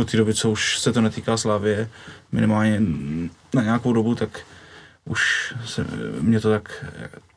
Od 0.02 0.12
té 0.12 0.18
doby, 0.18 0.34
co 0.34 0.52
už 0.52 0.80
se 0.80 0.94
to 0.94 1.02
netýká 1.02 1.38
Slávie, 1.38 1.90
minimálně 2.32 2.82
na 3.54 3.64
nějakou 3.64 3.94
dobu, 3.94 4.16
tak 4.16 4.40
už 5.06 5.54
se, 5.66 5.86
mě 6.22 6.40
to 6.40 6.50
tak, 6.50 6.86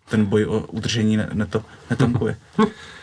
ten 0.08 0.26
boj 0.26 0.44
o 0.44 0.60
udržení 0.60 1.18
neto, 1.32 1.64
netankuje. 1.90 2.36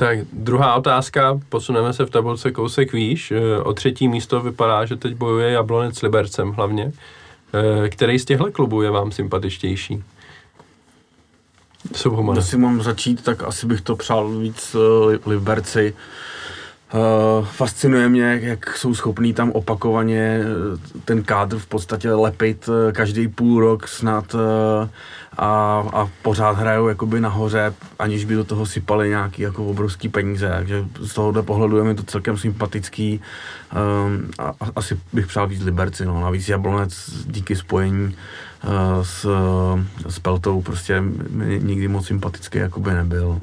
Tak 0.00 0.18
druhá 0.32 0.74
otázka, 0.74 1.40
posuneme 1.48 1.92
se 1.92 2.06
v 2.06 2.10
tabulce 2.10 2.50
kousek 2.50 2.92
výš. 2.92 3.30
Eh, 3.30 3.58
o 3.62 3.72
třetí 3.72 4.08
místo 4.08 4.40
vypadá, 4.40 4.84
že 4.84 4.96
teď 4.96 5.14
bojuje 5.14 5.50
Jablonec 5.50 5.98
s 5.98 6.02
Libercem 6.02 6.50
hlavně. 6.50 6.92
Eh, 7.84 7.88
který 7.88 8.18
z 8.18 8.24
těchto 8.24 8.52
klubů 8.52 8.82
je 8.82 8.90
vám 8.90 9.12
sympatičtější? 9.12 10.04
Když 12.32 12.46
si 12.46 12.56
mám 12.56 12.82
začít, 12.82 13.24
tak 13.24 13.42
asi 13.42 13.66
bych 13.66 13.80
to 13.80 13.96
přál 13.96 14.28
víc 14.30 14.74
uh, 14.74 15.14
Liberci. 15.26 15.94
Uh, 16.94 17.46
fascinuje 17.46 18.08
mě, 18.08 18.40
jak 18.42 18.76
jsou 18.76 18.94
schopní 18.94 19.34
tam 19.34 19.50
opakovaně 19.50 20.40
ten 21.04 21.22
kádr 21.22 21.58
v 21.58 21.66
podstatě 21.66 22.12
lepit 22.12 22.68
každý 22.92 23.28
půl 23.28 23.60
rok 23.60 23.88
snad 23.88 24.34
uh, 24.34 24.40
a, 25.38 25.84
a 25.92 26.08
pořád 26.22 26.50
hrajou 26.50 26.88
jakoby 26.88 27.20
nahoře, 27.20 27.74
aniž 27.98 28.24
by 28.24 28.34
do 28.34 28.44
toho 28.44 28.66
sypali 28.66 29.08
nějaký 29.08 29.42
jako 29.42 29.66
obrovský 29.66 30.08
peníze, 30.08 30.48
takže 30.48 30.84
z 31.00 31.14
tohohle 31.14 31.42
pohledu 31.42 31.76
je 31.76 31.84
mi 31.84 31.94
to 31.94 32.02
celkem 32.02 32.36
sympatický 32.36 33.20
um, 34.06 34.30
a, 34.38 34.44
a 34.60 34.70
asi 34.76 35.00
bych 35.12 35.26
přál 35.26 35.46
víc 35.46 35.62
Liberci, 35.62 36.04
no. 36.04 36.20
navíc 36.20 36.48
Jablonec 36.48 37.10
díky 37.26 37.56
spojení 37.56 38.16
uh, 38.64 39.02
s, 39.02 39.26
s 40.08 40.18
Peltou 40.18 40.62
prostě 40.62 41.02
nikdy 41.58 41.88
moc 41.88 42.06
sympatický 42.06 42.58
jakoby 42.58 42.90
nebyl. 42.94 43.40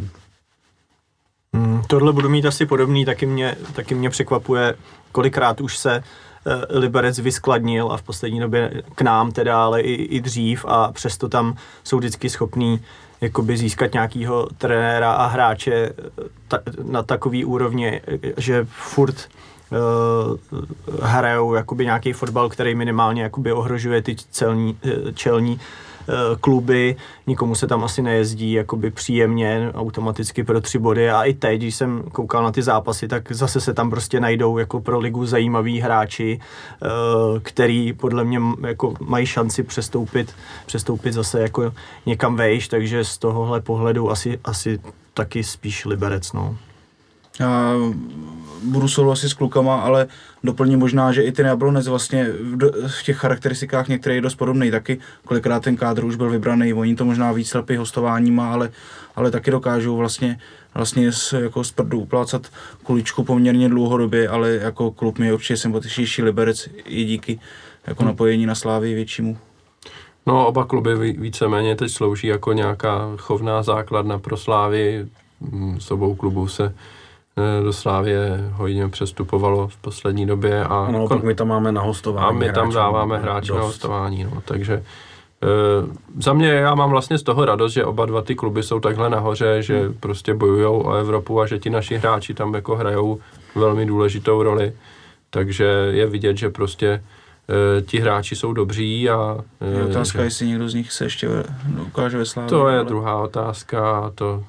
Hmm, 1.56 1.82
tohle 1.88 2.14
budu 2.14 2.30
mít 2.30 2.46
asi 2.46 2.66
podobný, 2.66 3.06
taky 3.06 3.26
mě, 3.26 3.56
taky 3.74 3.96
mě 3.96 4.10
překvapuje, 4.10 4.76
kolikrát 5.12 5.62
už 5.62 5.78
se 5.78 6.04
Eh, 6.48 6.80
Liberec 6.80 7.20
vyskladnil 7.20 7.92
a 7.92 7.98
v 7.98 8.02
poslední 8.02 8.40
době 8.40 8.84
k 8.96 9.02
nám 9.02 9.32
teda, 9.32 9.64
ale 9.64 9.82
i, 9.82 9.94
i 9.94 10.22
dřív 10.22 10.66
a 10.68 10.92
přesto 10.92 11.30
tam 11.30 11.56
jsou 11.84 11.98
vždycky 11.98 12.30
schopní 12.30 12.80
jakoby 13.22 13.58
získat 13.58 13.94
nějakého 13.94 14.48
trenéra 14.58 15.12
a 15.12 15.26
hráče 15.26 15.74
eh, 15.74 15.94
ta, 16.48 16.60
na 16.84 17.04
takový 17.04 17.46
úrovni, 17.46 18.02
že 18.38 18.68
furt 18.70 19.30
uh, 19.72 20.98
hrajou 21.02 21.54
jakoby 21.54 21.86
nějaký 21.86 22.14
fotbal, 22.14 22.50
který 22.50 22.76
minimálně 22.76 23.22
jakoby 23.22 23.52
ohrožuje 23.52 24.02
ty 24.02 24.16
celní, 24.32 24.78
čelní 25.14 25.60
Eh, 25.60 25.87
kluby, 26.42 26.96
nikomu 27.28 27.56
se 27.56 27.68
tam 27.68 27.84
asi 27.84 28.02
nejezdí 28.02 28.52
jakoby 28.52 28.92
příjemně, 28.92 29.72
automaticky 29.74 30.44
pro 30.44 30.62
tři 30.62 30.80
body 30.80 31.10
a 31.10 31.24
i 31.24 31.34
teď, 31.34 31.62
když 31.62 31.76
jsem 31.76 32.04
koukal 32.12 32.44
na 32.44 32.52
ty 32.52 32.64
zápasy, 32.64 33.08
tak 33.08 33.32
zase 33.32 33.62
se 33.62 33.74
tam 33.74 33.90
prostě 33.90 34.20
najdou 34.20 34.58
jako 34.58 34.82
pro 34.82 35.00
ligu 35.00 35.26
zajímaví 35.26 35.80
hráči, 35.80 36.40
eh, 36.40 36.88
který 37.40 37.94
podle 37.94 38.24
mě 38.24 38.40
jako 38.68 38.94
mají 39.00 39.26
šanci 39.26 39.64
přestoupit, 39.64 40.34
přestoupit 40.66 41.14
zase 41.14 41.42
jako 41.42 41.74
někam 42.06 42.36
vejš, 42.36 42.68
takže 42.68 43.04
z 43.04 43.18
tohohle 43.18 43.62
pohledu 43.62 44.12
asi, 44.12 44.40
asi 44.44 44.80
taky 45.14 45.44
spíš 45.44 45.86
Liberec, 45.86 46.34
no. 46.34 46.58
Budu 48.64 48.88
souhlasit 48.88 49.30
s 49.30 49.34
klukama, 49.34 49.82
ale 49.82 50.08
doplním 50.44 50.80
možná, 50.80 51.12
že 51.12 51.24
i 51.24 51.32
ten 51.32 51.46
Jablonec 51.46 51.88
vlastně 51.88 52.30
v, 52.30 52.88
v 52.88 53.04
těch 53.04 53.18
charakteristikách 53.18 53.88
některý 53.88 54.16
je 54.16 54.22
dost 54.22 54.36
podobný 54.36 54.72
taky. 54.72 55.00
Kolikrát 55.26 55.64
ten 55.64 55.76
kádr 55.76 56.06
už 56.06 56.16
byl 56.16 56.30
vybraný, 56.30 56.74
oni 56.74 56.96
to 56.96 57.06
možná 57.06 57.32
víc 57.32 57.54
lepí 57.54 57.76
hostováníma, 57.76 58.54
ale, 58.54 58.72
ale 59.16 59.32
taky 59.32 59.52
dokážou 59.52 59.98
vlastně 59.98 60.40
vlastně 60.74 61.12
s, 61.12 61.34
jako 61.34 61.64
z 61.64 61.72
prdu 61.72 62.00
uplácat 62.00 62.48
kuličku 62.84 63.24
poměrně 63.24 63.70
dlouhodobě, 63.70 64.30
ale 64.30 64.50
jako 64.52 64.92
klub 64.92 65.20
mi 65.20 65.26
je 65.26 65.34
určitě 65.34 65.58
sympatičnější 65.58 66.24
Liberec 66.24 66.70
i 66.86 67.06
díky 67.06 67.40
jako 67.88 68.04
hmm. 68.04 68.08
napojení 68.08 68.46
na 68.46 68.56
Slávy 68.56 68.94
většímu. 68.94 69.38
No, 70.26 70.48
oba 70.48 70.66
kluby 70.66 71.14
víceméně 71.18 71.76
teď 71.76 71.92
slouží 71.92 72.28
jako 72.28 72.54
nějaká 72.54 73.12
chovná 73.18 73.64
základna 73.64 74.20
pro 74.20 74.38
Slávy. 74.38 75.08
Mm, 75.42 75.80
s 75.80 75.92
obou 75.92 76.16
klubů 76.16 76.48
se 76.48 76.74
do 77.64 77.74
Slávě 77.74 78.50
hodně 78.54 78.88
přestupovalo 78.88 79.68
v 79.68 79.78
poslední 79.78 80.26
době. 80.26 80.64
A 80.64 80.88
no, 80.92 81.08
kon... 81.08 81.22
my 81.24 81.36
tam 81.36 81.48
máme 81.48 81.72
na 81.72 81.82
hostování. 81.82 82.28
A 82.28 82.40
my 82.40 82.52
tam 82.52 82.72
dáváme 82.72 83.18
hráče 83.18 83.54
na 83.54 83.62
hostování, 83.62 84.24
no, 84.24 84.42
takže 84.46 84.74
e, 84.74 84.84
za 86.22 86.34
mě 86.34 86.50
já 86.50 86.76
mám 86.76 86.90
vlastně 86.90 87.18
z 87.18 87.24
toho 87.24 87.46
radost, 87.46 87.74
že 87.74 87.86
oba 87.86 88.06
dva 88.06 88.22
ty 88.22 88.36
kluby 88.36 88.64
jsou 88.64 88.80
takhle 88.80 89.10
nahoře, 89.10 89.62
že 89.62 89.80
hmm. 89.80 89.94
prostě 90.00 90.34
bojují 90.34 90.66
o 90.66 90.94
Evropu 90.94 91.42
a 91.42 91.48
že 91.48 91.60
ti 91.60 91.70
naši 91.70 91.98
hráči 91.98 92.34
tam 92.34 92.54
jako 92.54 92.76
hrajou 92.76 93.20
velmi 93.56 93.86
důležitou 93.86 94.44
roli. 94.44 94.74
Takže 95.30 95.66
je 95.92 96.08
vidět, 96.08 96.38
že 96.38 96.50
prostě 96.50 97.02
Eh, 97.50 97.82
ti 97.82 98.00
hráči 98.00 98.36
jsou 98.36 98.54
dobří 98.54 99.10
a... 99.10 99.38
Je 99.74 99.82
eh, 99.82 99.84
otázka, 99.84 100.20
že... 100.20 100.26
jestli 100.26 100.48
někdo 100.48 100.70
z 100.70 100.74
nich 100.74 100.92
se 100.92 101.06
ještě 101.06 101.30
ukáže 101.88 102.18
ve 102.18 102.26
slávě. 102.26 102.50
To 102.50 102.68
je 102.68 102.76
ale... 102.76 102.86
druhá 102.86 103.18
otázka, 103.18 104.12
to 104.16 104.44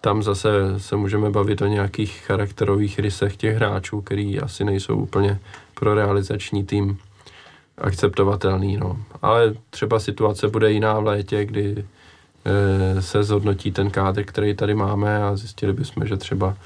tam 0.00 0.22
zase 0.22 0.50
se 0.76 0.96
můžeme 0.96 1.30
bavit 1.30 1.62
o 1.62 1.66
nějakých 1.66 2.22
charakterových 2.26 2.98
rysech 2.98 3.36
těch 3.36 3.56
hráčů, 3.56 4.00
který 4.00 4.40
asi 4.40 4.64
nejsou 4.64 4.96
úplně 4.96 5.38
pro 5.74 5.94
realizační 5.94 6.64
tým 6.64 6.98
akceptovatelný. 7.78 8.76
No. 8.76 8.98
Ale 9.22 9.54
třeba 9.70 10.00
situace 10.00 10.48
bude 10.48 10.72
jiná 10.72 11.00
v 11.00 11.04
létě, 11.04 11.44
kdy 11.44 11.84
e, 12.44 13.02
se 13.02 13.22
zhodnotí 13.22 13.72
ten 13.72 13.90
kádr, 13.90 14.24
který 14.24 14.54
tady 14.54 14.74
máme 14.74 15.22
a 15.22 15.36
zjistili 15.36 15.72
bychom, 15.72 16.06
že 16.06 16.16
třeba 16.16 16.56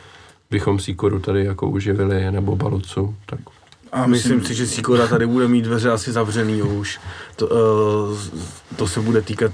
bychom 0.50 0.78
Sikoru 0.78 1.20
tady 1.20 1.44
jako 1.44 1.68
uživili 1.68 2.30
nebo 2.30 2.56
Balucu, 2.56 3.16
tak 3.26 3.40
a 3.92 4.06
myslím, 4.06 4.44
si, 4.44 4.54
že 4.54 4.66
Sikora 4.66 5.06
tady 5.06 5.26
bude 5.26 5.48
mít 5.48 5.62
dveře 5.62 5.90
asi 5.90 6.12
zavřený 6.12 6.62
už. 6.62 7.00
To, 7.36 7.46
uh, 7.46 8.18
to 8.76 8.88
se 8.88 9.00
bude 9.00 9.22
týkat 9.22 9.52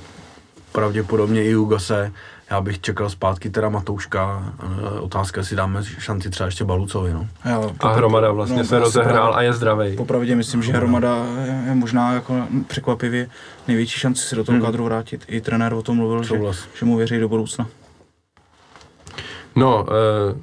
pravděpodobně 0.73 1.45
i 1.45 1.57
Ugase. 1.57 2.13
Já 2.51 2.61
bych 2.61 2.81
čekal 2.81 3.11
zpátky 3.11 3.51
teda 3.51 3.69
Matouška. 3.69 4.53
Otázka, 5.01 5.41
jestli 5.41 5.57
dáme 5.57 5.85
šanci 5.85 6.31
třeba 6.31 6.47
ještě 6.47 6.65
Balucovi. 6.65 7.13
No. 7.13 7.29
Já, 7.45 7.61
a 7.81 7.93
Hromada 7.93 8.31
vlastně 8.31 8.59
no, 8.59 8.65
se 8.65 8.79
rozehrál 8.79 9.35
a 9.35 9.43
je 9.43 9.53
zdravý. 9.53 9.97
Popravdě 9.97 10.37
myslím, 10.37 10.63
že 10.63 10.73
Hromada 10.73 11.27
je 11.67 11.75
možná 11.75 12.13
jako 12.13 12.35
překvapivě 12.67 13.29
největší 13.69 14.01
šanci 14.01 14.23
se 14.23 14.37
do 14.37 14.45
toho 14.45 14.57
hmm. 14.57 14.67
kadru 14.67 14.85
vrátit. 14.85 15.25
I 15.29 15.41
trenér 15.41 15.75
o 15.75 15.83
tom 15.83 15.97
mluvil, 15.97 16.23
že, 16.23 16.41
že 16.79 16.85
mu 16.87 16.97
věří 16.97 17.21
do 17.21 17.29
budoucna. 17.29 17.69
No, 19.57 19.87
uh 20.33 20.39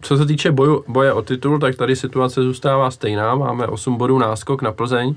co 0.00 0.16
se 0.16 0.26
týče 0.26 0.52
boju, 0.52 0.84
boje 0.88 1.12
o 1.12 1.22
titul, 1.22 1.58
tak 1.58 1.76
tady 1.76 1.96
situace 1.96 2.42
zůstává 2.42 2.90
stejná. 2.90 3.34
Máme 3.34 3.66
8 3.66 3.96
bodů 3.96 4.18
náskok 4.18 4.62
na 4.62 4.72
Plzeň. 4.72 5.14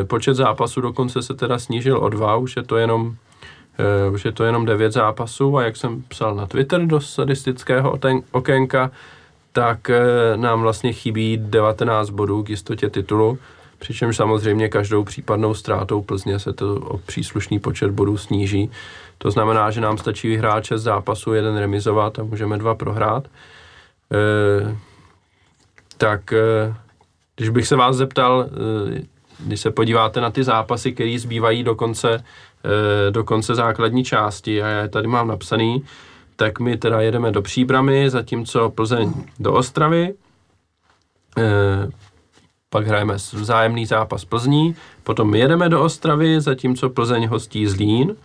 E, 0.00 0.04
počet 0.04 0.34
zápasů 0.34 0.80
dokonce 0.80 1.22
se 1.22 1.34
teda 1.34 1.58
snížil 1.58 1.98
o 1.98 2.08
dva, 2.08 2.36
už 2.36 2.56
je 2.56 2.62
to 2.62 2.76
jenom 2.76 3.08
e, 3.08 3.29
už 4.12 4.24
je 4.24 4.32
to 4.32 4.44
jenom 4.44 4.64
9 4.64 4.92
zápasů 4.92 5.58
a 5.58 5.62
jak 5.62 5.76
jsem 5.76 6.02
psal 6.02 6.34
na 6.34 6.46
Twitter 6.46 6.86
do 6.86 7.00
statistického 7.00 7.98
okénka, 8.32 8.90
tak 9.52 9.90
e, 9.90 10.00
nám 10.36 10.60
vlastně 10.60 10.92
chybí 10.92 11.36
19 11.36 12.10
bodů 12.10 12.42
k 12.42 12.50
jistotě 12.50 12.90
titulu, 12.90 13.38
přičemž 13.78 14.16
samozřejmě 14.16 14.68
každou 14.68 15.04
případnou 15.04 15.54
ztrátou 15.54 16.02
Plzně 16.02 16.38
se 16.38 16.52
to 16.52 16.74
o 16.74 16.98
příslušný 16.98 17.58
počet 17.58 17.90
bodů 17.90 18.16
sníží. 18.16 18.70
To 19.18 19.30
znamená, 19.30 19.70
že 19.70 19.80
nám 19.80 19.98
stačí 19.98 20.28
vyhrát 20.28 20.64
6 20.64 20.82
zápasů, 20.82 21.32
jeden 21.34 21.56
remizovat 21.56 22.18
a 22.18 22.22
můžeme 22.22 22.58
dva 22.58 22.74
prohrát. 22.74 23.28
Eh, 24.12 24.76
tak 25.96 26.32
eh, 26.32 26.74
když 27.36 27.48
bych 27.48 27.66
se 27.66 27.76
vás 27.76 27.96
zeptal, 27.96 28.46
eh, 28.46 29.02
když 29.38 29.60
se 29.60 29.70
podíváte 29.70 30.20
na 30.20 30.30
ty 30.30 30.44
zápasy, 30.44 30.92
které 30.92 31.18
zbývají 31.18 31.64
do 31.64 31.74
konce, 31.74 32.24
do 33.10 33.24
konce 33.24 33.54
základní 33.54 34.04
části, 34.04 34.62
a 34.62 34.66
já 34.66 34.80
je 34.82 34.88
tady 34.88 35.08
mám 35.08 35.28
napsaný, 35.28 35.84
tak 36.36 36.60
my 36.60 36.76
teda 36.76 37.00
jedeme 37.00 37.32
do 37.32 37.42
Příbramy, 37.42 38.10
zatímco 38.10 38.70
Plzeň 38.70 39.12
do 39.38 39.52
Ostravy, 39.52 40.14
pak 42.70 42.86
hrajeme 42.86 43.14
vzájemný 43.14 43.86
zápas 43.86 44.24
Plzní, 44.24 44.76
potom 45.02 45.34
jedeme 45.34 45.68
do 45.68 45.82
Ostravy, 45.82 46.40
zatímco 46.40 46.90
Plzeň 46.90 47.26
hostí 47.26 47.66
Zlín 47.66 48.16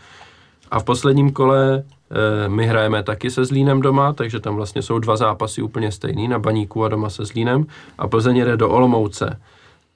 a 0.72 0.80
v 0.80 0.84
posledním 0.84 1.32
kole 1.32 1.84
Eh, 2.12 2.50
my 2.50 2.68
hrajeme 2.68 3.04
taky 3.04 3.32
se 3.32 3.46
Zlínem 3.46 3.82
doma, 3.82 4.14
takže 4.14 4.40
tam 4.40 4.56
vlastně 4.56 4.82
jsou 4.82 5.00
dva 5.00 5.18
zápasy 5.18 5.62
úplně 5.62 5.92
stejný, 5.92 6.28
na 6.28 6.40
Baníku 6.40 6.84
a 6.84 6.90
doma 6.90 7.10
se 7.10 7.26
Zlínem. 7.26 7.66
A 7.98 8.08
Plzeň 8.08 8.38
jede 8.38 8.58
do 8.58 8.70
Olomouce. 8.70 9.42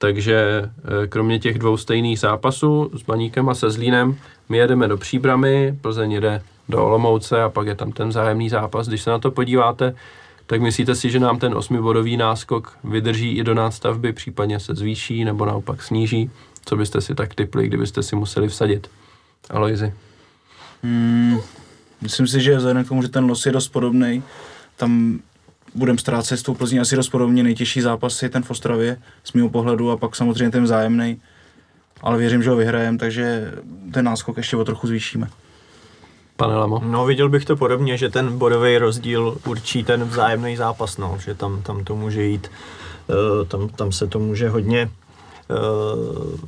Takže 0.00 0.62
eh, 0.64 1.06
kromě 1.06 1.38
těch 1.38 1.58
dvou 1.58 1.76
stejných 1.76 2.18
zápasů 2.18 2.90
s 2.94 3.02
Baníkem 3.02 3.48
a 3.48 3.54
se 3.54 3.70
Zlínem, 3.70 4.16
my 4.48 4.56
jedeme 4.58 4.88
do 4.88 4.96
Příbramy, 4.96 5.78
Plzeň 5.80 6.12
jede 6.12 6.42
do 6.68 6.84
Olomouce 6.84 7.42
a 7.42 7.48
pak 7.48 7.66
je 7.66 7.74
tam 7.74 7.92
ten 7.92 8.08
vzájemný 8.08 8.48
zápas. 8.48 8.88
Když 8.88 9.02
se 9.02 9.10
na 9.10 9.18
to 9.18 9.30
podíváte, 9.30 9.94
tak 10.46 10.60
myslíte 10.60 10.94
si, 10.94 11.10
že 11.10 11.20
nám 11.20 11.38
ten 11.38 11.54
osmibodový 11.54 12.16
náskok 12.16 12.78
vydrží 12.84 13.36
i 13.36 13.44
do 13.44 13.54
nástavby, 13.54 14.12
případně 14.12 14.60
se 14.60 14.74
zvýší 14.74 15.24
nebo 15.24 15.44
naopak 15.44 15.82
sníží? 15.82 16.30
Co 16.64 16.76
byste 16.76 17.00
si 17.00 17.14
tak 17.14 17.34
typli, 17.34 17.66
kdybyste 17.66 18.02
si 18.02 18.16
museli 18.16 18.48
vsadit? 18.48 18.90
Aloizi. 19.50 19.94
Hmm, 20.82 21.40
Myslím 22.00 22.26
si, 22.26 22.40
že 22.40 22.56
vzhledem 22.56 22.84
k 22.84 22.88
tomu, 22.88 23.02
že 23.02 23.08
ten 23.08 23.24
los 23.24 23.46
je 23.46 23.52
dost 23.52 23.68
podobný, 23.68 24.22
tam 24.76 25.20
budeme 25.74 25.98
ztrácet 25.98 26.38
s 26.38 26.42
tou 26.42 26.54
Plzní 26.54 26.80
asi 26.80 26.96
dost 26.96 27.08
podobně. 27.08 27.42
Nejtěžší 27.42 27.80
zápas 27.80 28.22
je 28.22 28.28
ten 28.28 28.42
v 28.42 28.50
Ostravě 28.50 28.96
z 29.24 29.32
mého 29.32 29.48
pohledu 29.48 29.90
a 29.90 29.96
pak 29.96 30.16
samozřejmě 30.16 30.50
ten 30.50 30.64
vzájemný. 30.64 31.20
Ale 32.02 32.18
věřím, 32.18 32.42
že 32.42 32.50
ho 32.50 32.56
vyhrajeme, 32.56 32.98
takže 32.98 33.52
ten 33.92 34.04
náskok 34.04 34.36
ještě 34.36 34.56
o 34.56 34.64
trochu 34.64 34.86
zvýšíme. 34.86 35.28
Pane 36.36 36.56
Lamo? 36.56 36.80
No 36.84 37.06
viděl 37.06 37.28
bych 37.28 37.44
to 37.44 37.56
podobně, 37.56 37.96
že 37.96 38.08
ten 38.08 38.38
bodový 38.38 38.78
rozdíl 38.78 39.38
určí 39.46 39.84
ten 39.84 40.04
vzájemný 40.04 40.56
zápas, 40.56 40.96
no, 40.96 41.18
že 41.24 41.34
tam, 41.34 41.62
tam 41.62 41.84
to 41.84 41.96
může 41.96 42.22
jít, 42.22 42.50
uh, 43.08 43.46
tam, 43.48 43.68
tam 43.68 43.92
se 43.92 44.06
to 44.06 44.18
může 44.18 44.48
hodně 44.48 44.90
uh, 45.50 46.40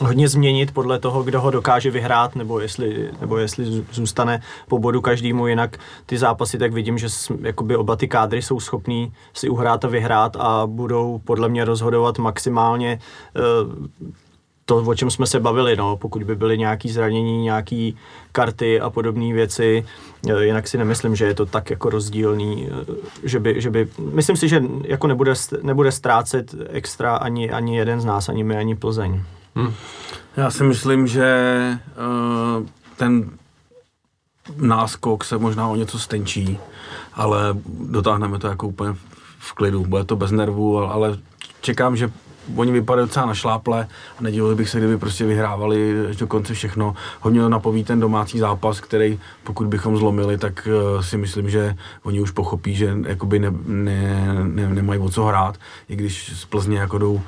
hodně 0.00 0.28
změnit 0.28 0.72
podle 0.72 0.98
toho, 0.98 1.22
kdo 1.22 1.40
ho 1.40 1.50
dokáže 1.50 1.90
vyhrát, 1.90 2.36
nebo 2.36 2.60
jestli, 2.60 3.10
nebo 3.20 3.36
jestli 3.36 3.84
zůstane 3.92 4.42
po 4.68 4.78
bodu 4.78 5.00
každému, 5.00 5.46
jinak 5.46 5.76
ty 6.06 6.18
zápasy, 6.18 6.58
tak 6.58 6.72
vidím, 6.72 6.98
že 6.98 7.08
jakoby 7.40 7.76
oba 7.76 7.96
ty 7.96 8.08
kádry 8.08 8.42
jsou 8.42 8.60
schopní 8.60 9.12
si 9.34 9.48
uhrát 9.48 9.84
a 9.84 9.88
vyhrát 9.88 10.36
a 10.36 10.66
budou 10.66 11.20
podle 11.24 11.48
mě 11.48 11.64
rozhodovat 11.64 12.18
maximálně 12.18 12.98
uh, 13.36 14.10
to, 14.70 14.76
o 14.76 14.94
čem 14.94 15.10
jsme 15.10 15.26
se 15.26 15.40
bavili, 15.40 15.76
no, 15.76 15.96
pokud 15.96 16.22
by 16.22 16.36
byly 16.36 16.58
nějaké 16.58 16.88
zranění, 16.88 17.42
nějaké 17.42 17.90
karty 18.32 18.80
a 18.80 18.90
podobné 18.90 19.32
věci, 19.34 19.84
eh, 20.28 20.44
jinak 20.44 20.68
si 20.68 20.78
nemyslím, 20.78 21.16
že 21.16 21.24
je 21.24 21.34
to 21.34 21.46
tak 21.46 21.70
jako 21.70 21.90
rozdílný, 21.90 22.68
eh, 22.70 22.94
že 23.22 23.40
by, 23.40 23.60
že 23.60 23.70
by 23.70 23.88
myslím 24.12 24.36
si, 24.36 24.48
že 24.48 24.62
jako 24.84 25.06
nebude, 25.06 25.32
nebude 25.62 25.92
ztrácet 25.92 26.54
extra 26.68 27.16
ani, 27.16 27.50
ani 27.50 27.76
jeden 27.76 28.00
z 28.00 28.04
nás, 28.04 28.28
ani 28.28 28.44
my, 28.44 28.56
ani 28.56 28.74
Plzeň. 28.74 29.22
Hmm. 29.60 29.74
Já 30.36 30.50
si 30.50 30.64
myslím, 30.64 31.06
že 31.06 31.78
uh, 32.58 32.66
ten 32.96 33.30
náskok 34.56 35.24
se 35.24 35.38
možná 35.38 35.68
o 35.68 35.76
něco 35.76 35.98
stenčí, 35.98 36.58
ale 37.14 37.56
dotáhneme 37.66 38.38
to 38.38 38.46
jako 38.46 38.68
úplně 38.68 38.94
v 39.38 39.52
klidu. 39.52 39.84
Bude 39.84 40.04
to 40.04 40.16
bez 40.16 40.30
nervů, 40.30 40.78
ale 40.78 41.18
čekám, 41.60 41.96
že 41.96 42.12
oni 42.56 42.72
vypadají 42.72 43.08
docela 43.08 43.26
na 43.26 43.34
šláple 43.34 43.86
a 44.18 44.22
nedivil 44.22 44.56
bych 44.56 44.68
se, 44.68 44.78
kdyby 44.78 44.98
prostě 44.98 45.26
vyhrávali 45.26 46.06
až 46.10 46.16
do 46.16 46.26
konce 46.26 46.54
všechno. 46.54 46.94
Hodně 47.20 47.48
napoví 47.48 47.84
ten 47.84 48.00
domácí 48.00 48.38
zápas, 48.38 48.80
který 48.80 49.20
pokud 49.44 49.66
bychom 49.66 49.96
zlomili, 49.96 50.38
tak 50.38 50.68
uh, 50.94 51.00
si 51.00 51.16
myslím, 51.16 51.50
že 51.50 51.74
oni 52.02 52.20
už 52.20 52.30
pochopí, 52.30 52.74
že 52.74 52.96
jakoby 53.06 53.38
ne, 53.38 53.52
ne, 53.66 54.34
ne, 54.44 54.68
nemají 54.68 55.00
o 55.00 55.10
co 55.10 55.24
hrát, 55.24 55.56
i 55.88 55.96
když 55.96 56.32
z 56.34 56.44
Plzně 56.44 56.78
jako 56.78 56.98
jdou, 56.98 57.12
uh, 57.14 57.22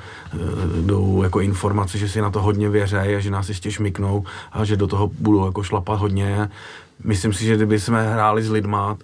jdou 0.85 1.23
jako 1.23 1.39
informace, 1.39 1.97
že 1.97 2.09
si 2.09 2.21
na 2.21 2.31
to 2.31 2.41
hodně 2.41 2.69
věřejí 2.69 3.15
a 3.15 3.19
že 3.19 3.31
nás 3.31 3.49
ještě 3.49 3.71
šmiknou 3.71 4.23
a 4.51 4.65
že 4.65 4.77
do 4.77 4.87
toho 4.87 5.11
budou 5.19 5.45
jako 5.45 5.63
šlapat 5.63 5.99
hodně. 5.99 6.49
Myslím 7.03 7.33
si, 7.33 7.45
že 7.45 7.55
kdyby 7.55 7.79
jsme 7.79 8.13
hráli 8.13 8.43
s 8.43 8.49
lidma, 8.49 8.91
uh, 8.91 8.97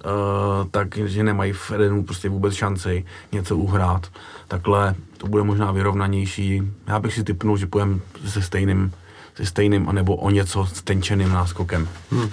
tak 0.71 0.97
že 0.97 1.23
nemají 1.23 1.53
v 1.53 1.71
Edenu 1.71 2.03
prostě 2.03 2.29
vůbec 2.29 2.53
šanci 2.53 3.05
něco 3.31 3.57
uhrát. 3.57 4.07
Takhle 4.49 4.95
to 5.17 5.27
bude 5.27 5.43
možná 5.43 5.71
vyrovnanější. 5.71 6.61
Já 6.87 6.99
bych 6.99 7.13
si 7.13 7.23
typnul, 7.23 7.57
že 7.57 7.67
půjdeme 7.67 7.99
se 8.25 8.41
stejným, 8.41 8.91
se 9.35 9.45
stejným 9.45 9.89
anebo 9.89 10.15
o 10.15 10.29
něco 10.29 10.65
stenčeným 10.65 11.29
náskokem. 11.29 11.89
Hmm. 12.11 12.29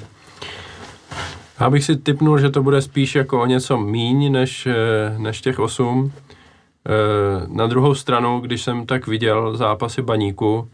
Já 1.61 1.71
bych 1.71 1.85
si 1.85 1.97
typnul, 1.97 2.39
že 2.39 2.51
to 2.51 2.63
bude 2.63 2.83
spíš 2.83 3.15
jako 3.15 3.43
o 3.43 3.47
něco 3.47 3.79
míň 3.79 4.33
než, 4.33 4.67
eh, 4.67 4.75
než 5.19 5.41
těch 5.41 5.59
osm. 5.59 6.13
Eh, 6.13 7.47
na 7.49 7.67
druhou 7.67 7.95
stranu, 7.95 8.41
když 8.41 8.63
jsem 8.63 8.87
tak 8.87 9.07
viděl 9.07 9.57
zápasy 9.57 10.03
baníku 10.03 10.69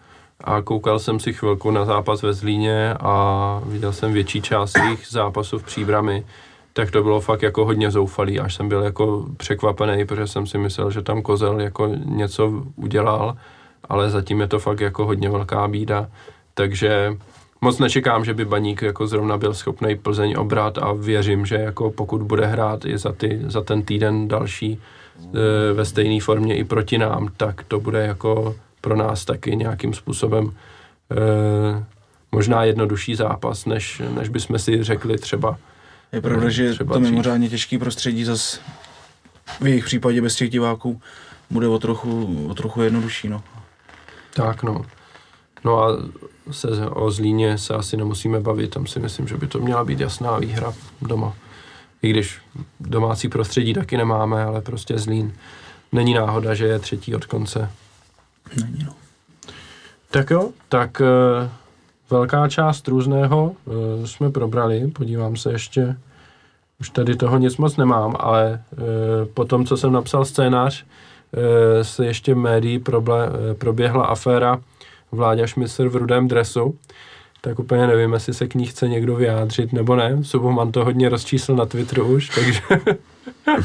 a 0.45 0.63
koukal 0.63 0.99
jsem 0.99 1.21
si 1.21 1.33
chvilku 1.33 1.71
na 1.71 1.85
zápas 1.85 2.23
ve 2.23 2.33
Zlíně 2.33 2.95
a 3.01 3.61
viděl 3.67 3.93
jsem 3.93 4.13
větší 4.13 4.43
část 4.43 4.79
jejich 4.79 5.07
zápasů 5.09 5.59
v 5.59 5.63
příbrami, 5.63 6.25
tak 6.73 6.91
to 6.91 7.03
bylo 7.03 7.21
fakt 7.21 7.43
jako 7.43 7.65
hodně 7.65 7.91
zoufalý, 7.91 8.41
až 8.41 8.55
jsem 8.55 8.69
byl 8.69 8.83
jako 8.83 9.27
překvapený, 9.37 10.05
protože 10.05 10.27
jsem 10.27 10.47
si 10.47 10.59
myslel, 10.59 10.91
že 10.91 11.03
tam 11.03 11.23
Kozel 11.23 11.61
jako 11.61 11.87
něco 12.05 12.63
udělal, 12.77 13.37
ale 13.89 14.11
zatím 14.11 14.41
je 14.41 14.47
to 14.47 14.59
fakt 14.59 14.81
jako 14.81 15.07
hodně 15.07 15.31
velká 15.31 15.69
bída, 15.69 16.09
takže 16.55 17.17
moc 17.61 17.79
nečekám, 17.79 18.25
že 18.25 18.35
by 18.35 18.45
Baník 18.45 18.83
jako 18.83 19.07
zrovna 19.07 19.39
byl 19.39 19.55
schopný 19.55 19.97
Plzeň 19.97 20.35
obrat 20.39 20.79
a 20.79 20.93
věřím, 20.93 21.47
že 21.47 21.55
jako 21.55 21.91
pokud 21.91 22.23
bude 22.23 22.47
hrát 22.47 22.85
i 22.85 22.99
za, 22.99 23.13
ty, 23.13 23.41
za 23.47 23.61
ten 23.61 23.83
týden 23.83 24.29
další 24.29 24.81
e, 25.35 25.73
ve 25.73 25.85
stejné 25.85 26.21
formě 26.21 26.57
i 26.57 26.65
proti 26.65 26.99
nám, 26.99 27.29
tak 27.37 27.65
to 27.65 27.81
bude 27.81 28.07
jako 28.07 28.55
pro 28.81 28.97
nás 28.97 29.25
taky 29.25 29.57
nějakým 29.57 29.95
způsobem 29.95 30.53
e, 31.11 31.85
možná 32.33 32.65
jednodušší 32.65 33.15
zápas, 33.15 33.67
než, 33.67 34.03
než 34.15 34.29
bychom 34.29 34.59
si 34.59 34.83
řekli 34.85 35.19
třeba 35.19 35.59
Je 36.13 36.21
pravda, 36.21 36.49
že 36.49 36.73
třeba 36.73 36.95
to 36.95 37.01
mimořádně 37.01 37.49
těžký 37.49 37.79
prostředí 37.79 38.25
zas 38.25 38.61
v 39.61 39.67
jejich 39.67 39.85
případě 39.85 40.23
bez 40.23 40.37
těch 40.37 40.51
diváků 40.51 41.01
bude 41.51 41.69
o 41.69 41.79
trochu, 41.79 42.47
o 42.51 42.55
trochu 42.55 42.83
jednodušší, 42.83 43.29
no. 43.29 43.43
Tak 44.35 44.63
no. 44.63 44.85
No 45.65 45.83
a 45.83 45.97
se, 46.51 46.69
o 46.87 47.11
Zlíně 47.11 47.59
se 47.59 47.75
asi 47.75 47.97
nemusíme 47.97 48.41
bavit, 48.41 48.71
tam 48.71 48.87
si 48.87 49.01
myslím, 49.01 49.29
že 49.29 49.37
by 49.37 49.47
to 49.47 49.59
měla 49.59 49.85
být 49.85 50.01
jasná 50.01 50.39
výhra 50.39 50.75
doma. 51.03 51.35
I 52.03 52.11
když 52.11 52.41
domácí 52.81 53.29
prostředí 53.29 53.75
taky 53.75 53.97
nemáme, 53.97 54.45
ale 54.45 54.61
prostě 54.61 54.99
Zlín 54.99 55.33
není 55.93 56.15
náhoda, 56.15 56.55
že 56.55 56.67
je 56.67 56.79
třetí 56.79 57.15
od 57.15 57.27
konce. 57.27 57.71
Není, 58.57 58.85
no. 58.85 58.95
Tak 60.11 60.31
jo, 60.31 60.51
tak 60.69 61.01
e, 61.01 61.05
velká 62.13 62.49
část 62.49 62.89
různého 62.89 63.53
e, 64.03 64.07
jsme 64.07 64.31
probrali, 64.31 64.91
podívám 64.91 65.37
se 65.37 65.53
ještě, 65.53 65.97
už 66.81 66.91
tady 66.91 67.17
toho 67.17 67.39
nic 67.39 67.57
moc 67.57 67.77
nemám, 67.77 68.17
ale 68.19 68.53
e, 68.53 68.61
po 69.35 69.45
tom, 69.45 69.67
co 69.67 69.77
jsem 69.77 69.93
napsal 69.93 70.25
scénář, 70.25 70.85
e, 70.85 71.85
se 71.85 72.07
ještě 72.07 72.35
médií 72.35 72.79
proble, 72.79 73.29
proběhla 73.59 74.05
aféra 74.05 74.61
Vláďa 75.13 75.47
Šmicer 75.47 75.89
v 75.89 75.97
rudém 75.97 76.29
dresu, 76.29 76.79
tak 77.45 77.59
úplně 77.59 77.87
nevím, 77.87 78.13
jestli 78.13 78.35
se 78.35 78.49
k 78.49 78.55
ní 78.55 78.67
chce 78.67 78.89
někdo 78.89 79.17
vyjádřit 79.17 79.73
nebo 79.73 79.97
ne. 79.97 80.19
Subhoman 80.23 80.73
to 80.73 80.85
hodně 80.85 81.09
rozčísl 81.09 81.55
na 81.55 81.67
Twitteru 81.67 82.07
už, 82.07 82.29
takže 82.29 82.61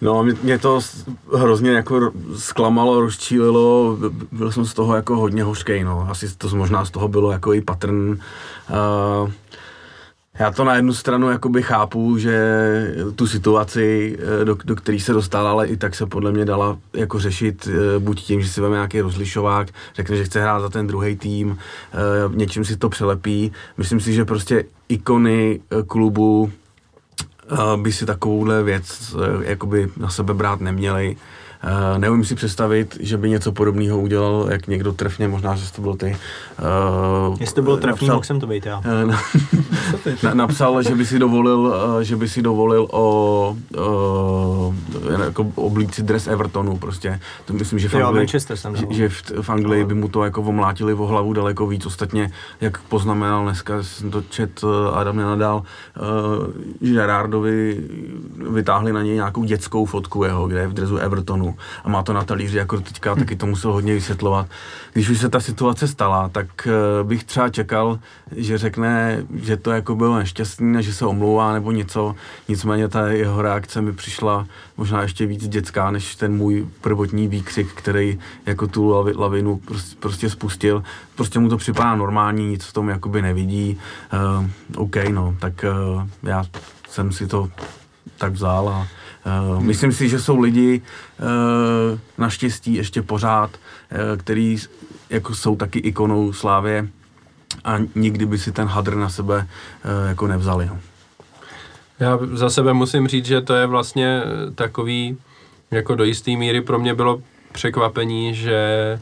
No, 0.00 0.22
mě, 0.22 0.34
mě 0.42 0.58
to 0.58 0.80
hrozně 1.36 1.70
jako 1.70 2.12
zklamalo, 2.36 3.00
rozčílilo, 3.00 3.98
byl 4.32 4.52
jsem 4.52 4.64
z 4.64 4.74
toho 4.74 4.96
jako 4.96 5.16
hodně 5.16 5.44
hořkej, 5.44 5.84
no. 5.84 6.06
Asi 6.10 6.36
to 6.36 6.48
možná 6.56 6.84
z 6.84 6.90
toho 6.90 7.08
bylo 7.08 7.32
jako 7.32 7.54
i 7.54 7.60
patrn. 7.60 8.10
Uh, 8.10 9.30
já 10.40 10.50
to 10.50 10.64
na 10.64 10.74
jednu 10.74 10.94
stranu 10.94 11.30
jakoby 11.30 11.62
chápu, 11.62 12.18
že 12.18 12.36
tu 13.14 13.26
situaci, 13.26 14.18
eh, 14.40 14.44
do, 14.44 14.56
do 14.64 14.76
které 14.76 15.00
se 15.00 15.12
dostal, 15.12 15.48
ale 15.48 15.66
i 15.66 15.76
tak 15.76 15.94
se 15.94 16.06
podle 16.06 16.32
mě 16.32 16.44
dala 16.44 16.78
jako 16.92 17.18
řešit 17.18 17.68
eh, 17.68 17.98
buď 17.98 18.22
tím, 18.22 18.42
že 18.42 18.48
si 18.48 18.60
veme 18.60 18.74
nějaký 18.74 19.00
rozlišovák, 19.00 19.68
řekne, 19.94 20.16
že 20.16 20.24
chce 20.24 20.40
hrát 20.40 20.60
za 20.60 20.68
ten 20.68 20.86
druhý 20.86 21.16
tým, 21.16 21.58
eh, 21.92 21.96
něčím 22.34 22.64
si 22.64 22.76
to 22.76 22.88
přelepí. 22.88 23.52
Myslím 23.78 24.00
si, 24.00 24.12
že 24.12 24.24
prostě 24.24 24.64
ikony 24.88 25.60
klubu 25.86 26.52
by 27.76 27.92
si 27.92 28.06
takovouhle 28.06 28.62
věc 28.62 29.16
jakoby 29.40 29.88
na 29.96 30.08
sebe 30.08 30.34
brát 30.34 30.60
neměli. 30.60 31.16
Uh, 31.64 31.98
neumím 31.98 32.24
si 32.24 32.34
představit, 32.34 32.96
že 33.00 33.16
by 33.16 33.30
něco 33.30 33.52
podobného 33.52 34.00
udělal, 34.00 34.46
jak 34.50 34.66
někdo 34.66 34.92
trefně, 34.92 35.28
možná, 35.28 35.56
že 35.56 35.72
to 35.72 35.82
byl 35.82 35.94
ty. 35.96 36.16
Uh, 37.28 37.36
Jestli 37.40 37.54
to 37.54 37.62
bylo 37.62 37.76
trefný, 37.76 38.08
napsal- 38.08 38.14
mohl 38.14 38.24
jsem 38.24 38.40
to 38.40 38.46
být 38.46 38.66
já. 38.66 38.82
Eh, 38.84 39.06
na, 39.06 39.20
na, 40.22 40.34
napsal, 40.34 40.82
že 40.82 40.94
by 40.94 41.06
si 41.06 41.18
dovolil, 41.18 41.74
eh, 42.00 42.04
že 42.04 42.16
by 42.16 42.28
si 42.28 42.42
dovolil 42.42 42.88
o, 42.90 43.56
o 43.78 44.74
jako 45.24 45.46
oblíci 45.54 46.02
dres 46.02 46.26
Evertonu 46.26 46.76
prostě. 46.76 47.20
To 47.44 47.52
myslím, 47.52 47.78
že 47.78 47.88
v 47.88 47.94
Jo, 47.94 48.06
Anglii, 48.06 48.20
Manchester 48.20 48.56
jsem 48.56 48.76
že, 48.76 48.86
že 48.90 49.08
v, 49.08 49.22
v 49.42 49.50
Anglii 49.50 49.84
by 49.84 49.94
mu 49.94 50.08
to 50.08 50.24
jako 50.24 50.42
omlátili 50.42 50.94
o 50.94 51.06
hlavu 51.06 51.32
daleko 51.32 51.66
víc. 51.66 51.86
Ostatně, 51.86 52.30
jak 52.60 52.78
poznamenal 52.78 53.44
dneska, 53.44 53.82
jsem 53.82 54.10
to 54.10 54.22
čet, 54.30 54.60
eh, 54.64 54.96
Adam 54.96 55.16
nenadal, 55.16 55.62
uh, 56.00 56.92
Gerardovi 56.92 57.80
vytáhli 58.50 58.92
na 58.92 59.02
něj 59.02 59.14
nějakou 59.14 59.44
dětskou 59.44 59.84
fotku 59.84 60.24
jeho, 60.24 60.48
kde 60.48 60.60
je 60.60 60.68
v 60.68 60.72
dresu 60.72 60.96
Evertonu 60.96 61.56
a 61.84 61.88
má 61.88 62.02
to 62.02 62.12
na 62.12 62.24
talíři, 62.24 62.58
jako 62.58 62.80
teďka 62.80 63.14
taky 63.14 63.36
to 63.36 63.46
musel 63.46 63.72
hodně 63.72 63.94
vysvětlovat. 63.94 64.46
Když 64.92 65.08
už 65.08 65.18
se 65.18 65.28
ta 65.28 65.40
situace 65.40 65.88
stala, 65.88 66.28
tak 66.28 66.46
eh, 66.66 67.04
bych 67.04 67.24
třeba 67.24 67.48
čekal, 67.48 67.98
že 68.36 68.58
řekne, 68.58 69.24
že 69.34 69.56
to 69.56 69.70
jako 69.70 69.94
bylo 69.94 70.18
nešťastný 70.18 70.78
a 70.78 70.80
že 70.80 70.94
se 70.94 71.06
omlouvá 71.06 71.52
nebo 71.52 71.72
něco. 71.72 72.14
Nicméně 72.48 72.88
ta 72.88 73.08
jeho 73.08 73.42
reakce 73.42 73.80
mi 73.80 73.92
přišla 73.92 74.46
možná 74.76 75.02
ještě 75.02 75.26
víc 75.26 75.48
dětská, 75.48 75.90
než 75.90 76.16
ten 76.16 76.36
můj 76.36 76.66
prvotní 76.80 77.28
výkřik, 77.28 77.72
který 77.74 78.18
jako 78.46 78.66
tu 78.66 78.88
lavi, 78.88 79.12
lavinu 79.16 79.56
prostě, 79.56 79.96
prostě 80.00 80.30
spustil. 80.30 80.82
Prostě 81.14 81.38
mu 81.38 81.48
to 81.48 81.56
připadá 81.56 81.94
normální, 81.94 82.46
nic 82.46 82.64
v 82.64 82.72
tom 82.72 82.88
jakoby 82.88 83.22
nevidí. 83.22 83.78
Uh, 84.38 84.46
OK, 84.76 84.96
no, 84.96 85.36
tak 85.40 85.64
uh, 85.94 86.06
já 86.22 86.44
jsem 86.88 87.12
si 87.12 87.26
to 87.26 87.48
tak 88.18 88.32
vzal 88.32 88.68
a 88.68 88.88
uh, 89.50 89.62
myslím 89.62 89.92
si, 89.92 90.08
že 90.08 90.20
jsou 90.20 90.40
lidi 90.40 90.80
uh, 90.80 91.98
naštěstí 92.18 92.74
ještě 92.74 93.02
pořád, 93.02 93.50
uh, 93.50 94.16
který 94.16 94.56
jako 95.10 95.34
jsou 95.34 95.56
taky 95.56 95.78
ikonou 95.78 96.32
Slávě 96.32 96.88
a 97.64 97.74
nikdy 97.94 98.26
by 98.26 98.38
si 98.38 98.52
ten 98.52 98.68
hadr 98.68 98.96
na 98.96 99.08
sebe 99.08 99.36
uh, 99.36 100.08
jako 100.08 100.26
nevzali. 100.26 100.66
No. 100.66 100.78
Já 102.00 102.18
za 102.32 102.50
sebe 102.50 102.72
musím 102.72 103.08
říct, 103.08 103.26
že 103.26 103.40
to 103.40 103.54
je 103.54 103.66
vlastně 103.66 104.22
takový, 104.54 105.18
jako 105.70 105.94
do 105.94 106.04
jisté 106.04 106.30
míry 106.30 106.60
pro 106.60 106.78
mě 106.78 106.94
bylo 106.94 107.22
překvapení, 107.52 108.34
že, 108.34 109.00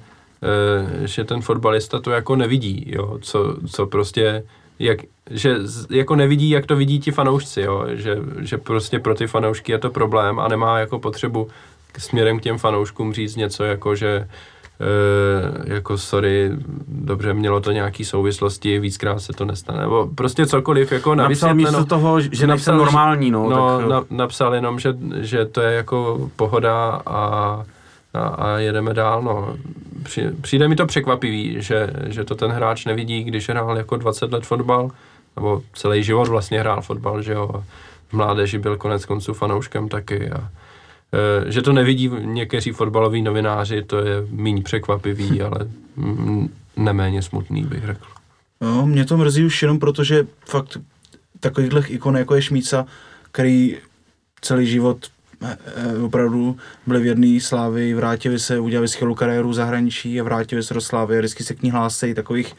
že 1.05 1.25
ten 1.25 1.41
fotbalista 1.41 2.01
to 2.01 2.11
jako 2.11 2.37
nevidí, 2.37 2.85
jo, 2.87 3.19
co, 3.23 3.57
co 3.71 3.87
prostě, 3.87 4.45
jak, 4.79 4.99
že 5.31 5.57
jako 5.91 6.17
nevidí, 6.17 6.51
jak 6.51 6.67
to 6.67 6.77
vidí 6.77 7.01
ti 7.01 7.11
fanoušci, 7.11 7.61
jo, 7.61 7.85
že, 7.89 8.19
že 8.41 8.59
prostě 8.59 8.99
pro 8.99 9.15
ty 9.15 9.27
fanoušky 9.27 9.73
je 9.73 9.79
to 9.79 9.91
problém 9.91 10.39
a 10.41 10.49
nemá 10.49 10.79
jako 10.79 10.99
potřebu 10.99 11.49
k- 11.93 12.01
směrem 12.01 12.39
k 12.39 12.43
těm 12.43 12.59
fanouškům 12.59 13.13
říct 13.13 13.37
něco 13.37 13.65
jako, 13.65 13.95
že 13.95 14.29
e, 14.81 15.75
jako 15.75 15.99
sorry, 15.99 16.51
dobře, 16.89 17.35
mělo 17.35 17.61
to 17.61 17.73
nějaký 17.73 18.05
souvislosti, 18.05 18.79
víckrát 18.79 19.21
se 19.23 19.33
to 19.33 19.45
nestane, 19.45 19.81
nebo 19.81 20.09
prostě 20.15 20.47
cokoliv, 20.47 20.93
jako 20.93 21.15
na 21.15 21.29
Napsal 21.29 21.55
místo 21.55 21.85
toho, 21.85 22.21
že 22.21 22.47
Napsal, 22.47 22.77
normální, 22.77 23.31
no, 23.31 23.51
No, 23.51 23.79
tak, 23.79 23.89
na, 23.89 24.05
napsal 24.11 24.55
jenom, 24.55 24.79
že, 24.81 24.95
že 25.21 25.45
to 25.45 25.61
je 25.61 25.75
jako 25.77 26.31
pohoda 26.37 27.03
a, 27.07 27.63
a, 28.15 28.21
a 28.21 28.59
jedeme 28.59 28.95
dál, 28.95 29.23
no. 29.23 29.57
Při, 30.03 30.31
přijde 30.41 30.69
mi 30.69 30.77
to 30.77 30.87
překvapivý, 30.87 31.57
že, 31.59 31.91
že 32.07 32.25
to 32.25 32.35
ten 32.35 32.51
hráč 32.51 32.85
nevidí, 32.85 33.25
když 33.25 33.49
hrál 33.49 33.77
jako 33.77 33.97
20 33.97 34.33
let 34.33 34.47
fotbal, 34.47 34.91
nebo 35.37 35.63
celý 35.73 36.03
život 36.03 36.29
vlastně 36.29 36.61
hrál 36.61 36.83
fotbal, 36.83 37.23
že 37.23 37.33
jo, 37.33 37.65
v 38.09 38.13
mládeži 38.13 38.59
byl 38.59 38.77
konec 38.77 39.05
konců 39.05 39.35
fanouškem 39.35 39.89
taky 39.89 40.31
a 40.31 40.51
e, 41.49 41.53
že 41.53 41.63
to 41.63 41.73
nevidí 41.73 42.11
někteří 42.21 42.73
fotbaloví 42.73 43.23
novináři, 43.23 43.83
to 43.83 43.99
je 43.99 44.27
méně 44.31 44.63
překvapivý, 44.63 45.43
ale 45.43 45.59
mm, 45.97 46.55
neméně 46.77 47.23
smutný, 47.23 47.65
bych 47.65 47.87
řekl. 47.87 48.07
No, 48.61 48.87
mě 48.87 49.05
to 49.05 49.17
mrzí 49.17 49.45
už 49.45 49.63
jenom 49.63 49.79
proto, 49.79 50.05
že 50.05 50.27
fakt 50.45 50.79
takovýchhle 51.41 51.83
ikon 51.89 52.17
jako 52.17 52.35
je 52.35 52.43
Šmíca, 52.43 52.87
který 53.33 53.77
celý 54.41 54.67
život 54.67 55.07
opravdu 56.05 56.57
byli 56.87 57.01
věrný 57.01 57.41
Slávy, 57.41 57.95
vrátili 57.95 58.39
se, 58.39 58.59
udělali 58.59 58.89
skvělou 58.89 59.15
kariéru 59.15 59.53
zahraničí 59.53 60.21
a 60.21 60.25
vrátili 60.25 60.63
se 60.63 60.75
do 60.75 60.81
Slávy, 60.81 61.19
vždycky 61.19 61.45
se 61.45 61.55
k 61.55 61.63
ní 61.63 61.71
hlásí, 61.71 62.15
takových 62.15 62.55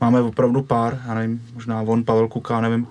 máme 0.00 0.20
opravdu 0.20 0.62
pár, 0.62 1.02
já 1.06 1.14
nevím, 1.14 1.42
možná 1.54 1.82
on, 1.82 2.04
Pavel 2.04 2.28
Kuka, 2.28 2.60
nevím, 2.60 2.86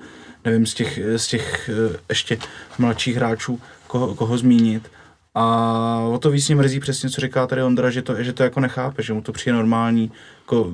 nevím 0.45 0.65
z 0.65 0.73
těch, 0.73 0.99
z 1.15 1.27
těch 1.27 1.69
eh, 1.69 1.97
ještě 2.09 2.37
mladších 2.79 3.15
hráčů, 3.15 3.59
koho, 3.87 4.15
koho 4.15 4.37
zmínit. 4.37 4.91
A 5.35 6.07
o 6.11 6.17
to 6.17 6.31
víc 6.31 6.47
mě 6.47 6.55
mrzí 6.55 6.79
přesně, 6.79 7.09
co 7.09 7.21
říká 7.21 7.47
tady 7.47 7.63
Ondra, 7.63 7.89
že 7.89 8.01
to, 8.01 8.23
že 8.23 8.33
to 8.33 8.43
jako 8.43 8.59
nechápe, 8.59 9.03
že 9.03 9.13
mu 9.13 9.21
to 9.21 9.31
přijde 9.31 9.55
normální. 9.55 10.11
Jako, 10.41 10.71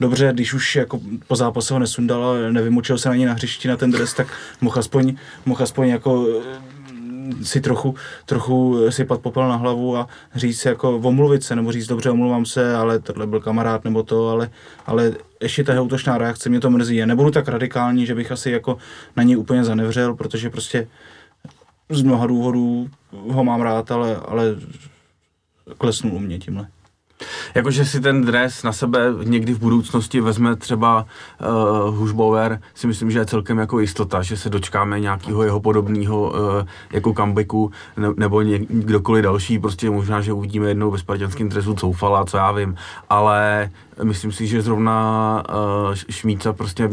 dobře, 0.00 0.30
když 0.32 0.54
už 0.54 0.76
jako 0.76 1.00
po 1.28 1.36
zápase 1.36 1.74
ho 1.74 1.80
nesundal 1.80 2.24
a 2.24 2.50
nevymočil 2.50 2.98
se 2.98 3.08
na 3.08 3.14
na 3.26 3.32
hřišti 3.32 3.68
na 3.68 3.76
ten 3.76 3.90
dres, 3.90 4.14
tak 4.14 4.26
mohl 4.60 4.78
aspoň, 4.78 5.16
mohl 5.46 5.62
aspoň 5.62 5.88
jako 5.88 6.26
eh, 6.28 6.71
si 7.42 7.60
trochu, 7.60 7.94
trochu 8.26 8.78
sypat 8.90 9.20
popel 9.20 9.48
na 9.48 9.56
hlavu 9.56 9.96
a 9.96 10.08
říct 10.34 10.64
jako 10.64 10.96
omluvit 10.96 11.42
se, 11.42 11.56
nebo 11.56 11.72
říct 11.72 11.86
dobře, 11.86 12.10
omluvám 12.10 12.46
se, 12.46 12.76
ale 12.76 12.98
tohle 12.98 13.26
byl 13.26 13.40
kamarád 13.40 13.84
nebo 13.84 14.02
to, 14.02 14.28
ale, 14.28 14.50
ale 14.86 15.12
ještě 15.42 15.64
ta 15.64 15.82
útočná 15.82 16.18
reakce 16.18 16.48
mě 16.48 16.60
to 16.60 16.70
mrzí. 16.70 16.96
Já 16.96 17.06
nebudu 17.06 17.30
tak 17.30 17.48
radikální, 17.48 18.06
že 18.06 18.14
bych 18.14 18.32
asi 18.32 18.50
jako 18.50 18.78
na 19.16 19.22
ní 19.22 19.36
úplně 19.36 19.64
zanevřel, 19.64 20.14
protože 20.14 20.50
prostě 20.50 20.88
z 21.90 22.02
mnoha 22.02 22.26
důvodů 22.26 22.88
ho 23.12 23.44
mám 23.44 23.60
rád, 23.60 23.90
ale, 23.90 24.16
ale 24.16 24.44
klesnul 25.78 26.14
u 26.14 26.18
mě 26.18 26.38
tímhle. 26.38 26.66
Jakože 27.54 27.84
si 27.84 28.00
ten 28.00 28.24
dres 28.24 28.62
na 28.62 28.72
sebe 28.72 29.06
někdy 29.24 29.54
v 29.54 29.58
budoucnosti 29.58 30.20
vezme 30.20 30.56
třeba 30.56 31.06
uh, 31.86 31.96
Hušbauer, 31.96 32.60
si 32.74 32.86
myslím, 32.86 33.10
že 33.10 33.18
je 33.18 33.26
celkem 33.26 33.58
jako 33.58 33.80
jistota, 33.80 34.22
že 34.22 34.36
se 34.36 34.50
dočkáme 34.50 35.00
nějakého 35.00 35.42
jeho 35.42 35.60
podobného 35.60 36.30
uh, 36.30 36.66
jako 36.92 37.12
comebacku 37.12 37.70
ne, 37.96 38.08
nebo 38.16 38.42
ně, 38.42 38.58
kdokoliv 38.58 39.22
další, 39.22 39.58
prostě 39.58 39.90
možná, 39.90 40.20
že 40.20 40.32
uvidíme 40.32 40.68
jednou 40.68 40.90
ve 40.90 40.98
spartianském 40.98 41.48
dresu 41.48 41.74
Coufala, 41.74 42.24
co 42.24 42.36
já 42.36 42.52
vím, 42.52 42.76
ale 43.10 43.70
myslím 44.02 44.32
si, 44.32 44.46
že 44.46 44.62
zrovna 44.62 45.42
uh, 45.88 45.94
Šmíca 45.94 46.52
prostě 46.52 46.90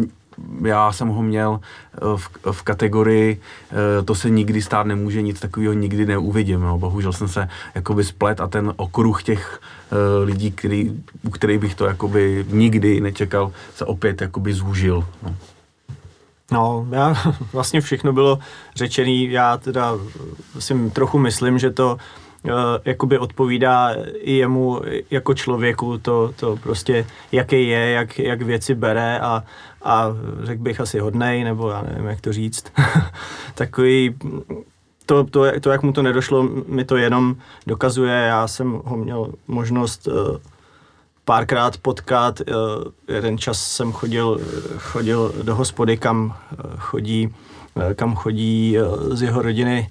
já 0.65 0.91
jsem 0.91 1.07
ho 1.07 1.21
měl 1.21 1.59
eh, 1.61 1.99
v, 2.15 2.29
v 2.51 2.61
kategorii, 2.63 3.41
eh, 3.71 4.03
to 4.03 4.15
se 4.15 4.29
nikdy 4.29 4.61
stát 4.61 4.87
nemůže, 4.87 5.21
nic 5.21 5.39
takového 5.39 5.73
nikdy 5.73 6.05
neuvidím. 6.05 6.61
No. 6.61 6.77
Bohužel 6.77 7.13
jsem 7.13 7.27
se 7.27 7.49
jakoby 7.75 8.03
splet 8.03 8.41
a 8.41 8.47
ten 8.47 8.73
okruh 8.75 9.23
těch 9.23 9.61
uh, 9.91 9.97
lidí, 10.25 10.51
který, 10.51 11.03
u 11.23 11.29
kterých 11.29 11.59
bych 11.59 11.75
to 11.75 11.85
jakoby 11.85 12.45
nikdy 12.49 13.01
nečekal, 13.01 13.51
se 13.75 13.85
opět 13.85 14.21
jakoby 14.21 14.53
zúžil. 14.53 15.05
No. 15.23 15.35
No, 16.51 16.87
já, 16.91 17.15
vlastně 17.53 17.81
všechno 17.81 18.13
bylo 18.13 18.39
řečený, 18.75 19.31
já 19.31 19.57
teda 19.57 19.93
si 20.59 20.89
trochu 20.89 21.19
myslím, 21.19 21.59
že 21.59 21.71
to 21.71 21.97
uh, 22.43 22.51
jakoby 22.85 23.17
odpovídá 23.17 23.95
i 24.13 24.33
jemu 24.33 24.81
jako 25.11 25.33
člověku, 25.33 25.97
to, 25.97 26.33
to 26.35 26.55
prostě, 26.55 27.05
jaký 27.31 27.67
je, 27.67 27.89
jak, 27.89 28.19
jak 28.19 28.41
věci 28.41 28.75
bere 28.75 29.19
a, 29.19 29.43
a 29.83 30.07
řekl 30.43 30.61
bych 30.63 30.79
asi 30.79 30.99
hodnej, 30.99 31.43
nebo 31.43 31.69
já 31.69 31.81
nevím, 31.81 32.05
jak 32.05 32.21
to 32.21 32.33
říct. 32.33 32.65
Takový, 33.55 34.15
to, 35.05 35.23
to, 35.23 35.59
to, 35.59 35.71
jak 35.71 35.83
mu 35.83 35.91
to 35.91 36.01
nedošlo, 36.01 36.43
mi 36.67 36.85
to 36.85 36.97
jenom 36.97 37.35
dokazuje. 37.67 38.13
Já 38.13 38.47
jsem 38.47 38.81
ho 38.85 38.97
měl 38.97 39.31
možnost 39.47 40.07
uh, 40.07 40.37
párkrát 41.25 41.77
potkat. 41.77 42.39
Uh, 42.39 42.55
jeden 43.07 43.37
čas 43.37 43.71
jsem 43.71 43.91
chodil, 43.91 44.39
chodil 44.77 45.33
do 45.43 45.55
hospody, 45.55 45.97
kam 45.97 46.25
uh, 46.25 46.71
chodí, 46.77 47.35
kam 47.95 48.15
chodí 48.15 48.77
z 49.11 49.21
jeho 49.21 49.41
rodiny 49.41 49.89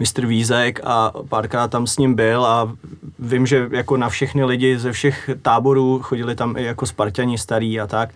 mistr 0.00 0.26
Vízek 0.26 0.80
a 0.84 1.12
párkrát 1.28 1.68
tam 1.68 1.86
s 1.86 1.98
ním 1.98 2.14
byl 2.14 2.44
a 2.44 2.72
vím, 3.18 3.46
že 3.46 3.68
jako 3.70 3.96
na 3.96 4.08
všechny 4.08 4.44
lidi 4.44 4.78
ze 4.78 4.92
všech 4.92 5.30
táborů 5.42 6.00
chodili 6.02 6.34
tam 6.34 6.56
i 6.56 6.64
jako 6.64 6.86
Spartani 6.86 7.38
starý 7.38 7.80
a 7.80 7.86
tak, 7.86 8.10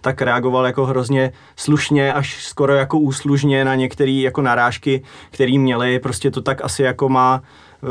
tak 0.00 0.22
reagoval 0.22 0.66
jako 0.66 0.86
hrozně 0.86 1.32
slušně, 1.56 2.12
až 2.12 2.44
skoro 2.44 2.74
jako 2.74 2.98
úslužně 2.98 3.64
na 3.64 3.74
některé 3.74 4.10
jako 4.12 4.42
narážky, 4.42 5.02
které 5.30 5.58
měli, 5.58 5.98
prostě 5.98 6.30
to 6.30 6.40
tak 6.40 6.64
asi 6.64 6.82
jako 6.82 7.08
má, 7.08 7.42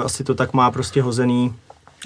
asi 0.03 0.23
to 0.23 0.35
tak 0.35 0.53
má 0.53 0.71
prostě 0.71 1.01
hozený 1.01 1.53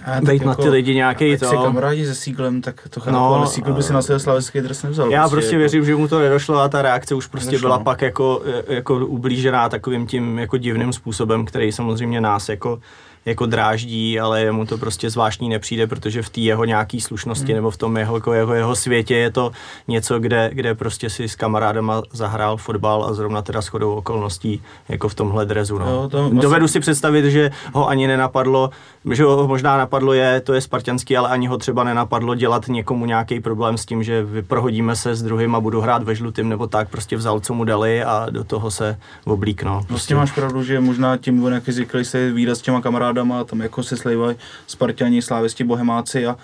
a 0.05 0.21
být 0.21 0.33
jako, 0.33 0.45
na 0.45 0.55
ty 0.55 0.69
lidi 0.69 0.95
nějaký 0.95 1.37
to. 1.37 1.49
Si 1.49 1.55
kamarádi 1.55 2.05
se 2.05 2.15
Sieglem, 2.15 2.61
tak 2.61 2.87
to 2.89 2.99
chápu, 2.99 3.15
no, 3.15 3.35
ale 3.35 3.47
Siegel 3.47 3.73
by 3.73 3.83
si 3.83 3.93
na 3.93 4.01
své 4.01 4.19
slavický 4.19 4.61
dres 4.61 4.83
nevzal. 4.83 5.11
Já 5.11 5.21
prostě, 5.21 5.35
prostě 5.35 5.55
jako... 5.55 5.59
věřím, 5.59 5.85
že 5.85 5.95
mu 5.95 6.07
to 6.07 6.19
nedošlo 6.19 6.59
a 6.59 6.69
ta 6.69 6.81
reakce 6.81 7.15
už 7.15 7.27
prostě 7.27 7.47
nedošlo. 7.47 7.69
byla 7.69 7.79
pak 7.79 8.01
jako, 8.01 8.41
jako 8.67 9.05
ublížená 9.05 9.69
takovým 9.69 10.07
tím 10.07 10.39
jako 10.39 10.57
divným 10.57 10.93
způsobem, 10.93 11.45
který 11.45 11.71
samozřejmě 11.71 12.21
nás 12.21 12.49
jako 12.49 12.79
jako 13.25 13.45
dráždí, 13.45 14.19
ale 14.19 14.41
jemu 14.41 14.65
to 14.65 14.77
prostě 14.77 15.09
zvláštní 15.09 15.49
nepřijde, 15.49 15.87
protože 15.87 16.21
v 16.21 16.29
té 16.29 16.41
jeho 16.41 16.65
nějaký 16.65 17.01
slušnosti 17.01 17.45
hmm. 17.45 17.55
nebo 17.55 17.71
v 17.71 17.77
tom 17.77 17.97
jeho, 17.97 18.17
jako 18.17 18.33
jeho, 18.33 18.53
jeho 18.53 18.75
světě 18.75 19.15
je 19.15 19.31
to 19.31 19.51
něco, 19.87 20.19
kde, 20.19 20.49
kde 20.53 20.75
prostě 20.75 21.09
si 21.09 21.29
s 21.29 21.35
kamarádama 21.35 22.01
zahrál 22.11 22.57
fotbal 22.57 23.03
a 23.03 23.13
zrovna 23.13 23.41
teda 23.41 23.61
shodou 23.61 23.93
okolností 23.93 24.61
jako 24.89 25.09
v 25.09 25.15
tomhle 25.15 25.45
drezu. 25.45 25.77
No. 25.77 25.85
Jo, 25.85 26.09
to 26.11 26.29
Dovedu 26.29 26.67
si 26.67 26.79
představit, 26.79 27.25
že 27.25 27.51
ho 27.73 27.87
ani 27.87 28.07
nenapadlo, 28.07 28.69
že 29.11 29.23
ho 29.23 29.47
možná 29.47 29.77
napadlo 29.77 30.13
je, 30.13 30.41
to 30.41 30.53
je 30.53 30.61
spartianský, 30.61 31.17
ale 31.17 31.29
ani 31.29 31.47
ho 31.47 31.57
třeba 31.57 31.83
nenapadlo 31.83 32.35
dělat 32.35 32.67
někomu 32.67 33.05
nějaký 33.05 33.39
problém 33.39 33.77
s 33.77 33.85
tím, 33.85 34.03
že 34.03 34.25
prohodíme 34.47 34.95
se 34.95 35.15
s 35.15 35.23
druhým 35.23 35.55
a 35.55 35.59
budu 35.59 35.81
hrát 35.81 36.03
ve 36.03 36.15
žlutým 36.15 36.49
nebo 36.49 36.67
tak, 36.67 36.89
prostě 36.89 37.17
vzal, 37.17 37.39
co 37.39 37.53
mu 37.53 37.63
dali 37.63 38.03
a 38.03 38.27
do 38.29 38.43
toho 38.43 38.71
se 38.71 38.97
oblíkno. 39.25 39.73
Prostě. 39.73 39.87
prostě 39.87 40.15
máš 40.15 40.31
pravdu, 40.31 40.63
že 40.63 40.79
možná 40.79 41.17
tím 41.17 41.43
on 41.43 41.53
jaký 41.53 41.71
zvykli 41.71 42.05
se 42.05 42.31
výraz 42.31 42.57
s 42.57 42.61
těma 42.61 42.81
kamarádama, 43.13 43.43
tam 43.43 43.61
jako 43.61 43.83
se 43.83 43.97
slejvají 43.97 44.37
Spartani, 44.67 45.21
slávisti, 45.21 45.63
bohemáci 45.63 46.27
a 46.27 46.37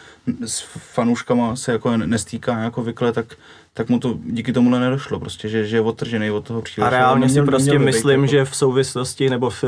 s 0.45 0.59
fanouškama 0.93 1.55
se 1.55 1.71
jako 1.71 1.97
nestýká 1.97 2.59
jako 2.59 2.83
vykle, 2.83 3.11
tak 3.11 3.35
tak 3.73 3.89
mu 3.89 3.99
to 3.99 4.17
díky 4.25 4.53
tomu 4.53 4.69
nedošlo, 4.69 5.19
prostě, 5.19 5.49
že, 5.49 5.65
že 5.65 5.77
je 5.77 5.81
odtržený 5.81 6.31
od 6.31 6.47
toho 6.47 6.61
příliš. 6.61 6.87
A 6.87 6.89
reálně 6.89 7.25
neměl, 7.25 7.43
si 7.43 7.47
prostě 7.47 7.79
myslím, 7.79 8.21
jako... 8.21 8.31
že 8.31 8.45
v 8.45 8.55
souvislosti 8.55 9.29
nebo 9.29 9.49
v, 9.49 9.63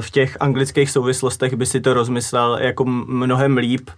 v 0.00 0.10
těch 0.10 0.36
anglických 0.40 0.90
souvislostech 0.90 1.54
by 1.54 1.66
si 1.66 1.80
to 1.80 1.94
rozmyslel 1.94 2.58
jako 2.60 2.84
mnohem 2.84 3.56
líp 3.56 3.90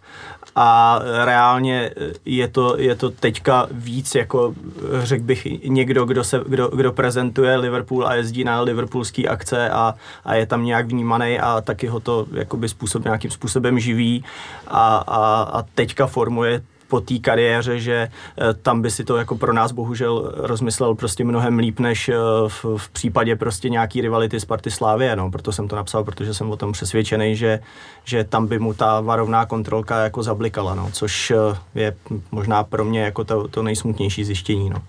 a 0.56 1.00
reálně 1.24 1.90
je 2.24 2.48
to, 2.48 2.74
je 2.78 2.94
to 2.94 3.10
teďka 3.10 3.68
víc 3.70 4.14
jako 4.14 4.54
řekl 5.02 5.24
bych 5.24 5.46
někdo, 5.64 6.04
kdo, 6.04 6.24
se, 6.24 6.40
kdo, 6.48 6.68
kdo 6.68 6.92
prezentuje 6.92 7.56
Liverpool 7.56 8.06
a 8.06 8.14
jezdí 8.14 8.44
na 8.44 8.60
liverpoolský 8.60 9.28
akce 9.28 9.70
a, 9.70 9.94
a 10.24 10.34
je 10.34 10.46
tam 10.46 10.64
nějak 10.64 10.86
vnímaný 10.86 11.38
a 11.38 11.60
taky 11.60 11.86
ho 11.86 12.00
to 12.00 12.26
jakoby 12.32 12.68
způsob, 12.68 13.04
nějakým 13.04 13.30
způsobem 13.30 13.80
živí 13.80 14.24
a, 14.66 14.96
a, 14.96 15.42
a 15.42 15.62
teďka 15.74 16.06
formuje 16.06 16.62
po 16.88 17.00
té 17.00 17.18
kariéře, 17.18 17.80
že 17.80 18.08
eh, 18.38 18.54
tam 18.54 18.82
by 18.82 18.90
si 18.90 19.04
to 19.04 19.16
jako 19.16 19.36
pro 19.36 19.52
nás 19.52 19.72
bohužel 19.72 20.32
rozmyslel 20.36 20.94
prostě 20.94 21.24
mnohem 21.24 21.58
líp, 21.58 21.80
než 21.80 22.08
eh, 22.08 22.14
v, 22.48 22.64
v 22.76 22.88
případě 22.88 23.36
prostě 23.36 23.68
nějaký 23.68 24.00
rivality 24.00 24.40
Sparty 24.40 24.70
Slávie, 24.70 25.16
no, 25.16 25.30
proto 25.30 25.52
jsem 25.52 25.68
to 25.68 25.76
napsal, 25.76 26.04
protože 26.04 26.34
jsem 26.34 26.50
o 26.50 26.56
tom 26.56 26.72
přesvědčený, 26.72 27.36
že, 27.36 27.60
že 28.04 28.24
tam 28.24 28.46
by 28.46 28.58
mu 28.58 28.74
ta 28.74 29.00
varovná 29.00 29.46
kontrolka 29.46 30.02
jako 30.02 30.22
zablikala, 30.22 30.74
no, 30.74 30.90
což 30.92 31.30
eh, 31.30 31.58
je 31.74 31.96
možná 32.32 32.64
pro 32.64 32.84
mě 32.84 33.00
jako 33.00 33.24
to, 33.24 33.48
to 33.48 33.62
nejsmutnější 33.62 34.24
zjištění, 34.24 34.70
no. 34.70 34.82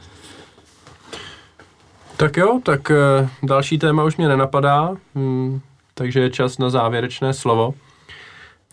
Tak 2.17 2.37
jo, 2.37 2.59
tak 2.63 2.91
další 3.43 3.77
téma 3.77 4.03
už 4.03 4.17
mě 4.17 4.27
nenapadá, 4.27 4.95
hmm, 5.15 5.61
takže 5.93 6.19
je 6.19 6.29
čas 6.29 6.57
na 6.57 6.69
závěrečné 6.69 7.33
slovo. 7.33 7.73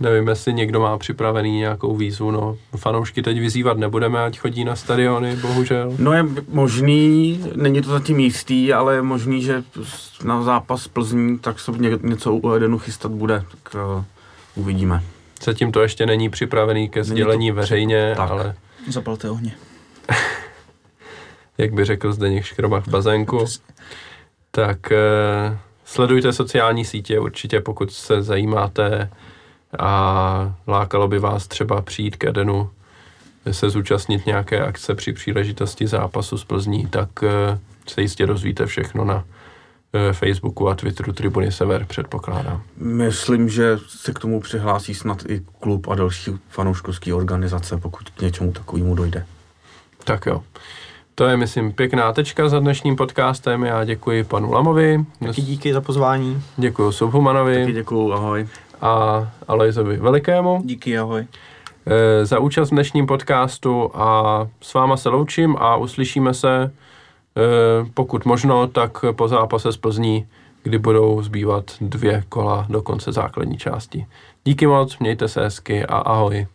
Nevím, 0.01 0.29
jestli 0.29 0.53
někdo 0.53 0.81
má 0.81 0.99
připravený 0.99 1.59
nějakou 1.59 1.97
výzvu, 1.97 2.31
no. 2.31 2.57
Fanoušky 2.77 3.23
teď 3.23 3.41
vyzývat 3.41 3.79
nebudeme, 3.79 4.25
ať 4.25 4.39
chodí 4.39 4.65
na 4.65 4.77
stadiony, 4.77 5.37
bohužel. 5.37 5.95
No 5.99 6.13
je 6.13 6.25
možný, 6.49 7.41
není 7.57 7.83
to 7.83 7.91
zatím 7.91 8.21
jistý, 8.21 8.73
ale 8.73 8.95
je 8.95 9.03
možný, 9.03 9.43
že 9.43 9.63
na 10.25 10.43
zápas 10.43 10.89
Plzní 10.89 11.39
tak 11.39 11.61
se 11.61 11.73
něco 12.03 12.35
u 12.35 12.53
Edenu 12.53 12.79
chystat 12.79 13.13
bude, 13.13 13.45
tak 13.51 13.75
uh, 13.75 14.05
uvidíme. 14.55 15.03
Zatím 15.45 15.73
to 15.73 15.83
ještě 15.83 16.07
není 16.07 16.31
připravený 16.31 16.89
ke 16.89 17.05
sdělení 17.05 17.49
to... 17.49 17.55
veřejně, 17.55 18.15
tak. 18.17 18.31
ale... 18.31 18.55
Zapalte 18.89 19.31
ohně. 19.31 19.55
Jak 21.59 21.73
by 21.73 21.85
řekl 21.85 22.13
Zdeněk 22.13 22.45
Škroba 22.45 22.81
v 22.81 22.89
bazénku. 22.89 23.45
tak 24.51 24.79
uh, 24.91 25.57
sledujte 25.85 26.33
sociální 26.33 26.85
sítě 26.85 27.19
určitě, 27.21 27.61
pokud 27.61 27.93
se 27.93 28.23
zajímáte 28.23 29.11
a 29.79 30.55
lákalo 30.67 31.09
by 31.09 31.19
vás 31.19 31.49
třeba 31.49 31.83
přijít 31.83 32.17
k 32.17 32.25
Edenu, 32.25 32.71
se 33.51 33.71
zúčastnit 33.71 34.27
nějaké 34.27 34.61
akce 34.61 34.95
při 34.95 35.13
příležitosti 35.13 35.87
zápasu 35.87 36.39
z 36.39 36.45
Plzní, 36.45 36.87
tak 36.87 37.09
eh, 37.23 37.59
se 37.87 38.03
jistě 38.03 38.27
dozvíte 38.27 38.67
všechno 38.67 39.05
na 39.05 39.25
eh, 39.93 40.13
Facebooku 40.13 40.69
a 40.69 40.75
Twitteru 40.75 41.13
Tribuny 41.13 41.53
Sever, 41.53 41.85
předpokládám. 41.85 42.63
Myslím, 42.77 43.49
že 43.49 43.79
se 43.89 44.13
k 44.13 44.19
tomu 44.19 44.41
přihlásí 44.41 44.95
snad 44.95 45.23
i 45.29 45.43
klub 45.61 45.89
a 45.89 45.95
další 45.95 46.31
fanouškovské 46.49 47.15
organizace, 47.15 47.77
pokud 47.77 48.11
k 48.11 48.21
něčemu 48.21 48.53
takovému 48.53 48.95
dojde. 48.95 49.27
Tak 50.05 50.27
jo. 50.27 50.43
To 51.15 51.25
je, 51.25 51.37
myslím, 51.37 51.73
pěkná 51.73 52.13
tečka 52.13 52.49
za 52.49 52.61
dnešním 52.61 52.97
podcastem. 52.97 53.63
Já 53.63 53.85
děkuji 53.85 54.25
panu 54.25 54.53
Lamovi. 54.53 55.05
Taky 55.27 55.43
díky 55.43 55.73
za 55.73 55.81
pozvání. 55.81 56.43
Děkuji 56.57 56.93
Subhumanovi. 56.93 57.61
Taky 57.61 57.73
děkuji, 57.73 58.13
ahoj 58.13 58.47
a 58.85 59.29
Alojzovi 59.49 59.97
Velikému. 59.97 60.63
Díky, 60.65 60.99
ahoj. 60.99 61.27
E, 61.87 62.27
za 62.27 62.39
účast 62.39 62.69
v 62.71 62.75
dnešním 62.75 63.07
podcastu 63.07 63.91
a 63.95 64.49
s 64.61 64.75
váma 64.75 64.97
se 64.97 65.09
loučím 65.09 65.57
a 65.57 65.77
uslyšíme 65.77 66.35
se, 66.35 66.63
e, 66.65 66.71
pokud 67.95 68.25
možno, 68.25 68.67
tak 68.67 69.05
po 69.17 69.29
zápase 69.29 69.73
z 69.73 69.77
Plzní, 69.77 70.27
kdy 70.63 70.79
budou 70.79 71.23
zbývat 71.23 71.65
dvě 71.81 72.25
kola 72.29 72.67
do 72.69 72.83
konce 72.83 73.13
základní 73.13 73.59
části. 73.59 74.07
Díky 74.45 74.67
moc, 74.67 74.99
mějte 74.99 75.29
se 75.29 75.43
hezky 75.43 75.87
a 75.87 75.97
ahoj. 75.97 76.47